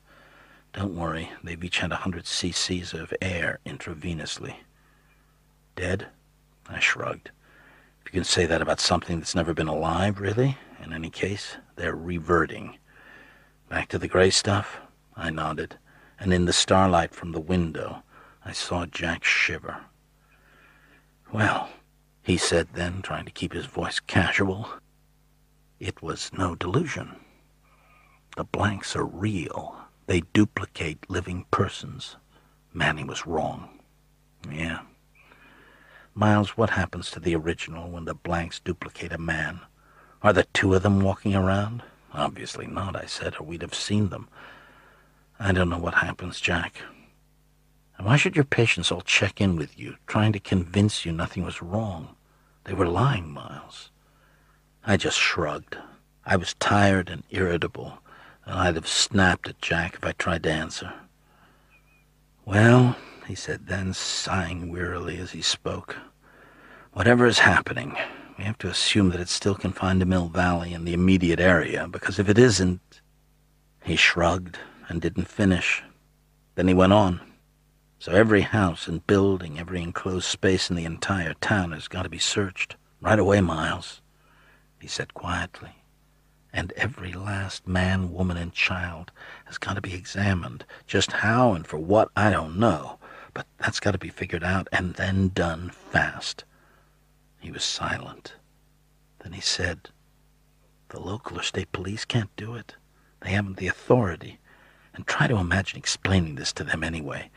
Don't 0.71 0.95
worry, 0.95 1.31
they've 1.43 1.63
each 1.63 1.79
had 1.79 1.91
a 1.91 1.95
hundred 1.95 2.25
cc's 2.25 2.93
of 2.93 3.11
air 3.19 3.57
intravenously. 3.65 4.57
Dead? 5.75 6.09
I 6.69 6.79
shrugged. 6.79 7.31
If 8.05 8.13
you 8.13 8.19
can 8.19 8.23
say 8.23 8.45
that 8.45 8.61
about 8.61 8.79
something 8.79 9.17
that's 9.17 9.33
never 9.33 9.55
been 9.55 9.67
alive, 9.67 10.19
really? 10.21 10.59
In 10.83 10.93
any 10.93 11.09
case, 11.09 11.57
they're 11.75 11.95
reverting. 11.95 12.77
Back 13.67 13.89
to 13.89 13.97
the 13.97 14.07
gray 14.07 14.29
stuff? 14.29 14.79
I 15.15 15.31
nodded, 15.31 15.77
and 16.23 16.31
in 16.31 16.45
the 16.45 16.53
starlight 16.53 17.13
from 17.13 17.33
the 17.33 17.41
window, 17.41 18.01
I 18.45 18.53
saw 18.53 18.85
Jack 18.85 19.25
shiver. 19.25 19.81
Well, 21.33 21.67
he 22.21 22.37
said 22.37 22.69
then, 22.75 23.01
trying 23.01 23.25
to 23.25 23.31
keep 23.31 23.51
his 23.51 23.65
voice 23.65 23.99
casual, 23.99 24.69
it 25.81 26.01
was 26.01 26.31
no 26.31 26.55
delusion. 26.55 27.17
The 28.37 28.45
blanks 28.45 28.95
are 28.95 29.03
real. 29.03 29.75
They 30.07 30.21
duplicate 30.31 31.09
living 31.09 31.45
persons. 31.51 32.15
Manny 32.73 33.03
was 33.03 33.27
wrong. 33.27 33.81
Yeah. 34.49 34.79
Miles, 36.15 36.55
what 36.55 36.69
happens 36.69 37.11
to 37.11 37.19
the 37.19 37.35
original 37.35 37.89
when 37.89 38.05
the 38.05 38.15
blanks 38.15 38.61
duplicate 38.61 39.11
a 39.11 39.17
man? 39.17 39.59
Are 40.21 40.31
the 40.31 40.47
two 40.53 40.73
of 40.73 40.83
them 40.83 41.01
walking 41.01 41.35
around? 41.35 41.83
Obviously 42.13 42.65
not, 42.65 42.95
I 42.95 43.07
said, 43.07 43.35
or 43.41 43.43
we'd 43.43 43.61
have 43.61 43.75
seen 43.75 44.07
them. 44.07 44.29
I 45.39 45.51
don't 45.51 45.69
know 45.69 45.77
what 45.77 45.95
happens, 45.95 46.39
Jack. 46.39 46.81
And 47.97 48.07
why 48.07 48.17
should 48.17 48.35
your 48.35 48.45
patients 48.45 48.91
all 48.91 49.01
check 49.01 49.41
in 49.41 49.55
with 49.55 49.77
you, 49.79 49.97
trying 50.07 50.33
to 50.33 50.39
convince 50.39 51.05
you 51.05 51.11
nothing 51.11 51.43
was 51.43 51.61
wrong? 51.61 52.15
They 52.65 52.73
were 52.73 52.87
lying, 52.87 53.29
Miles. 53.31 53.89
I 54.85 54.97
just 54.97 55.17
shrugged. 55.17 55.77
I 56.25 56.35
was 56.35 56.53
tired 56.55 57.09
and 57.09 57.23
irritable 57.29 57.99
and 58.45 58.59
I'd 58.59 58.75
have 58.75 58.87
snapped 58.87 59.47
at 59.47 59.61
Jack 59.61 59.95
if 59.95 60.05
I 60.05 60.11
tried 60.13 60.43
to 60.43 60.51
answer. 60.51 60.93
Well, 62.45 62.97
he 63.27 63.35
said 63.35 63.67
then, 63.67 63.93
sighing 63.93 64.71
wearily 64.71 65.17
as 65.17 65.31
he 65.31 65.41
spoke. 65.41 65.95
Whatever 66.91 67.25
is 67.25 67.39
happening, 67.39 67.95
we 68.37 68.43
have 68.43 68.57
to 68.59 68.69
assume 68.69 69.09
that 69.09 69.21
it's 69.21 69.31
still 69.31 69.55
confined 69.55 70.01
to 70.01 70.05
Mill 70.05 70.27
Valley 70.27 70.73
and 70.73 70.85
the 70.85 70.93
immediate 70.93 71.39
area, 71.39 71.87
because 71.87 72.19
if 72.19 72.27
it 72.29 72.37
isn't... 72.37 72.81
He 73.83 73.97
shrugged 73.97 74.59
and 74.87 75.01
didn't 75.01 75.27
finish. 75.27 75.83
Then 76.55 76.67
he 76.67 76.73
went 76.73 76.93
on. 76.93 77.21
So 77.99 78.11
every 78.11 78.41
house 78.41 78.87
and 78.87 79.07
building, 79.07 79.57
every 79.57 79.81
enclosed 79.81 80.25
space 80.25 80.69
in 80.69 80.75
the 80.75 80.85
entire 80.85 81.33
town 81.35 81.71
has 81.71 81.87
got 81.87 82.03
to 82.03 82.09
be 82.09 82.19
searched. 82.19 82.75
Right 82.99 83.19
away, 83.19 83.41
Miles, 83.41 84.01
he 84.79 84.87
said 84.87 85.13
quietly. 85.13 85.71
And 86.51 86.73
every 86.73 87.13
last 87.13 87.67
man, 87.67 88.11
woman, 88.11 88.37
and 88.37 88.53
child 88.53 89.11
has 89.45 89.57
got 89.57 89.75
to 89.75 89.81
be 89.81 89.93
examined. 89.93 90.65
Just 90.85 91.13
how 91.13 91.53
and 91.53 91.65
for 91.65 91.77
what, 91.77 92.09
I 92.15 92.29
don't 92.29 92.59
know. 92.59 92.99
But 93.33 93.47
that's 93.57 93.79
got 93.79 93.91
to 93.91 93.97
be 93.97 94.09
figured 94.09 94.43
out 94.43 94.67
and 94.71 94.93
then 94.95 95.29
done 95.29 95.69
fast. 95.69 96.43
He 97.39 97.51
was 97.51 97.63
silent. 97.63 98.35
Then 99.23 99.33
he 99.33 99.41
said, 99.41 99.89
The 100.89 100.99
local 100.99 101.39
or 101.39 101.43
state 101.43 101.71
police 101.71 102.05
can't 102.05 102.35
do 102.35 102.55
it. 102.55 102.75
They 103.21 103.31
haven't 103.31 103.57
the 103.57 103.67
authority. 103.67 104.39
And 104.93 105.07
try 105.07 105.27
to 105.27 105.37
imagine 105.37 105.77
explaining 105.77 106.35
this 106.35 106.53
to 106.53 106.63
them 106.63 106.83
anyway. 106.83 107.31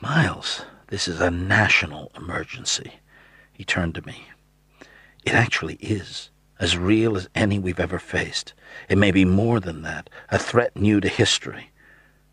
Miles, 0.00 0.64
this 0.88 1.08
is 1.08 1.20
a 1.20 1.30
national 1.30 2.10
emergency. 2.16 2.94
He 3.52 3.64
turned 3.64 3.94
to 3.94 4.06
me. 4.06 4.28
It 5.24 5.34
actually 5.34 5.74
is. 5.76 6.30
As 6.58 6.78
real 6.78 7.16
as 7.16 7.28
any 7.34 7.58
we've 7.58 7.80
ever 7.80 7.98
faced. 7.98 8.54
It 8.88 8.96
may 8.96 9.10
be 9.10 9.24
more 9.24 9.60
than 9.60 9.82
that. 9.82 10.08
A 10.30 10.38
threat 10.38 10.74
new 10.74 11.00
to 11.00 11.08
history. 11.08 11.70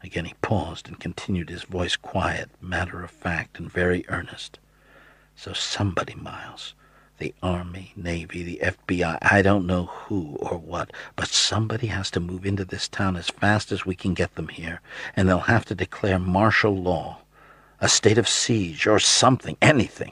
Again 0.02 0.26
he 0.26 0.34
paused 0.42 0.88
and 0.88 1.00
continued 1.00 1.50
his 1.50 1.64
voice 1.64 1.96
quiet, 1.96 2.50
matter 2.62 3.04
of 3.04 3.12
fact, 3.12 3.60
and 3.60 3.72
very 3.72 4.06
earnest. 4.10 4.60
So 5.36 5.54
somebody, 5.54 6.16
Miles, 6.16 6.74
the 7.24 7.34
Army, 7.42 7.94
Navy, 7.96 8.44
the 8.44 8.60
FBI, 8.62 9.18
I 9.22 9.42
don't 9.42 9.66
know 9.66 9.86
who 9.86 10.36
or 10.42 10.58
what, 10.58 10.92
but 11.16 11.30
somebody 11.30 11.88
has 11.88 12.12
to 12.12 12.20
move 12.20 12.46
into 12.46 12.66
this 12.66 12.90
town 12.90 13.16
as 13.16 13.30
fast 13.30 13.72
as 13.72 13.86
we 13.86 13.96
can 13.96 14.14
get 14.14 14.36
them 14.36 14.50
here, 14.50 14.82
and 15.16 15.30
they'll 15.30 15.40
have 15.40 15.64
to 15.66 15.74
declare 15.74 16.20
martial 16.20 16.76
law, 16.76 17.20
a 17.80 17.88
state 17.88 18.18
of 18.18 18.28
siege, 18.28 18.88
or 18.88 19.00
something, 19.00 19.56
anything, 19.62 20.12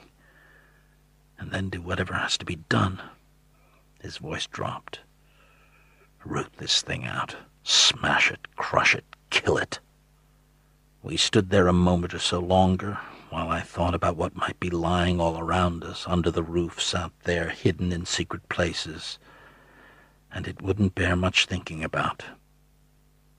and 1.38 1.50
then 1.50 1.68
do 1.68 1.82
whatever 1.82 2.14
has 2.14 2.38
to 2.38 2.46
be 2.46 2.56
done. 2.70 2.98
His 4.00 4.16
voice 4.16 4.46
dropped. 4.46 5.00
Root 6.24 6.48
this 6.56 6.80
thing 6.80 7.04
out. 7.04 7.36
Smash 7.62 8.30
it, 8.30 8.48
crush 8.56 8.94
it, 8.94 9.04
kill 9.28 9.58
it. 9.58 9.80
We 11.02 11.18
stood 11.18 11.50
there 11.50 11.68
a 11.68 11.74
moment 11.74 12.14
or 12.14 12.20
so 12.20 12.40
longer, 12.40 12.98
while 13.32 13.48
I 13.48 13.60
thought 13.60 13.94
about 13.94 14.18
what 14.18 14.36
might 14.36 14.60
be 14.60 14.68
lying 14.68 15.18
all 15.18 15.38
around 15.38 15.84
us, 15.84 16.04
under 16.06 16.30
the 16.30 16.42
roofs 16.42 16.94
out 16.94 17.12
there, 17.24 17.48
hidden 17.48 17.90
in 17.90 18.04
secret 18.04 18.46
places. 18.50 19.18
And 20.30 20.46
it 20.46 20.60
wouldn't 20.60 20.94
bear 20.94 21.16
much 21.16 21.46
thinking 21.46 21.82
about. 21.82 22.24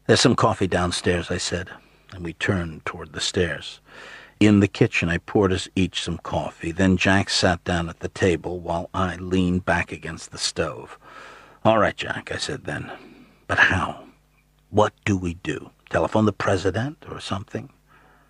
There's 0.08 0.20
some 0.20 0.36
coffee 0.36 0.66
downstairs, 0.66 1.30
I 1.30 1.38
said, 1.38 1.70
and 2.12 2.24
we 2.24 2.34
turned 2.34 2.86
toward 2.86 3.14
the 3.14 3.22
stairs. 3.22 3.82
In 4.40 4.62
the 4.62 4.68
kitchen, 4.68 5.10
I 5.10 5.20
poured 5.20 5.54
us 5.54 5.70
each 5.76 6.02
some 6.02 6.18
coffee. 6.18 6.72
Then 6.72 6.98
Jack 6.98 7.30
sat 7.30 7.64
down 7.64 7.88
at 7.88 8.00
the 8.00 8.10
table 8.10 8.60
while 8.60 8.90
I 8.96 9.18
leaned 9.18 9.64
back 9.64 9.92
against 9.92 10.32
the 10.32 10.40
stove. 10.40 10.98
All 11.64 11.78
right, 11.78 11.96
Jack, 11.96 12.32
I 12.32 12.38
said 12.38 12.64
then. 12.66 12.92
But 13.46 13.60
how? 13.60 14.06
What 14.72 14.94
do 15.06 15.16
we 15.16 15.36
do? 15.36 15.70
Telephone 15.92 16.26
the 16.26 16.34
president 16.34 17.06
or 17.12 17.20
something? 17.20 17.70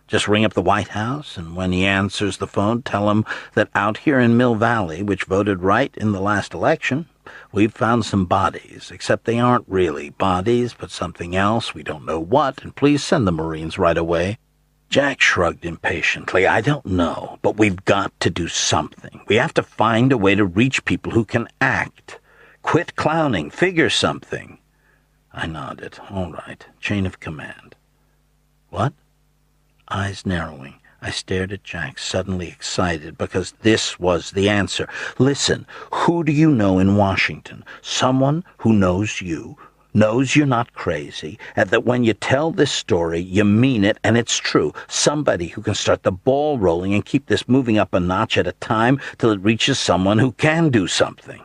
Just 0.07 0.27
ring 0.27 0.45
up 0.45 0.53
the 0.53 0.61
White 0.61 0.89
House, 0.89 1.37
and 1.37 1.55
when 1.55 1.71
he 1.71 1.85
answers 1.85 2.37
the 2.37 2.47
phone, 2.47 2.81
tell 2.81 3.09
him 3.09 3.25
that 3.55 3.69
out 3.73 3.99
here 3.99 4.19
in 4.19 4.37
Mill 4.37 4.55
Valley, 4.55 5.01
which 5.01 5.23
voted 5.23 5.61
right 5.61 5.95
in 5.97 6.11
the 6.11 6.21
last 6.21 6.53
election, 6.53 7.07
we've 7.51 7.73
found 7.73 8.05
some 8.05 8.25
bodies, 8.25 8.91
except 8.91 9.25
they 9.25 9.39
aren't 9.39 9.67
really 9.67 10.09
bodies, 10.11 10.75
but 10.77 10.91
something 10.91 11.35
else, 11.35 11.73
we 11.73 11.83
don't 11.83 12.05
know 12.05 12.19
what, 12.19 12.63
and 12.63 12.75
please 12.75 13.03
send 13.03 13.25
the 13.25 13.31
Marines 13.31 13.77
right 13.77 13.97
away. 13.97 14.37
Jack 14.89 15.21
shrugged 15.21 15.65
impatiently. 15.65 16.45
I 16.45 16.61
don't 16.61 16.85
know, 16.85 17.39
but 17.41 17.57
we've 17.57 17.83
got 17.83 18.11
to 18.19 18.29
do 18.29 18.47
something. 18.47 19.21
We 19.27 19.37
have 19.37 19.53
to 19.55 19.63
find 19.63 20.11
a 20.11 20.17
way 20.19 20.35
to 20.35 20.45
reach 20.45 20.85
people 20.85 21.13
who 21.13 21.25
can 21.25 21.47
act. 21.59 22.19
Quit 22.61 22.95
clowning. 22.95 23.49
Figure 23.49 23.89
something. 23.89 24.59
I 25.33 25.47
nodded. 25.47 25.97
All 26.11 26.31
right. 26.31 26.63
Chain 26.79 27.07
of 27.07 27.19
command. 27.19 27.75
What? 28.69 28.93
Eyes 29.93 30.25
narrowing. 30.25 30.73
I 31.01 31.11
stared 31.11 31.51
at 31.51 31.63
Jack, 31.63 31.99
suddenly 31.99 32.47
excited, 32.47 33.17
because 33.17 33.53
this 33.61 33.99
was 33.99 34.31
the 34.31 34.49
answer. 34.49 34.87
Listen, 35.19 35.67
who 35.91 36.23
do 36.23 36.31
you 36.31 36.49
know 36.49 36.79
in 36.79 36.95
Washington? 36.95 37.63
Someone 37.81 38.43
who 38.57 38.73
knows 38.73 39.21
you, 39.21 39.57
knows 39.93 40.35
you're 40.35 40.45
not 40.45 40.73
crazy, 40.73 41.37
and 41.55 41.69
that 41.69 41.85
when 41.85 42.03
you 42.03 42.13
tell 42.13 42.51
this 42.51 42.71
story, 42.71 43.19
you 43.19 43.43
mean 43.43 43.83
it 43.83 43.99
and 44.03 44.17
it's 44.17 44.37
true. 44.37 44.73
Somebody 44.87 45.47
who 45.47 45.61
can 45.61 45.75
start 45.75 46.03
the 46.03 46.11
ball 46.11 46.57
rolling 46.57 46.93
and 46.93 47.05
keep 47.05 47.27
this 47.27 47.47
moving 47.47 47.77
up 47.77 47.93
a 47.93 47.99
notch 47.99 48.37
at 48.37 48.47
a 48.47 48.53
time 48.53 48.99
till 49.17 49.29
it 49.31 49.41
reaches 49.41 49.79
someone 49.79 50.17
who 50.17 50.31
can 50.31 50.69
do 50.69 50.87
something. 50.87 51.41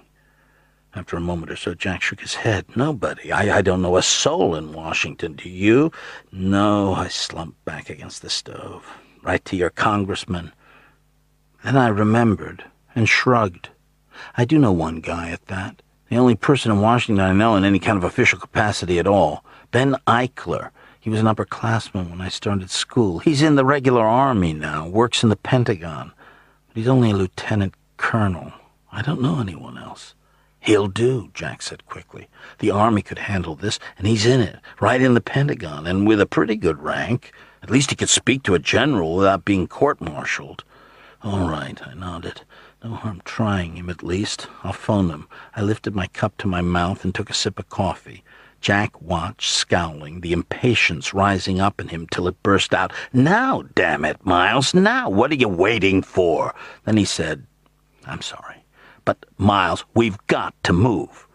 After 0.98 1.16
a 1.16 1.20
moment 1.20 1.52
or 1.52 1.54
so, 1.54 1.74
Jack 1.74 2.02
shook 2.02 2.20
his 2.20 2.34
head. 2.34 2.64
Nobody. 2.74 3.30
I, 3.30 3.58
I 3.58 3.62
don't 3.62 3.82
know 3.82 3.96
a 3.96 4.02
soul 4.02 4.56
in 4.56 4.72
Washington. 4.72 5.34
Do 5.34 5.48
you? 5.48 5.92
No, 6.32 6.92
I 6.92 7.06
slumped 7.06 7.64
back 7.64 7.88
against 7.88 8.20
the 8.20 8.28
stove. 8.28 8.84
Write 9.22 9.44
to 9.44 9.56
your 9.56 9.70
congressman. 9.70 10.50
Then 11.62 11.76
I 11.76 11.86
remembered 11.86 12.64
and 12.96 13.08
shrugged. 13.08 13.68
I 14.36 14.44
do 14.44 14.58
know 14.58 14.72
one 14.72 14.98
guy 14.98 15.30
at 15.30 15.46
that. 15.46 15.82
The 16.08 16.16
only 16.16 16.34
person 16.34 16.72
in 16.72 16.80
Washington 16.80 17.24
I 17.24 17.32
know 17.32 17.54
in 17.54 17.64
any 17.64 17.78
kind 17.78 17.96
of 17.96 18.02
official 18.02 18.40
capacity 18.40 18.98
at 18.98 19.06
all. 19.06 19.44
Ben 19.70 19.94
Eichler. 20.08 20.70
He 20.98 21.10
was 21.10 21.20
an 21.20 21.26
upperclassman 21.26 22.10
when 22.10 22.20
I 22.20 22.28
started 22.28 22.70
school. 22.70 23.20
He's 23.20 23.40
in 23.40 23.54
the 23.54 23.64
regular 23.64 24.04
army 24.04 24.52
now, 24.52 24.88
works 24.88 25.22
in 25.22 25.28
the 25.28 25.36
Pentagon. 25.36 26.10
But 26.66 26.76
he's 26.76 26.88
only 26.88 27.12
a 27.12 27.16
lieutenant 27.16 27.74
colonel. 27.98 28.52
I 28.90 29.02
don't 29.02 29.22
know 29.22 29.38
anyone 29.38 29.78
else. 29.78 30.16
He'll 30.68 30.88
do, 30.88 31.30
Jack 31.32 31.62
said 31.62 31.86
quickly. 31.86 32.28
The 32.58 32.70
Army 32.70 33.00
could 33.00 33.20
handle 33.20 33.54
this, 33.54 33.78
and 33.96 34.06
he's 34.06 34.26
in 34.26 34.42
it, 34.42 34.58
right 34.82 35.00
in 35.00 35.14
the 35.14 35.20
Pentagon, 35.22 35.86
and 35.86 36.06
with 36.06 36.20
a 36.20 36.26
pretty 36.26 36.56
good 36.56 36.82
rank. 36.82 37.32
At 37.62 37.70
least 37.70 37.88
he 37.88 37.96
could 37.96 38.10
speak 38.10 38.42
to 38.42 38.54
a 38.54 38.58
general 38.58 39.16
without 39.16 39.46
being 39.46 39.66
court-martialed. 39.66 40.64
All 41.22 41.48
right, 41.48 41.80
I 41.86 41.94
nodded. 41.94 42.42
No 42.84 42.90
harm 42.90 43.22
trying 43.24 43.78
him, 43.78 43.88
at 43.88 44.02
least. 44.02 44.46
I'll 44.62 44.74
phone 44.74 45.08
him. 45.08 45.26
I 45.56 45.62
lifted 45.62 45.94
my 45.94 46.06
cup 46.08 46.36
to 46.36 46.46
my 46.46 46.60
mouth 46.60 47.02
and 47.02 47.14
took 47.14 47.30
a 47.30 47.34
sip 47.34 47.58
of 47.58 47.70
coffee. 47.70 48.22
Jack 48.60 49.00
watched, 49.00 49.50
scowling, 49.50 50.20
the 50.20 50.34
impatience 50.34 51.14
rising 51.14 51.62
up 51.62 51.80
in 51.80 51.88
him 51.88 52.06
till 52.08 52.28
it 52.28 52.42
burst 52.42 52.74
out. 52.74 52.92
Now, 53.14 53.64
damn 53.74 54.04
it, 54.04 54.22
Miles, 54.26 54.74
now, 54.74 55.08
what 55.08 55.30
are 55.30 55.36
you 55.36 55.48
waiting 55.48 56.02
for? 56.02 56.54
Then 56.84 56.98
he 56.98 57.06
said, 57.06 57.46
I'm 58.04 58.20
sorry. 58.20 58.57
But, 59.08 59.24
Miles, 59.38 59.86
we've 59.94 60.18
got 60.26 60.52
to 60.64 60.74
move. 60.74 61.26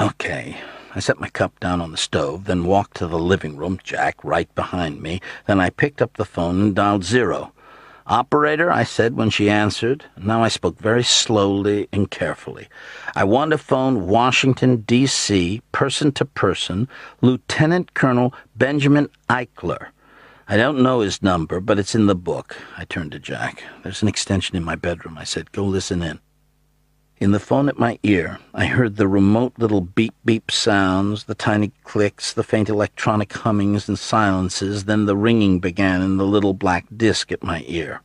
Okay. 0.00 0.56
I 0.94 1.00
set 1.00 1.20
my 1.20 1.28
cup 1.28 1.60
down 1.60 1.82
on 1.82 1.90
the 1.90 1.98
stove, 1.98 2.46
then 2.46 2.64
walked 2.64 2.96
to 2.96 3.06
the 3.06 3.18
living 3.18 3.58
room, 3.58 3.78
Jack 3.84 4.24
right 4.24 4.48
behind 4.54 5.02
me. 5.02 5.20
Then 5.46 5.60
I 5.60 5.68
picked 5.68 6.00
up 6.00 6.16
the 6.16 6.24
phone 6.24 6.62
and 6.62 6.74
dialed 6.74 7.04
zero. 7.04 7.52
Operator, 8.06 8.72
I 8.72 8.84
said 8.84 9.18
when 9.18 9.28
she 9.28 9.50
answered. 9.50 10.06
Now 10.16 10.42
I 10.42 10.48
spoke 10.48 10.78
very 10.78 11.04
slowly 11.04 11.90
and 11.92 12.10
carefully. 12.10 12.68
I 13.14 13.22
want 13.24 13.50
to 13.50 13.58
phone 13.58 14.06
Washington, 14.06 14.76
D.C., 14.76 15.60
person 15.72 16.10
to 16.12 16.24
person, 16.24 16.88
Lieutenant 17.20 17.92
Colonel 17.92 18.32
Benjamin 18.56 19.10
Eichler. 19.28 19.88
I 20.48 20.56
don't 20.56 20.82
know 20.82 21.00
his 21.00 21.22
number, 21.22 21.60
but 21.60 21.78
it's 21.78 21.94
in 21.94 22.06
the 22.06 22.14
book. 22.14 22.56
I 22.78 22.86
turned 22.86 23.12
to 23.12 23.18
Jack. 23.18 23.62
There's 23.82 24.00
an 24.00 24.08
extension 24.08 24.56
in 24.56 24.64
my 24.64 24.74
bedroom. 24.74 25.18
I 25.18 25.24
said, 25.24 25.52
go 25.52 25.64
listen 25.64 26.02
in. 26.02 26.20
In 27.20 27.32
the 27.32 27.40
phone 27.40 27.68
at 27.68 27.80
my 27.80 27.98
ear, 28.04 28.38
I 28.54 28.66
heard 28.66 28.94
the 28.94 29.08
remote 29.08 29.54
little 29.58 29.80
beep-beep 29.80 30.52
sounds, 30.52 31.24
the 31.24 31.34
tiny 31.34 31.72
clicks, 31.82 32.32
the 32.32 32.44
faint 32.44 32.68
electronic 32.68 33.32
hummings 33.32 33.88
and 33.88 33.98
silences, 33.98 34.84
then 34.84 35.06
the 35.06 35.16
ringing 35.16 35.58
began 35.58 36.00
in 36.00 36.16
the 36.16 36.26
little 36.26 36.54
black 36.54 36.86
disk 36.96 37.32
at 37.32 37.42
my 37.42 37.64
ear. 37.66 38.02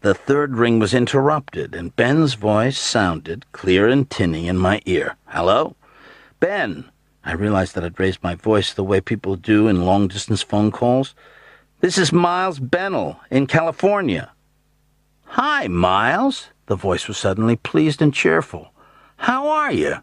The 0.00 0.14
third 0.14 0.56
ring 0.56 0.78
was 0.78 0.94
interrupted, 0.94 1.74
and 1.74 1.94
Ben's 1.96 2.32
voice 2.32 2.78
sounded, 2.78 3.44
clear 3.52 3.88
and 3.88 4.08
tinny, 4.08 4.48
in 4.48 4.56
my 4.56 4.80
ear. 4.86 5.16
Hello? 5.26 5.76
Ben! 6.40 6.90
I 7.26 7.32
realized 7.32 7.74
that 7.74 7.84
I'd 7.84 8.00
raised 8.00 8.22
my 8.22 8.34
voice 8.34 8.72
the 8.72 8.84
way 8.84 9.02
people 9.02 9.36
do 9.36 9.68
in 9.68 9.84
long-distance 9.84 10.42
phone 10.42 10.70
calls. 10.70 11.14
This 11.80 11.98
is 11.98 12.10
Miles 12.10 12.58
Bennell, 12.58 13.20
in 13.30 13.46
California. 13.46 14.32
Hi, 15.26 15.68
Miles. 15.68 16.48
The 16.66 16.76
voice 16.76 17.08
was 17.08 17.18
suddenly 17.18 17.56
pleased 17.56 18.00
and 18.00 18.12
cheerful. 18.12 18.72
How 19.16 19.46
are 19.48 19.72
you? 19.72 19.96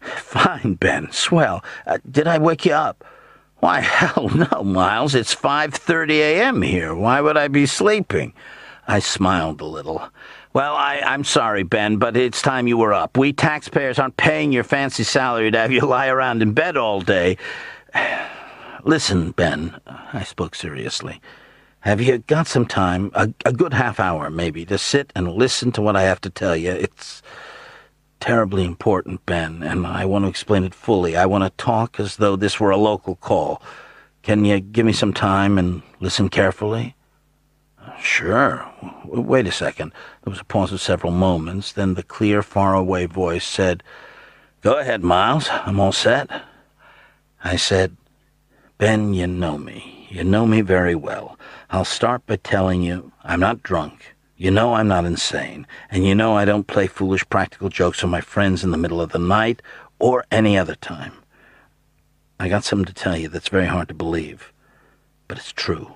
Fine, 0.00 0.74
Ben. 0.74 1.10
Swell. 1.12 1.64
Uh, 1.86 1.98
did 2.10 2.26
I 2.26 2.38
wake 2.38 2.66
you 2.66 2.72
up? 2.72 3.04
Why, 3.60 3.80
hell 3.80 4.28
no, 4.28 4.62
Miles. 4.62 5.14
It's 5.14 5.34
5.30 5.34 6.10
a.m. 6.10 6.62
here. 6.62 6.94
Why 6.94 7.20
would 7.20 7.36
I 7.38 7.48
be 7.48 7.64
sleeping? 7.64 8.34
I 8.86 8.98
smiled 8.98 9.62
a 9.62 9.64
little. 9.64 10.06
Well, 10.52 10.74
I, 10.74 11.00
I'm 11.00 11.24
sorry, 11.24 11.62
Ben, 11.62 11.96
but 11.96 12.16
it's 12.16 12.42
time 12.42 12.66
you 12.66 12.76
were 12.76 12.92
up. 12.92 13.16
We 13.16 13.32
taxpayers 13.32 13.98
aren't 13.98 14.18
paying 14.18 14.52
your 14.52 14.64
fancy 14.64 15.02
salary 15.02 15.50
to 15.50 15.58
have 15.58 15.72
you 15.72 15.80
lie 15.86 16.08
around 16.08 16.42
in 16.42 16.52
bed 16.52 16.76
all 16.76 17.00
day. 17.00 17.38
Listen, 18.84 19.30
Ben, 19.30 19.80
I 20.12 20.22
spoke 20.24 20.54
seriously. 20.54 21.20
Have 21.84 22.00
you 22.00 22.16
got 22.16 22.46
some 22.46 22.64
time, 22.64 23.10
a, 23.12 23.28
a 23.44 23.52
good 23.52 23.74
half 23.74 24.00
hour 24.00 24.30
maybe, 24.30 24.64
to 24.64 24.78
sit 24.78 25.12
and 25.14 25.30
listen 25.30 25.70
to 25.72 25.82
what 25.82 25.96
I 25.96 26.02
have 26.04 26.18
to 26.22 26.30
tell 26.30 26.56
you? 26.56 26.70
It's 26.70 27.20
terribly 28.20 28.64
important, 28.64 29.26
Ben, 29.26 29.62
and 29.62 29.86
I 29.86 30.06
want 30.06 30.24
to 30.24 30.30
explain 30.30 30.64
it 30.64 30.74
fully. 30.74 31.14
I 31.14 31.26
want 31.26 31.44
to 31.44 31.50
talk 31.62 32.00
as 32.00 32.16
though 32.16 32.36
this 32.36 32.58
were 32.58 32.70
a 32.70 32.78
local 32.78 33.16
call. 33.16 33.60
Can 34.22 34.46
you 34.46 34.60
give 34.60 34.86
me 34.86 34.94
some 34.94 35.12
time 35.12 35.58
and 35.58 35.82
listen 36.00 36.30
carefully? 36.30 36.96
Sure. 38.00 38.66
Wait 39.04 39.46
a 39.46 39.52
second. 39.52 39.92
There 40.22 40.30
was 40.30 40.40
a 40.40 40.44
pause 40.44 40.72
of 40.72 40.80
several 40.80 41.12
moments. 41.12 41.72
Then 41.72 41.94
the 41.94 42.02
clear, 42.02 42.42
faraway 42.42 43.04
voice 43.04 43.44
said, 43.44 43.82
Go 44.62 44.78
ahead, 44.78 45.02
Miles. 45.02 45.50
I'm 45.50 45.78
all 45.78 45.92
set. 45.92 46.30
I 47.44 47.56
said, 47.56 47.98
Ben, 48.78 49.12
you 49.12 49.26
know 49.26 49.58
me. 49.58 49.93
You 50.14 50.22
know 50.22 50.46
me 50.46 50.60
very 50.60 50.94
well. 50.94 51.36
I'll 51.70 51.84
start 51.84 52.24
by 52.24 52.36
telling 52.36 52.82
you 52.82 53.10
I'm 53.24 53.40
not 53.40 53.64
drunk. 53.64 54.14
You 54.36 54.52
know 54.52 54.74
I'm 54.74 54.86
not 54.86 55.04
insane, 55.04 55.66
and 55.90 56.06
you 56.06 56.14
know 56.14 56.36
I 56.36 56.44
don't 56.44 56.68
play 56.68 56.86
foolish 56.86 57.28
practical 57.28 57.68
jokes 57.68 58.04
on 58.04 58.10
my 58.10 58.20
friends 58.20 58.62
in 58.62 58.70
the 58.70 58.76
middle 58.76 59.00
of 59.00 59.10
the 59.10 59.18
night 59.18 59.60
or 59.98 60.24
any 60.30 60.56
other 60.56 60.76
time. 60.76 61.14
I 62.38 62.48
got 62.48 62.62
something 62.62 62.84
to 62.86 62.94
tell 62.94 63.16
you 63.16 63.28
that's 63.28 63.48
very 63.48 63.66
hard 63.66 63.88
to 63.88 63.94
believe, 63.94 64.52
but 65.26 65.36
it's 65.36 65.50
true. 65.50 65.94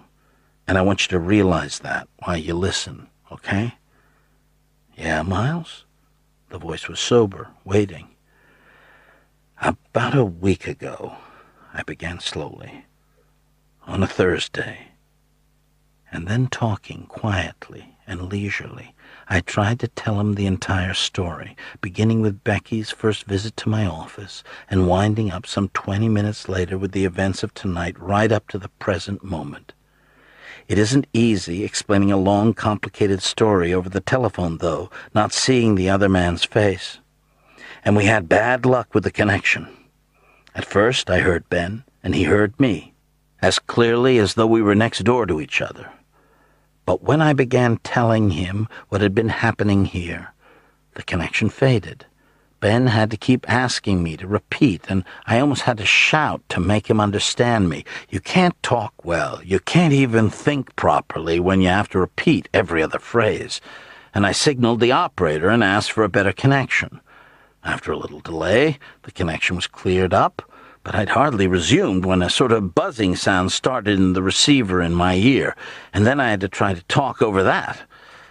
And 0.66 0.76
I 0.76 0.82
want 0.82 1.02
you 1.02 1.08
to 1.10 1.20
realize 1.20 1.78
that 1.78 2.08
while 2.24 2.36
you 2.36 2.54
listen, 2.54 3.06
okay? 3.30 3.74
Yeah, 4.96 5.22
Miles? 5.22 5.84
The 6.48 6.58
voice 6.58 6.88
was 6.88 6.98
sober, 6.98 7.50
waiting. 7.64 8.08
About 9.62 10.16
a 10.18 10.24
week 10.24 10.66
ago, 10.66 11.14
I 11.72 11.84
began 11.84 12.18
slowly, 12.18 12.84
on 13.88 14.02
a 14.02 14.06
Thursday, 14.06 14.88
and 16.12 16.28
then 16.28 16.46
talking 16.46 17.06
quietly 17.08 17.96
and 18.06 18.30
leisurely, 18.30 18.94
I 19.28 19.40
tried 19.40 19.80
to 19.80 19.88
tell 19.88 20.20
him 20.20 20.34
the 20.34 20.46
entire 20.46 20.92
story, 20.92 21.56
beginning 21.80 22.20
with 22.20 22.44
Becky's 22.44 22.90
first 22.90 23.24
visit 23.24 23.56
to 23.58 23.68
my 23.70 23.86
office 23.86 24.44
and 24.70 24.86
winding 24.86 25.30
up 25.30 25.46
some 25.46 25.70
twenty 25.70 26.08
minutes 26.08 26.48
later 26.50 26.76
with 26.76 26.92
the 26.92 27.06
events 27.06 27.42
of 27.42 27.54
tonight 27.54 27.98
right 27.98 28.30
up 28.30 28.48
to 28.48 28.58
the 28.58 28.68
present 28.78 29.24
moment. 29.24 29.72
It 30.68 30.78
isn't 30.78 31.06
easy 31.14 31.64
explaining 31.64 32.12
a 32.12 32.18
long, 32.18 32.52
complicated 32.52 33.22
story 33.22 33.72
over 33.72 33.88
the 33.88 34.00
telephone, 34.00 34.58
though, 34.58 34.90
not 35.14 35.32
seeing 35.32 35.74
the 35.74 35.88
other 35.88 36.10
man's 36.10 36.44
face. 36.44 36.98
And 37.86 37.96
we 37.96 38.04
had 38.04 38.28
bad 38.28 38.66
luck 38.66 38.94
with 38.94 39.04
the 39.04 39.10
connection. 39.10 39.66
At 40.54 40.66
first, 40.66 41.08
I 41.08 41.20
heard 41.20 41.48
Ben, 41.48 41.84
and 42.02 42.14
he 42.14 42.24
heard 42.24 42.58
me, 42.60 42.92
as 43.40 43.58
clearly 43.58 44.18
as 44.18 44.34
though 44.34 44.46
we 44.46 44.62
were 44.62 44.74
next 44.74 45.04
door 45.04 45.26
to 45.26 45.40
each 45.40 45.60
other. 45.60 45.90
But 46.84 47.02
when 47.02 47.20
I 47.20 47.32
began 47.32 47.78
telling 47.78 48.30
him 48.30 48.68
what 48.88 49.00
had 49.00 49.14
been 49.14 49.28
happening 49.28 49.84
here, 49.84 50.32
the 50.94 51.02
connection 51.02 51.48
faded. 51.48 52.06
Ben 52.60 52.88
had 52.88 53.10
to 53.12 53.16
keep 53.16 53.48
asking 53.48 54.02
me 54.02 54.16
to 54.16 54.26
repeat, 54.26 54.86
and 54.88 55.04
I 55.26 55.38
almost 55.38 55.62
had 55.62 55.78
to 55.78 55.86
shout 55.86 56.42
to 56.48 56.58
make 56.58 56.90
him 56.90 57.00
understand 57.00 57.68
me. 57.68 57.84
You 58.08 58.18
can't 58.20 58.60
talk 58.64 58.92
well. 59.04 59.40
You 59.44 59.60
can't 59.60 59.92
even 59.92 60.28
think 60.28 60.74
properly 60.74 61.38
when 61.38 61.60
you 61.60 61.68
have 61.68 61.88
to 61.90 62.00
repeat 62.00 62.48
every 62.52 62.82
other 62.82 62.98
phrase. 62.98 63.60
And 64.12 64.26
I 64.26 64.32
signaled 64.32 64.80
the 64.80 64.90
operator 64.90 65.50
and 65.50 65.62
asked 65.62 65.92
for 65.92 66.02
a 66.02 66.08
better 66.08 66.32
connection. 66.32 67.00
After 67.62 67.92
a 67.92 67.96
little 67.96 68.20
delay, 68.20 68.78
the 69.02 69.12
connection 69.12 69.54
was 69.54 69.66
cleared 69.68 70.14
up, 70.14 70.47
but 70.88 70.94
I'd 70.94 71.10
hardly 71.10 71.46
resumed 71.46 72.06
when 72.06 72.22
a 72.22 72.30
sort 72.30 72.50
of 72.50 72.74
buzzing 72.74 73.14
sound 73.14 73.52
started 73.52 73.98
in 73.98 74.14
the 74.14 74.22
receiver 74.22 74.80
in 74.80 74.94
my 74.94 75.16
ear, 75.16 75.54
and 75.92 76.06
then 76.06 76.18
I 76.18 76.30
had 76.30 76.40
to 76.40 76.48
try 76.48 76.72
to 76.72 76.82
talk 76.84 77.20
over 77.20 77.42
that. 77.42 77.82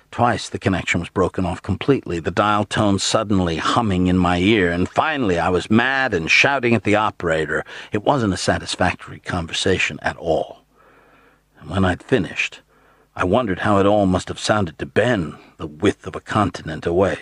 Twice 0.09 0.49
the 0.49 0.57
connection 0.57 0.99
was 0.99 1.09
broken 1.09 1.45
off 1.45 1.61
completely, 1.61 2.19
the 2.19 2.31
dial 2.31 2.63
tone 2.63 2.97
suddenly 2.97 3.57
humming 3.57 4.07
in 4.07 4.17
my 4.17 4.39
ear, 4.39 4.71
and 4.71 4.89
finally 4.89 5.37
I 5.37 5.49
was 5.49 5.69
mad 5.69 6.15
and 6.15 6.31
shouting 6.31 6.73
at 6.73 6.83
the 6.83 6.95
operator. 6.95 7.63
It 7.91 8.01
wasn't 8.01 8.33
a 8.33 8.37
satisfactory 8.37 9.19
conversation 9.19 9.99
at 10.01 10.17
all. 10.17 10.63
And 11.59 11.69
when 11.69 11.85
I'd 11.85 12.01
finished, 12.01 12.61
I 13.15 13.23
wondered 13.23 13.59
how 13.59 13.77
it 13.77 13.85
all 13.85 14.07
must 14.07 14.29
have 14.29 14.39
sounded 14.39 14.79
to 14.79 14.87
Ben, 14.87 15.37
the 15.57 15.67
width 15.67 16.07
of 16.07 16.15
a 16.15 16.19
continent 16.19 16.87
away. 16.87 17.19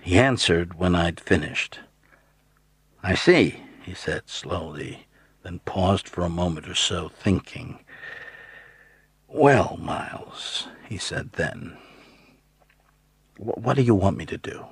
He 0.00 0.18
answered 0.18 0.78
when 0.78 0.94
I'd 0.94 1.20
finished. 1.20 1.80
I 3.02 3.14
see, 3.14 3.60
he 3.86 3.94
said 3.94 4.28
slowly, 4.28 5.06
then 5.44 5.60
paused 5.60 6.08
for 6.08 6.22
a 6.22 6.28
moment 6.28 6.68
or 6.68 6.74
so, 6.74 7.08
thinking. 7.08 7.78
Well, 9.28 9.78
Miles, 9.80 10.66
he 10.88 10.98
said 10.98 11.34
then, 11.34 11.76
what 13.36 13.76
do 13.76 13.82
you 13.82 13.94
want 13.94 14.16
me 14.16 14.26
to 14.26 14.36
do? 14.36 14.66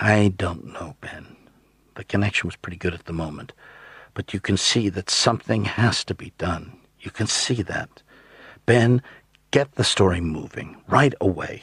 I 0.00 0.32
don't 0.36 0.72
know, 0.72 0.94
Ben. 1.00 1.36
The 1.96 2.04
connection 2.04 2.46
was 2.46 2.54
pretty 2.54 2.76
good 2.76 2.94
at 2.94 3.06
the 3.06 3.12
moment, 3.12 3.52
but 4.14 4.32
you 4.32 4.38
can 4.38 4.56
see 4.56 4.88
that 4.90 5.10
something 5.10 5.64
has 5.64 6.04
to 6.04 6.14
be 6.14 6.32
done. 6.38 6.78
You 7.00 7.10
can 7.10 7.26
see 7.26 7.62
that. 7.62 8.02
Ben, 8.64 9.02
get 9.50 9.72
the 9.74 9.82
story 9.82 10.20
moving 10.20 10.76
right 10.86 11.14
away. 11.20 11.62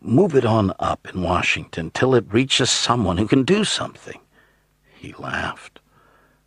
Move 0.00 0.34
it 0.34 0.46
on 0.46 0.72
up 0.78 1.06
in 1.12 1.22
Washington 1.22 1.90
till 1.90 2.14
it 2.14 2.32
reaches 2.32 2.70
someone 2.70 3.18
who 3.18 3.28
can 3.28 3.42
do 3.42 3.64
something. 3.64 4.18
He 5.04 5.12
laughed, 5.18 5.80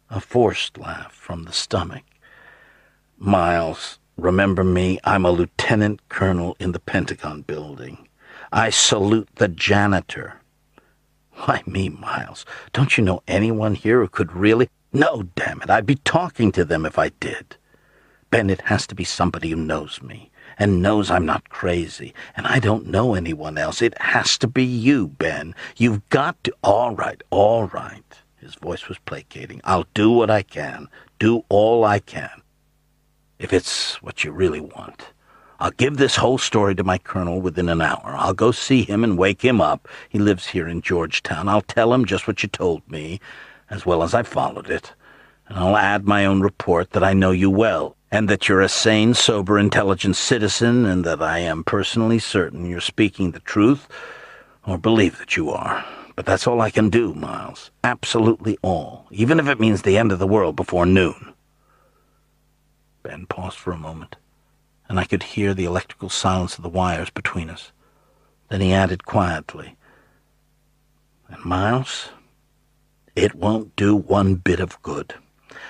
a 0.09 0.19
forced 0.19 0.79
laugh 0.79 1.13
from 1.13 1.43
the 1.43 1.53
stomach. 1.53 2.01
Miles, 3.19 3.99
remember 4.17 4.63
me. 4.63 4.99
I'm 5.03 5.27
a 5.27 5.31
lieutenant 5.31 6.01
colonel 6.09 6.57
in 6.59 6.71
the 6.71 6.79
Pentagon 6.79 7.43
building. 7.43 8.07
I 8.51 8.71
salute 8.71 9.29
the 9.35 9.47
janitor. 9.47 10.41
Why 11.33 11.61
me, 11.67 11.89
Miles? 11.89 12.47
Don't 12.73 12.97
you 12.97 13.03
know 13.03 13.21
anyone 13.27 13.75
here 13.75 13.99
who 14.01 14.07
could 14.07 14.33
really? 14.33 14.69
No, 14.91 15.21
damn 15.35 15.61
it, 15.61 15.69
I'd 15.69 15.85
be 15.85 15.97
talking 15.97 16.51
to 16.53 16.65
them 16.65 16.83
if 16.83 16.97
I 16.97 17.09
did. 17.09 17.57
Ben, 18.31 18.49
it 18.49 18.61
has 18.61 18.87
to 18.87 18.95
be 18.95 19.03
somebody 19.03 19.51
who 19.51 19.55
knows 19.55 20.01
me 20.01 20.31
and 20.57 20.81
knows 20.81 21.11
I'm 21.11 21.27
not 21.27 21.49
crazy, 21.49 22.11
and 22.35 22.47
I 22.47 22.57
don't 22.57 22.87
know 22.87 23.13
anyone 23.13 23.59
else. 23.59 23.83
It 23.83 23.95
has 24.01 24.35
to 24.39 24.47
be 24.47 24.63
you, 24.63 25.09
Ben. 25.09 25.53
You've 25.75 26.09
got 26.09 26.43
to. 26.45 26.55
All 26.63 26.95
right, 26.95 27.21
all 27.29 27.67
right. 27.67 28.23
His 28.37 28.55
voice 28.55 28.87
was 28.87 28.99
placating. 28.99 29.61
I'll 29.63 29.87
do 29.93 30.11
what 30.11 30.29
I 30.29 30.43
can, 30.43 30.87
do 31.19 31.43
all 31.49 31.83
I 31.83 31.99
can. 31.99 32.41
If 33.39 33.51
it's 33.51 34.01
what 34.01 34.23
you 34.23 34.31
really 34.31 34.61
want. 34.61 35.07
I'll 35.59 35.71
give 35.71 35.97
this 35.97 36.15
whole 36.15 36.37
story 36.37 36.75
to 36.75 36.83
my 36.83 36.99
colonel 36.99 37.41
within 37.41 37.67
an 37.67 37.81
hour. 37.81 38.15
I'll 38.17 38.33
go 38.33 38.51
see 38.51 38.83
him 38.83 39.03
and 39.03 39.17
wake 39.17 39.43
him 39.43 39.59
up. 39.59 39.87
He 40.07 40.19
lives 40.19 40.47
here 40.47 40.67
in 40.67 40.81
Georgetown. 40.81 41.49
I'll 41.49 41.61
tell 41.61 41.93
him 41.93 42.05
just 42.05 42.27
what 42.27 42.43
you 42.43 42.49
told 42.49 42.87
me, 42.89 43.19
as 43.69 43.83
well 43.83 44.03
as 44.03 44.13
I 44.13 44.21
followed 44.21 44.69
it. 44.69 44.93
And 45.47 45.57
I'll 45.57 45.75
add 45.75 46.05
my 46.05 46.25
own 46.25 46.41
report 46.41 46.91
that 46.91 47.03
I 47.03 47.13
know 47.13 47.31
you 47.31 47.49
well, 47.49 47.95
and 48.11 48.29
that 48.29 48.47
you're 48.47 48.61
a 48.61 48.69
sane, 48.69 49.15
sober, 49.15 49.57
intelligent 49.57 50.15
citizen, 50.15 50.85
and 50.85 51.03
that 51.05 51.23
I 51.23 51.39
am 51.39 51.63
personally 51.63 52.19
certain 52.19 52.69
you're 52.69 52.79
speaking 52.79 53.31
the 53.31 53.39
truth, 53.39 53.87
or 54.65 54.77
believe 54.77 55.17
that 55.17 55.35
you 55.35 55.49
are. 55.49 55.83
But 56.17 56.25
that's 56.25 56.47
all 56.47 56.61
I 56.61 56.71
can 56.71 56.89
do, 56.89 57.13
Miles. 57.13 57.69
Absolutely 57.83 58.57
all, 58.63 59.05
even 59.11 59.39
if 59.39 59.47
it 59.47 59.59
means 59.59 59.83
the 59.83 59.99
end 59.99 60.11
of 60.11 60.17
the 60.17 60.25
world 60.25 60.55
before 60.55 60.83
noon. 60.83 61.35
Ben 63.03 63.27
paused 63.27 63.59
for 63.59 63.71
a 63.71 63.77
moment, 63.77 64.15
and 64.89 64.99
I 64.99 65.05
could 65.05 65.21
hear 65.21 65.53
the 65.53 65.65
electrical 65.65 66.09
silence 66.09 66.57
of 66.57 66.63
the 66.63 66.69
wires 66.69 67.11
between 67.11 67.51
us. 67.51 67.71
Then 68.49 68.61
he 68.61 68.73
added 68.73 69.05
quietly, 69.05 69.77
And 71.29 71.45
Miles, 71.45 72.09
it 73.15 73.35
won't 73.35 73.75
do 73.75 73.95
one 73.95 74.35
bit 74.35 74.59
of 74.59 74.81
good, 74.81 75.13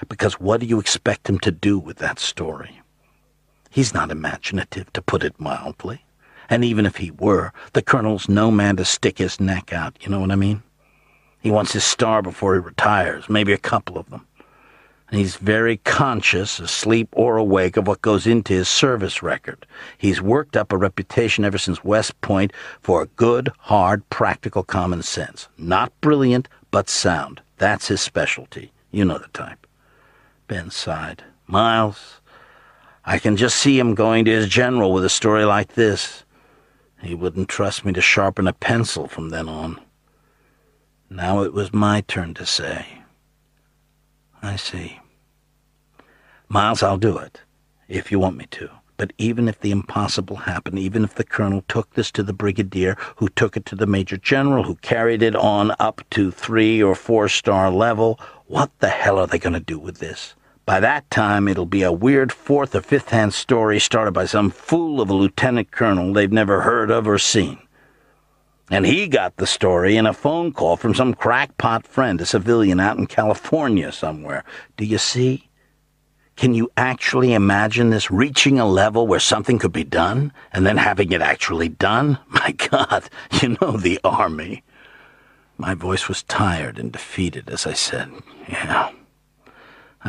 because 0.07 0.40
what 0.40 0.61
do 0.61 0.65
you 0.65 0.80
expect 0.80 1.28
him 1.28 1.40
to 1.40 1.52
do 1.52 1.78
with 1.78 1.98
that 1.98 2.19
story? 2.19 2.80
He's 3.69 3.94
not 3.94 4.11
imaginative, 4.11 4.94
to 4.94 5.02
put 5.02 5.26
it 5.26 5.41
mildly. 5.41 6.06
And 6.49 6.64
even 6.64 6.86
if 6.86 6.98
he 6.98 7.11
were, 7.11 7.52
the 7.74 7.82
colonel's 7.82 8.30
no 8.30 8.52
man 8.52 8.78
to 8.78 8.86
stick 8.86 9.18
his 9.18 9.40
neck 9.40 9.74
out, 9.74 9.98
you 10.02 10.10
know 10.10 10.19
what 10.19 10.32
I 10.32 10.36
mean? 10.36 10.64
He 11.40 11.52
wants 11.52 11.74
his 11.74 11.84
star 11.84 12.22
before 12.22 12.56
he 12.56 12.60
retires, 12.60 13.30
maybe 13.30 13.53
a 13.53 13.57
couple 13.57 13.98
of 13.98 14.10
them. 14.10 14.26
And 15.10 15.19
he's 15.19 15.38
very 15.38 15.78
conscious, 15.78 16.60
asleep 16.60 17.07
or 17.14 17.38
awake, 17.38 17.78
of 17.78 17.88
what 17.88 18.02
goes 18.02 18.28
into 18.28 18.53
his 18.53 18.68
service 18.68 19.24
record. 19.24 19.65
He's 19.98 20.22
worked 20.22 20.57
up 20.57 20.74
a 20.74 20.78
reputation 20.78 21.45
ever 21.45 21.57
since 21.57 21.84
West 21.84 22.19
Point 22.19 22.52
for 22.82 23.06
good, 23.15 23.49
hard, 23.60 24.10
practical 24.10 24.64
common 24.64 25.03
sense. 25.03 25.48
Not 25.57 25.94
brilliant, 26.02 26.49
but 26.72 26.90
sound. 26.90 27.41
That's 27.57 27.88
his 27.88 28.02
specialty. 28.02 28.74
You 28.91 29.06
know 29.06 29.18
the 29.18 29.30
type. 29.30 29.65
Ben 30.48 30.72
sighed. 30.72 31.24
Miles, 31.48 32.19
I 33.06 33.18
can 33.18 33.38
just 33.38 33.56
see 33.56 33.80
him 33.80 33.95
going 33.95 34.26
to 34.26 34.32
his 34.32 34.49
general 34.49 34.91
with 34.91 35.06
a 35.06 35.10
story 35.10 35.45
like 35.45 35.76
this. 35.76 36.26
He 37.02 37.14
wouldn't 37.15 37.49
trust 37.49 37.86
me 37.86 37.94
to 37.94 38.02
sharpen 38.02 38.48
a 38.48 38.53
pencil 38.53 39.07
from 39.07 39.30
then 39.30 39.48
on. 39.48 39.80
Now 41.10 41.44
it 41.44 41.53
was 41.53 41.74
my 41.74 42.02
turn 42.02 42.34
to 42.36 42.45
say. 42.45 43.03
I 44.41 44.56
see. 44.56 44.99
Miles, 46.49 46.84
I'll 46.84 46.98
do 46.98 47.18
it, 47.18 47.41
if 47.88 48.11
you 48.11 48.19
want 48.19 48.38
me 48.38 48.45
to. 48.52 48.69
But 48.98 49.14
even 49.18 49.48
if 49.48 49.60
the 49.60 49.72
impossible 49.72 50.38
happened, 50.38 50.80
even 50.80 51.03
if 51.03 51.14
the 51.14 51.24
colonel 51.24 51.64
took 51.68 51.94
this 51.94 52.11
to 52.11 52.24
the 52.24 52.34
brigadier, 52.34 52.98
who 53.18 53.30
took 53.30 53.56
it 53.56 53.65
to 53.68 53.76
the 53.76 53.86
major 53.86 54.18
general, 54.18 54.64
who 54.64 54.76
carried 54.76 55.22
it 55.22 55.36
on 55.36 55.72
up 55.80 56.02
to 56.11 56.32
three 56.32 56.82
or 56.82 56.95
four 56.95 57.30
star 57.30 57.69
level, 57.69 58.19
what 58.48 58.72
the 58.80 58.90
hell 58.90 59.19
are 59.19 59.28
they 59.28 59.38
going 59.38 59.53
to 59.53 59.60
do 59.60 59.78
with 59.78 59.99
this? 59.99 60.34
By 60.68 60.81
that 60.81 61.10
time, 61.10 61.48
it'll 61.48 61.65
be 61.65 61.84
a 61.84 61.94
weird 61.94 62.34
fourth 62.34 62.76
or 62.76 62.81
fifth 62.81 63.11
hand 63.11 63.34
story 63.34 63.80
started 63.80 64.11
by 64.11 64.26
some 64.26 64.49
fool 64.49 64.99
of 64.99 65.10
a 65.10 65.14
lieutenant 65.14 65.72
colonel 65.72 66.11
they've 66.11 66.30
never 66.30 66.60
heard 66.60 66.91
of 66.91 67.07
or 67.07 67.18
seen. 67.18 67.57
And 68.69 68.85
he 68.85 69.07
got 69.07 69.38
the 69.38 69.48
story 69.48 69.95
in 69.95 70.06
a 70.06 70.11
phone 70.11 70.52
call 70.52 70.76
from 70.76 70.94
some 70.94 71.14
crackpot 71.14 71.88
friend, 71.88 72.19
a 72.19 72.26
civilian 72.26 72.81
out 72.81 72.98
in 72.98 73.07
California 73.07 73.94
somewhere. 73.94 74.44
Do 74.76 74.84
you 74.84 74.98
see? 74.98 75.48
Can 76.35 76.53
you 76.53 76.69
actually 76.76 77.31
imagine 77.31 77.89
this 77.89 78.11
reaching 78.11 78.60
a 78.60 78.65
level 78.68 79.07
where 79.07 79.22
something 79.22 79.60
could 79.60 79.72
be 79.72 79.85
done 79.85 80.34
and 80.52 80.65
then 80.65 80.76
having 80.76 81.14
it 81.14 81.22
actually 81.22 81.69
done? 81.69 82.19
My 82.27 82.52
God, 82.52 83.10
you 83.41 83.57
know 83.61 83.77
the 83.77 84.02
Army. 84.03 84.65
My 85.57 85.76
voice 85.76 86.10
was 86.10 86.23
tired 86.23 86.77
and 86.77 86.91
defeated 86.91 87.49
as 87.49 87.65
I 87.65 87.72
said, 87.72 88.11
Yeah. 88.49 88.91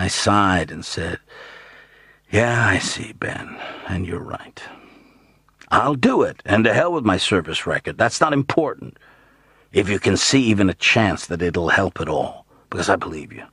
I 0.00 0.08
sighed 0.08 0.70
and 0.70 0.84
said, 0.84 1.18
Yeah, 2.30 2.66
I 2.66 2.78
see, 2.78 3.12
Ben, 3.12 3.58
and 3.88 4.06
you're 4.06 4.18
right. 4.18 4.62
I'll 5.70 5.94
do 5.94 6.22
it, 6.22 6.42
and 6.44 6.64
to 6.64 6.72
hell 6.72 6.92
with 6.92 7.04
my 7.04 7.18
service 7.18 7.66
record. 7.66 7.98
That's 7.98 8.20
not 8.20 8.32
important. 8.32 8.98
If 9.72 9.88
you 9.88 9.98
can 9.98 10.16
see 10.16 10.42
even 10.44 10.70
a 10.70 10.74
chance 10.74 11.26
that 11.26 11.42
it'll 11.42 11.68
help 11.68 12.00
at 12.00 12.08
all, 12.08 12.46
because 12.70 12.88
I 12.88 12.96
believe 12.96 13.32
you. 13.32 13.44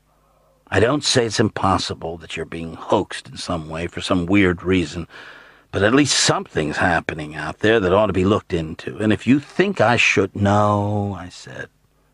I 0.69 0.79
don't 0.79 1.03
say 1.03 1.25
it's 1.25 1.39
impossible 1.39 2.17
that 2.17 2.35
you're 2.35 2.45
being 2.45 2.73
hoaxed 2.73 3.27
in 3.27 3.37
some 3.37 3.69
way 3.69 3.87
for 3.87 4.01
some 4.01 4.25
weird 4.25 4.63
reason, 4.63 5.07
but 5.71 5.83
at 5.83 5.93
least 5.93 6.17
something's 6.17 6.77
happening 6.77 7.35
out 7.35 7.59
there 7.59 7.79
that 7.79 7.93
ought 7.93 8.07
to 8.07 8.13
be 8.13 8.25
looked 8.25 8.53
into. 8.53 8.97
And 8.97 9.11
if 9.11 9.27
you 9.27 9.39
think 9.39 9.81
I 9.81 9.97
should... 9.97 10.35
No, 10.35 11.15
I 11.19 11.29
said. 11.29 11.69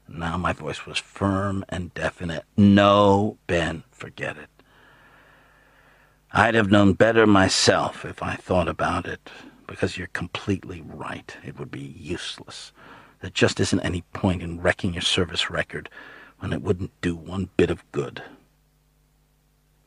Now 0.07 0.35
my 0.35 0.51
voice 0.51 0.85
was 0.85 0.97
firm 0.97 1.63
and 1.69 1.93
definite. 1.93 2.43
No, 2.57 3.37
Ben, 3.47 3.83
forget 4.01 4.35
it. 4.35 4.49
I'd 6.31 6.55
have 6.55 6.71
known 6.71 6.93
better 6.93 7.27
myself 7.27 8.03
if 8.03 8.23
I 8.23 8.33
thought 8.33 8.67
about 8.67 9.05
it, 9.05 9.29
because 9.67 9.95
you're 9.95 10.07
completely 10.07 10.81
right. 10.81 11.37
It 11.45 11.59
would 11.59 11.69
be 11.69 11.95
useless. 11.99 12.71
There 13.19 13.29
just 13.29 13.59
isn't 13.59 13.79
any 13.81 14.01
point 14.11 14.41
in 14.41 14.59
wrecking 14.59 14.93
your 14.93 15.03
service 15.03 15.51
record 15.51 15.87
when 16.39 16.51
it 16.51 16.63
wouldn't 16.63 16.99
do 17.01 17.15
one 17.15 17.49
bit 17.57 17.69
of 17.69 17.83
good. 17.91 18.23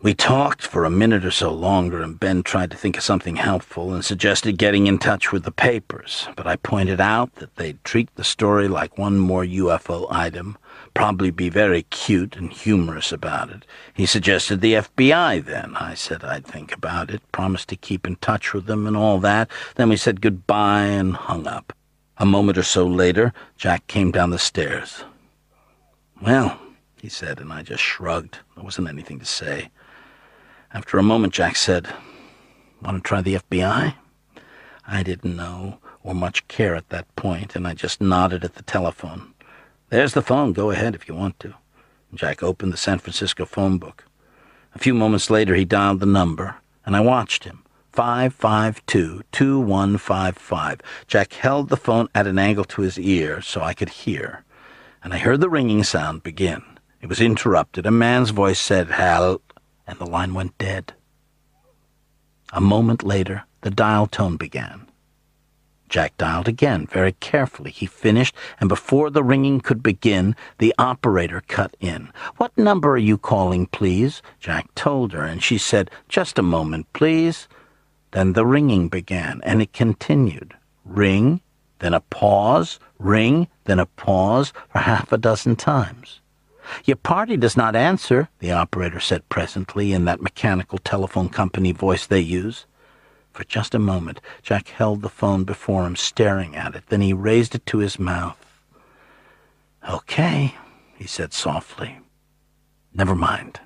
We 0.01 0.15
talked 0.15 0.63
for 0.65 0.85
a 0.85 0.91
minute 0.91 1.25
or 1.25 1.33
so 1.33 1.51
longer, 1.53 2.01
and 2.01 2.21
Ben 2.21 2.45
tried 2.45 2.71
to 2.71 2.77
think 2.77 2.97
of 2.97 3.03
something 3.03 3.35
helpful 3.35 3.93
and 3.93 4.05
suggested 4.05 4.59
getting 4.59 4.87
in 4.87 4.99
touch 4.99 5.33
with 5.33 5.43
the 5.43 5.51
papers, 5.51 6.29
but 6.37 6.47
I 6.47 6.55
pointed 6.55 7.01
out 7.01 7.35
that 7.37 7.57
they'd 7.57 7.83
treat 7.83 8.15
the 8.15 8.23
story 8.23 8.69
like 8.69 8.97
one 8.97 9.19
more 9.19 9.45
UFO 9.45 10.07
item, 10.09 10.57
probably 10.95 11.31
be 11.31 11.49
very 11.49 11.83
cute 11.83 12.37
and 12.37 12.53
humorous 12.53 13.13
about 13.13 13.51
it. 13.51 13.67
He 13.93 14.07
suggested 14.07 14.61
the 14.61 14.75
FBI 14.75 15.45
then. 15.45 15.75
I 15.77 15.95
said 15.95 16.25
I'd 16.25 16.47
think 16.47 16.73
about 16.73 17.11
it, 17.11 17.21
promised 17.33 17.69
to 17.69 17.77
keep 17.77 18.07
in 18.07 18.17
touch 18.17 18.55
with 18.55 18.67
them 18.67 18.87
and 18.87 18.97
all 18.97 19.19
that. 19.19 19.51
Then 19.75 19.89
we 19.89 19.97
said 19.97 20.21
goodbye 20.21 20.85
and 20.87 21.15
hung 21.15 21.47
up. 21.47 21.73
A 22.19 22.25
moment 22.25 22.57
or 22.57 22.63
so 22.63 22.87
later, 22.87 23.33
Jack 23.57 23.87
came 23.89 24.13
down 24.13 24.31
the 24.31 24.39
stairs. 24.39 25.05
Well, 26.23 26.59
he 27.03 27.09
said, 27.09 27.41
and 27.41 27.53
I 27.53 27.63
just 27.63 27.83
shrugged. 27.83 28.39
There 28.55 28.65
wasn't 28.65 28.89
anything 28.89 29.19
to 29.19 29.27
say. 29.27 29.71
After 30.73 30.97
a 30.97 31.03
moment, 31.03 31.35
Jack 31.35 31.57
said, 31.57 31.89
Want 32.81 32.97
to 32.97 33.03
try 33.03 33.21
the 33.21 33.35
FBI? 33.35 33.95
I 34.87 35.03
didn't 35.03 35.37
know 35.37 35.79
or 36.03 36.15
much 36.15 36.47
care 36.49 36.77
at 36.77 36.91
that 36.91 37.15
point, 37.17 37.57
and 37.57 37.67
I 37.67 37.75
just 37.75 38.01
nodded 38.01 38.45
at 38.45 38.55
the 38.55 38.63
telephone. 38.63 39.34
There's 39.95 40.15
the 40.15 40.23
phone. 40.23 40.53
Go 40.53 40.73
ahead 40.73 40.97
if 40.97 41.07
you 41.07 41.15
want 41.15 41.39
to. 41.39 41.55
Jack 42.13 42.43
opened 42.43 42.73
the 42.73 42.77
San 42.77 42.99
Francisco 42.99 43.45
phone 43.45 43.79
book. 43.79 44.05
A 44.75 44.79
few 44.81 44.93
moments 44.93 45.31
later, 45.31 45.55
he 45.55 45.65
dialed 45.65 46.01
the 46.01 46.07
number, 46.07 46.57
and 46.85 46.97
I 46.97 47.01
watched 47.01 47.45
him. 47.45 47.63
552-2155. 47.93 50.81
Jack 51.07 51.35
held 51.35 51.69
the 51.69 51.77
phone 51.77 52.09
at 52.13 52.27
an 52.27 52.41
angle 52.41 52.65
to 52.65 52.83
his 52.83 52.99
ear 52.99 53.41
so 53.41 53.61
I 53.61 53.73
could 53.73 53.89
hear, 53.89 54.43
and 55.05 55.15
I 55.15 55.19
heard 55.19 55.41
the 55.41 55.49
ringing 55.49 55.85
sound 55.85 56.25
begin. 56.25 56.65
It 57.01 57.07
was 57.07 57.21
interrupted. 57.21 57.87
A 57.87 57.93
man's 57.93 58.31
voice 58.31 58.59
said, 58.59 58.91
Hal, 58.91 59.43
and 59.87 60.01
the 60.01 60.07
line 60.07 60.35
went 60.35 60.59
dead. 60.59 60.93
A 62.53 62.61
moment 62.61 63.05
later, 63.05 63.45
the 63.61 63.71
dial 63.71 64.09
tone 64.09 64.37
began. 64.37 64.84
Jack 65.95 66.17
dialed 66.17 66.49
again, 66.49 66.89
very 66.89 67.13
carefully. 67.13 67.71
He 67.71 67.87
finished, 67.87 68.35
and 68.59 68.69
before 68.69 69.11
the 69.11 69.23
ringing 69.23 69.61
could 69.61 69.81
begin, 69.81 70.35
the 70.59 70.75
operator 70.77 71.41
cut 71.47 71.77
in. 71.79 72.11
What 72.37 72.59
number 72.59 72.91
are 72.95 72.99
you 72.99 73.17
calling, 73.17 73.67
please? 73.67 74.21
Jack 74.41 74.75
told 74.75 75.13
her, 75.13 75.23
and 75.23 75.41
she 75.41 75.57
said, 75.57 75.93
Just 76.09 76.37
a 76.37 76.43
moment, 76.43 76.93
please. 76.95 77.47
Then 78.11 78.33
the 78.33 78.45
ringing 78.45 78.89
began, 78.89 79.41
and 79.45 79.63
it 79.63 79.73
continued. 79.73 80.55
Ring, 80.85 81.41
then 81.79 81.95
a 81.95 82.01
pause, 82.01 82.81
ring, 82.99 83.47
then 83.63 83.79
a 83.79 83.87
pause 83.87 84.53
for 84.73 84.81
half 84.81 85.13
a 85.13 85.17
dozen 85.17 85.55
times. 85.55 86.19
Your 86.85 86.97
party 86.97 87.37
does 87.37 87.57
not 87.57 87.77
answer, 87.77 88.31
the 88.41 88.51
operator 88.51 88.99
said 88.99 89.29
presently 89.29 89.93
in 89.93 90.07
that 90.07 90.21
mechanical 90.21 90.79
telephone 90.79 91.29
company 91.29 91.71
voice 91.71 92.05
they 92.05 92.19
use. 92.19 92.67
For 93.35 93.43
just 93.43 93.75
a 93.75 93.81
moment, 93.81 94.21
Jack 94.43 94.69
held 94.69 95.03
the 95.03 95.09
phone 95.09 95.43
before 95.43 95.87
him, 95.87 95.97
staring 95.97 96.55
at 96.55 96.77
it. 96.77 96.85
Then 96.87 97.01
he 97.01 97.13
raised 97.13 97.57
it 97.57 97.67
to 97.67 97.79
his 97.79 97.99
mouth. 97.99 98.39
Okay, 99.91 100.55
he 100.95 101.09
said 101.09 101.33
softly. 101.33 101.99
Never 102.95 103.17
mind. 103.17 103.59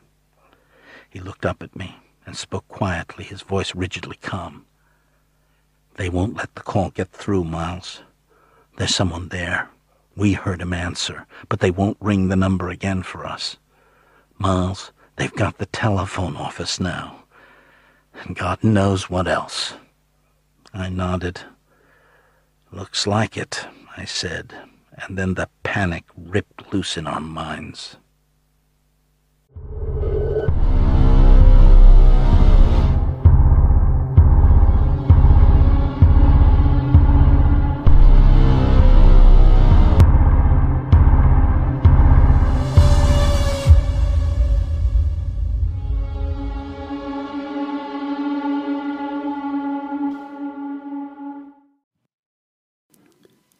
He 1.11 1.20
looked 1.20 1.45
up 1.45 1.62
at 1.62 1.77
me 1.77 1.97
and 2.24 2.35
spoke 2.35 2.66
quietly, 2.69 3.24
his 3.24 3.43
voice 3.43 3.74
rigidly 3.74 4.16
calm. 4.23 4.65
They 5.97 6.09
won't 6.09 6.36
let 6.36 6.55
the 6.55 6.62
call 6.62 6.89
get 6.89 7.12
through, 7.12 7.45
Miles. 7.45 8.01
There's 8.78 8.95
someone 8.95 9.28
there. 9.28 9.69
We 10.16 10.32
heard 10.32 10.62
him 10.62 10.73
answer, 10.73 11.27
but 11.51 11.61
they 11.61 11.70
won't 11.70 11.99
ring 12.01 12.28
the 12.28 12.36
number 12.36 12.70
again 12.70 13.03
for 13.03 13.27
us. 13.27 13.59
Miles, 14.39 14.93
they've 15.16 15.35
got 15.35 15.59
the 15.59 15.66
telephone 15.66 16.36
office 16.36 16.81
now. 16.81 17.24
And 18.23 18.36
God 18.36 18.62
knows 18.65 19.09
what 19.09 19.28
else. 19.28 19.74
I 20.74 20.89
nodded. 20.89 21.40
Looks 22.70 23.07
like 23.07 23.36
it, 23.36 23.66
I 23.97 24.05
said, 24.05 24.53
and 24.93 25.16
then 25.16 25.35
the 25.35 25.49
panic 25.62 26.05
ripped 26.16 26.73
loose 26.73 26.97
in 26.97 27.07
our 27.07 27.20
minds. 27.20 27.97